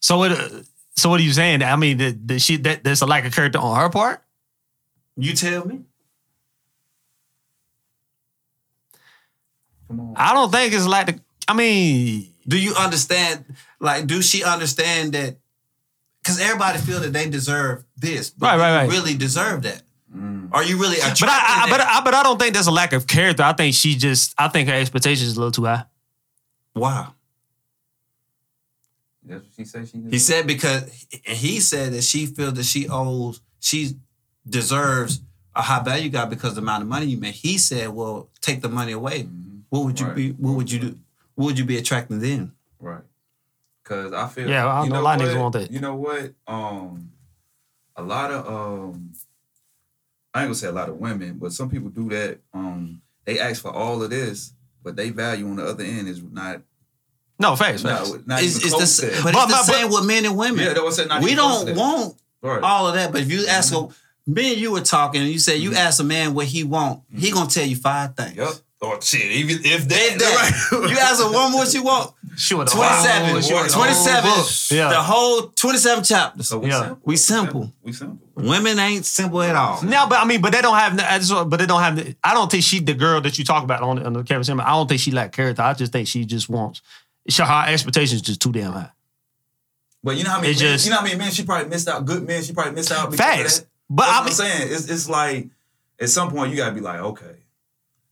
So 0.00 0.18
what? 0.18 0.32
uh, 0.32 0.62
So 0.96 1.08
what 1.10 1.20
are 1.20 1.24
you 1.24 1.32
saying? 1.32 1.62
I 1.62 1.76
mean, 1.76 1.98
the, 1.98 2.10
the 2.12 2.38
she 2.38 2.56
that 2.58 2.84
there's 2.84 3.02
a 3.02 3.06
lack 3.06 3.24
of 3.24 3.34
character 3.34 3.58
on 3.58 3.76
her 3.80 3.88
part. 3.90 4.22
You 5.16 5.32
tell 5.34 5.66
me. 5.66 5.80
Come 9.88 10.00
on. 10.00 10.14
I 10.16 10.34
don't 10.34 10.50
think 10.50 10.72
it's 10.74 10.86
like 10.86 11.06
the. 11.06 11.20
I 11.46 11.54
mean, 11.54 12.33
Do 12.46 12.58
you 12.58 12.74
understand? 12.74 13.44
Like, 13.80 14.06
do 14.06 14.20
she 14.22 14.44
understand 14.44 15.12
that? 15.14 15.36
Because 16.22 16.40
everybody 16.40 16.78
feel 16.78 17.00
that 17.00 17.12
they 17.12 17.28
deserve 17.28 17.84
this, 17.96 18.30
but 18.30 18.46
Right, 18.46 18.58
right, 18.58 18.76
right. 18.82 18.90
really 18.90 19.14
deserve 19.14 19.62
that? 19.62 19.82
Mm. 20.14 20.48
Are 20.52 20.62
you 20.64 20.78
really 20.78 20.96
but 20.98 21.22
I, 21.28 21.64
I 21.66 21.70
but? 21.70 21.80
I, 21.80 22.00
but 22.04 22.14
I 22.14 22.22
don't 22.22 22.38
think 22.38 22.54
there's 22.54 22.66
a 22.68 22.70
lack 22.72 22.92
of 22.92 23.06
character. 23.06 23.42
I 23.42 23.52
think 23.52 23.74
she 23.74 23.94
just. 23.96 24.32
I 24.38 24.48
think 24.48 24.68
her 24.68 24.74
expectations 24.74 25.28
is 25.30 25.36
a 25.36 25.40
little 25.40 25.50
too 25.52 25.64
high. 25.64 25.84
wow. 26.74 27.14
That's 29.26 29.42
what 29.42 29.52
she 29.56 29.64
said 29.64 29.88
she 29.88 29.98
did. 29.98 30.12
He 30.12 30.18
said 30.18 30.46
because 30.46 31.06
and 31.26 31.36
he 31.36 31.60
said 31.60 31.92
that 31.94 32.04
she 32.04 32.26
feels 32.26 32.54
that 32.54 32.64
she 32.64 32.86
owes, 32.90 33.40
she 33.58 33.94
deserves 34.48 35.20
a 35.56 35.62
high 35.62 35.82
value 35.82 36.10
guy 36.10 36.26
because 36.26 36.50
of 36.50 36.56
the 36.56 36.60
amount 36.62 36.82
of 36.82 36.88
money 36.88 37.06
you 37.06 37.16
make. 37.16 37.34
He 37.34 37.56
said, 37.58 37.88
"Well, 37.88 38.28
take 38.40 38.60
the 38.60 38.68
money 38.68 38.92
away. 38.92 39.22
What 39.70 39.84
would 39.84 39.98
you 39.98 40.06
Right. 40.06 40.14
be? 40.16 40.30
What 40.32 40.56
would 40.56 40.70
you 40.70 40.78
do? 40.78 40.98
What 41.34 41.46
would 41.46 41.58
you 41.58 41.64
be 41.64 41.76
attracting 41.78 42.20
then?" 42.20 42.52
Right. 42.80 43.02
Cause 43.84 44.12
I 44.12 44.28
feel 44.28 44.48
Yeah, 44.48 44.66
I 44.66 44.84
you 44.84 44.90
know 44.90 45.00
a 45.00 45.02
lot 45.02 45.20
of 45.20 45.26
what? 45.26 45.34
niggas 45.36 45.40
want 45.40 45.52
that. 45.54 45.70
You 45.70 45.80
know 45.80 45.94
what? 45.96 46.32
Um 46.46 47.10
a 47.96 48.02
lot 48.02 48.30
of 48.30 48.46
um 48.48 49.12
I 50.32 50.40
ain't 50.40 50.46
gonna 50.48 50.54
say 50.54 50.68
a 50.68 50.72
lot 50.72 50.88
of 50.88 50.96
women, 50.96 51.38
but 51.38 51.52
some 51.52 51.68
people 51.70 51.90
do 51.90 52.08
that. 52.10 52.38
Um 52.54 53.02
they 53.26 53.38
ask 53.38 53.60
for 53.62 53.70
all 53.72 54.02
of 54.02 54.10
this, 54.10 54.52
but 54.82 54.96
they 54.96 55.10
value 55.10 55.46
on 55.48 55.56
the 55.56 55.64
other 55.66 55.84
end 55.84 56.08
is 56.08 56.22
not 56.22 56.62
No, 57.38 57.56
facts, 57.56 57.82
facts. 57.82 58.10
not, 58.10 58.26
not 58.26 58.42
It's, 58.42 58.56
even 58.56 58.66
it's 58.66 58.74
close 58.74 58.96
the, 58.98 59.06
to 59.10 59.22
but, 59.22 59.32
But- 59.34 59.44
it's 59.50 59.66
the 59.66 59.72
but- 59.72 59.78
same 59.80 59.90
with 59.90 60.04
men 60.06 60.24
and 60.24 60.36
women. 60.36 60.64
Yeah, 60.64 60.72
that 60.74 60.82
was 60.84 60.98
not 61.06 61.22
we 61.22 61.32
even 61.32 61.44
close 61.44 61.64
to 61.64 61.74
don't 61.74 61.76
want 61.78 62.14
Right. 62.42 62.62
all 62.62 62.86
of 62.88 62.94
that. 62.94 63.12
But 63.12 63.22
if 63.22 63.30
you 63.30 63.46
ask 63.46 63.74
a 63.74 63.88
me 64.26 64.52
and 64.52 64.60
you 64.60 64.70
were 64.72 64.80
talking, 64.80 65.20
and 65.22 65.30
you 65.30 65.38
said 65.38 65.60
you 65.60 65.74
ask 65.74 66.00
a 66.00 66.04
man 66.04 66.32
what 66.34 66.46
he 66.46 66.64
want, 66.64 67.02
he 67.14 67.30
gonna 67.30 67.50
tell 67.50 67.66
you 67.66 67.76
five 67.76 68.16
things. 68.16 68.36
Yep. 68.36 68.52
Or 68.84 69.00
shit, 69.00 69.22
even 69.22 69.64
if 69.64 69.88
that, 69.88 69.98
If 70.12 70.18
that. 70.18 70.70
you 70.90 70.98
ask 70.98 71.22
a 71.22 71.30
woman 71.30 71.52
what 71.54 71.68
she 71.68 71.80
want, 71.80 72.12
Sure, 72.36 72.64
the 72.64 72.70
27, 72.70 73.30
whole- 73.30 73.40
sure, 73.40 73.62
the 73.66 73.72
whole 73.74 73.84
27, 73.84 74.30
book. 74.30 74.46
Yeah. 74.70 74.88
the 74.88 75.02
whole 75.02 75.42
27 75.54 76.04
chapters. 76.04 76.48
So 76.48 76.58
we 76.58 76.68
Yeah. 76.68 76.80
simple. 76.82 76.98
We 77.04 77.16
simple. 77.16 77.72
We 77.82 77.92
simple. 77.92 78.18
Women 78.34 78.78
ain't 78.80 79.06
simple 79.06 79.40
at 79.42 79.54
all. 79.54 79.82
No, 79.84 80.06
but 80.08 80.18
I 80.20 80.24
mean, 80.24 80.40
but 80.40 80.52
they 80.52 80.60
don't 80.60 80.76
have. 80.76 80.98
I 80.98 81.18
just, 81.18 81.32
but 81.32 81.56
they 81.58 81.66
don't 81.66 81.80
have. 81.80 82.14
I 82.24 82.34
don't 82.34 82.50
think 82.50 82.64
she, 82.64 82.80
the 82.80 82.94
girl 82.94 83.20
that 83.20 83.38
you 83.38 83.44
talk 83.44 83.62
about 83.62 83.82
on, 83.82 84.04
on 84.04 84.12
the 84.12 84.24
Kevin 84.24 84.42
Samuel. 84.42 84.66
I 84.66 84.70
don't 84.70 84.88
think 84.88 85.00
she 85.00 85.12
lack 85.12 85.30
character. 85.32 85.62
I 85.62 85.74
just 85.74 85.92
think 85.92 86.08
she 86.08 86.24
just 86.24 86.48
wants. 86.48 86.82
She, 87.28 87.40
her 87.42 87.64
expectations 87.68 88.20
just 88.22 88.40
too 88.42 88.50
damn 88.52 88.72
high. 88.72 88.90
But 90.02 90.16
you 90.16 90.24
know 90.24 90.30
how 90.30 90.40
many 90.40 90.48
It 90.52 90.60
men, 90.60 90.72
just- 90.72 90.84
you 90.84 90.90
know 90.90 90.98
how 90.98 91.04
many 91.04 91.16
men 91.16 91.30
she 91.30 91.44
probably 91.44 91.68
missed 91.68 91.88
out. 91.88 92.04
Good 92.04 92.26
men 92.26 92.42
she 92.42 92.52
probably 92.52 92.72
missed 92.74 92.90
out. 92.92 93.10
because 93.10 93.20
of 93.26 93.32
Facts. 93.38 93.58
that? 93.60 93.66
But 93.88 94.06
That's 94.06 94.12
I 94.12 94.18
what 94.18 94.24
mean, 94.24 94.52
I'm 94.52 94.58
saying. 94.60 94.72
It's 94.74 94.88
it's 94.90 95.08
like 95.08 95.48
at 96.00 96.08
some 96.10 96.30
point 96.30 96.50
you 96.50 96.56
gotta 96.56 96.74
be 96.74 96.80
like, 96.80 96.98
okay. 97.00 97.36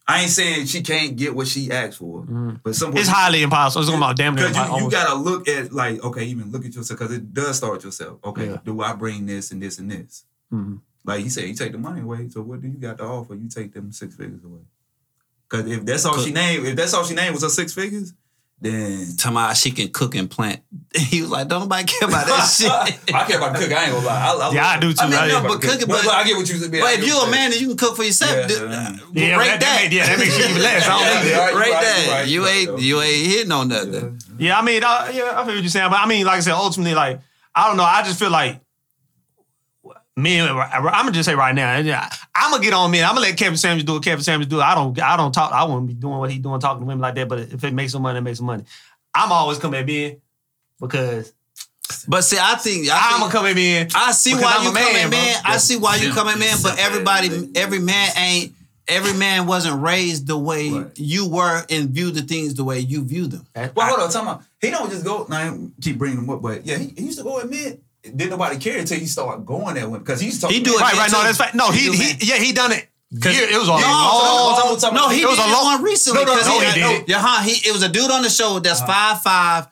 I 0.07 0.23
ain't 0.23 0.31
saying 0.31 0.67
she 0.67 0.83
can't 0.83 1.17
get 1.17 1.35
what 1.35 1.47
she 1.47 1.71
asked 1.71 1.99
for, 1.99 2.23
but 2.65 2.75
some 2.75 2.91
Mm-hmm. 2.91 2.99
it's 2.99 3.09
highly 3.09 3.43
impossible. 3.43 3.83
It's 3.83 3.89
going 3.91 4.03
about 4.03 4.17
damn 4.17 4.35
near 4.35 4.49
because 4.49 4.69
you, 4.81 4.85
you 4.85 4.91
gotta 4.91 5.15
look 5.15 5.47
at 5.49 5.73
like 5.73 6.03
okay, 6.03 6.25
even 6.25 6.51
look 6.51 6.65
at 6.65 6.75
yourself 6.75 6.99
because 6.99 7.15
it 7.15 7.33
does 7.33 7.57
start 7.57 7.75
with 7.75 7.85
yourself. 7.85 8.19
Okay, 8.25 8.47
Yeah. 8.51 8.57
do 8.65 8.81
I 8.83 8.95
bring 8.95 9.27
this 9.27 9.53
and 9.53 9.63
this 9.63 9.79
and 9.79 9.91
this? 9.91 10.25
Mhm. 10.53 10.81
Like 11.05 11.23
you 11.25 11.31
said, 11.31 11.45
you 11.49 11.55
take 11.55 11.73
the 11.73 11.79
money 11.79 12.01
away. 12.01 12.29
So 12.29 12.43
what 12.43 12.61
do 12.61 12.69
you 12.69 12.75
got 12.79 12.99
to 12.99 13.05
offer? 13.05 13.35
You 13.35 13.49
take 13.49 13.73
them 13.75 13.91
six 13.93 14.15
figures 14.17 14.43
away. 14.45 14.61
Because 15.49 15.71
if 15.71 15.85
that's 15.85 16.05
all 16.05 16.19
she 16.19 16.33
named, 16.33 16.67
if 16.67 16.77
that's 16.77 16.95
all 16.95 17.05
she 17.05 17.15
named 17.15 17.35
was 17.35 17.43
her 17.43 17.49
six 17.49 17.73
figures, 17.75 18.13
then 18.63 19.17
Talking 19.17 19.37
about 19.37 19.57
she 19.57 19.71
can 19.73 19.89
cook 19.89 20.15
and 20.15 20.31
plant. 20.31 20.61
He 20.95 21.21
was 21.23 21.31
like, 21.31 21.49
don't 21.49 21.63
nobody 21.63 21.85
care 21.85 22.09
about 22.09 22.27
that 22.27 22.45
shit. 22.57 22.71
I 23.15 23.25
care 23.25 23.39
about 23.39 23.57
cook. 23.57 23.73
I 23.73 23.85
ain't 23.85 23.93
gonna 23.93 24.07
lie. 24.07 24.21
I, 24.21 24.49
I 24.49 24.53
Yeah, 24.55 24.67
I 24.69 24.79
do 24.79 24.93
too. 24.93 24.99
I 25.01 25.09
mean, 25.09 25.19
I- 25.19 25.29
no, 25.29 25.41
but 25.43 25.49
but 25.49 25.63
cooking- 25.63 25.89
But, 25.89 25.89
but- 25.89 26.05
but 26.05 26.15
I 26.15 26.25
get 26.25 26.37
what 26.37 26.49
you 26.49 26.57
said. 26.57 26.71
But 26.71 26.99
if 26.99 27.07
you're 27.07 27.27
a 27.27 27.31
man 27.31 27.51
and 27.53 27.61
you 27.61 27.69
can 27.69 27.77
cook 27.77 27.97
for 27.97 28.05
yourself, 28.05 28.31
Yeah, 28.33 28.47
do- 28.47 28.55
yeah. 28.55 28.97
yeah, 29.13 29.37
rate 29.39 29.49
that, 29.49 29.61
that. 29.61 29.81
Make, 29.85 29.93
yeah, 29.93 30.07
that 30.07 30.19
makes 30.19 30.39
you 30.39 30.45
even 30.45 30.63
less. 30.63 30.87
I 30.87 30.89
don't 30.93 31.27
Yeah, 31.27 31.31
yeah. 31.31 31.39
right, 31.39 31.55
rate 31.55 31.67
you 31.67 31.73
right, 31.75 31.83
that. 31.83 32.05
you 32.07 32.13
right, 32.13 32.29
you 32.29 32.35
you 32.39 32.45
right, 32.45 32.55
ain't 32.55 32.67
though. 32.69 32.77
you 32.79 33.01
ain't 33.03 33.27
hitting 33.27 33.53
on 33.53 33.69
nothing. 33.69 34.21
Yeah, 34.39 34.59
I 34.59 34.63
mean, 34.63 34.85
I, 34.85 35.11
yeah, 35.11 35.33
I 35.35 35.45
feel 35.45 35.55
what 35.55 35.63
you're 35.63 35.69
saying, 35.69 35.91
but 35.91 35.99
I 36.01 36.07
mean, 36.07 36.25
like 36.27 36.37
I 36.37 36.41
said, 36.41 36.55
ultimately, 36.55 36.95
like 36.95 37.21
I 37.55 37.69
don't 37.69 37.77
know. 37.77 37.85
I 37.85 38.03
just 38.03 38.19
feel 38.19 38.31
like 38.31 38.61
me. 40.17 40.41
I'm 40.41 40.83
gonna 40.85 41.11
just 41.13 41.27
say 41.27 41.35
right 41.35 41.55
now, 41.55 41.73
I'm 41.73 41.85
gonna 42.53 42.63
get 42.63 42.73
on 42.73 42.91
me. 42.91 43.03
I'm 43.03 43.11
gonna 43.15 43.21
let 43.23 43.37
Kevin 43.37 43.57
Samuels 43.57 43.85
do 43.85 43.95
what 43.95 44.05
Kevin 44.05 44.23
Samuels 44.23 44.49
do. 44.49 44.61
I 44.61 44.75
don't. 44.75 44.99
I 45.01 45.17
don't 45.17 45.33
talk. 45.33 45.53
I 45.53 45.65
wouldn't 45.65 45.89
be 45.89 45.95
doing 45.95 46.19
what 46.19 46.31
he's 46.31 46.41
doing, 46.41 46.61
talking 46.61 46.81
to 46.83 46.87
women 46.87 47.01
like 47.01 47.15
that. 47.17 47.29
But 47.29 47.41
if 47.41 47.65
it 47.65 47.73
makes 47.75 47.93
some 47.93 48.03
money, 48.03 48.19
it 48.19 48.23
makes 48.23 48.39
some 48.39 48.47
money. 48.47 48.65
I'm 49.15 49.33
always 49.33 49.59
coming 49.59 49.81
at 49.81 49.87
Ben 49.87 50.21
because 50.81 51.33
But 52.09 52.23
see, 52.23 52.39
I 52.41 52.55
think 52.57 52.89
I 52.91 53.13
I'm 53.15 53.21
gonna 53.21 53.33
come 53.33 53.47
at 53.47 53.55
Ben. 53.57 53.89
I 53.95 54.13
see 54.13 54.35
why 54.35 54.55
I'm 54.59 54.65
you 54.65 54.71
a 54.71 54.75
come 54.75 54.85
man, 54.93 55.05
in, 55.05 55.11
bro. 55.11 55.19
man. 55.19 55.43
I 55.45 55.57
see 55.59 55.77
why 55.77 55.97
you 55.97 56.03
Simple. 56.13 56.23
come 56.23 56.33
in, 56.35 56.39
man. 56.39 56.57
But 56.63 56.79
everybody, 56.79 57.51
every 57.57 57.79
man 57.81 58.11
ain't. 58.17 58.55
Every 58.89 59.13
man 59.15 59.47
wasn't 59.47 59.81
raised 59.81 60.27
the 60.27 60.37
way 60.37 60.69
Right. 60.71 60.87
you 60.99 61.29
were 61.29 61.65
and 61.71 61.91
view 61.91 62.11
the 62.11 62.23
things 62.23 62.55
the 62.55 62.65
way 62.65 62.81
you 62.81 63.05
view 63.05 63.29
them. 63.29 63.47
Well, 63.55 63.87
hold 63.87 64.01
on, 64.01 64.11
time 64.11 64.27
out. 64.27 64.43
He 64.61 64.71
don't 64.71 64.91
just 64.91 65.05
go. 65.05 65.25
Now 65.31 65.37
I 65.37 65.57
keep 65.81 65.99
bringing 65.99 66.19
him 66.19 66.29
up, 66.29 66.43
but 66.43 66.67
yeah, 66.67 66.79
he, 66.79 66.93
he 66.97 67.05
used 67.05 67.19
to 67.19 67.25
go 67.25 67.39
admit. 67.39 67.81
Didn't 68.05 68.31
nobody 68.31 68.59
care 68.59 68.79
until 68.79 68.99
he 68.99 69.07
started 69.07 69.47
going 69.47 69.75
there 69.77 69.89
because 69.89 70.21
he's 70.21 70.31
used 70.31 70.41
to 70.41 70.47
talk 70.49 70.53
He 70.53 70.61
do 70.61 70.75
it 70.75 70.81
Right, 70.81 70.95
right. 70.95 71.13
No, 71.13 71.23
that's 71.23 71.39
fact. 71.39 71.55
No, 71.55 71.71
He 71.71 71.91
he, 71.93 72.13
he, 72.15 72.27
yeah, 72.31 72.37
he 72.37 72.53
done 72.53 72.73
it. 72.73 72.89
Yeah, 73.13 73.31
it 73.31 73.59
was 73.59 73.69
a 73.69 73.73
No, 73.73 73.77
long. 73.77 74.73
I'm 74.73 74.77
talking 74.79 74.97
No, 74.97 75.09
he 75.11 75.21
It 75.23 75.27
was 75.29 75.37
did 75.39 75.47
a 75.49 75.53
long- 75.53 75.65
one 75.77 75.83
recently. 75.85 76.25
No, 76.25 76.33
no, 76.33 76.37
'cause 76.39 76.47
no, 76.49 76.59
he 76.61 76.65
had- 76.65 76.75
did. 76.75 77.09
Yeah, 77.09 77.21
huh? 77.21 77.43
He 77.43 77.69
it 77.69 77.73
was 77.73 77.83
a 77.83 77.89
dude 77.89 78.11
on 78.11 78.23
the 78.23 78.31
show 78.31 78.59
that's 78.59 78.81
uh-huh. 78.81 78.91
five 79.15 79.23
five, 79.23 79.67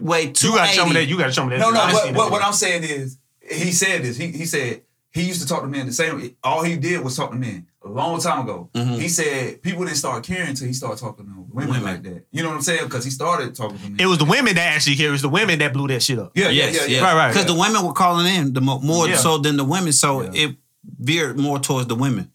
weigh 0.00 0.30
two 0.32 0.48
You 0.48 0.54
gotta 0.56 0.72
show 0.72 0.86
me 0.86 0.92
that. 0.94 1.04
You 1.06 1.16
gotta 1.16 1.32
show 1.32 1.44
me 1.46 1.50
that. 1.56 1.60
No, 1.60 1.70
no. 1.70 1.80
I 1.80 1.92
What, 1.92 2.14
what, 2.14 2.30
what 2.32 2.44
I'm 2.44 2.52
saying 2.52 2.82
is, 2.84 3.16
he 3.48 3.70
said 3.72 4.02
this. 4.02 4.16
He 4.16 4.26
he 4.28 4.44
said 4.44 4.82
he 5.12 5.22
used 5.22 5.40
to 5.42 5.46
talk 5.48 5.62
to 5.62 5.68
men 5.68 5.86
the 5.86 5.92
same. 5.92 6.36
All 6.44 6.62
he 6.62 6.76
did 6.76 7.02
was 7.02 7.16
talk 7.16 7.30
to 7.32 7.36
men 7.36 7.66
a 7.84 7.88
long 7.88 8.20
time 8.20 8.44
ago. 8.44 8.68
Mm-hmm. 8.74 8.94
He 8.94 9.08
said 9.08 9.60
people 9.62 9.84
didn't 9.84 9.96
start 9.96 10.22
caring 10.24 10.50
until 10.50 10.66
he 10.68 10.72
started 10.72 10.98
talking 11.00 11.26
to 11.26 11.32
women, 11.52 11.70
Women. 11.74 11.82
like 11.82 12.02
that. 12.04 12.26
You 12.30 12.42
know 12.42 12.48
what 12.50 12.56
I'm 12.56 12.62
saying? 12.62 12.84
Because 12.84 13.04
he 13.04 13.10
started 13.10 13.54
talking 13.54 13.78
to 13.78 13.90
me. 13.90 13.96
It 14.02 14.06
was 14.06 14.18
the 14.18 14.24
women 14.24 14.54
that 14.54 14.74
actually 14.76 14.96
care. 14.96 15.08
It 15.08 15.12
was 15.12 15.22
the 15.22 15.28
women 15.28 15.58
that 15.58 15.72
blew 15.72 15.88
that 15.88 16.02
shit 16.02 16.18
up. 16.18 16.32
yeah, 16.36 16.44
yeah, 16.44 16.50
Yes, 16.66 16.74
yeah, 16.74 16.80
yeah. 16.82 16.88
yes. 16.88 17.02
Right, 17.02 17.14
right. 17.16 17.28
Because 17.32 17.46
the 17.46 17.54
women 17.58 17.84
were 17.84 17.92
calling 17.92 18.26
in 18.32 18.52
the 18.52 18.60
mo- 18.60 18.80
more 18.80 19.08
Yeah. 19.08 19.16
so 19.16 19.38
than 19.38 19.56
the 19.56 19.64
women, 19.64 19.92
so 19.92 20.22
Yeah. 20.22 20.30
it 20.48 20.56
veered 21.00 21.38
more 21.38 21.58
towards 21.58 21.88
the 21.88 21.94
women. 21.96 22.30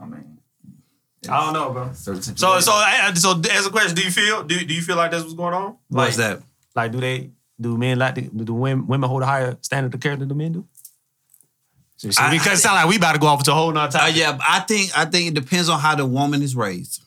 I 0.00 0.04
mean, 0.06 0.38
I 1.28 1.44
don't 1.44 1.52
know, 1.52 1.70
bro. 1.72 1.90
certain 1.92 2.22
So, 2.36 2.58
so, 2.60 2.72
uh, 2.74 3.14
so, 3.14 3.40
as 3.50 3.66
a 3.66 3.70
question, 3.70 3.94
do 3.94 4.02
you 4.02 4.10
feel 4.10 4.42
do, 4.42 4.58
do 4.64 4.74
you 4.74 4.82
feel 4.82 4.96
like 4.96 5.10
that's 5.12 5.22
what's 5.22 5.34
going 5.34 5.54
on? 5.54 5.76
What's 5.88 6.18
like, 6.18 6.38
that? 6.38 6.42
Like, 6.74 6.92
do 6.92 7.00
they 7.00 7.30
do 7.62 7.76
men 7.78 7.98
like 7.98 8.14
to, 8.16 8.20
do 8.22 8.44
the 8.44 8.52
women 8.52 8.86
women 8.86 9.08
hold 9.08 9.22
a 9.22 9.26
higher 9.26 9.56
standard 9.62 9.94
of 9.94 10.00
care 10.00 10.16
than 10.16 10.28
the 10.28 10.34
men 10.34 10.52
do? 10.52 10.64
So, 11.96 12.10
so 12.10 12.22
I- 12.22 12.30
because 12.30 12.48
I- 12.48 12.52
it 12.54 12.56
sound 12.58 12.74
like 12.76 12.88
we 12.88 12.96
about 12.96 13.12
to 13.12 13.18
go 13.18 13.28
off 13.28 13.42
to 13.44 13.52
a 13.52 13.54
whole 13.54 13.72
nother 13.72 13.98
Uh, 13.98 14.06
yeah, 14.08 14.36
I 14.46 14.60
think 14.60 14.96
I 14.96 15.04
think 15.06 15.28
it 15.28 15.34
depends 15.34 15.68
on 15.68 15.78
how 15.80 15.94
the 15.94 16.04
woman 16.06 16.42
is 16.42 16.54
raised. 16.56 17.00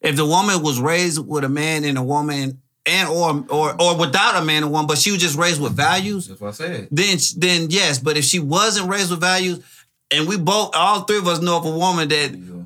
If 0.00 0.16
the 0.16 0.24
woman 0.26 0.62
was 0.62 0.78
raised 0.80 1.18
with 1.26 1.44
a 1.44 1.48
man 1.48 1.84
and 1.84 1.98
a 1.98 2.02
woman, 2.02 2.60
and 2.86 3.08
or 3.08 3.44
or 3.48 3.80
or 3.80 3.96
without 3.96 4.40
a 4.40 4.44
man 4.44 4.62
and 4.62 4.72
woman, 4.72 4.86
but 4.86 4.98
she 4.98 5.10
was 5.10 5.20
just 5.20 5.36
raised 5.36 5.60
with 5.60 5.72
values, 5.72 6.28
that's 6.28 6.40
what 6.40 6.48
I 6.48 6.52
said. 6.52 6.88
then 6.90 7.18
then 7.36 7.66
yes. 7.70 7.98
But 7.98 8.16
if 8.16 8.24
she 8.24 8.38
wasn't 8.38 8.88
raised 8.88 9.10
with 9.10 9.20
values, 9.20 9.62
and 10.10 10.26
we 10.28 10.36
both, 10.38 10.74
all 10.74 11.02
three 11.02 11.18
of 11.18 11.26
us 11.26 11.40
know 11.40 11.58
of 11.58 11.66
a 11.66 11.70
woman 11.70 12.08
that 12.08 12.30
Yeah. 12.32 12.62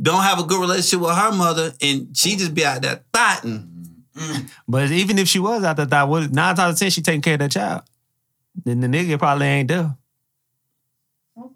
don't 0.00 0.22
have 0.22 0.38
a 0.40 0.44
good 0.44 0.60
relationship 0.60 1.00
with 1.00 1.14
her 1.16 1.30
mother, 1.32 1.74
and 1.80 2.08
she 2.16 2.36
just 2.36 2.54
be 2.54 2.64
out 2.64 2.82
there 2.82 3.02
thotting. 3.12 3.68
Mm. 4.16 4.50
But 4.68 4.90
even 4.90 5.18
if 5.18 5.28
she 5.28 5.38
was 5.38 5.64
out 5.64 5.76
there, 5.76 5.86
thought, 5.86 6.08
what 6.08 6.30
nine 6.32 6.54
times 6.54 6.58
out 6.60 6.70
of 6.72 6.78
ten 6.78 6.90
she 6.90 7.00
taking 7.02 7.22
care 7.22 7.34
of 7.34 7.40
that 7.40 7.50
child, 7.50 7.82
then 8.64 8.80
the 8.80 8.86
nigga 8.86 9.18
probably 9.18 9.46
ain't 9.46 9.68
there. 9.68 9.96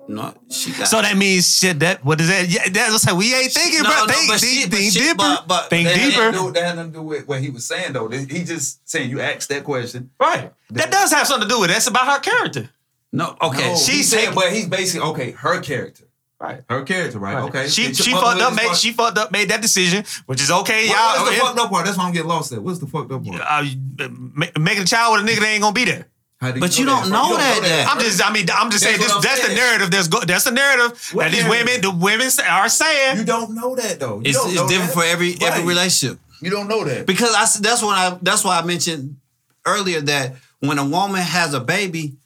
No, 0.09 0.33
she 0.51 0.73
got. 0.73 0.89
So 0.89 1.03
that 1.03 1.17
means 1.19 1.59
shit. 1.59 1.81
That 1.81 2.03
what 2.05 2.19
is 2.21 2.29
that? 2.29 2.49
Yeah, 2.49 2.63
that's 2.71 3.05
what. 3.07 3.17
We 3.17 3.35
ain't 3.35 3.53
thinking, 3.53 3.83
No, 3.83 3.91
bro. 3.91 3.99
no, 4.01 4.07
think, 4.07 4.29
but 4.31 4.41
think, 4.41 4.53
she- 4.63 4.67
but 4.69 4.79
think 4.79 4.93
she- 4.93 5.01
deeper. 5.01 5.17
but- 5.19 5.49
but 5.49 5.69
think 5.71 5.89
That 5.89 5.97
had 5.99 6.09
deeper. 6.11 6.19
nothing 6.33 6.33
to 6.33 6.47
do- 6.47 6.53
That 6.61 6.67
had 6.67 6.77
nothing 6.77 6.93
to 6.93 6.99
do 6.99 7.03
with 7.03 7.29
what 7.29 7.41
he 7.43 7.51
was 7.51 7.67
saying 7.67 7.93
though. 7.93 8.09
He 8.09 8.45
just 8.45 8.89
saying 8.89 9.11
you 9.11 9.21
asked 9.21 9.49
that 9.51 9.65
question. 9.65 10.11
Right. 10.19 10.51
That 10.71 10.91
does 10.91 11.13
have 11.13 11.27
something 11.27 11.47
to 11.49 11.55
do 11.55 11.61
with 11.61 11.71
it. 11.71 11.75
That's 11.75 11.89
about 11.89 12.07
her 12.07 12.21
character. 12.21 12.71
no, 13.13 13.37
okay. 13.43 13.69
No, 13.73 13.77
she's 13.77 14.09
saying, 14.09 14.35
but 14.35 14.51
he's 14.53 14.67
basically 14.67 15.07
okay. 15.11 15.31
Her 15.33 15.61
character, 15.61 16.05
Right. 16.39 16.61
her 16.69 16.83
character, 16.83 17.19
right? 17.19 17.37
Okay. 17.45 17.67
She 17.69 17.85
Okay, 17.87 17.93
she 17.95 18.13
fucked 18.13 18.43
up, 18.43 18.55
made 18.55 18.77
she 18.77 18.93
fucked 18.93 19.17
up, 19.17 19.33
made 19.33 19.49
that 19.49 19.63
decision, 19.63 20.05
which 20.27 20.43
is 20.43 20.51
okay. 20.51 20.87
What- 20.87 20.97
Y'all, 20.97 21.17
What's 21.25 21.31
the 21.31 21.37
it- 21.37 21.41
fucked 21.41 21.59
up 21.59 21.71
part? 21.71 21.85
That's 21.87 21.97
why 21.97 22.05
I'm 22.05 22.13
getting 22.13 22.29
lost 22.29 22.53
at. 22.53 22.63
What's 22.63 22.79
the 22.79 22.87
fucked 22.87 23.11
up 23.11 23.25
part? 23.25 23.41
uh, 23.41 23.65
ma- 24.11 24.47
making 24.61 24.83
a 24.83 24.87
child 24.87 25.17
with 25.17 25.25
a 25.25 25.33
nigga 25.33 25.41
that 25.41 25.47
ain't 25.49 25.63
gonna 25.63 25.73
be 25.73 25.87
there. 25.87 26.09
How 26.39 26.51
do 26.51 26.61
But 26.61 26.79
you 26.79 26.85
don't 26.85 27.09
know 27.09 27.35
that 27.39 27.61
yet. 27.63 27.89
I'm 27.91 27.99
just, 27.99 28.23
I 28.23 28.31
mean, 28.31 28.45
I'm 28.53 28.71
just 28.71 28.85
That's 28.85 28.97
saying 28.97 29.01
this. 29.01 29.11
I'm 29.11 29.23
That's 29.23 29.49
the 29.49 29.55
narrative. 29.55 29.91
That's 29.91 30.09
go, 30.09 30.21
that's 30.21 30.45
the 30.45 30.51
narrative 30.51 31.11
What 31.15 31.23
that 31.23 31.31
these 31.33 31.45
narrative? 31.45 31.67
women, 31.67 31.81
the 31.81 31.91
women 31.93 32.31
say- 32.31 32.47
are 32.47 32.69
saying. 32.69 33.17
You 33.17 33.25
don't 33.25 33.55
know 33.55 33.75
that 33.75 33.99
though. 33.99 34.17
You 34.17 34.29
it's 34.29 34.37
it's 34.45 34.53
different 34.69 34.69
that. 34.69 34.93
for 34.93 35.05
every 35.05 35.39
every 35.41 35.65
relationship. 35.65 36.19
You 36.43 36.51
don't 36.51 36.69
know 36.69 36.85
that. 36.85 37.07
Because 37.07 37.35
I 37.35 37.47
that's 37.63 37.81
when 37.83 37.95
I 37.95 38.19
that's 38.21 38.45
why 38.45 38.59
I 38.59 38.63
mentioned 38.63 39.17
earlier 39.65 40.03
that 40.03 40.35
when 40.61 40.79
a 40.79 40.85
woman 40.85 41.23
has 41.23 41.55
a 41.55 41.61
baby, 41.61 42.17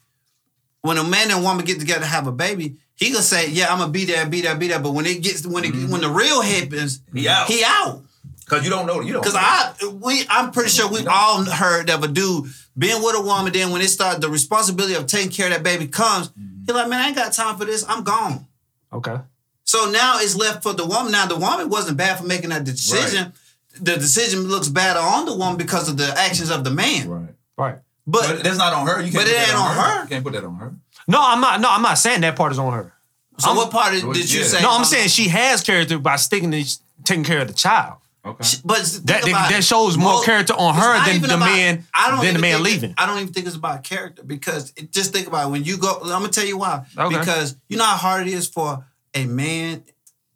when 0.81 0.97
a 0.97 1.03
man 1.05 1.31
and 1.31 1.41
woman 1.43 1.63
get 1.63 1.79
together 1.79 2.01
to 2.01 2.05
have 2.07 2.27
a 2.27 2.33
baby, 2.33 2.75
he 3.01 3.09
gonna 3.09 3.23
say, 3.23 3.49
"Yeah, 3.49 3.71
I'm 3.71 3.79
gonna 3.79 3.91
be 3.91 4.05
there, 4.05 4.27
be 4.27 4.41
there, 4.41 4.55
be 4.55 4.67
there." 4.67 4.79
But 4.79 4.91
when 4.91 5.07
it 5.07 5.23
gets 5.23 5.45
when 5.45 5.65
it 5.65 5.73
when 5.73 6.01
the 6.01 6.07
mm-hmm. 6.07 6.15
real 6.15 6.41
happens, 6.41 7.01
He 7.11 7.27
out. 7.27 7.47
He 7.47 7.63
out. 7.65 8.03
Because 8.45 8.63
you 8.63 8.69
don't 8.69 8.85
know. 8.85 9.01
You 9.01 9.13
don't. 9.13 9.23
Because 9.23 9.33
know. 9.33 9.39
I 9.41 9.73
we 9.99 10.23
I'm 10.29 10.51
pretty 10.51 10.69
sure 10.69 10.87
we 10.87 11.07
all 11.07 11.43
heard 11.43 11.89
of 11.89 12.03
a 12.03 12.07
dude 12.07 12.45
being 12.77 13.01
with 13.01 13.15
a 13.15 13.21
woman. 13.21 13.51
Then 13.51 13.71
when 13.71 13.81
it 13.81 13.87
started, 13.87 14.21
the 14.21 14.29
responsibility 14.29 14.93
of 14.93 15.07
taking 15.07 15.31
care 15.31 15.47
of 15.47 15.53
that 15.53 15.63
baby 15.63 15.87
comes. 15.87 16.29
Mm-hmm. 16.29 16.65
He's 16.67 16.75
like, 16.75 16.89
"Man, 16.89 17.01
I 17.01 17.07
ain't 17.07 17.15
got 17.15 17.33
time 17.33 17.57
for 17.57 17.65
this. 17.65 17.83
I'm 17.89 18.03
gone." 18.03 18.45
Okay. 18.93 19.17
So 19.63 19.89
now 19.89 20.19
it's 20.19 20.35
left 20.35 20.61
for 20.61 20.73
the 20.73 20.85
woman. 20.85 21.11
Now 21.11 21.25
the 21.25 21.37
woman 21.37 21.69
wasn't 21.69 21.97
bad 21.97 22.19
for 22.19 22.25
making 22.25 22.51
that 22.51 22.65
decision. 22.65 23.33
The 23.79 23.95
decision 23.95 24.41
looks 24.41 24.69
bad 24.69 24.95
on 24.95 25.25
the 25.25 25.35
woman 25.35 25.57
because 25.57 25.89
of 25.89 25.97
the 25.97 26.13
actions 26.19 26.51
of 26.51 26.63
the 26.63 26.69
man. 26.69 27.09
Right. 27.09 27.35
Right. 27.57 27.79
But, 28.07 28.27
But 28.27 28.43
that's 28.43 28.57
not 28.57 28.73
on 28.73 28.87
her. 28.87 29.01
You 29.01 29.11
can't 29.11 29.13
But 29.13 29.23
put 29.25 29.31
it 29.31 29.47
ain't 29.49 29.55
on 29.57 29.75
her. 29.75 30.01
You 30.03 30.07
can't 30.09 30.23
put 30.23 30.33
that 30.33 30.43
on 30.43 30.55
her. 30.55 30.73
No, 31.07 31.19
I'm 31.21 31.39
not. 31.41 31.61
No, 31.61 31.69
I'm 31.71 31.81
not 31.81 31.95
saying 31.97 32.21
that 32.21 32.35
part 32.35 32.51
is 32.51 32.59
on 32.59 32.73
her. 32.73 32.93
so 33.37 33.53
what 33.53 33.71
part 33.71 33.93
did, 33.93 34.03
Well, 34.03 34.15
you 34.17 34.23
yeah. 34.39 34.43
say? 34.45 34.61
No, 34.61 34.71
I'm 34.71 34.85
saying 34.85 35.09
she 35.09 35.27
has 35.29 35.61
character 35.61 35.97
by 35.99 36.15
sticking 36.15 36.51
to 36.51 36.63
taking 37.03 37.23
care 37.23 37.41
of 37.41 37.47
the 37.47 37.53
child. 37.53 37.97
Okay. 38.23 38.43
She- 38.43 38.57
But 38.63 38.77
think 38.79 39.05
That- 39.07 39.47
that 39.49 39.63
shows 39.63 39.97
more 39.97 40.13
Most- 40.13 40.25
character 40.25 40.53
on 40.53 40.75
her 40.75 41.05
than 41.05 41.21
the 41.21 41.35
about- 41.35 41.45
man- 41.45 41.87
I 41.93 42.11
don't 42.11 42.23
than 42.23 42.33
the 42.35 42.39
man 42.39 42.57
think 42.57 42.67
it- 42.67 42.71
leaving. 42.71 42.93
I 42.97 43.05
don't 43.07 43.19
even 43.19 43.33
think 43.33 43.47
it's 43.47 43.55
about 43.55 43.83
character 43.83 44.21
because 44.23 44.71
it, 44.75 44.91
just 44.91 45.11
think 45.11 45.25
about 45.27 45.47
it. 45.47 45.49
when 45.51 45.63
you 45.63 45.77
go. 45.77 45.99
I'm 46.03 46.09
gonna 46.09 46.27
tell 46.29 46.45
you 46.45 46.57
why. 46.57 46.83
Okay. 46.95 47.17
Because 47.17 47.55
you 47.67 47.77
know 47.77 47.85
how 47.85 47.97
hard 47.97 48.27
it 48.27 48.33
is 48.33 48.47
for 48.47 48.85
a 49.15 49.25
man 49.25 49.83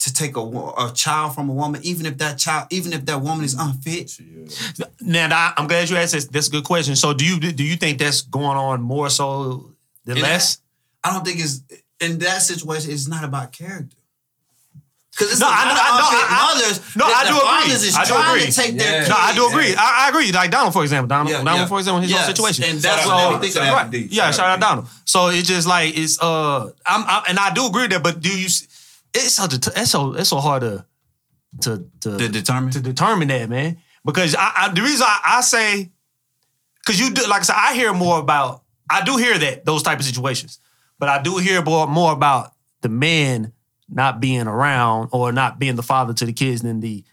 to 0.06 0.14
take 0.14 0.38
a, 0.38 0.40
a 0.42 0.92
child 0.94 1.34
from 1.34 1.50
a 1.50 1.54
woman, 1.54 1.82
even 1.84 2.06
if 2.06 2.18
that 2.20 2.38
child, 2.38 2.68
even 2.70 2.94
if 2.94 3.06
that 3.06 3.20
woman 3.22 3.44
is 3.44 3.56
unfit. 3.56 4.20
Yeah. 4.20 4.86
Now, 5.02 5.36
I- 5.36 5.54
I'm 5.58 5.68
glad 5.68 5.90
you 5.90 5.98
asked 5.98 6.14
this. 6.14 6.26
That's 6.28 6.48
a 6.48 6.52
good 6.52 6.64
question. 6.64 6.96
So, 6.96 7.12
do 7.14 7.26
you 7.26 7.40
do 7.40 7.64
you 7.64 7.76
think 7.76 7.98
that's 8.00 8.22
going 8.22 8.56
on 8.58 8.82
more 8.82 9.10
so 9.10 9.72
than 10.06 10.18
In 10.18 10.24
less? 10.24 10.60
I 11.04 11.12
don't 11.12 11.26
think 11.26 11.40
it's 11.40 11.62
in 12.00 12.20
that 12.20 12.42
situation. 12.44 12.92
It's 12.92 13.08
not 13.08 13.24
about 13.24 13.52
character. 13.52 13.98
Because 15.12 15.32
it's 15.32 15.40
No, 15.40 15.48
a 15.48 15.50
I 15.50 15.64
lot 15.64 15.76
know- 15.76 15.82
I 15.82 15.98
know- 15.98 16.12
I- 16.12 16.28
I- 16.30 16.54
mothers. 16.56 16.96
no, 16.96 17.06
I 17.06 17.24
do 17.24 17.36
agree. 17.38 17.96
I 17.96 18.06
do 18.06 18.16
agree. 18.30 18.46
To 18.46 18.52
take 18.52 18.72
Yeah. 18.74 18.78
their 18.84 19.08
No, 19.10 19.16
I 19.18 19.34
do 19.34 19.42
kids. 19.44 19.54
agree. 19.54 19.76
I, 19.76 20.06
I 20.06 20.10
agree. 20.10 20.32
Like 20.34 20.52
Donald, 20.52 20.74
for 20.74 20.84
example. 20.84 21.08
Donald, 21.08 21.30
Yeah, 21.30 21.38
Donald 21.38 21.60
yeah. 21.62 21.66
for 21.68 21.80
example, 21.80 22.02
his 22.02 22.12
Yes, 22.12 22.20
own 22.28 22.36
situation. 22.36 22.64
and 22.66 22.80
that's 22.82 23.02
Shout 23.04 23.08
what 23.08 23.16
out- 23.24 23.42
they 23.42 23.48
think 23.48 23.54
shout 23.56 23.64
of 23.64 23.70
out 23.80 23.92
that. 23.92 23.98
to 23.98 24.08
D. 24.08 24.16
Yeah, 24.16 24.32
shout 24.32 24.50
out 24.50 24.60
Donald. 24.60 24.88
So 25.06 25.28
it's 25.30 25.48
just 25.48 25.68
like 25.68 25.98
it's 25.98 26.20
uh, 26.22 26.66
I'm, 26.86 27.04
I'm 27.08 27.24
and 27.30 27.40
I 27.40 27.50
do 27.54 27.66
agree 27.66 27.84
with 27.84 27.92
that. 27.92 28.04
But 28.04 28.20
do 28.22 28.30
you? 28.30 28.50
It's 29.16 29.34
so 29.36 29.48
det- 29.48 29.68
it's 29.76 29.92
so 29.92 30.14
it's 30.14 30.30
so 30.30 30.40
hard 30.40 30.62
to 30.62 30.86
to 31.62 31.90
to, 32.02 32.18
To 32.18 32.30
determine? 32.30 32.72
to 32.72 32.82
determine 32.82 33.28
that 33.30 33.50
man 33.50 33.78
because 34.06 34.36
I, 34.36 34.52
I 34.56 34.70
the 34.74 34.82
reason 34.82 35.06
I, 35.08 35.38
I 35.38 35.42
say 35.42 35.92
because 36.80 37.00
you 37.00 37.10
do 37.12 37.26
like 37.28 37.42
I 37.42 37.44
said 37.44 37.56
I 37.58 37.74
hear 37.74 37.94
more 37.94 38.20
about 38.20 38.64
I 38.90 39.04
do 39.04 39.18
hear 39.18 39.38
that 39.38 39.66
those 39.66 39.82
type 39.84 40.00
of 40.00 40.06
situations, 40.06 40.60
but 41.00 41.10
I 41.10 41.22
do 41.22 41.38
hear 41.38 41.62
more 41.64 41.88
more 41.88 42.12
about 42.12 42.54
the 42.82 42.90
man 42.90 43.54
not 43.90 44.20
being 44.20 44.48
around 44.48 45.10
or 45.12 45.32
not 45.32 45.58
being 45.60 45.76
the 45.76 45.84
father 45.84 46.14
to 46.14 46.26
the 46.26 46.34
kids 46.34 46.62
than 46.62 46.82
the 46.82 47.04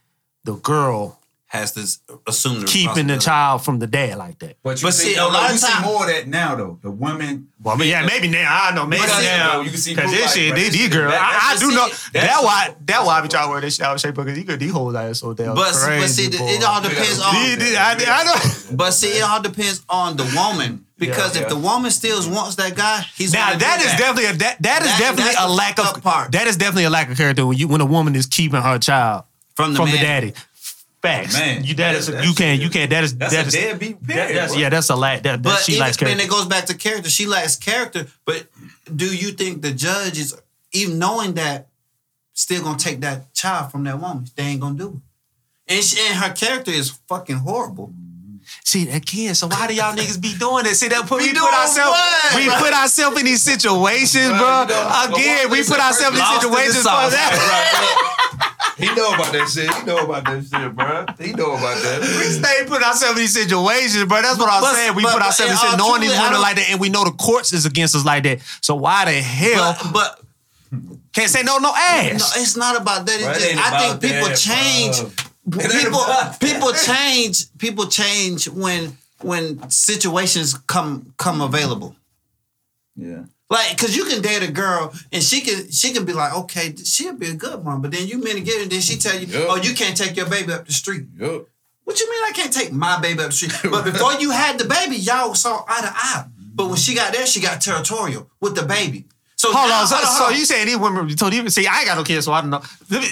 the 0.45 0.55
girl 0.57 1.20
Has 1.53 1.73
to 1.73 1.83
assume 2.27 2.61
the 2.62 2.66
keeping 2.66 3.09
the 3.09 3.19
child 3.19 3.62
from 3.62 3.79
the 3.79 3.87
dad 3.87 4.16
like 4.16 4.39
that. 4.39 4.57
But 4.62 4.81
you 4.81 4.87
But 4.89 4.95
see, 4.95 5.09
see, 5.09 5.15
a 5.16 5.19
no, 5.19 5.29
lot 5.29 5.51
you 5.51 5.55
of 5.57 5.61
see 5.61 5.83
more 5.83 6.01
of 6.01 6.09
that 6.09 6.27
now 6.27 6.55
though. 6.55 6.79
The 6.81 6.91
women. 6.91 7.49
Well, 7.62 7.74
I 7.74 7.79
mean, 7.79 7.89
yeah, 7.91 8.07
maybe 8.07 8.29
now. 8.29 8.49
I 8.51 8.66
don't 8.69 8.77
know. 8.77 8.87
Maybe 8.87 9.03
You 9.03 9.09
now. 9.23 9.61
you 9.61 9.69
can 9.69 9.79
see 9.79 9.95
Because 9.95 10.11
this 10.12 10.33
shit, 10.33 10.55
these, 10.55 10.73
these 10.73 10.89
girls, 10.89 11.12
I, 11.15 11.51
I 11.53 11.57
do 11.59 11.69
the 11.69 11.77
know. 11.77 11.89
shit- 11.89 12.12
That 12.15 12.41
why, 12.43 12.69
the- 12.79 12.85
that 12.87 13.05
why 13.05 13.19
I 13.19 13.20
be 13.20 13.29
trying 13.29 13.45
to 13.49 13.51
wear 13.51 13.61
this 13.61 13.77
shit 13.77 13.85
out 13.85 13.95
of 13.97 14.01
shape 14.01 14.15
because 14.15 14.39
you 14.39 14.45
could, 14.45 14.61
these 14.61 14.73
hoes 14.73 14.95
out 14.95 15.15
so 15.15 15.35
damn 15.35 15.55
But, 15.55 15.74
crazy. 15.74 16.01
but 16.01 16.09
see, 16.09 16.39
boy. 16.39 16.49
it 16.49 16.65
all 16.65 16.81
depends 16.81 17.20
on. 17.20 17.35
These- 17.35 17.59
these- 17.59 17.77
I, 17.77 17.93
I 17.93 18.24
know. 18.24 18.51
But 18.77 18.93
see, 18.93 19.09
it 19.19 19.23
all 19.23 19.43
depends 19.43 19.85
on 19.91 20.16
the 20.16 20.24
woman 20.35 20.87
because 20.99 21.37
Yeah, 21.37 21.43
if 21.43 21.49
yeah. 21.49 21.55
the 21.55 21.61
woman 21.61 21.91
still 21.91 22.16
wants 22.33 22.55
that 22.57 22.74
guy, 22.74 23.05
he's 23.15 23.35
Now 23.35 23.49
gonna 23.49 23.59
that 23.59 23.79
is 23.83 23.93
definitely 24.01 24.24
a 24.24 24.33
that, 24.39 24.62
that 24.62 24.81
is 24.81 24.89
That- 24.89 24.99
definitely 24.99 25.35
a 25.39 25.49
lack 25.53 25.79
of 25.79 26.03
part. 26.03 26.33
that 26.33 26.47
is 26.47 26.57
definitely 26.57 26.85
a 26.85 26.91
lack 26.91 27.11
of 27.11 27.19
character 27.19 27.45
when 27.45 27.59
you 27.59 27.69
when 27.69 27.83
a 27.83 27.85
woman 27.85 28.16
is 28.16 28.24
keeping 28.24 28.62
her 28.62 28.79
child 28.79 29.24
from 29.55 29.73
the 29.74 29.77
from 29.77 29.89
man. 29.91 29.97
the 29.97 30.03
daddy. 30.03 30.33
Facts. 31.03 31.35
Man, 31.37 31.65
you 31.65 31.74
that 31.74 31.97
is 31.97 32.07
that's- 32.07 32.24
you 32.27 32.33
can't 32.35 32.61
you 32.62 32.70
can't 32.70 32.89
that 32.91 33.03
is 33.05 33.16
That's 33.16 33.33
that 33.35 33.45
a 33.45 33.49
is 33.49 33.55
deadbeat 33.55 34.07
that- 34.07 34.33
that's, 34.35 34.57
yeah 34.57 34.69
that's 34.69 34.89
a 34.89 34.95
lack 34.97 35.23
that, 35.24 35.43
that 35.43 35.43
But 35.43 35.59
she 35.65 35.73
even 35.73 35.81
lacks 35.81 35.97
then, 35.97 36.07
character. 36.09 36.24
it 36.27 36.31
goes 36.31 36.47
back 36.47 36.66
to 36.66 36.74
character. 36.74 37.11
She 37.11 37.27
lacks 37.27 37.57
character. 37.57 38.07
But 38.24 38.47
do 38.95 39.07
you 39.15 39.33
think 39.33 39.62
the 39.62 39.73
judge 39.73 40.16
is 40.19 40.35
even 40.73 40.99
knowing 41.01 41.35
that 41.35 41.66
still 42.35 42.62
gonna 42.62 42.79
take 42.79 43.01
that 43.01 43.35
child 43.35 43.73
from 43.73 43.83
that 43.85 44.01
woman? 44.01 44.27
They 44.37 44.45
ain't 44.45 44.61
gonna 44.61 44.79
do 44.79 45.01
it. 45.69 45.74
And, 45.74 45.85
she, 45.85 45.99
and 46.07 46.19
her 46.19 46.33
character 46.33 46.70
is 46.70 46.91
fucking 47.09 47.37
horrible. 47.37 47.93
See 48.65 48.89
again, 48.89 49.35
so 49.35 49.47
why 49.49 49.66
do 49.69 49.74
y'all 49.74 49.95
niggas 49.95 50.20
be 50.20 50.35
doing 50.37 50.65
that? 50.65 50.74
See 50.74 50.89
that 50.89 51.07
put 51.07 51.20
we, 51.23 51.29
We 51.29 51.39
put 51.39 51.53
ourselves 51.55 51.99
we 52.35 52.45
bro? 52.47 52.59
put 52.59 52.73
ourselves 52.74 53.19
in 53.19 53.24
these 53.24 53.43
situations, 53.43 54.29
bro. 54.39 54.62
you 54.62 54.69
know, 54.74 55.07
Again, 55.15 55.51
we 55.51 55.62
put 55.65 55.79
ourselves 55.79 56.15
in 56.16 56.23
Lost 56.23 56.45
in 56.45 56.51
the 56.51 56.57
situations 56.57 56.83
for 56.83 56.91
sauce. 56.91 57.12
that. 57.12 58.19
He 58.78 58.86
know 58.94 59.12
about 59.14 59.32
that 59.32 59.48
shit. 59.48 59.73
He 59.73 59.85
know 59.85 59.98
about 59.98 60.24
that 60.24 60.43
shit, 60.44 60.74
bro. 60.74 61.05
He 61.24 61.32
know 61.35 61.52
about 61.52 61.77
that. 61.82 62.01
We 62.01 62.24
stay 62.32 62.64
putting 62.66 62.85
ourselves 62.86 63.16
in 63.19 63.23
these 63.23 63.35
situations, 63.35 64.05
bro. 64.06 64.23
That's 64.23 64.39
what 64.39 64.51
I'm 64.51 64.60
But- 64.62 64.74
saying. 64.74 64.94
We 64.94 65.02
but- 65.02 65.12
put 65.12 65.23
ourselves 65.23 65.52
in 65.52 65.59
in 65.59 65.70
shit 65.70 65.78
knowing 65.78 66.01
these 66.01 66.10
truly, 66.10 66.24
I 66.24 66.28
women 66.28 66.40
like 66.43 66.56
that, 66.56 66.70
and 66.70 66.81
we 66.81 66.89
know 66.89 67.05
the 67.05 67.12
courts 67.12 67.52
is 67.52 67.66
against 67.66 67.94
us 67.94 68.05
like 68.05 68.23
that. 68.24 68.40
So 68.60 68.74
why 68.74 69.05
the 69.05 69.12
hell 69.20 69.77
But, 69.93 69.93
but 69.93 70.20
can't 71.12 71.31
say 71.31 71.43
no, 71.43 71.59
no 71.59 71.73
ass. 71.77 72.19
no, 72.36 72.43
it's 72.43 72.56
not 72.56 72.81
about 72.81 73.05
that. 73.06 73.14
It's 73.14 73.24
Bro, 73.24 73.35
just, 73.35 73.47
ain't 73.47 73.60
I 73.60 73.78
think 73.98 74.01
people 74.01 74.28
that, 74.28 74.39
change. 74.39 75.16
bro. 75.47 75.69
People 75.69 76.05
people 76.40 76.73
change. 76.73 77.59
People 77.59 77.86
change 77.89 78.48
when 78.48 78.97
when 79.20 79.69
situations 79.70 80.55
come 80.66 81.12
come 81.19 81.40
available. 81.43 81.94
Yeah. 82.97 83.24
Like, 83.53 83.77
cause 83.77 83.95
you 83.95 84.05
can 84.07 84.23
date 84.23 84.43
a 84.43 84.51
girl 84.51 84.95
and 85.12 85.23
she 85.23 85.39
can 85.43 85.70
she 85.70 85.93
can 85.93 86.05
be 86.07 86.15
like, 86.15 86.33
okay, 86.43 86.74
she'll 86.77 87.15
be 87.24 87.29
a 87.29 87.35
good 87.35 87.62
one, 87.65 87.83
but 87.83 87.91
then 87.93 88.07
you 88.09 88.16
meet 88.19 88.37
again 88.37 88.62
and 88.62 88.70
then 88.73 88.81
she 88.81 88.97
tell 88.97 89.19
you, 89.20 89.27
Yep. 89.27 89.47
oh, 89.51 89.57
you 89.57 89.74
can't 89.74 89.97
take 89.97 90.16
your 90.16 90.29
baby 90.29 90.53
up 90.55 90.66
the 90.66 90.73
street. 90.73 91.05
Yup. 91.19 91.47
What 91.85 92.01
you 92.01 92.07
mean 92.11 92.23
I 92.31 92.33
can't 92.35 92.53
take 92.53 92.73
my 92.73 92.99
baby 93.01 93.20
up 93.20 93.27
the 93.27 93.33
street? 93.41 93.53
But 93.70 93.85
before 93.85 94.15
you 94.15 94.31
had 94.31 94.59
the 94.59 94.65
baby, 94.65 94.97
y'all 94.97 95.35
saw 95.35 95.65
eye 95.69 95.83
to 95.83 95.93
eye. 95.95 96.24
But 96.55 96.66
when 96.69 96.77
she 96.77 96.95
got 96.95 97.12
there, 97.12 97.27
she 97.27 97.41
got 97.41 97.61
territorial 97.61 98.31
with 98.41 98.55
the 98.55 98.62
baby. 98.62 99.05
So 99.37 99.53
Hold 99.53 99.69
now- 99.69 99.81
on, 99.83 99.87
so, 99.87 99.97
hold 99.99 100.31
so 100.33 100.39
you 100.39 100.45
saying 100.47 100.66
these 100.69 100.79
women? 100.79 101.15
So 101.19 101.29
these, 101.29 101.53
see, 101.55 101.66
I 101.66 101.79
ain't 101.81 101.87
got 101.89 101.99
no 101.99 102.05
kids, 102.05 102.24
so 102.27 102.33
I 102.33 102.41
don't 102.41 102.51
know. 102.51 102.62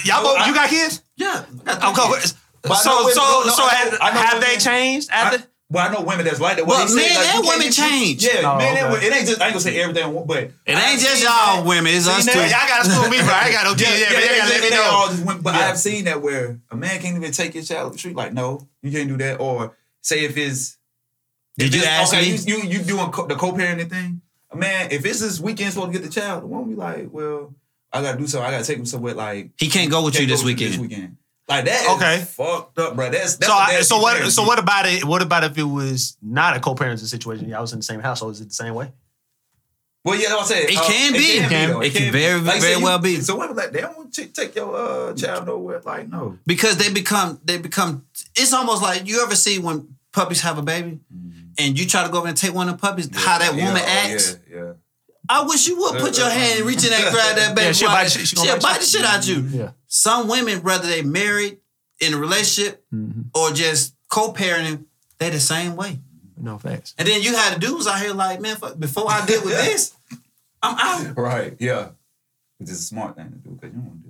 Y'all 0.04 0.22
both, 0.22 0.36
oh, 0.38 0.42
I- 0.44 0.46
you 0.48 0.54
got 0.54 0.70
kids? 0.70 1.02
Yeah. 1.16 1.44
I 1.66 1.78
got 1.80 1.98
Okay. 1.98 2.20
kids. 2.20 2.34
But 2.62 2.72
I 2.72 2.74
So, 2.76 2.90
know 2.90 3.08
so, 3.10 3.20
no, 3.20 3.42
no, 3.44 3.52
so 3.52 3.62
I 3.64 3.66
know- 3.66 3.90
have, 3.90 3.98
I 4.00 4.14
know 4.14 4.20
have 4.20 4.40
they 4.40 4.46
women- 4.56 4.60
changed 4.60 5.10
I, 5.10 5.14
after? 5.20 5.46
Well, 5.70 5.88
I 5.88 5.92
know 5.92 6.02
women 6.02 6.24
that's 6.26 6.40
like 6.40 6.56
that. 6.56 6.66
Well, 6.66 6.80
What 6.84 6.88
they 6.94 7.02
say, 7.02 7.08
men 7.08 7.16
like, 7.16 7.34
and 7.36 7.46
women 7.46 7.70
change. 7.72 8.24
Yeah, 8.26 8.42
Oh, 8.44 8.58
men 8.58 8.76
and 8.76 8.86
okay. 8.86 8.92
women. 8.92 9.02
It 9.06 9.16
ain't 9.16 9.26
just. 9.28 9.40
I 9.40 9.44
ain't 9.46 9.52
gonna 9.54 9.60
say 9.60 9.80
everything, 9.80 10.24
but 10.26 10.38
It 10.42 10.52
I've 10.66 10.90
ain't 10.90 11.00
just 11.00 11.22
y'all 11.22 11.62
that- 11.62 11.64
women. 11.64 11.94
It's 11.94 12.08
us 12.08 12.24
too. 12.26 12.38
Y'all 12.38 12.50
gotta 12.50 12.90
school 12.90 13.08
me, 13.08 13.18
bro. 13.18 13.28
I 13.32 13.44
ain't 13.46 13.52
got 13.54 13.64
no 13.64 13.74
kids. 13.74 13.88
Yeah, 13.88 13.96
Yeah, 13.96 14.02
yeah, 14.02 14.10
but 14.10 14.24
yeah, 14.24 14.30
y'all 14.30 14.38
gotta 14.38 14.50
let 14.50 14.60
me 14.60 14.66
it 14.66 14.70
know. 14.74 14.82
all 14.90 15.06
just 15.08 15.24
women, 15.24 15.42
but 15.42 15.54
Yeah. 15.54 15.68
I've 15.68 15.78
seen 15.78 16.04
that 16.04 16.20
where 16.20 16.58
a 16.70 16.76
man 16.76 17.00
can't 17.00 17.16
even 17.16 17.32
take 17.32 17.54
his 17.54 17.68
child 17.68 17.92
to 17.92 17.94
the 17.94 17.98
street. 17.98 18.16
Like, 18.16 18.32
no, 18.32 18.66
you 18.82 18.90
can't 18.90 19.08
do 19.08 19.16
that. 19.18 19.38
Or 19.40 19.76
say 20.02 20.24
if 20.24 20.36
it's 20.36 20.76
Did 21.56 21.68
if 21.68 21.74
you 21.74 21.80
it's- 21.82 22.00
ask 22.02 22.14
okay, 22.14 22.32
me? 22.32 22.38
You, 22.46 22.56
you 22.62 22.78
you 22.78 22.84
doing 22.84 23.10
co- 23.12 23.26
the 23.26 23.36
co-parenting 23.36 23.88
thing, 23.90 24.22
A 24.50 24.56
man. 24.56 24.88
If 24.90 25.04
it's 25.06 25.20
this 25.20 25.38
weekend 25.38 25.72
supposed 25.72 25.92
to 25.92 25.98
get 25.98 26.04
the 26.04 26.12
child, 26.12 26.42
the 26.42 26.46
woman 26.48 26.70
be 26.70 26.74
like, 26.76 27.08
well, 27.12 27.54
I 27.92 28.02
gotta 28.02 28.18
do 28.18 28.26
something. 28.26 28.46
I 28.46 28.50
gotta 28.50 28.64
take 28.64 28.78
him 28.78 28.86
somewhere. 28.86 29.14
Like, 29.14 29.50
He 29.56 29.68
can't 29.68 29.90
go 29.90 30.04
with 30.04 30.14
you 30.14 30.20
can't 30.20 30.30
this 30.30 30.40
go 30.42 30.46
weekend. 30.46 30.72
This 30.72 30.80
weekend. 30.80 31.16
Like 31.50 31.64
that 31.66 31.82
is 31.82 31.88
Okay. 31.96 32.18
fucked 32.24 32.78
up, 32.78 32.96
bro. 32.96 33.10
That's, 33.10 33.36
that's 33.36 33.46
So, 33.50 33.52
a 33.52 33.60
I, 33.60 33.66
nasty 33.72 33.84
so 33.84 33.98
what? 33.98 34.16
parenting. 34.16 34.30
So 34.30 34.42
what 34.44 34.58
about 34.58 34.86
it? 34.86 35.04
What 35.04 35.20
about 35.22 35.44
if 35.44 35.58
it 35.58 35.64
was 35.64 36.16
not 36.22 36.56
a 36.56 36.60
co-parenting 36.60 36.98
situation? 37.06 37.48
Y'all 37.48 37.60
was 37.60 37.72
in 37.72 37.80
the 37.80 37.82
same 37.82 38.00
household. 38.00 38.32
Is 38.32 38.40
it 38.40 38.48
the 38.48 38.54
same 38.54 38.74
way? 38.74 38.92
Well, 40.02 40.14
yeah, 40.18 40.28
that's 40.30 40.32
what 40.48 40.56
I 40.56 40.60
said. 40.62 40.70
It 40.70 40.78
Uh, 40.78 40.82
can 40.86 41.12
be. 41.12 41.18
It 41.18 41.40
can, 41.40 41.48
Can- 41.50 41.70
though. 41.70 41.80
it 41.82 41.92
can 41.92 42.02
be. 42.04 42.10
very, 42.10 42.34
I 42.40 42.42
very 42.42 42.60
said, 42.60 42.78
you- 42.78 42.84
well 42.84 42.98
be. 42.98 43.20
So 43.20 43.36
women 43.38 43.54
like 43.56 43.72
they 43.72 43.82
don't 43.82 43.96
want 43.98 44.14
to 44.14 44.26
take 44.26 44.54
your 44.54 44.74
uh, 45.10 45.14
child 45.14 45.46
nowhere. 45.46 45.82
Like, 45.84 46.08
no. 46.08 46.38
because 46.46 46.76
they 46.78 46.90
become 46.92 47.38
they 47.44 47.58
become 47.58 48.06
it's 48.36 48.52
almost 48.54 48.82
like 48.82 49.06
you 49.06 49.22
ever 49.22 49.34
see 49.34 49.58
when 49.58 49.96
puppies 50.12 50.40
have 50.40 50.56
a 50.56 50.62
baby 50.62 51.00
and 51.58 51.78
you 51.78 51.86
try 51.86 52.02
to 52.04 52.08
go 52.10 52.18
over 52.18 52.28
and 52.28 52.36
take 52.36 52.54
one 52.54 52.68
of 52.68 52.76
the 52.76 52.80
puppies 52.80 53.08
how 53.14 53.38
that 53.38 53.54
Yeah, 53.54 53.66
woman 53.66 53.82
oh, 53.84 53.88
acts 53.88 54.36
Yeah, 54.50 54.56
yeah. 54.56 54.72
i 55.28 55.42
wish 55.44 55.68
you 55.68 55.78
would 55.78 56.00
put 56.00 56.16
your 56.18 56.28
hand 56.30 56.58
and 56.58 56.66
reach 56.66 56.82
in 56.84 56.90
there 56.90 57.04
and 57.06 57.14
grab 57.14 57.36
that 57.36 57.54
baby 57.54 57.66
Yeah, 57.66 57.72
she'll 57.72 57.88
bite 57.90 58.04
the 58.04 58.10
shit- 58.10 58.26
she 58.26 58.36
she'll 58.36 58.54
bite 58.54 58.62
bite 58.62 58.80
the 58.80 58.86
shit 58.86 59.04
out 59.04 59.28
you 59.28 59.36
Yeah. 59.42 59.70
Some 59.92 60.28
women 60.28 60.62
whether 60.62 60.86
they 60.88 61.02
married 61.02 61.58
in 62.00 62.14
a 62.14 62.16
relationship 62.16 62.82
Mm-hmm. 62.94 63.22
or 63.34 63.50
just 63.52 63.94
co-parenting 64.08 64.84
they 65.18 65.28
the 65.30 65.40
same 65.40 65.76
way 65.76 65.98
No 66.38 66.56
facts. 66.58 66.94
and 66.98 67.06
then 67.06 67.20
you 67.22 67.34
had 67.36 67.54
the 67.56 67.60
dudes 67.60 67.86
out 67.86 68.00
here 68.00 68.14
like 68.14 68.40
man 68.40 68.56
fuck, 68.56 68.78
before 68.78 69.10
i 69.10 69.24
deal 69.26 69.42
with 69.44 69.54
this 69.64 69.92
i'm 70.62 70.76
out 70.78 71.16
Right, 71.28 71.56
yeah. 71.58 71.90
Which 72.58 72.68
is 72.70 72.78
a 72.80 72.82
smart 72.82 73.16
thing 73.16 73.30
to 73.30 73.36
do 73.36 73.50
because 73.50 73.74
you 73.74 73.80
don't 73.80 73.86
want 73.88 74.02
to 74.02 74.08
deal 74.08 74.09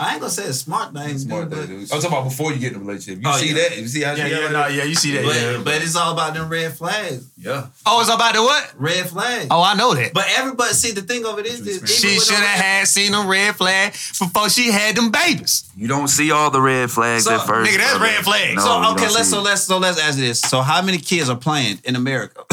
I 0.00 0.12
ain't 0.12 0.20
gonna 0.20 0.30
say 0.30 0.44
it's 0.44 0.58
smart 0.58 0.92
thing 0.94 1.10
It's 1.10 1.24
a 1.24 1.26
smart 1.26 1.50
dude, 1.50 1.66
thing 1.68 1.78
but- 1.88 1.94
I'm 1.94 2.00
talking 2.00 2.18
about 2.18 2.24
before 2.30 2.52
you 2.52 2.58
get 2.60 2.72
in 2.72 2.78
a 2.78 2.84
relationship. 2.84 3.22
You 3.24 3.30
Oh, 3.30 3.36
see 3.36 3.48
yeah. 3.48 3.54
that? 3.68 3.78
You 3.78 3.88
see 3.88 4.02
how 4.02 4.12
Yeah, 4.14 4.24
she 4.26 4.30
yeah, 4.30 4.40
got 4.40 4.52
no, 4.52 4.66
yeah. 4.68 4.84
You 4.84 4.94
see 4.94 5.12
that? 5.12 5.24
but, 5.24 5.34
yeah. 5.34 5.60
but 5.64 5.74
it's 5.82 5.96
all 5.96 6.12
about 6.12 6.34
them 6.34 6.48
red 6.48 6.72
flags 6.74 7.26
Yeah. 7.36 7.66
Oh, 7.84 8.00
it's 8.00 8.08
about 8.10 8.34
the 8.34 8.42
what? 8.42 8.72
red 8.78 9.08
flags 9.08 9.48
Oh, 9.50 9.62
I 9.62 9.74
know 9.74 9.94
that. 9.94 10.14
But 10.14 10.26
everybody, 10.36 10.72
see, 10.74 10.92
the 10.92 11.02
thing 11.02 11.24
of 11.26 11.38
it 11.38 11.46
is, 11.46 11.60
is 11.66 11.90
She 11.90 12.18
should 12.20 12.36
have 12.36 12.60
had 12.60 12.86
seen 12.88 13.12
a 13.14 13.26
red 13.26 13.56
flag 13.56 13.92
before 13.92 14.48
she 14.50 14.70
had 14.70 14.94
them 14.96 15.10
babies. 15.10 15.64
You 15.76 15.88
don't 15.88 16.08
see 16.08 16.30
all 16.30 16.50
the 16.50 16.60
red 16.60 16.90
flags 16.90 17.24
So, 17.24 17.34
at 17.34 17.46
first. 17.46 17.70
nigga, 17.70 17.78
that's 17.78 17.98
red 18.00 18.24
flags. 18.24 18.56
No, 18.56 18.62
So 18.62 18.92
okay, 18.92 19.08
let's 19.12 19.30
so 19.30 19.38
it. 19.38 19.42
let's 19.44 19.62
so 19.64 19.78
let's 19.78 19.98
ask 20.00 20.16
this. 20.18 20.40
So 20.40 20.60
how 20.62 20.80
many 20.82 20.98
kids 20.98 21.28
are 21.28 21.36
playing 21.36 21.78
in 21.84 21.96
America? 21.96 22.44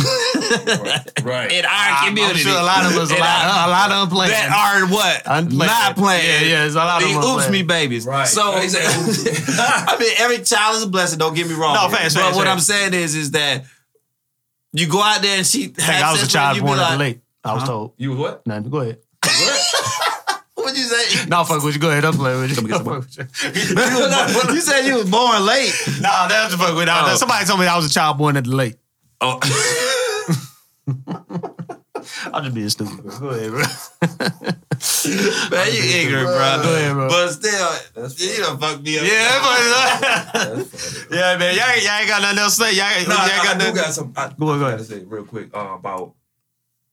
Right. 1.23 1.51
in 1.51 1.65
our 1.65 1.71
I'm- 1.71 2.07
community, 2.07 2.39
I'm 2.41 2.45
sure 2.45 2.59
a 2.59 2.63
lot 2.63 2.85
of 2.85 2.95
us, 2.97 3.09
a 3.09 3.13
lot, 3.15 3.21
our- 3.21 3.63
uh, 3.63 3.67
a 3.67 3.69
lot 3.69 3.91
of 3.91 4.09
them 4.09 4.15
playing. 4.17 4.31
that 4.31 4.51
are 4.51 4.87
what 4.87 5.21
Unplaying. 5.25 5.71
not 5.71 5.95
playing. 5.95 6.25
Yeah, 6.25 6.39
yeah, 6.47 6.59
there's 6.61 6.75
a 6.75 6.77
lot 6.79 7.01
of 7.01 7.07
the 7.09 7.13
them 7.15 7.23
oops 7.23 7.49
me 7.49 7.63
babies. 7.63 8.05
Right. 8.05 8.27
So 8.27 8.57
He 8.61 8.69
said, 8.69 8.83
"Oops." 9.07 9.59
I 9.59 9.97
mean, 9.99 10.11
every 10.19 10.39
child 10.43 10.75
is 10.77 10.83
a 10.83 10.87
blessing. 10.87 11.17
Don't 11.19 11.33
get 11.33 11.47
me 11.47 11.53
wrong. 11.55 11.73
No, 11.73 11.89
facts, 11.89 12.13
But 12.13 12.21
facts, 12.23 12.35
what 12.35 12.45
facts. 12.47 12.53
I'm 12.53 12.59
saying 12.59 12.93
is, 12.93 13.15
is 13.15 13.31
that 13.31 13.65
you 14.73 14.87
go 14.87 15.01
out 15.01 15.21
there 15.21 15.37
and 15.37 15.45
she. 15.47 15.65
I 15.65 15.67
think 15.81 16.03
I 16.03 16.11
was 16.11 16.23
a 16.23 16.27
child 16.27 16.59
born 16.61 16.79
at 16.79 16.91
the 16.91 16.97
late. 16.97 17.21
I 17.43 17.53
was 17.53 17.63
told. 17.63 17.93
You 17.97 18.11
was 18.11 18.19
what? 18.19 18.45
Nothing. 18.47 18.69
Go 18.69 18.79
ahead. 18.81 18.97
What'd 20.55 20.77
you 20.79 20.83
say? 20.85 21.25
No, 21.27 21.43
fuck 21.43 21.61
with 21.63 21.75
you. 21.75 21.79
Go 21.81 21.91
ahead. 21.91 22.05
I'm 22.05 22.13
playing 22.13 22.41
with 22.41 22.49
you. 22.49 22.55
Come 22.55 22.65
get 22.67 22.77
some 22.83 23.01
Fuck 23.01 24.49
you. 24.49 24.55
you 24.55 24.61
said 24.61 24.81
you 24.87 24.95
was 24.95 25.09
born 25.09 25.45
late. 25.45 25.71
Nah, 26.01 26.27
that's 26.27 26.53
the 26.53 26.57
fuck 26.57 26.75
with 26.75 26.87
that. 26.87 27.03
Oh. 27.07 27.15
Somebody 27.15 27.45
told 27.45 27.59
me 27.59 27.67
I 27.67 27.75
was 27.77 27.85
a 27.85 27.93
child 27.93 28.17
born 28.17 28.35
at 28.37 28.45
the 28.45 28.55
late. 28.55 28.75
Oh. 29.21 29.39
I'm 32.31 32.43
just 32.43 32.53
be 32.55 32.63
a 32.63 32.69
stupid. 32.69 33.03
Bro. 33.03 33.19
Go 33.19 33.29
ahead, 33.29 33.49
bro. 33.51 33.61
Man, 35.49 35.73
you 35.73 35.81
ignorant, 35.83 36.27
bro. 36.27 36.59
Go 36.63 36.75
ahead, 36.75 36.93
bro. 36.93 37.07
But 37.09 37.29
still, 37.29 37.71
you 38.17 38.43
done 38.43 38.59
fucked 38.59 38.83
me 38.83 38.99
up. 38.99 39.05
Yeah, 39.05 39.39
but, 40.33 40.67
yeah, 41.11 41.37
man. 41.37 41.55
Y'all, 41.55 41.69
ain't- 41.69 41.83
y'all 41.83 41.99
ain't 41.99 42.07
got 42.09 42.21
nothing 42.21 42.39
else 42.39 42.57
to 42.57 42.63
say. 42.65 42.75
Y'all, 42.75 42.87
ain't- 42.97 43.07
No, 43.07 43.15
y'all 43.15 43.23
I, 43.23 43.29
ain't 43.29 43.39
I 43.39 43.43
got 43.43 43.53
do 43.53 43.57
nothing. 43.59 43.75
got 43.75 43.93
some. 43.93 44.13
I, 44.15 44.33
Go 44.37 44.49
ahead, 44.49 44.59
go 44.59 44.65
ahead. 44.67 44.77
gotta 44.77 44.83
say 44.83 45.03
real 45.05 45.23
quick 45.25 45.49
uh, 45.55 45.75
about 45.79 45.99
what 46.01 46.13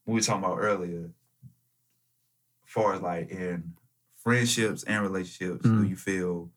we 0.06 0.14
were 0.14 0.20
talking 0.20 0.44
about 0.44 0.59
earlier. 0.59 1.10
As 2.66 2.73
far 2.73 2.94
as 2.94 3.02
like 3.02 3.31
in 3.31 3.74
friendships 4.23 4.82
and 4.85 5.02
relationships, 5.02 5.66
Mm. 5.66 5.82
do 5.82 5.89
you 5.89 5.97
feel 5.97 6.51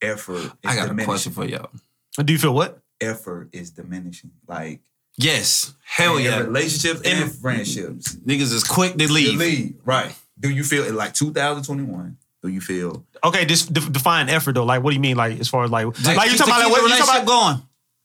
effort? 0.00 0.36
Is 0.44 0.50
I 0.64 0.76
got 0.76 0.98
a 0.98 1.04
question 1.04 1.32
for 1.32 1.44
y'all. 1.44 1.70
Do 2.16 2.32
you 2.32 2.38
feel 2.38 2.54
what? 2.54 2.78
Effort 3.00 3.50
is 3.52 3.70
diminishing. 3.72 4.30
Like 4.46 4.80
Yes. 5.16 5.72
Hell 5.84 6.16
in 6.16 6.24
yeah. 6.24 6.40
relationships 6.40 7.00
and 7.04 7.24
In- 7.24 7.28
friendships. 7.30 8.14
Niggas 8.16 8.52
is 8.52 8.64
quick 8.64 8.92
to 8.92 8.98
The 8.98 9.06
leave. 9.08 9.74
right? 9.84 10.12
Do 10.40 10.50
you 10.50 10.64
feel 10.64 10.84
in 10.84 10.96
like 10.96 11.14
2021? 11.14 12.16
Do 12.42 12.48
you 12.48 12.60
feel 12.60 13.06
Okay, 13.22 13.44
just 13.46 13.72
de- 13.72 13.88
define 13.88 14.28
effort 14.28 14.52
though. 14.54 14.64
Like, 14.64 14.82
what 14.82 14.90
do 14.90 14.94
you 14.96 15.00
mean? 15.00 15.16
Like, 15.16 15.38
as 15.40 15.48
far 15.48 15.64
as 15.64 15.70
like, 15.70 15.86
like, 15.86 16.30
you 16.30 16.36
talking 16.36 16.52
about 16.52 16.62
like, 16.64 16.70
what 16.70 16.78
you 16.80 16.84
relationship 16.84 17.06
talking 17.06 17.22
about? 17.22 17.60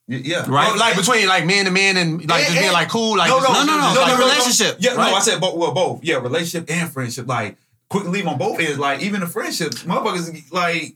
going. 0.07 0.23
Yeah? 0.23 0.45
Right, 0.47 0.75
like 0.77 0.95
between 0.95 1.27
like 1.27 1.45
men 1.45 1.65
to 1.65 1.71
men 1.71 1.97
and 1.97 2.27
like 2.27 2.45
just 2.45 2.57
being 2.57 2.71
like 2.71 2.89
cool, 2.89 3.17
like 3.17 3.29
no, 3.29 3.39
just- 3.41 3.53
no, 3.53 3.63
no, 3.65 3.77
no, 3.77 3.81
just, 3.81 3.95
no, 3.95 4.01
like, 4.01 4.19
no, 4.19 4.25
relationship, 4.27 4.77
Yeah, 4.79 4.91
right? 4.95 5.11
no, 5.11 5.15
I 5.17 5.19
said 5.19 5.41
both. 5.41 5.55
Well, 5.55 5.73
both. 5.73 6.03
Yeah, 6.03 6.15
relationship 6.17 6.69
and 6.71 6.91
friendship. 6.91 7.27
Like 7.27 7.57
quick 7.89 8.05
leave 8.05 8.25
on 8.27 8.37
both 8.37 8.59
ends. 8.59 8.79
Like 8.79 9.01
even 9.01 9.19
the 9.19 9.27
friendships, 9.27 9.83
motherfuckers 9.83 10.51
like 10.51 10.95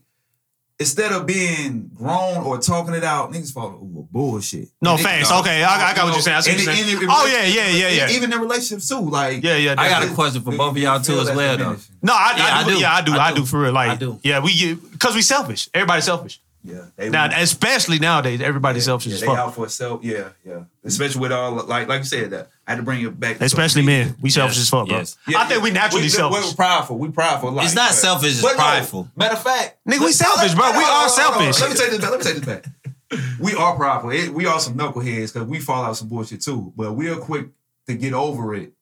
instead 0.80 1.12
of 1.12 1.26
being 1.26 1.90
grown 1.94 2.38
or 2.44 2.58
talking 2.58 2.94
it 2.94 3.04
out, 3.04 3.32
niggas 3.32 3.52
fall 3.52 3.66
over 3.80 4.06
bullshit. 4.10 4.68
No, 4.82 4.92
And 4.96 5.00
it- 5.00 5.30
Okay, 5.30 5.62
I- 5.62 5.90
I 5.90 5.94
got 5.94 6.04
what 6.06 6.12
you're 6.14 6.22
saying. 6.22 6.34
I 6.34 6.38
what 6.38 6.46
you're 6.46 6.58
saying. 6.58 6.94
and 6.94 7.02
it- 7.02 7.08
Oh, 7.10 7.26
yeah, 7.26 7.44
yeah, 7.44 7.68
yeah, 7.68 7.88
yeah. 7.88 8.10
Even 8.10 8.32
in 8.32 8.40
relationships 8.40 8.88
too, 8.88 9.00
like 9.00 9.42
Yeah, 9.42 9.56
yeah. 9.56 9.74
I 9.78 9.88
got 9.88 10.02
a 10.04 10.08
question 10.14 10.42
for 10.42 10.52
both 10.52 10.72
of 10.72 10.78
y'all 10.78 11.00
too 11.00 11.18
as 11.20 11.30
well 11.32 11.56
though. 11.56 11.76
No, 12.02 12.12
I, 12.12 12.34
Yeah, 12.36 12.44
I, 12.44 12.60
I 12.60 12.64
do. 12.64 12.70
do. 12.74 12.78
Yeah, 12.80 12.94
I 12.94 13.00
do. 13.02 13.12
I 13.12 13.16
I 13.26 13.30
do. 13.30 13.36
do, 13.40 13.46
for 13.46 13.60
real. 13.60 13.72
Like, 13.72 13.90
I 13.90 13.96
do. 13.96 14.18
Yeah, 14.22 14.40
we 14.40 14.74
because 14.74 15.14
we 15.14 15.22
selfish. 15.22 15.68
Everybody's 15.72 16.04
selfish. 16.04 16.40
Yeah, 16.66 16.86
they 16.96 17.10
Now, 17.10 17.28
want- 17.28 17.34
especially 17.42 17.98
nowadays, 17.98 18.40
everybody's 18.40 18.86
selfish 18.86 19.08
yeah, 19.08 19.14
as 19.16 19.20
they 19.20 19.26
fuck. 19.26 19.38
out 19.38 19.54
for 19.54 19.68
self. 19.68 20.02
Yeah, 20.02 20.30
yeah. 20.46 20.64
Especially 20.82 21.20
with 21.20 21.30
all 21.32 21.52
like 21.52 21.86
like 21.88 21.98
you 21.98 22.04
said 22.04 22.30
that 22.30 22.48
I 22.66 22.70
had 22.70 22.76
to 22.76 22.82
bring 22.82 23.02
it 23.04 23.20
back. 23.20 23.38
Especially 23.42 23.82
social 23.82 23.84
men. 24.06 24.16
We 24.22 24.30
selfish 24.30 24.56
Yes, 24.56 24.62
as 24.62 24.70
fuck, 24.70 24.88
bro. 24.88 24.96
yes. 24.96 25.18
Yeah, 25.28 25.40
I 25.40 25.44
think 25.46 25.62
we 25.62 25.70
naturally 25.72 26.04
we, 26.04 26.08
selfish. 26.08 26.46
We're 26.46 26.54
prideful. 26.54 26.96
We 26.98 27.10
prideful. 27.10 27.52
Like, 27.52 27.66
It's 27.66 27.74
not 27.74 27.90
but- 27.90 27.94
selfish, 27.96 28.30
it's 28.32 28.42
but 28.42 28.52
no, 28.52 28.56
prideful. 28.56 29.08
matter 29.14 29.34
of 29.34 29.42
fact, 29.42 29.76
Nigga, 29.86 30.00
we 30.00 30.12
selfish, 30.12 30.54
bro. 30.54 30.70
We 30.70 30.78
hold 30.78 30.84
are 30.84 31.04
on, 31.04 31.08
hold 31.10 31.20
on, 31.20 31.32
hold 31.34 31.46
on. 31.48 31.52
selfish. 31.52 31.60
Let 31.60 31.70
me 31.70 31.76
take 31.76 31.90
this 31.90 32.00
back. 32.00 32.10
Let 32.10 32.18
me 32.18 32.24
take 32.24 32.42
this 32.42 32.46
back. 32.46 33.38
We 33.40 33.54
are 33.54 33.76
prideful. 33.76 34.10
It- 34.10 34.32
we 34.32 34.46
are 34.46 34.58
some 34.58 34.74
knuckleheads 34.74 35.32
because 35.34 35.46
we 35.46 35.60
fall 35.60 35.84
out 35.84 35.96
some 35.98 36.08
bullshit 36.08 36.40
too. 36.40 36.72
But 36.74 36.92
we 36.94 37.10
are 37.10 37.16
quick 37.16 37.48
to 37.88 37.94
get 37.94 38.14
over 38.14 38.54
it. 38.54 38.72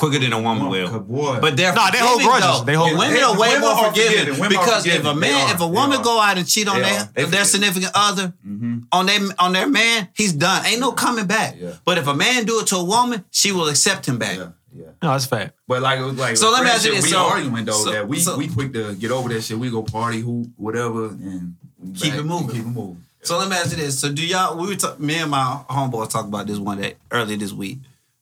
Quicker 0.00 0.18
than 0.18 0.32
a 0.32 0.40
woman 0.40 0.68
will. 0.68 0.98
boy, 1.00 1.38
But 1.40 1.56
they're 1.56 1.72
Nah, 1.74 1.90
they 1.90 1.98
hold 1.98 2.22
forgiving, 2.22 2.26
grudges. 2.40 2.58
though. 2.60 2.64
They 2.64 2.74
hold 2.74 2.90
Yeah, 2.90 2.96
grudges. 2.96 3.14
women 3.14 3.24
are 3.28 3.38
way 3.38 3.48
Women 3.48 3.60
more 3.60 3.70
are 3.70 3.84
forgiving, 3.88 4.10
forgiving. 4.18 4.40
Women 4.40 4.56
are 4.56 4.64
because 4.64 4.86
if 4.86 5.04
a 5.04 5.14
man, 5.14 5.50
if 5.54 5.60
a 5.60 5.66
woman 5.66 6.02
go 6.02 6.18
out 6.20 6.38
and 6.38 6.46
cheat 6.48 6.68
on 6.68 6.76
They 6.76 6.82
their 6.90 7.08
are. 7.24 7.26
Their 7.30 7.44
significant 7.44 7.92
other 7.94 8.32
Mhm. 8.46 8.84
on 8.92 9.06
their 9.06 9.20
on 9.38 9.52
their 9.52 9.68
man, 9.68 10.08
he's 10.14 10.32
done. 10.32 10.64
Ain't 10.66 10.80
no 10.80 10.92
coming 10.92 11.26
back. 11.26 11.56
Yeah. 11.60 11.72
But 11.84 11.98
if 11.98 12.06
a 12.06 12.14
man 12.14 12.44
do 12.46 12.60
it 12.60 12.66
to 12.68 12.76
a 12.76 12.84
woman, 12.84 13.24
she 13.30 13.52
will 13.52 13.68
accept 13.68 14.06
him 14.06 14.16
back. 14.18 14.36
yeah, 14.38 14.46
yeah. 14.74 14.86
No, 15.02 15.12
that's 15.12 15.26
fact. 15.26 15.52
But 15.68 15.82
like 15.82 15.98
it 16.00 16.04
was 16.04 16.16
like 16.16 16.36
So 16.38 16.50
let 16.50 16.64
me 16.64 16.70
ask 16.70 16.84
you 16.84 16.92
friendship, 16.92 17.04
this, 17.04 17.12
We 17.12 17.16
so- 17.18 17.26
arguing 17.26 17.64
though 17.66 17.84
so- 17.84 17.90
that 17.92 18.08
we 18.08 18.18
so- 18.20 18.36
we 18.38 18.48
quick 18.48 18.72
to 18.72 18.94
get 18.94 19.10
over 19.10 19.28
that 19.28 19.42
shit. 19.44 19.58
We 19.58 19.68
go 19.70 19.82
party, 19.82 20.20
who 20.22 20.48
whatever, 20.56 21.08
and 21.08 21.54
Keep 21.94 22.12
back, 22.12 22.20
it 22.20 22.24
moving. 22.24 22.48
Keep 22.48 22.60
it 22.60 22.66
moving. 22.66 23.04
So 23.22 23.38
let 23.38 23.48
me 23.50 23.56
ask 23.56 23.70
you 23.72 23.76
this: 23.76 23.98
So 23.98 24.10
do 24.10 24.24
y'all? 24.24 24.56
We 24.56 24.66
were 24.68 24.76
talk, 24.76 24.98
me 24.98 25.16
and 25.16 25.30
my 25.30 25.58
homeboys 25.68 26.08
talked 26.08 26.28
about 26.28 26.46
this 26.46 26.56
one 26.58 26.80
day 26.80 26.94
earlier 27.10 27.36
this 27.36 27.52
week. 27.52 27.78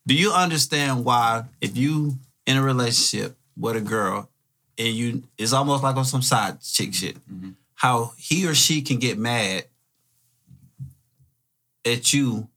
Do 0.09 0.15
you 0.15 0.33
understand 0.33 1.05
why 1.05 1.45
if 1.61 1.77
you 1.77 2.17
in 2.47 2.57
a 2.57 2.63
relationship 2.63 3.37
with 3.59 3.77
a 3.77 3.81
girl 3.83 4.31
and 4.79 4.89
you 4.89 5.23
it's 5.37 5.53
almost 5.53 5.83
like 5.83 5.97
on 5.97 6.07
some 6.07 6.23
side 6.23 6.63
chick 6.63 6.95
shit, 6.95 7.17
Mm-hmm. 7.29 7.51
how 7.75 8.13
he 8.17 8.47
or 8.49 8.55
she 8.55 8.81
can 8.81 8.99
get 8.99 9.19
mad 9.19 9.65
at 11.85 12.13
you 12.15 12.49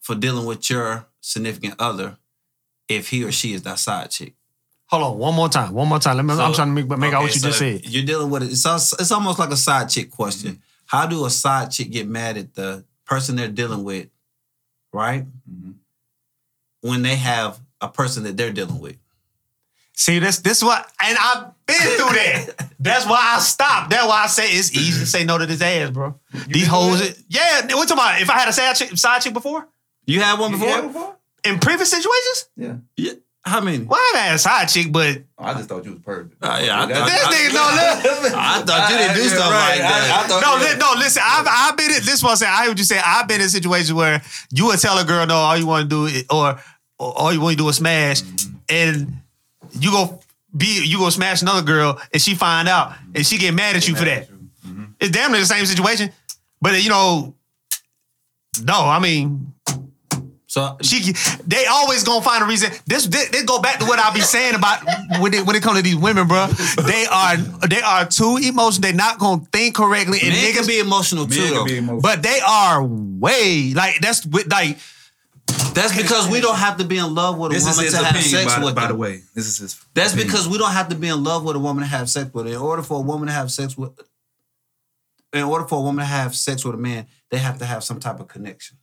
for 0.00 0.14
dealing 0.14 0.44
with 0.46 0.68
your 0.68 1.06
significant 1.20 1.74
other 1.78 2.18
if 2.88 3.08
he 3.08 3.24
or 3.24 3.32
she 3.32 3.54
is 3.54 3.62
that 3.62 3.78
side 3.78 4.10
chick. 4.10 4.34
Hold 4.86 5.02
on, 5.04 5.18
one 5.18 5.34
more 5.34 5.48
time. 5.48 5.72
One 5.72 5.88
more 5.88 5.98
time. 5.98 6.16
Let 6.16 6.24
me, 6.26 6.32
I'm 6.34 6.52
trying 6.52 6.74
to 6.74 6.82
make, 6.82 6.98
make 6.98 7.12
out 7.14 7.22
what 7.22 7.34
you 7.34 7.40
so 7.40 7.48
just 7.48 7.58
said. 7.58 7.86
You're 7.86 8.04
dealing 8.06 8.30
with 8.30 8.42
it. 8.42 8.50
It's, 8.52 8.64
it's 9.00 9.12
almost 9.12 9.38
like 9.38 9.50
a 9.50 9.56
side 9.56 9.88
chick 9.88 10.10
question. 10.10 10.52
Mm-hmm. 10.52 10.60
How 10.86 11.06
do 11.06 11.24
a 11.26 11.30
side 11.30 11.70
chick 11.70 11.90
get 11.90 12.06
mad 12.06 12.36
at 12.36 12.54
the 12.54 12.84
person 13.06 13.36
they're 13.36 13.48
dealing 13.48 13.82
with, 13.84 14.08
right? 14.92 15.24
Mhm. 15.50 15.74
When 16.80 17.02
they 17.02 17.16
have 17.16 17.58
a 17.80 17.88
person 17.88 18.22
that 18.24 18.36
they're 18.36 18.52
dealing 18.52 18.78
with. 18.80 18.96
See, 19.94 20.20
this 20.20 20.38
this 20.38 20.62
what, 20.62 20.88
and 21.02 21.18
I've 21.20 21.44
been 21.66 21.76
through 21.76 22.14
that. 22.14 22.70
That's 22.78 23.04
why 23.04 23.34
I 23.36 23.40
stopped. 23.40 23.90
That's 23.90 24.06
why 24.06 24.22
I 24.22 24.26
say 24.28 24.44
it's 24.52 24.72
easy 24.72 25.00
to 25.00 25.06
say 25.06 25.24
no 25.24 25.38
to 25.38 25.44
this 25.46 25.60
ass, 25.60 25.90
bro. 25.90 26.18
These 26.46 26.64
been 26.66 26.70
hoes, 26.70 27.00
that? 27.00 27.18
yeah. 27.28 27.62
What 27.76 27.88
talking 27.88 27.94
about? 27.94 28.22
If 28.22 28.30
I 28.30 28.38
had 28.38 28.48
a 28.48 28.52
side 28.52 28.76
chick, 28.76 28.96
side 28.96 29.22
chick 29.22 29.32
before 29.34 29.66
You 30.06 30.20
had 30.20 30.38
one 30.38 30.52
You 30.52 30.58
before? 30.58 30.70
had 30.72 30.86
before? 30.86 31.16
in 31.44 31.58
previous 31.58 31.90
situations, 31.90 32.48
Yeah. 32.56 32.74
Yeah. 32.96 33.12
How 33.44 33.60
many? 33.60 33.84
Well, 33.84 33.98
I 34.14 34.18
had 34.18 34.34
a 34.34 34.38
side 34.38 34.68
chick, 34.68 34.92
but 34.92 35.22
oh, 35.38 35.44
I 35.44 35.54
just 35.54 35.68
thought 35.68 35.84
you 35.84 35.92
was 35.92 36.00
perfect. 36.00 36.34
Uh, 36.42 36.60
yeah, 36.62 36.82
I 36.82 36.86
That- 36.86 36.96
thought- 36.96 37.08
this 37.08 37.38
nigga 37.38 37.52
don't 37.52 38.22
look. 38.22 38.34
I 38.34 38.62
thought 38.62 38.90
you 38.90 38.96
didn't 38.98 39.16
do 39.16 39.22
Yeah, 39.22 39.28
stuff 39.28 39.50
right. 39.52 39.68
like 39.70 39.78
that. 39.80 40.10
I- 40.10 40.24
I 40.24 40.26
thought 40.26 40.42
No, 40.42 40.56
you- 40.56 40.72
li- 40.72 40.78
no, 40.78 40.92
listen. 40.98 41.22
I've 41.24 41.46
I've 41.48 41.76
been 41.76 41.90
in 41.92 42.04
this 42.04 42.22
one. 42.22 42.36
Saying 42.36 42.52
I 42.52 42.60
hear 42.62 42.70
what 42.70 42.78
you 42.78 42.84
say. 42.84 43.00
I've 43.02 43.26
been 43.28 43.40
in 43.40 43.48
situations 43.48 43.92
where 43.92 44.22
you 44.50 44.66
would 44.66 44.78
tell 44.80 44.98
a 44.98 45.04
girl, 45.04 45.24
no, 45.26 45.34
all 45.36 45.56
you 45.56 45.66
want 45.66 45.88
to 45.88 45.96
do 45.96 46.06
is, 46.06 46.24
or, 46.30 46.60
or 46.98 47.18
all 47.18 47.32
you 47.32 47.40
want 47.40 47.56
to 47.56 47.62
do 47.62 47.68
is 47.70 47.76
smash, 47.76 48.22
mm-hmm. 48.22 48.54
and 48.68 49.16
you 49.80 49.90
go 49.92 50.20
be 50.56 50.84
you 50.84 50.98
go 50.98 51.08
smash 51.08 51.40
another 51.40 51.62
girl, 51.62 51.98
and 52.12 52.20
she 52.20 52.34
find 52.34 52.68
out, 52.68 52.90
mm-hmm. 52.90 53.12
and 53.16 53.26
she 53.26 53.38
get 53.38 53.54
mad 53.54 53.76
at 53.76 53.86
you 53.88 53.94
for 53.94 54.04
that. 54.04 54.28
Mm-hmm. 54.28 54.84
It's 55.00 55.10
damn 55.10 55.30
near 55.32 55.40
the 55.40 55.46
same 55.46 55.64
situation, 55.64 56.10
but 56.60 56.82
you 56.82 56.90
know, 56.90 57.34
no, 58.62 58.74
I 58.86 58.98
mean, 58.98 59.54
So 60.58 60.76
she 60.82 61.14
they 61.46 61.66
always 61.66 62.04
gonna 62.04 62.24
find 62.24 62.42
a 62.42 62.46
reason. 62.46 62.72
This 62.86 63.06
this, 63.06 63.28
this 63.30 63.44
go 63.44 63.60
back 63.60 63.78
to 63.78 63.84
what 63.86 63.98
I 63.98 64.12
be 64.12 64.20
saying 64.20 64.54
about 64.54 64.84
when 65.20 65.32
it 65.34 65.46
when 65.46 65.54
it 65.56 65.62
comes 65.62 65.76
to 65.78 65.82
these 65.82 65.96
women, 65.96 66.26
bro. 66.26 66.46
They 66.84 67.06
are 67.06 67.36
they 67.36 67.80
are 67.80 68.06
too 68.06 68.38
emotional. 68.42 68.82
They're 68.82 68.92
not 68.92 69.18
gonna 69.18 69.42
think 69.52 69.76
correctly, 69.76 70.18
and 70.22 70.30
men 70.30 70.44
niggas 70.44 70.58
can 70.58 70.66
be 70.66 70.78
emotional 70.80 71.26
too. 71.26 71.48
though. 71.50 71.64
be 71.64 71.78
emotional. 71.78 72.00
but 72.00 72.22
they 72.22 72.40
are 72.40 72.82
way 72.84 73.72
like 73.74 74.00
that's 74.00 74.26
with 74.26 74.50
like 74.50 74.78
That's 75.74 75.96
because 75.96 76.28
we 76.28 76.40
don't 76.40 76.58
have 76.58 76.78
to 76.78 76.84
be 76.84 76.98
in 76.98 77.14
love 77.14 77.38
with 77.38 77.52
a 77.52 77.54
This 77.54 77.64
woman 77.64 77.90
to 77.90 77.96
have 77.96 78.10
opinion, 78.10 78.30
sex 78.30 78.56
by, 78.56 78.64
with 78.64 78.74
by 78.74 78.86
the 78.88 78.94
way. 78.94 79.22
This 79.34 79.46
is 79.46 79.58
his. 79.58 79.84
That's 79.94 80.12
opinion. 80.12 80.28
because 80.28 80.48
we 80.48 80.58
don't 80.58 80.72
have 80.72 80.88
to 80.88 80.96
be 80.96 81.08
in 81.08 81.22
love 81.22 81.44
with 81.44 81.56
a 81.56 81.58
woman 81.58 81.82
to 81.82 81.88
have 81.88 82.10
sex 82.10 82.32
with. 82.32 82.46
In 82.46 82.56
order 82.56 82.82
for 82.82 82.98
a 82.98 83.02
woman 83.02 83.28
to 83.28 83.32
have 83.32 83.50
sex 83.50 83.76
with, 83.76 83.92
in 85.32 85.42
order 85.44 85.66
for 85.66 85.78
a 85.78 85.82
woman 85.82 86.02
to 86.02 86.06
have 86.06 86.34
sex 86.34 86.64
with 86.64 86.74
a 86.74 86.78
man, 86.78 87.06
they 87.30 87.38
have 87.38 87.58
to 87.58 87.64
have 87.64 87.84
some 87.84 88.00
type 88.00 88.20
of 88.20 88.28
connection. 88.28 88.78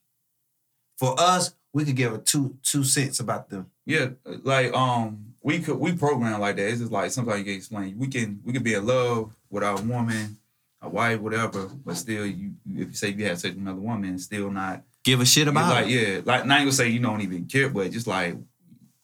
For 0.97 1.15
us, 1.19 1.53
we 1.75 1.83
could 1.83 1.97
give 1.97 2.13
a 2.13 2.17
two 2.17 2.55
two 2.63 2.85
cents 2.85 3.19
about 3.19 3.49
them. 3.49 3.69
Yeah, 3.85 4.11
like 4.43 4.73
um, 4.73 5.33
we 5.43 5.59
could 5.59 5.77
we 5.77 5.91
program 5.91 6.39
like 6.39 6.55
that. 6.55 6.69
It's 6.69 6.79
just 6.79 6.91
like 6.91 7.11
sometimes 7.11 7.39
you 7.39 7.43
can 7.43 7.53
explain. 7.53 7.97
We 7.97 8.07
can 8.07 8.39
we 8.45 8.53
can 8.53 8.63
be 8.63 8.75
in 8.75 8.87
love 8.87 9.35
with 9.49 9.61
our 9.61 9.81
woman, 9.81 10.37
a 10.81 10.87
wife, 10.87 11.19
whatever, 11.19 11.69
but 11.85 11.97
still, 11.97 12.25
you 12.25 12.53
if 12.71 12.87
you 12.87 12.93
say 12.93 13.09
you 13.09 13.25
have 13.25 13.39
sex 13.39 13.53
with 13.53 13.61
another 13.61 13.81
woman, 13.81 14.17
still 14.19 14.49
not 14.49 14.83
Give 15.03 15.19
a 15.19 15.25
shit 15.25 15.49
about 15.49 15.69
like 15.69 15.89
yeah, 15.89 16.21
like 16.23 16.45
not 16.45 16.61
even 16.61 16.71
say 16.71 16.87
you 16.87 17.01
don't 17.01 17.19
even 17.19 17.45
care, 17.45 17.69
but 17.69 17.91
just 17.91 18.07
like, 18.07 18.37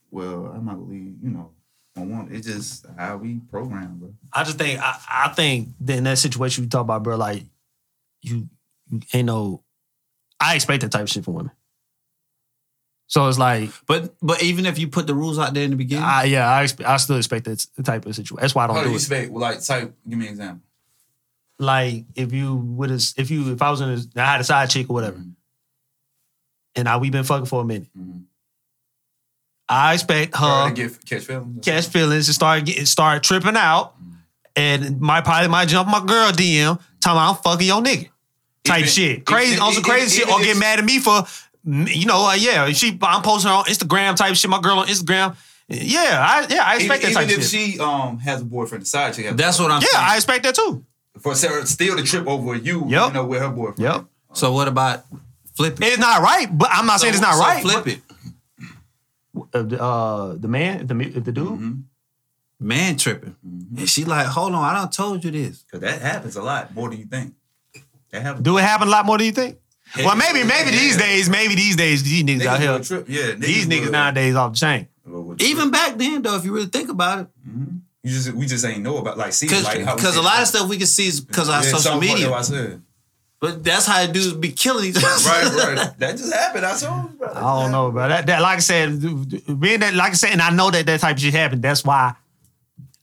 well, 0.09 0.45
I'm 0.55 0.63
not 0.63 0.75
gonna 0.75 0.89
leave, 0.89 1.15
you 1.21 1.29
know, 1.29 1.51
on 1.97 2.09
one. 2.09 2.29
It's 2.31 2.47
just 2.47 2.85
how 2.97 3.17
we 3.17 3.41
program, 3.51 3.97
bro. 3.99 4.13
I 4.31 4.45
just 4.45 4.57
think 4.57 4.79
I, 4.81 4.97
I 5.09 5.27
think 5.33 5.73
that 5.81 5.97
in 5.97 6.05
that 6.05 6.19
situation 6.19 6.63
you 6.63 6.69
talk 6.69 6.83
about, 6.83 7.03
bro, 7.03 7.17
like 7.17 7.43
you, 8.21 8.47
you 8.89 9.01
ain't 9.13 9.25
no. 9.25 9.61
I 10.39 10.55
expect 10.55 10.83
that 10.83 10.91
type 10.93 11.03
of 11.03 11.09
shit 11.09 11.25
from 11.25 11.33
women. 11.33 11.51
So 13.11 13.27
it's 13.27 13.37
like, 13.37 13.69
But 13.87 14.15
but 14.21 14.41
even 14.41 14.65
if 14.65 14.79
you 14.79 14.87
put 14.87 15.05
the 15.05 15.13
rules 15.13 15.37
out 15.37 15.53
there 15.53 15.65
in 15.65 15.71
the 15.71 15.75
beginning, 15.75 16.05
I 16.05 16.23
yeah, 16.23 16.49
I 16.49 16.63
expect, 16.63 16.87
I 16.87 16.95
still 16.95 17.17
expect 17.17 17.43
that 17.43 17.65
type 17.83 18.05
of 18.05 18.15
situation. 18.15 18.37
That's 18.39 18.55
why 18.55 18.63
I 18.63 18.67
don't 18.67 18.75
How 18.77 18.83
do 18.83 18.85
do 18.87 18.91
you 18.91 18.95
it. 18.95 18.99
expect? 19.01 19.31
Well, 19.31 19.41
like, 19.41 19.61
type. 19.61 19.93
Give 20.07 20.17
me 20.17 20.27
an 20.27 20.31
example. 20.31 20.61
Like 21.59 22.05
if 22.15 22.31
you 22.31 22.55
would 22.55 22.89
have, 22.89 23.01
if 23.17 23.29
you, 23.29 23.51
if 23.51 23.61
I 23.61 23.69
was 23.69 23.81
in, 23.81 23.89
a, 23.89 23.99
I 24.21 24.25
had 24.31 24.39
a 24.39 24.45
side 24.45 24.69
chick 24.69 24.89
or 24.89 24.93
whatever, 24.93 25.17
Mhm. 25.17 25.33
and 26.77 26.87
I 26.87 26.95
we 26.97 27.09
been 27.09 27.25
fucking 27.25 27.47
for 27.47 27.61
a 27.61 27.65
minute, 27.65 27.89
Mhm. 27.99 28.23
I 29.67 29.93
expect 29.93 30.33
Try 30.33 30.69
her 30.69 30.73
to 30.73 30.81
get 30.81 31.05
catch 31.05 31.23
feelings. 31.25 31.65
catch 31.65 31.87
feelings 31.87 32.27
and 32.29 32.35
start 32.35 32.63
getting 32.65 32.85
start 32.85 33.23
tripping 33.23 33.57
out, 33.57 33.93
and 34.55 35.01
my 35.01 35.19
probably 35.19 35.49
might 35.49 35.67
jump 35.67 35.89
my 35.89 35.99
girl 36.05 36.31
DM, 36.31 36.79
talking 37.01 37.17
about 37.17 37.35
I'm 37.37 37.43
fucking 37.43 37.67
your 37.67 37.81
nigga. 37.81 38.07
Type 38.63 38.79
Even- 38.79 38.89
shit, 38.89 39.25
crazy 39.25 39.51
even- 39.53 39.63
on 39.63 39.73
some 39.73 39.81
even- 39.81 39.91
crazy 39.91 40.19
shit, 40.19 40.29
even 40.29 40.41
or 40.41 40.43
get 40.45 40.55
mad 40.57 40.79
at 40.79 40.85
me 40.85 40.99
for, 40.99 41.25
you 41.65 42.05
know, 42.05 42.27
uh, 42.29 42.33
yeah, 42.33 42.67
she 42.71 42.97
I'm 43.01 43.21
posting 43.21 43.49
her 43.51 43.57
on 43.57 43.65
Instagram 43.65 44.15
type 44.15 44.35
shit. 44.35 44.49
My 44.49 44.59
girl 44.61 44.79
on 44.79 44.87
Instagram, 44.87 45.35
yeah, 45.67 45.99
I 46.27 46.47
yeah 46.49 46.63
I 46.63 46.75
Even, 46.75 46.91
expect 46.91 47.01
that 47.03 47.11
even 47.11 47.21
type 47.23 47.29
if 47.31 47.37
of 47.37 47.43
shit. 47.43 47.73
she 47.73 47.79
um 47.79 48.19
has 48.19 48.41
a 48.41 48.45
boyfriend, 48.45 48.81
the 48.83 48.85
side 48.87 49.13
chick. 49.13 49.35
That's 49.35 49.59
what 49.59 49.71
I'm 49.71 49.81
yeah, 49.81 49.87
saying. 49.89 50.05
I 50.09 50.15
expect 50.15 50.43
that 50.43 50.55
too. 50.55 50.85
for 51.19 51.35
Sarah 51.35 51.65
still 51.67 51.97
to 51.97 52.03
trip 52.03 52.27
over 52.27 52.55
you, 52.55 52.85
Yep. 52.87 53.07
you 53.07 53.13
know, 53.13 53.25
with 53.25 53.41
her 53.41 53.49
boyfriend. 53.49 53.79
Yep. 53.79 54.05
so 54.33 54.51
what 54.53 54.67
about 54.67 55.05
flip 55.55 55.79
it? 55.81 55.85
It's 55.85 55.97
not 55.99 56.21
right, 56.21 56.47
but 56.51 56.69
I'm 56.71 56.85
not 56.85 56.99
saying 56.99 57.13
it's 57.13 57.21
not 57.21 57.35
So 57.35 57.41
right. 57.41 57.61
Flip 57.61 57.87
it. 57.87 57.99
Uh, 59.53 59.61
the, 59.63 59.81
uh, 59.81 60.35
the 60.37 60.47
man, 60.47 60.87
the 60.87 60.93
the 60.93 61.31
dude, 61.31 61.47
Mm-hmm. 61.47 61.71
Man 62.63 62.95
tripping. 62.97 63.35
And 63.43 63.89
she 63.89 64.05
like, 64.05 64.27
hold 64.27 64.53
on, 64.53 64.63
I 64.63 64.77
don't 64.77 64.91
told 64.93 65.23
you 65.23 65.31
this. 65.31 65.63
Cause 65.71 65.79
that 65.81 65.99
happens 65.99 66.35
a 66.35 66.43
lot 66.43 66.75
more 66.75 66.89
than 66.91 66.99
you 66.99 67.05
think. 67.05 67.33
That 68.11 68.21
happens. 68.21 68.43
do 68.43 68.55
it 68.57 68.61
happen 68.61 68.87
a 68.87 68.91
lot 68.91 69.05
more 69.05 69.17
than 69.17 69.25
you 69.25 69.31
think? 69.31 69.57
Well, 69.97 70.15
maybe 70.15 70.43
maybe 70.43 70.71
Yeah. 70.71 70.79
these 70.79 70.97
days, 70.97 71.29
maybe 71.29 71.55
these 71.55 71.75
days, 71.75 72.03
these 72.03 72.23
niggas, 72.23 72.41
Niggas 72.41 72.45
out 72.45 72.59
here, 72.59 72.71
will 72.71 72.83
trip. 72.83 73.05
Yeah, 73.09 73.31
these 73.37 73.67
niggas 73.67 73.85
will- 73.85 73.91
nowadays 73.91 74.35
off 74.35 74.53
the 74.53 74.57
chain. 74.59 74.87
will- 75.05 75.23
will 75.23 75.35
trip. 75.35 75.49
Even 75.49 75.69
back 75.71 75.97
then, 75.97 76.21
though, 76.21 76.35
if 76.35 76.45
you 76.45 76.53
really 76.53 76.67
think 76.67 76.89
about 76.89 77.19
it, 77.19 77.27
mm-hmm. 77.47 77.77
you 78.03 78.09
just 78.11 78.31
we 78.33 78.45
just 78.45 78.63
ain't 78.65 78.83
know 78.83 78.97
about 78.97 79.17
like 79.17 79.33
see 79.33 79.47
because 79.47 79.63
like 79.63 79.83
how 79.83 79.95
a 79.95 80.21
lot 80.21 80.41
of 80.41 80.47
stuff 80.47 80.69
we 80.69 80.77
can 80.77 80.87
see 80.87 81.07
is 81.07 81.19
because 81.21 81.47
of 81.49 81.55
our 81.55 81.63
Yeah, 81.63 81.69
social 81.69 81.79
some 81.79 81.91
part, 81.93 82.01
media. 82.01 82.29
that's 82.29 82.49
what 82.49 82.57
I 82.59 82.63
said. 82.63 82.81
But 83.41 83.63
that's 83.63 83.87
how 83.87 84.05
dudes 84.05 84.33
be 84.33 84.51
killing 84.51 84.85
each 84.85 84.97
other. 84.97 85.05
Right, 85.07 85.75
right. 85.75 85.97
That 85.99 86.11
just 86.15 86.31
happened. 86.31 86.63
I 86.63 86.77
told 86.77 87.09
you, 87.11 87.17
bro. 87.17 87.27
I 87.33 87.39
don't 87.63 87.71
know, 87.71 87.89
bro. 87.91 88.07
That, 88.07 88.27
that 88.27 88.39
like 88.41 88.57
I 88.57 88.59
said, 88.59 89.01
being 89.59 89.79
that 89.79 89.95
like 89.95 90.11
I 90.11 90.13
said, 90.13 90.29
and 90.31 90.41
I 90.43 90.51
know 90.51 90.69
that 90.69 90.85
that 90.85 90.99
type 90.99 91.15
of 91.15 91.21
shit 91.21 91.33
happened. 91.33 91.63
That's 91.63 91.83
why. 91.83 92.13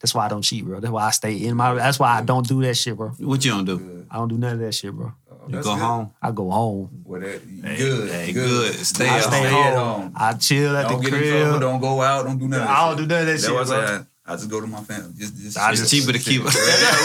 That's 0.00 0.14
why 0.14 0.26
I 0.26 0.28
don't 0.28 0.42
cheat, 0.42 0.64
bro. 0.64 0.78
That's 0.78 0.92
why 0.92 1.06
I 1.06 1.10
stay 1.10 1.36
in 1.44 1.56
my. 1.56 1.74
That's 1.74 1.98
why 1.98 2.18
I 2.18 2.22
don't 2.22 2.46
do 2.46 2.62
that 2.62 2.76
shit, 2.76 2.96
bro. 2.96 3.08
What 3.18 3.44
you 3.44 3.50
don't 3.50 3.64
do? 3.64 4.06
I 4.08 4.16
don't 4.16 4.28
do 4.28 4.38
none 4.38 4.52
of 4.54 4.60
that 4.60 4.72
shit, 4.72 4.92
bro. 4.94 5.12
You 5.48 5.54
That's 5.54 5.66
go 5.66 5.74
good. 5.74 5.82
home. 5.82 6.10
I 6.20 6.30
go 6.30 6.50
home. 6.50 6.90
Well, 7.04 7.20
that, 7.22 7.40
good, 7.78 8.10
hey, 8.10 8.32
good. 8.32 8.72
good. 8.74 8.74
Stay 8.86 9.08
I 9.08 9.16
at 9.16 9.22
stay 9.24 9.48
home. 9.48 9.54
at 9.66 9.74
home. 9.74 10.00
home. 10.02 10.12
I 10.14 10.32
chill 10.34 10.76
at 10.76 10.88
Don't 10.88 11.02
the 11.02 11.10
get 11.10 11.22
in 11.22 11.30
trouble. 11.30 11.48
crib. 11.50 11.60
Don't 11.62 11.80
go 11.80 12.02
out. 12.02 12.24
Don't 12.26 12.38
do 12.38 12.48
none 12.48 12.60
of 12.60 12.66
that 12.68 12.76
I 12.78 12.88
don't 12.88 12.96
do 12.98 13.06
none 13.06 13.20
of 13.20 13.26
that 13.26 13.32
That's 13.32 13.44
shit, 13.46 13.54
why 13.54 13.76
I 13.76 13.96
I, 13.96 14.34
I 14.34 14.36
just 14.36 14.50
go 14.50 14.60
to 14.60 14.66
my 14.66 14.82
family. 14.82 15.14
Just, 15.16 15.36
just, 15.38 15.56
I 15.58 15.70
just 15.70 15.84
just- 15.84 15.90
cheaper 15.94 16.12
to 16.12 16.18
keep. 16.18 16.42
Yeah, 16.42 16.50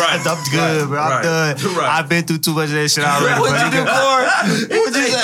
right. 0.02 0.20
I'm 0.28 0.44
good, 0.52 0.88
bro. 0.90 0.99
I'm 0.99 1.11
Right. 1.11 1.24
done. 1.24 1.76
Right. 1.78 1.90
I've 1.99 2.10
been 2.10 2.26
through 2.26 2.40
too 2.40 2.53
much 2.53 2.65
of 2.68 2.76
that 2.76 2.90
shit 2.90 3.06
already. 3.06 3.40
What 3.40 3.64
you 3.64 3.72
do, 3.72 3.86
Corey? 3.88 4.28
What 4.84 4.94
you 4.94 5.03
say, 5.07 5.24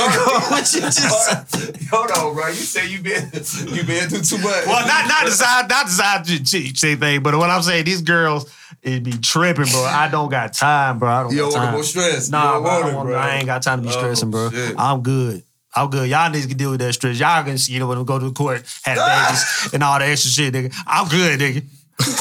What 0.49 0.73
you 0.73 0.81
just? 0.81 1.89
Hold 1.91 2.11
on, 2.11 2.33
bro. 2.35 2.47
You 2.47 2.53
say 2.53 2.87
you 2.89 3.01
been 3.01 3.29
you 3.75 3.83
been 3.83 4.07
through 4.09 4.21
too 4.21 4.37
much. 4.37 4.65
Well, 4.65 4.87
not 4.87 5.07
not 5.09 5.25
the 5.25 5.31
side, 5.31 5.67
not 5.69 5.85
the 5.87 5.91
side 5.91 6.25
ch- 6.25 6.43
ch- 6.43 6.73
chick 6.79 6.99
thing, 6.99 7.21
but 7.21 7.35
what 7.35 7.49
I'm 7.49 7.61
saying, 7.63 7.83
these 7.85 8.01
girls, 8.01 8.49
it 8.81 9.03
be 9.03 9.11
tripping, 9.13 9.65
bro. 9.65 9.83
I 9.83 10.07
don't 10.09 10.29
got 10.29 10.53
time, 10.53 10.99
bro. 10.99 11.09
I 11.09 11.23
don't 11.23 11.31
You 11.33 11.39
got 11.39 11.43
don't 11.51 11.53
want 11.53 11.65
time. 11.65 11.73
more 11.73 11.83
stress. 11.83 12.29
Nah, 12.29 12.43
you 12.45 12.53
don't 12.53 12.63
bro, 12.63 12.71
I, 12.71 12.73
want 12.73 12.83
don't 12.85 12.91
it, 12.93 12.95
want- 12.97 13.07
bro. 13.09 13.17
I 13.17 13.35
ain't 13.35 13.45
got 13.45 13.61
time 13.63 13.79
to 13.79 13.83
be 13.83 13.93
Oh, 13.93 13.97
stressing, 13.97 14.31
bro. 14.31 14.49
shit. 14.51 14.75
I'm 14.77 15.01
good. 15.01 15.43
I'm 15.75 15.89
good. 15.89 16.09
Y'all 16.09 16.31
niggas 16.31 16.47
can 16.47 16.57
deal 16.57 16.71
with 16.71 16.79
that 16.79 16.93
stress. 16.93 17.19
Y'all 17.19 17.43
can, 17.43 17.57
you 17.61 17.79
know, 17.79 17.87
when 17.87 17.99
we 17.99 18.03
go 18.05 18.17
to 18.17 18.25
the 18.25 18.31
court, 18.33 18.63
have 18.83 18.97
babies 18.97 19.73
and 19.73 19.83
all 19.83 19.99
that 19.99 20.09
extra 20.09 20.31
shit, 20.31 20.53
nigga. 20.53 20.73
I'm 20.87 21.07
good, 21.07 21.39
nigga. 21.39 21.63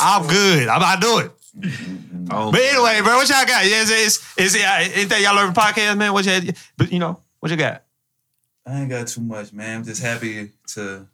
I'm 0.03 0.27
good. 0.27 0.69
I'm 0.69 0.77
about 0.79 0.95
to 0.97 1.01
do 1.01 1.19
it. 1.21 1.31
Oh, 2.31 2.53
But 2.53 2.61
anyway, 2.61 3.01
bro, 3.03 3.17
what 3.17 3.29
y'all 3.29 3.47
got? 3.47 3.65
Yeah, 3.65 3.81
is 3.83 3.91
is 3.91 4.23
is 4.37 4.55
it, 4.55 4.63
uh, 4.65 4.79
anything 4.95 5.23
y'all 5.23 5.35
learn 5.35 5.53
from 5.53 5.55
podcast, 5.65 5.97
man? 5.97 6.13
What 6.13 6.25
you 6.27 6.31
had? 6.33 6.57
But 6.77 6.93
you 6.93 6.99
know, 6.99 7.21
what 7.41 7.51
you 7.51 7.57
got? 7.57 7.85
I 8.67 8.81
ain't 8.81 8.91
got 8.91 9.09
too 9.09 9.23
much, 9.23 9.53
man. 9.53 9.79
I'm 9.79 9.85
just 9.85 10.03
happy 10.03 10.51
to 10.75 11.07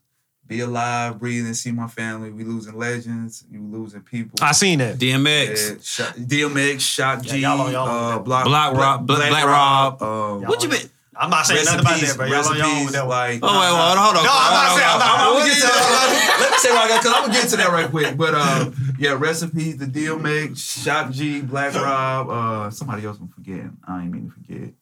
be 0.47 0.61
alive, 0.61 1.19
breathing, 1.19 1.55
see 1.55 1.73
my 1.73 1.87
family. 1.89 2.31
We 2.31 2.45
losing 2.45 2.77
legends. 2.79 3.45
You 3.51 3.61
losing 3.63 4.03
people. 4.03 4.39
I 4.43 4.53
seen 4.53 4.79
that. 4.81 4.99
DMX. 4.99 5.71
Yeah, 5.71 5.77
Shock- 5.83 6.17
DMX, 6.17 6.81
Shock 6.81 7.23
G, 7.23 7.39
y'all 7.39 7.61
on 7.63 7.73
y'all 7.73 7.89
uh, 7.89 8.17
own. 8.19 8.25
Block, 8.25 8.45
Black 8.45 8.73
Rob- 8.75 9.07
Black- 9.07 9.31
Black 9.31 9.45
Rob. 9.47 10.03
Um, 10.03 10.43
What 10.43 10.63
you 10.63 10.69
been? 10.69 10.91
I'm 11.17 11.31
not 11.31 11.47
saying 11.47 11.59
rest 11.65 11.71
nothing 11.77 11.87
about 11.87 12.01
that, 12.01 12.17
bro. 12.17 12.27
Y'all 12.27 12.45
on 12.49 12.57
y'all 12.59 12.85
with 12.85 12.93
that 12.95 13.07
one. 13.07 13.09
Like, 13.09 13.39
Oh, 13.41 13.47
wait, 13.61 13.69
hold 13.69 13.79
on, 13.79 13.97
hold 14.05 14.17
on. 14.17 14.25
No, 14.25 14.31
I'm 14.35 14.53
not 14.53 14.67
Hold 14.67 14.79
saying. 14.81 14.91
on, 14.91 14.95
I'm 14.95 14.99
not. 14.99 15.15
I'm 15.15 15.21
I'm 15.21 15.33
gonna 15.39 15.45
get 15.47 15.55
to 15.55 15.67
that. 15.69 16.37
Let 16.41 16.51
me 16.51 16.59
say 16.59 16.71
what 16.71 16.79
I 16.85 16.89
got, 16.89 17.01
because 17.03 17.15
I'm 17.17 17.23
gonna 17.23 17.33
get 17.33 17.49
to 17.51 17.57
that 17.57 17.69
right 17.71 17.89
quick. 17.91 18.17
But 18.17 18.35
uh, 18.35 18.71
yeah, 18.99 19.17
rest 19.17 19.43
in 19.45 19.51
peace, 19.53 19.77
the 19.77 19.87
DMX, 19.87 20.83
Shock 20.83 21.13
G, 21.13 21.41
Black 21.41 21.73
Rob, 21.77 22.29
uh, 22.31 22.71
somebody 22.71 23.07
else 23.07 23.19
I'm 23.21 23.29
forgetting. 23.29 23.77
I 23.87 24.03
ain't 24.03 24.11
mean 24.13 24.27
to 24.29 24.35
forget. 24.35 24.75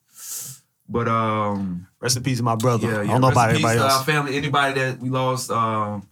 But 0.88 1.08
um, 1.08 1.86
Rest 2.00 2.16
in 2.16 2.22
peace, 2.22 2.38
to 2.38 2.42
my 2.42 2.56
brother. 2.56 2.86
yeah, 2.90 2.98
I 2.98 3.02
yeah. 3.02 3.10
don't 3.12 3.20
know 3.22 3.28
rest 3.28 3.36
about 3.36 3.50
in 3.50 3.56
peace 3.56 3.64
everybody 3.64 3.78
to 3.78 3.84
else. 3.84 3.98
Our 3.98 4.04
family, 4.04 4.36
anybody 4.36 4.80
that 4.80 4.98
we 4.98 5.08
lost, 5.08 5.50
um, 5.50 6.06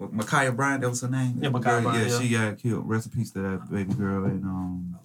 Ma'Khia 0.00 0.56
Bryant, 0.56 0.80
that 0.80 0.88
was 0.88 1.02
her 1.02 1.08
name. 1.08 1.38
Yeah, 1.42 1.50
Ma'Khia 1.50 1.82
Bryant, 1.82 2.08
Yeah, 2.08 2.14
yeah. 2.14 2.20
she 2.20 2.28
got 2.30 2.58
killed. 2.58 2.88
Rest 2.88 3.06
in 3.06 3.12
peace 3.12 3.30
to 3.32 3.40
that 3.40 3.70
baby 3.70 3.92
girl. 3.92 4.24
And 4.24 4.42
um, 4.44 4.98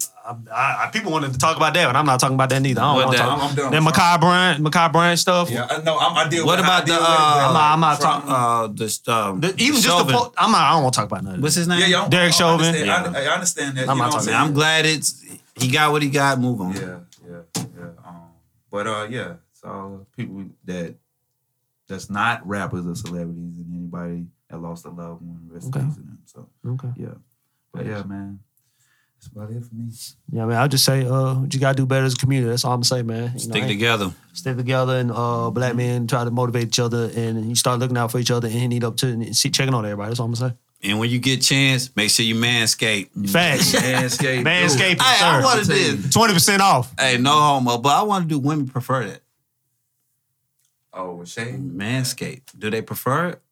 I, 0.50 0.86
I, 0.86 0.90
people 0.90 1.12
wanted 1.12 1.32
to 1.34 1.38
talk 1.38 1.56
about 1.58 1.74
that, 1.74 1.86
but 1.86 1.96
I'm 1.96 2.06
not 2.06 2.18
talking 2.18 2.34
about 2.36 2.48
that 2.48 2.60
neither. 2.60 2.80
I 2.80 2.84
don't 2.94 3.04
want 3.04 3.12
to 3.12 3.18
talk. 3.18 3.38
I'm, 3.42 3.48
I'm 3.50 3.54
done. 3.54 3.72
That 3.72 3.82
Ma'Khia 3.82 4.20
Bryant, 4.20 4.64
Ma'Khia 4.64 4.92
Bryant 4.92 5.18
stuff. 5.18 5.50
Yeah, 5.50 5.66
I 5.68 5.82
know. 5.82 5.98
I'm, 5.98 6.16
I 6.16 6.28
deal. 6.30 6.46
What 6.46 6.58
with, 6.58 6.64
I 6.64 6.68
about 6.78 6.86
the 6.86 6.92
deal 6.92 7.02
uh, 7.02 7.02
with 7.02 7.10
it, 7.10 7.12
bro. 7.12 7.46
I'm 7.46 7.52
not- 7.52 7.72
I'm 7.72 7.80
not 7.80 8.00
Trump- 8.00 8.24
uh, 8.26 8.66
the 8.68 9.12
um, 9.12 9.40
The- 9.40 9.48
even 9.62 9.74
just 9.82 9.82
the 9.84 9.88
Chauvin. 9.90 10.14
po- 10.16 10.32
I'm 10.38 10.52
not. 10.52 10.60
I 10.62 10.72
don't 10.72 10.82
want 10.84 10.94
to 10.94 11.00
talk 11.00 11.10
about 11.10 11.24
nothing. 11.24 11.42
What's 11.42 11.56
his 11.56 11.68
name? 11.68 11.80
Yeah, 11.80 11.86
yeah. 11.88 12.00
I'm- 12.00 12.10
Derek 12.10 12.28
I 12.28 12.30
Chauvin. 12.30 12.66
understand- 12.66 12.86
Yeah. 13.14 13.20
I, 13.20 13.24
I 13.24 13.34
understand 13.34 13.76
that. 13.76 13.88
I'm 13.90 13.96
you 13.96 14.02
not 14.02 14.04
know 14.04 14.04
what 14.04 14.10
talking- 14.12 14.24
saying? 14.28 14.38
I'm 14.38 14.52
glad 14.54 14.86
it's 14.86 15.22
he 15.56 15.70
got 15.70 15.92
what 15.92 16.02
he 16.02 16.08
got. 16.08 16.38
Move 16.40 16.60
on. 16.62 16.72
Yeah, 16.72 16.80
yeah, 16.80 16.86
yeah. 16.86 16.96
But 18.70 18.86
uh, 18.86 19.06
yeah. 19.10 19.34
So 19.52 20.06
people 20.16 20.44
that 20.64 20.94
that's 21.88 22.10
not 22.10 22.46
rappers 22.46 22.86
or 22.86 22.94
celebrities, 22.94 23.58
and 23.58 23.72
anybody 23.74 24.26
that 24.50 24.60
lost 24.60 24.84
a 24.86 24.90
loved 24.90 25.22
one, 25.22 25.48
rest 25.48 25.68
Okay. 25.68 25.80
in 25.80 25.86
peace 25.86 25.94
to 25.96 26.00
them. 26.02 26.18
So 26.26 26.48
Okay. 26.66 26.88
yeah, 26.96 27.14
but 27.72 27.86
yeah, 27.86 28.02
man. 28.02 28.40
That's 29.18 29.28
about 29.28 29.50
it 29.50 29.64
for 29.64 29.74
me. 29.74 29.88
Yeah, 30.30 30.44
man. 30.44 30.58
I'll 30.58 30.68
just 30.68 30.84
say, 30.84 31.06
uh, 31.06 31.34
what 31.36 31.54
you 31.54 31.58
gotta 31.58 31.74
do 31.76 31.86
better 31.86 32.04
as 32.04 32.12
a 32.12 32.16
community. 32.18 32.50
That's 32.50 32.64
all 32.66 32.74
I'm 32.74 32.82
saying, 32.84 33.06
man. 33.06 33.32
You 33.32 33.38
Stick 33.38 33.62
know, 33.62 33.68
together. 33.68 34.14
stick 34.34 34.56
together, 34.58 34.98
and 34.98 35.10
uh, 35.10 35.50
black 35.50 35.74
men 35.74 36.06
try 36.06 36.22
to 36.24 36.30
motivate 36.30 36.64
each 36.68 36.78
other, 36.78 37.10
and 37.16 37.48
you 37.48 37.54
start 37.54 37.78
looking 37.78 37.96
out 37.96 38.12
for 38.12 38.18
each 38.18 38.30
other, 38.30 38.46
and 38.48 38.56
you 38.60 38.68
need 38.68 38.84
up 38.84 38.96
to 38.98 39.06
and 39.08 39.34
see 39.34 39.48
checking 39.50 39.72
on 39.72 39.86
everybody. 39.86 40.10
That's 40.10 40.20
all 40.20 40.26
I'm 40.26 40.34
gonna 40.34 40.50
say. 40.50 40.56
And 40.86 41.00
when 41.00 41.10
you 41.10 41.18
get 41.18 41.42
chance, 41.42 41.90
make 41.96 42.10
sure 42.10 42.24
you 42.24 42.36
manscape. 42.36 43.08
Facts. 43.30 43.72
Manscaped. 43.74 44.44
Manscaping, 44.44 45.00
Hey, 45.02 45.24
I 45.24 45.40
sir. 45.40 45.44
want 45.44 45.64
to 45.66 45.72
do. 45.96 46.08
Twenty 46.10 46.32
percent 46.34 46.62
off. 46.62 46.94
Hey, 46.98 47.18
no 47.18 47.32
homo, 47.32 47.78
but 47.78 47.88
I 47.88 48.02
want 48.02 48.24
to 48.24 48.28
do. 48.28 48.38
Women 48.38 48.68
prefer 48.68 49.06
that. 49.06 49.20
Oh, 50.92 51.16
with 51.16 51.28
shade. 51.28 51.56
Manscape. 51.76 52.42
Do 52.56 52.70
they 52.70 52.82
prefer 52.82 53.28
it, 53.30 53.42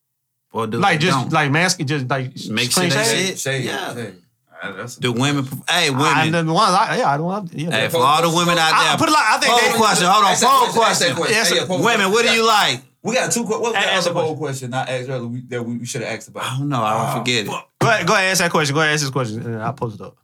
or 0.52 0.66
do 0.66 0.78
Like 0.78 1.00
they 1.00 1.06
just 1.06 1.18
don't? 1.22 1.32
like 1.32 1.50
mask, 1.50 1.80
just 1.80 2.08
like 2.08 2.26
Make 2.48 2.72
clean 2.72 2.90
sure 2.90 3.02
they 3.02 3.04
shave. 3.26 3.38
shit. 3.38 3.64
Yeah. 3.64 3.94
Shade. 3.94 4.14
Uh, 4.62 4.72
that's 4.72 4.96
do 4.96 5.12
women? 5.12 5.44
pref- 5.44 5.68
Hey, 5.68 5.88
I, 5.88 6.24
women. 6.24 6.46
the 6.46 6.52
ones 6.52 6.70
I, 6.74 6.96
yeah, 6.98 7.10
I 7.10 7.16
don't. 7.18 7.26
want- 7.26 7.52
Yeah, 7.52 7.70
Hey, 7.70 7.88
for 7.88 7.98
all 7.98 8.22
the 8.22 8.34
women 8.34 8.56
out 8.56 8.70
there, 8.70 8.92
I 8.94 8.96
put 8.96 9.08
it 9.08 9.12
like 9.12 9.24
I 9.24 9.38
think 9.38 9.50
poll 9.60 9.72
they, 9.72 9.76
question. 9.76 10.06
Hold 10.06 10.24
on, 10.24 10.30
Ask 10.30 10.40
that 10.40 10.48
poll 10.48 10.72
question, 10.72 10.82
ask 10.82 11.00
that 11.00 11.16
question. 11.16 11.16
question. 11.16 11.34
Yes, 11.36 11.48
Hey, 11.50 11.54
sir. 11.56 11.60
yeah, 11.62 11.66
poll 11.66 11.84
Women, 11.84 12.12
what 12.12 12.24
do 12.24 12.32
you 12.32 12.46
like? 12.46 12.80
We 13.04 13.14
got 13.14 13.30
two. 13.30 13.42
What 13.42 13.60
was 13.60 13.72
the 13.74 13.78
other 13.80 14.08
the 14.08 14.14
poll 14.14 14.36
question 14.36 14.72
I 14.72 14.80
asked 14.84 15.10
earlier 15.10 15.26
we, 15.26 15.40
that 15.42 15.62
we 15.62 15.84
should 15.84 16.00
have 16.00 16.16
asked 16.16 16.28
about? 16.28 16.44
I 16.44 16.58
don't 16.58 16.70
know. 16.70 16.82
I 16.82 17.12
don't 17.12 17.18
forget 17.20 17.44
it. 17.44 17.46
Go 17.46 17.88
ahead, 17.88 18.06
go 18.06 18.14
ahead, 18.14 18.30
ask 18.30 18.40
that 18.40 18.50
question. 18.50 18.74
Go 18.74 18.80
ahead, 18.80 18.94
ask 18.94 19.02
this 19.02 19.10
question, 19.10 19.42
and 19.42 19.62
I'll 19.62 19.74
post 19.74 19.96
it 19.96 20.00
up. 20.00 20.16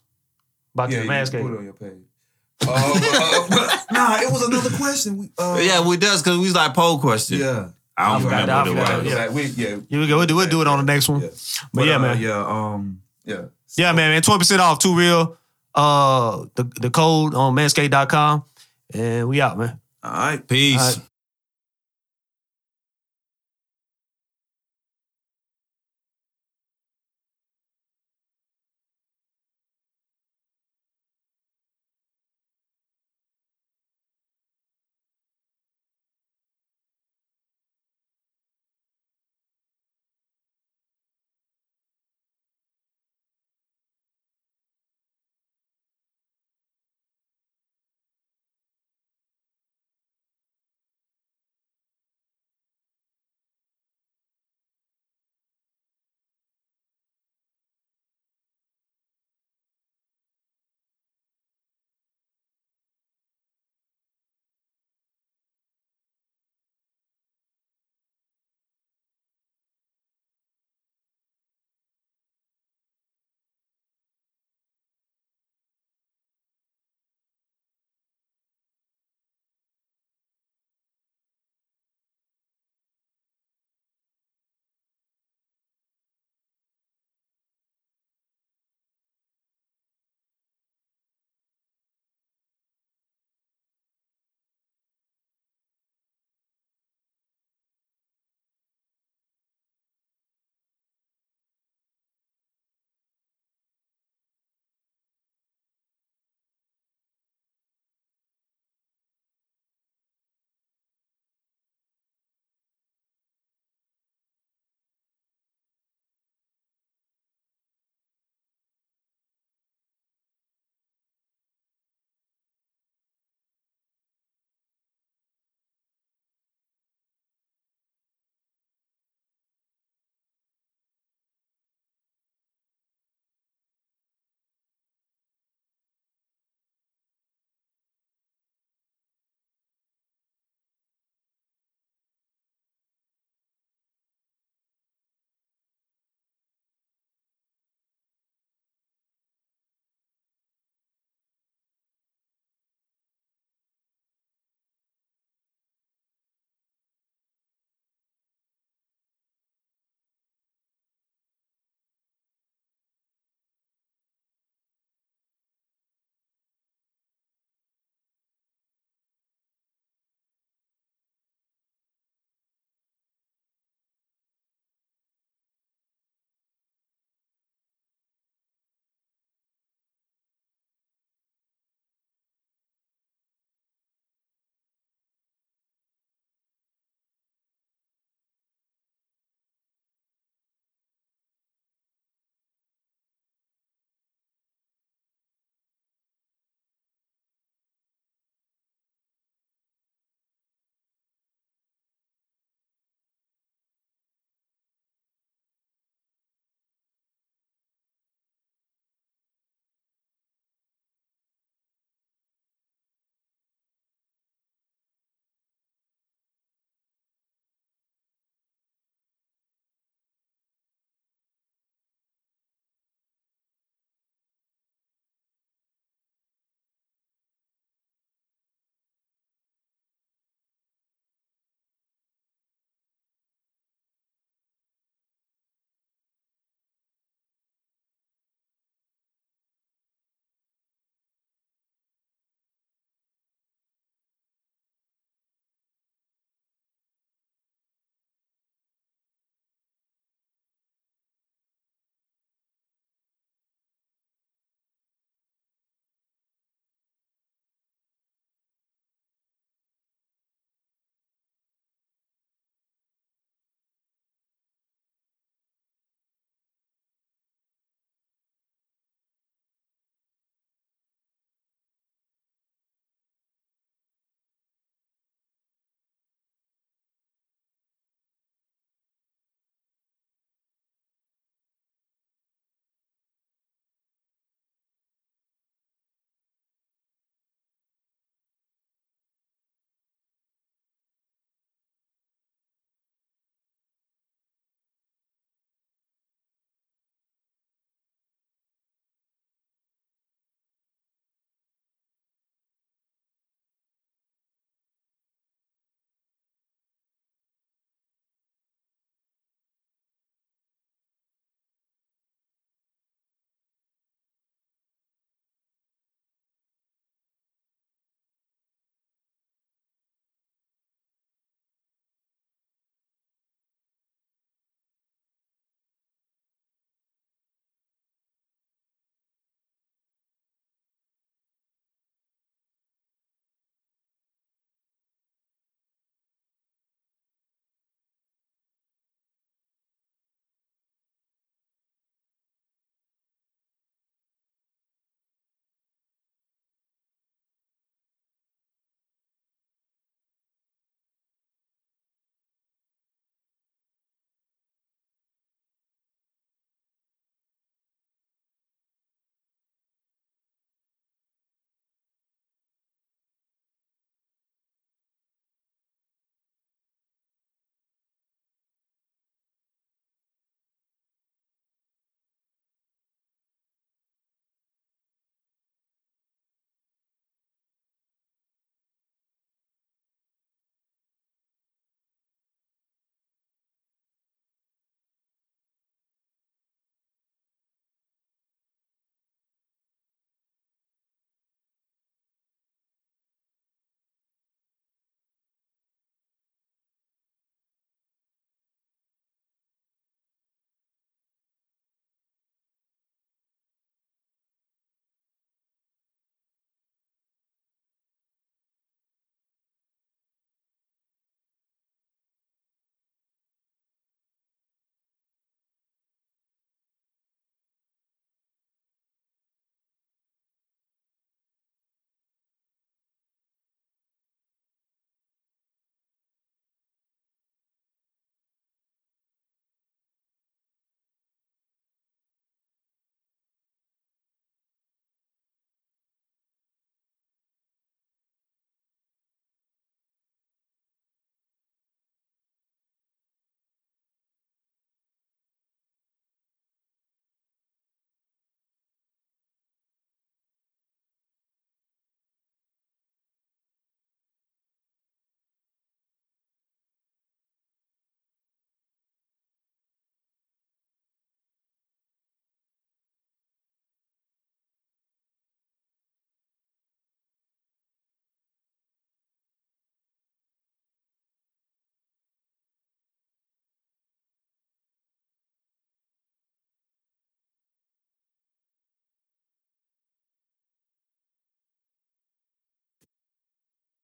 About 0.74 0.90
Yeah, 0.90 1.02
the 1.02 1.31
can 1.31 1.43
put 1.43 1.52
it 1.55 1.59
on 1.59 1.65
your 1.65 1.73
page. 1.74 1.93
Uh, 2.62 3.47
but- 3.51 3.86
nah, 3.93 4.16
it 4.20 4.32
was 4.32 4.43
another 4.43 4.70
question. 4.77 5.19
We, 5.19 5.31
uh, 5.39 5.59
Yeah, 5.61 5.86
we 5.86 5.98
does 5.98 6.23
because 6.23 6.39
we 6.39 6.44
was 6.44 6.55
like 6.55 6.73
poll 6.73 6.98
question. 6.98 7.39
yeah. 7.39 7.69
I 7.98 8.12
don't 8.12 8.23
forgot 8.23 8.48
remember 8.48 8.81
I 8.81 8.98
it. 9.01 9.05
Yeah, 9.07 9.28
we, 9.28 9.43
yeah, 9.44 9.77
Here 9.89 10.01
we 10.01 10.07
go. 10.07 10.16
We'll 10.16 10.27
do, 10.27 10.36
we'll 10.36 10.48
do 10.48 10.62
it 10.62 10.66
on 10.66 10.85
the 10.85 10.90
next 10.90 11.07
one. 11.09 11.20
yeah. 11.20 11.28
But 11.74 11.85
yeah, 11.86 11.97
uh, 11.97 11.98
man. 11.98 12.19
Yeah, 12.20 12.47
um, 12.47 13.02
yeah. 13.27 13.43
Yeah, 13.77 13.93
man, 13.93 14.11
man. 14.11 14.23
20% 14.23 14.59
off, 14.59 14.78
too 14.78 14.97
real. 14.97 15.36
Uh 15.74 16.47
the, 16.55 16.65
the 16.81 16.90
code 16.90 17.35
on 17.35 17.55
manscape.com. 17.55 18.44
And 18.94 19.28
we 19.28 19.40
out, 19.40 19.59
man. 19.59 19.78
All 20.02 20.12
right. 20.12 20.47
Peace. 20.48 20.81
All 20.81 20.86
right. 20.89 21.09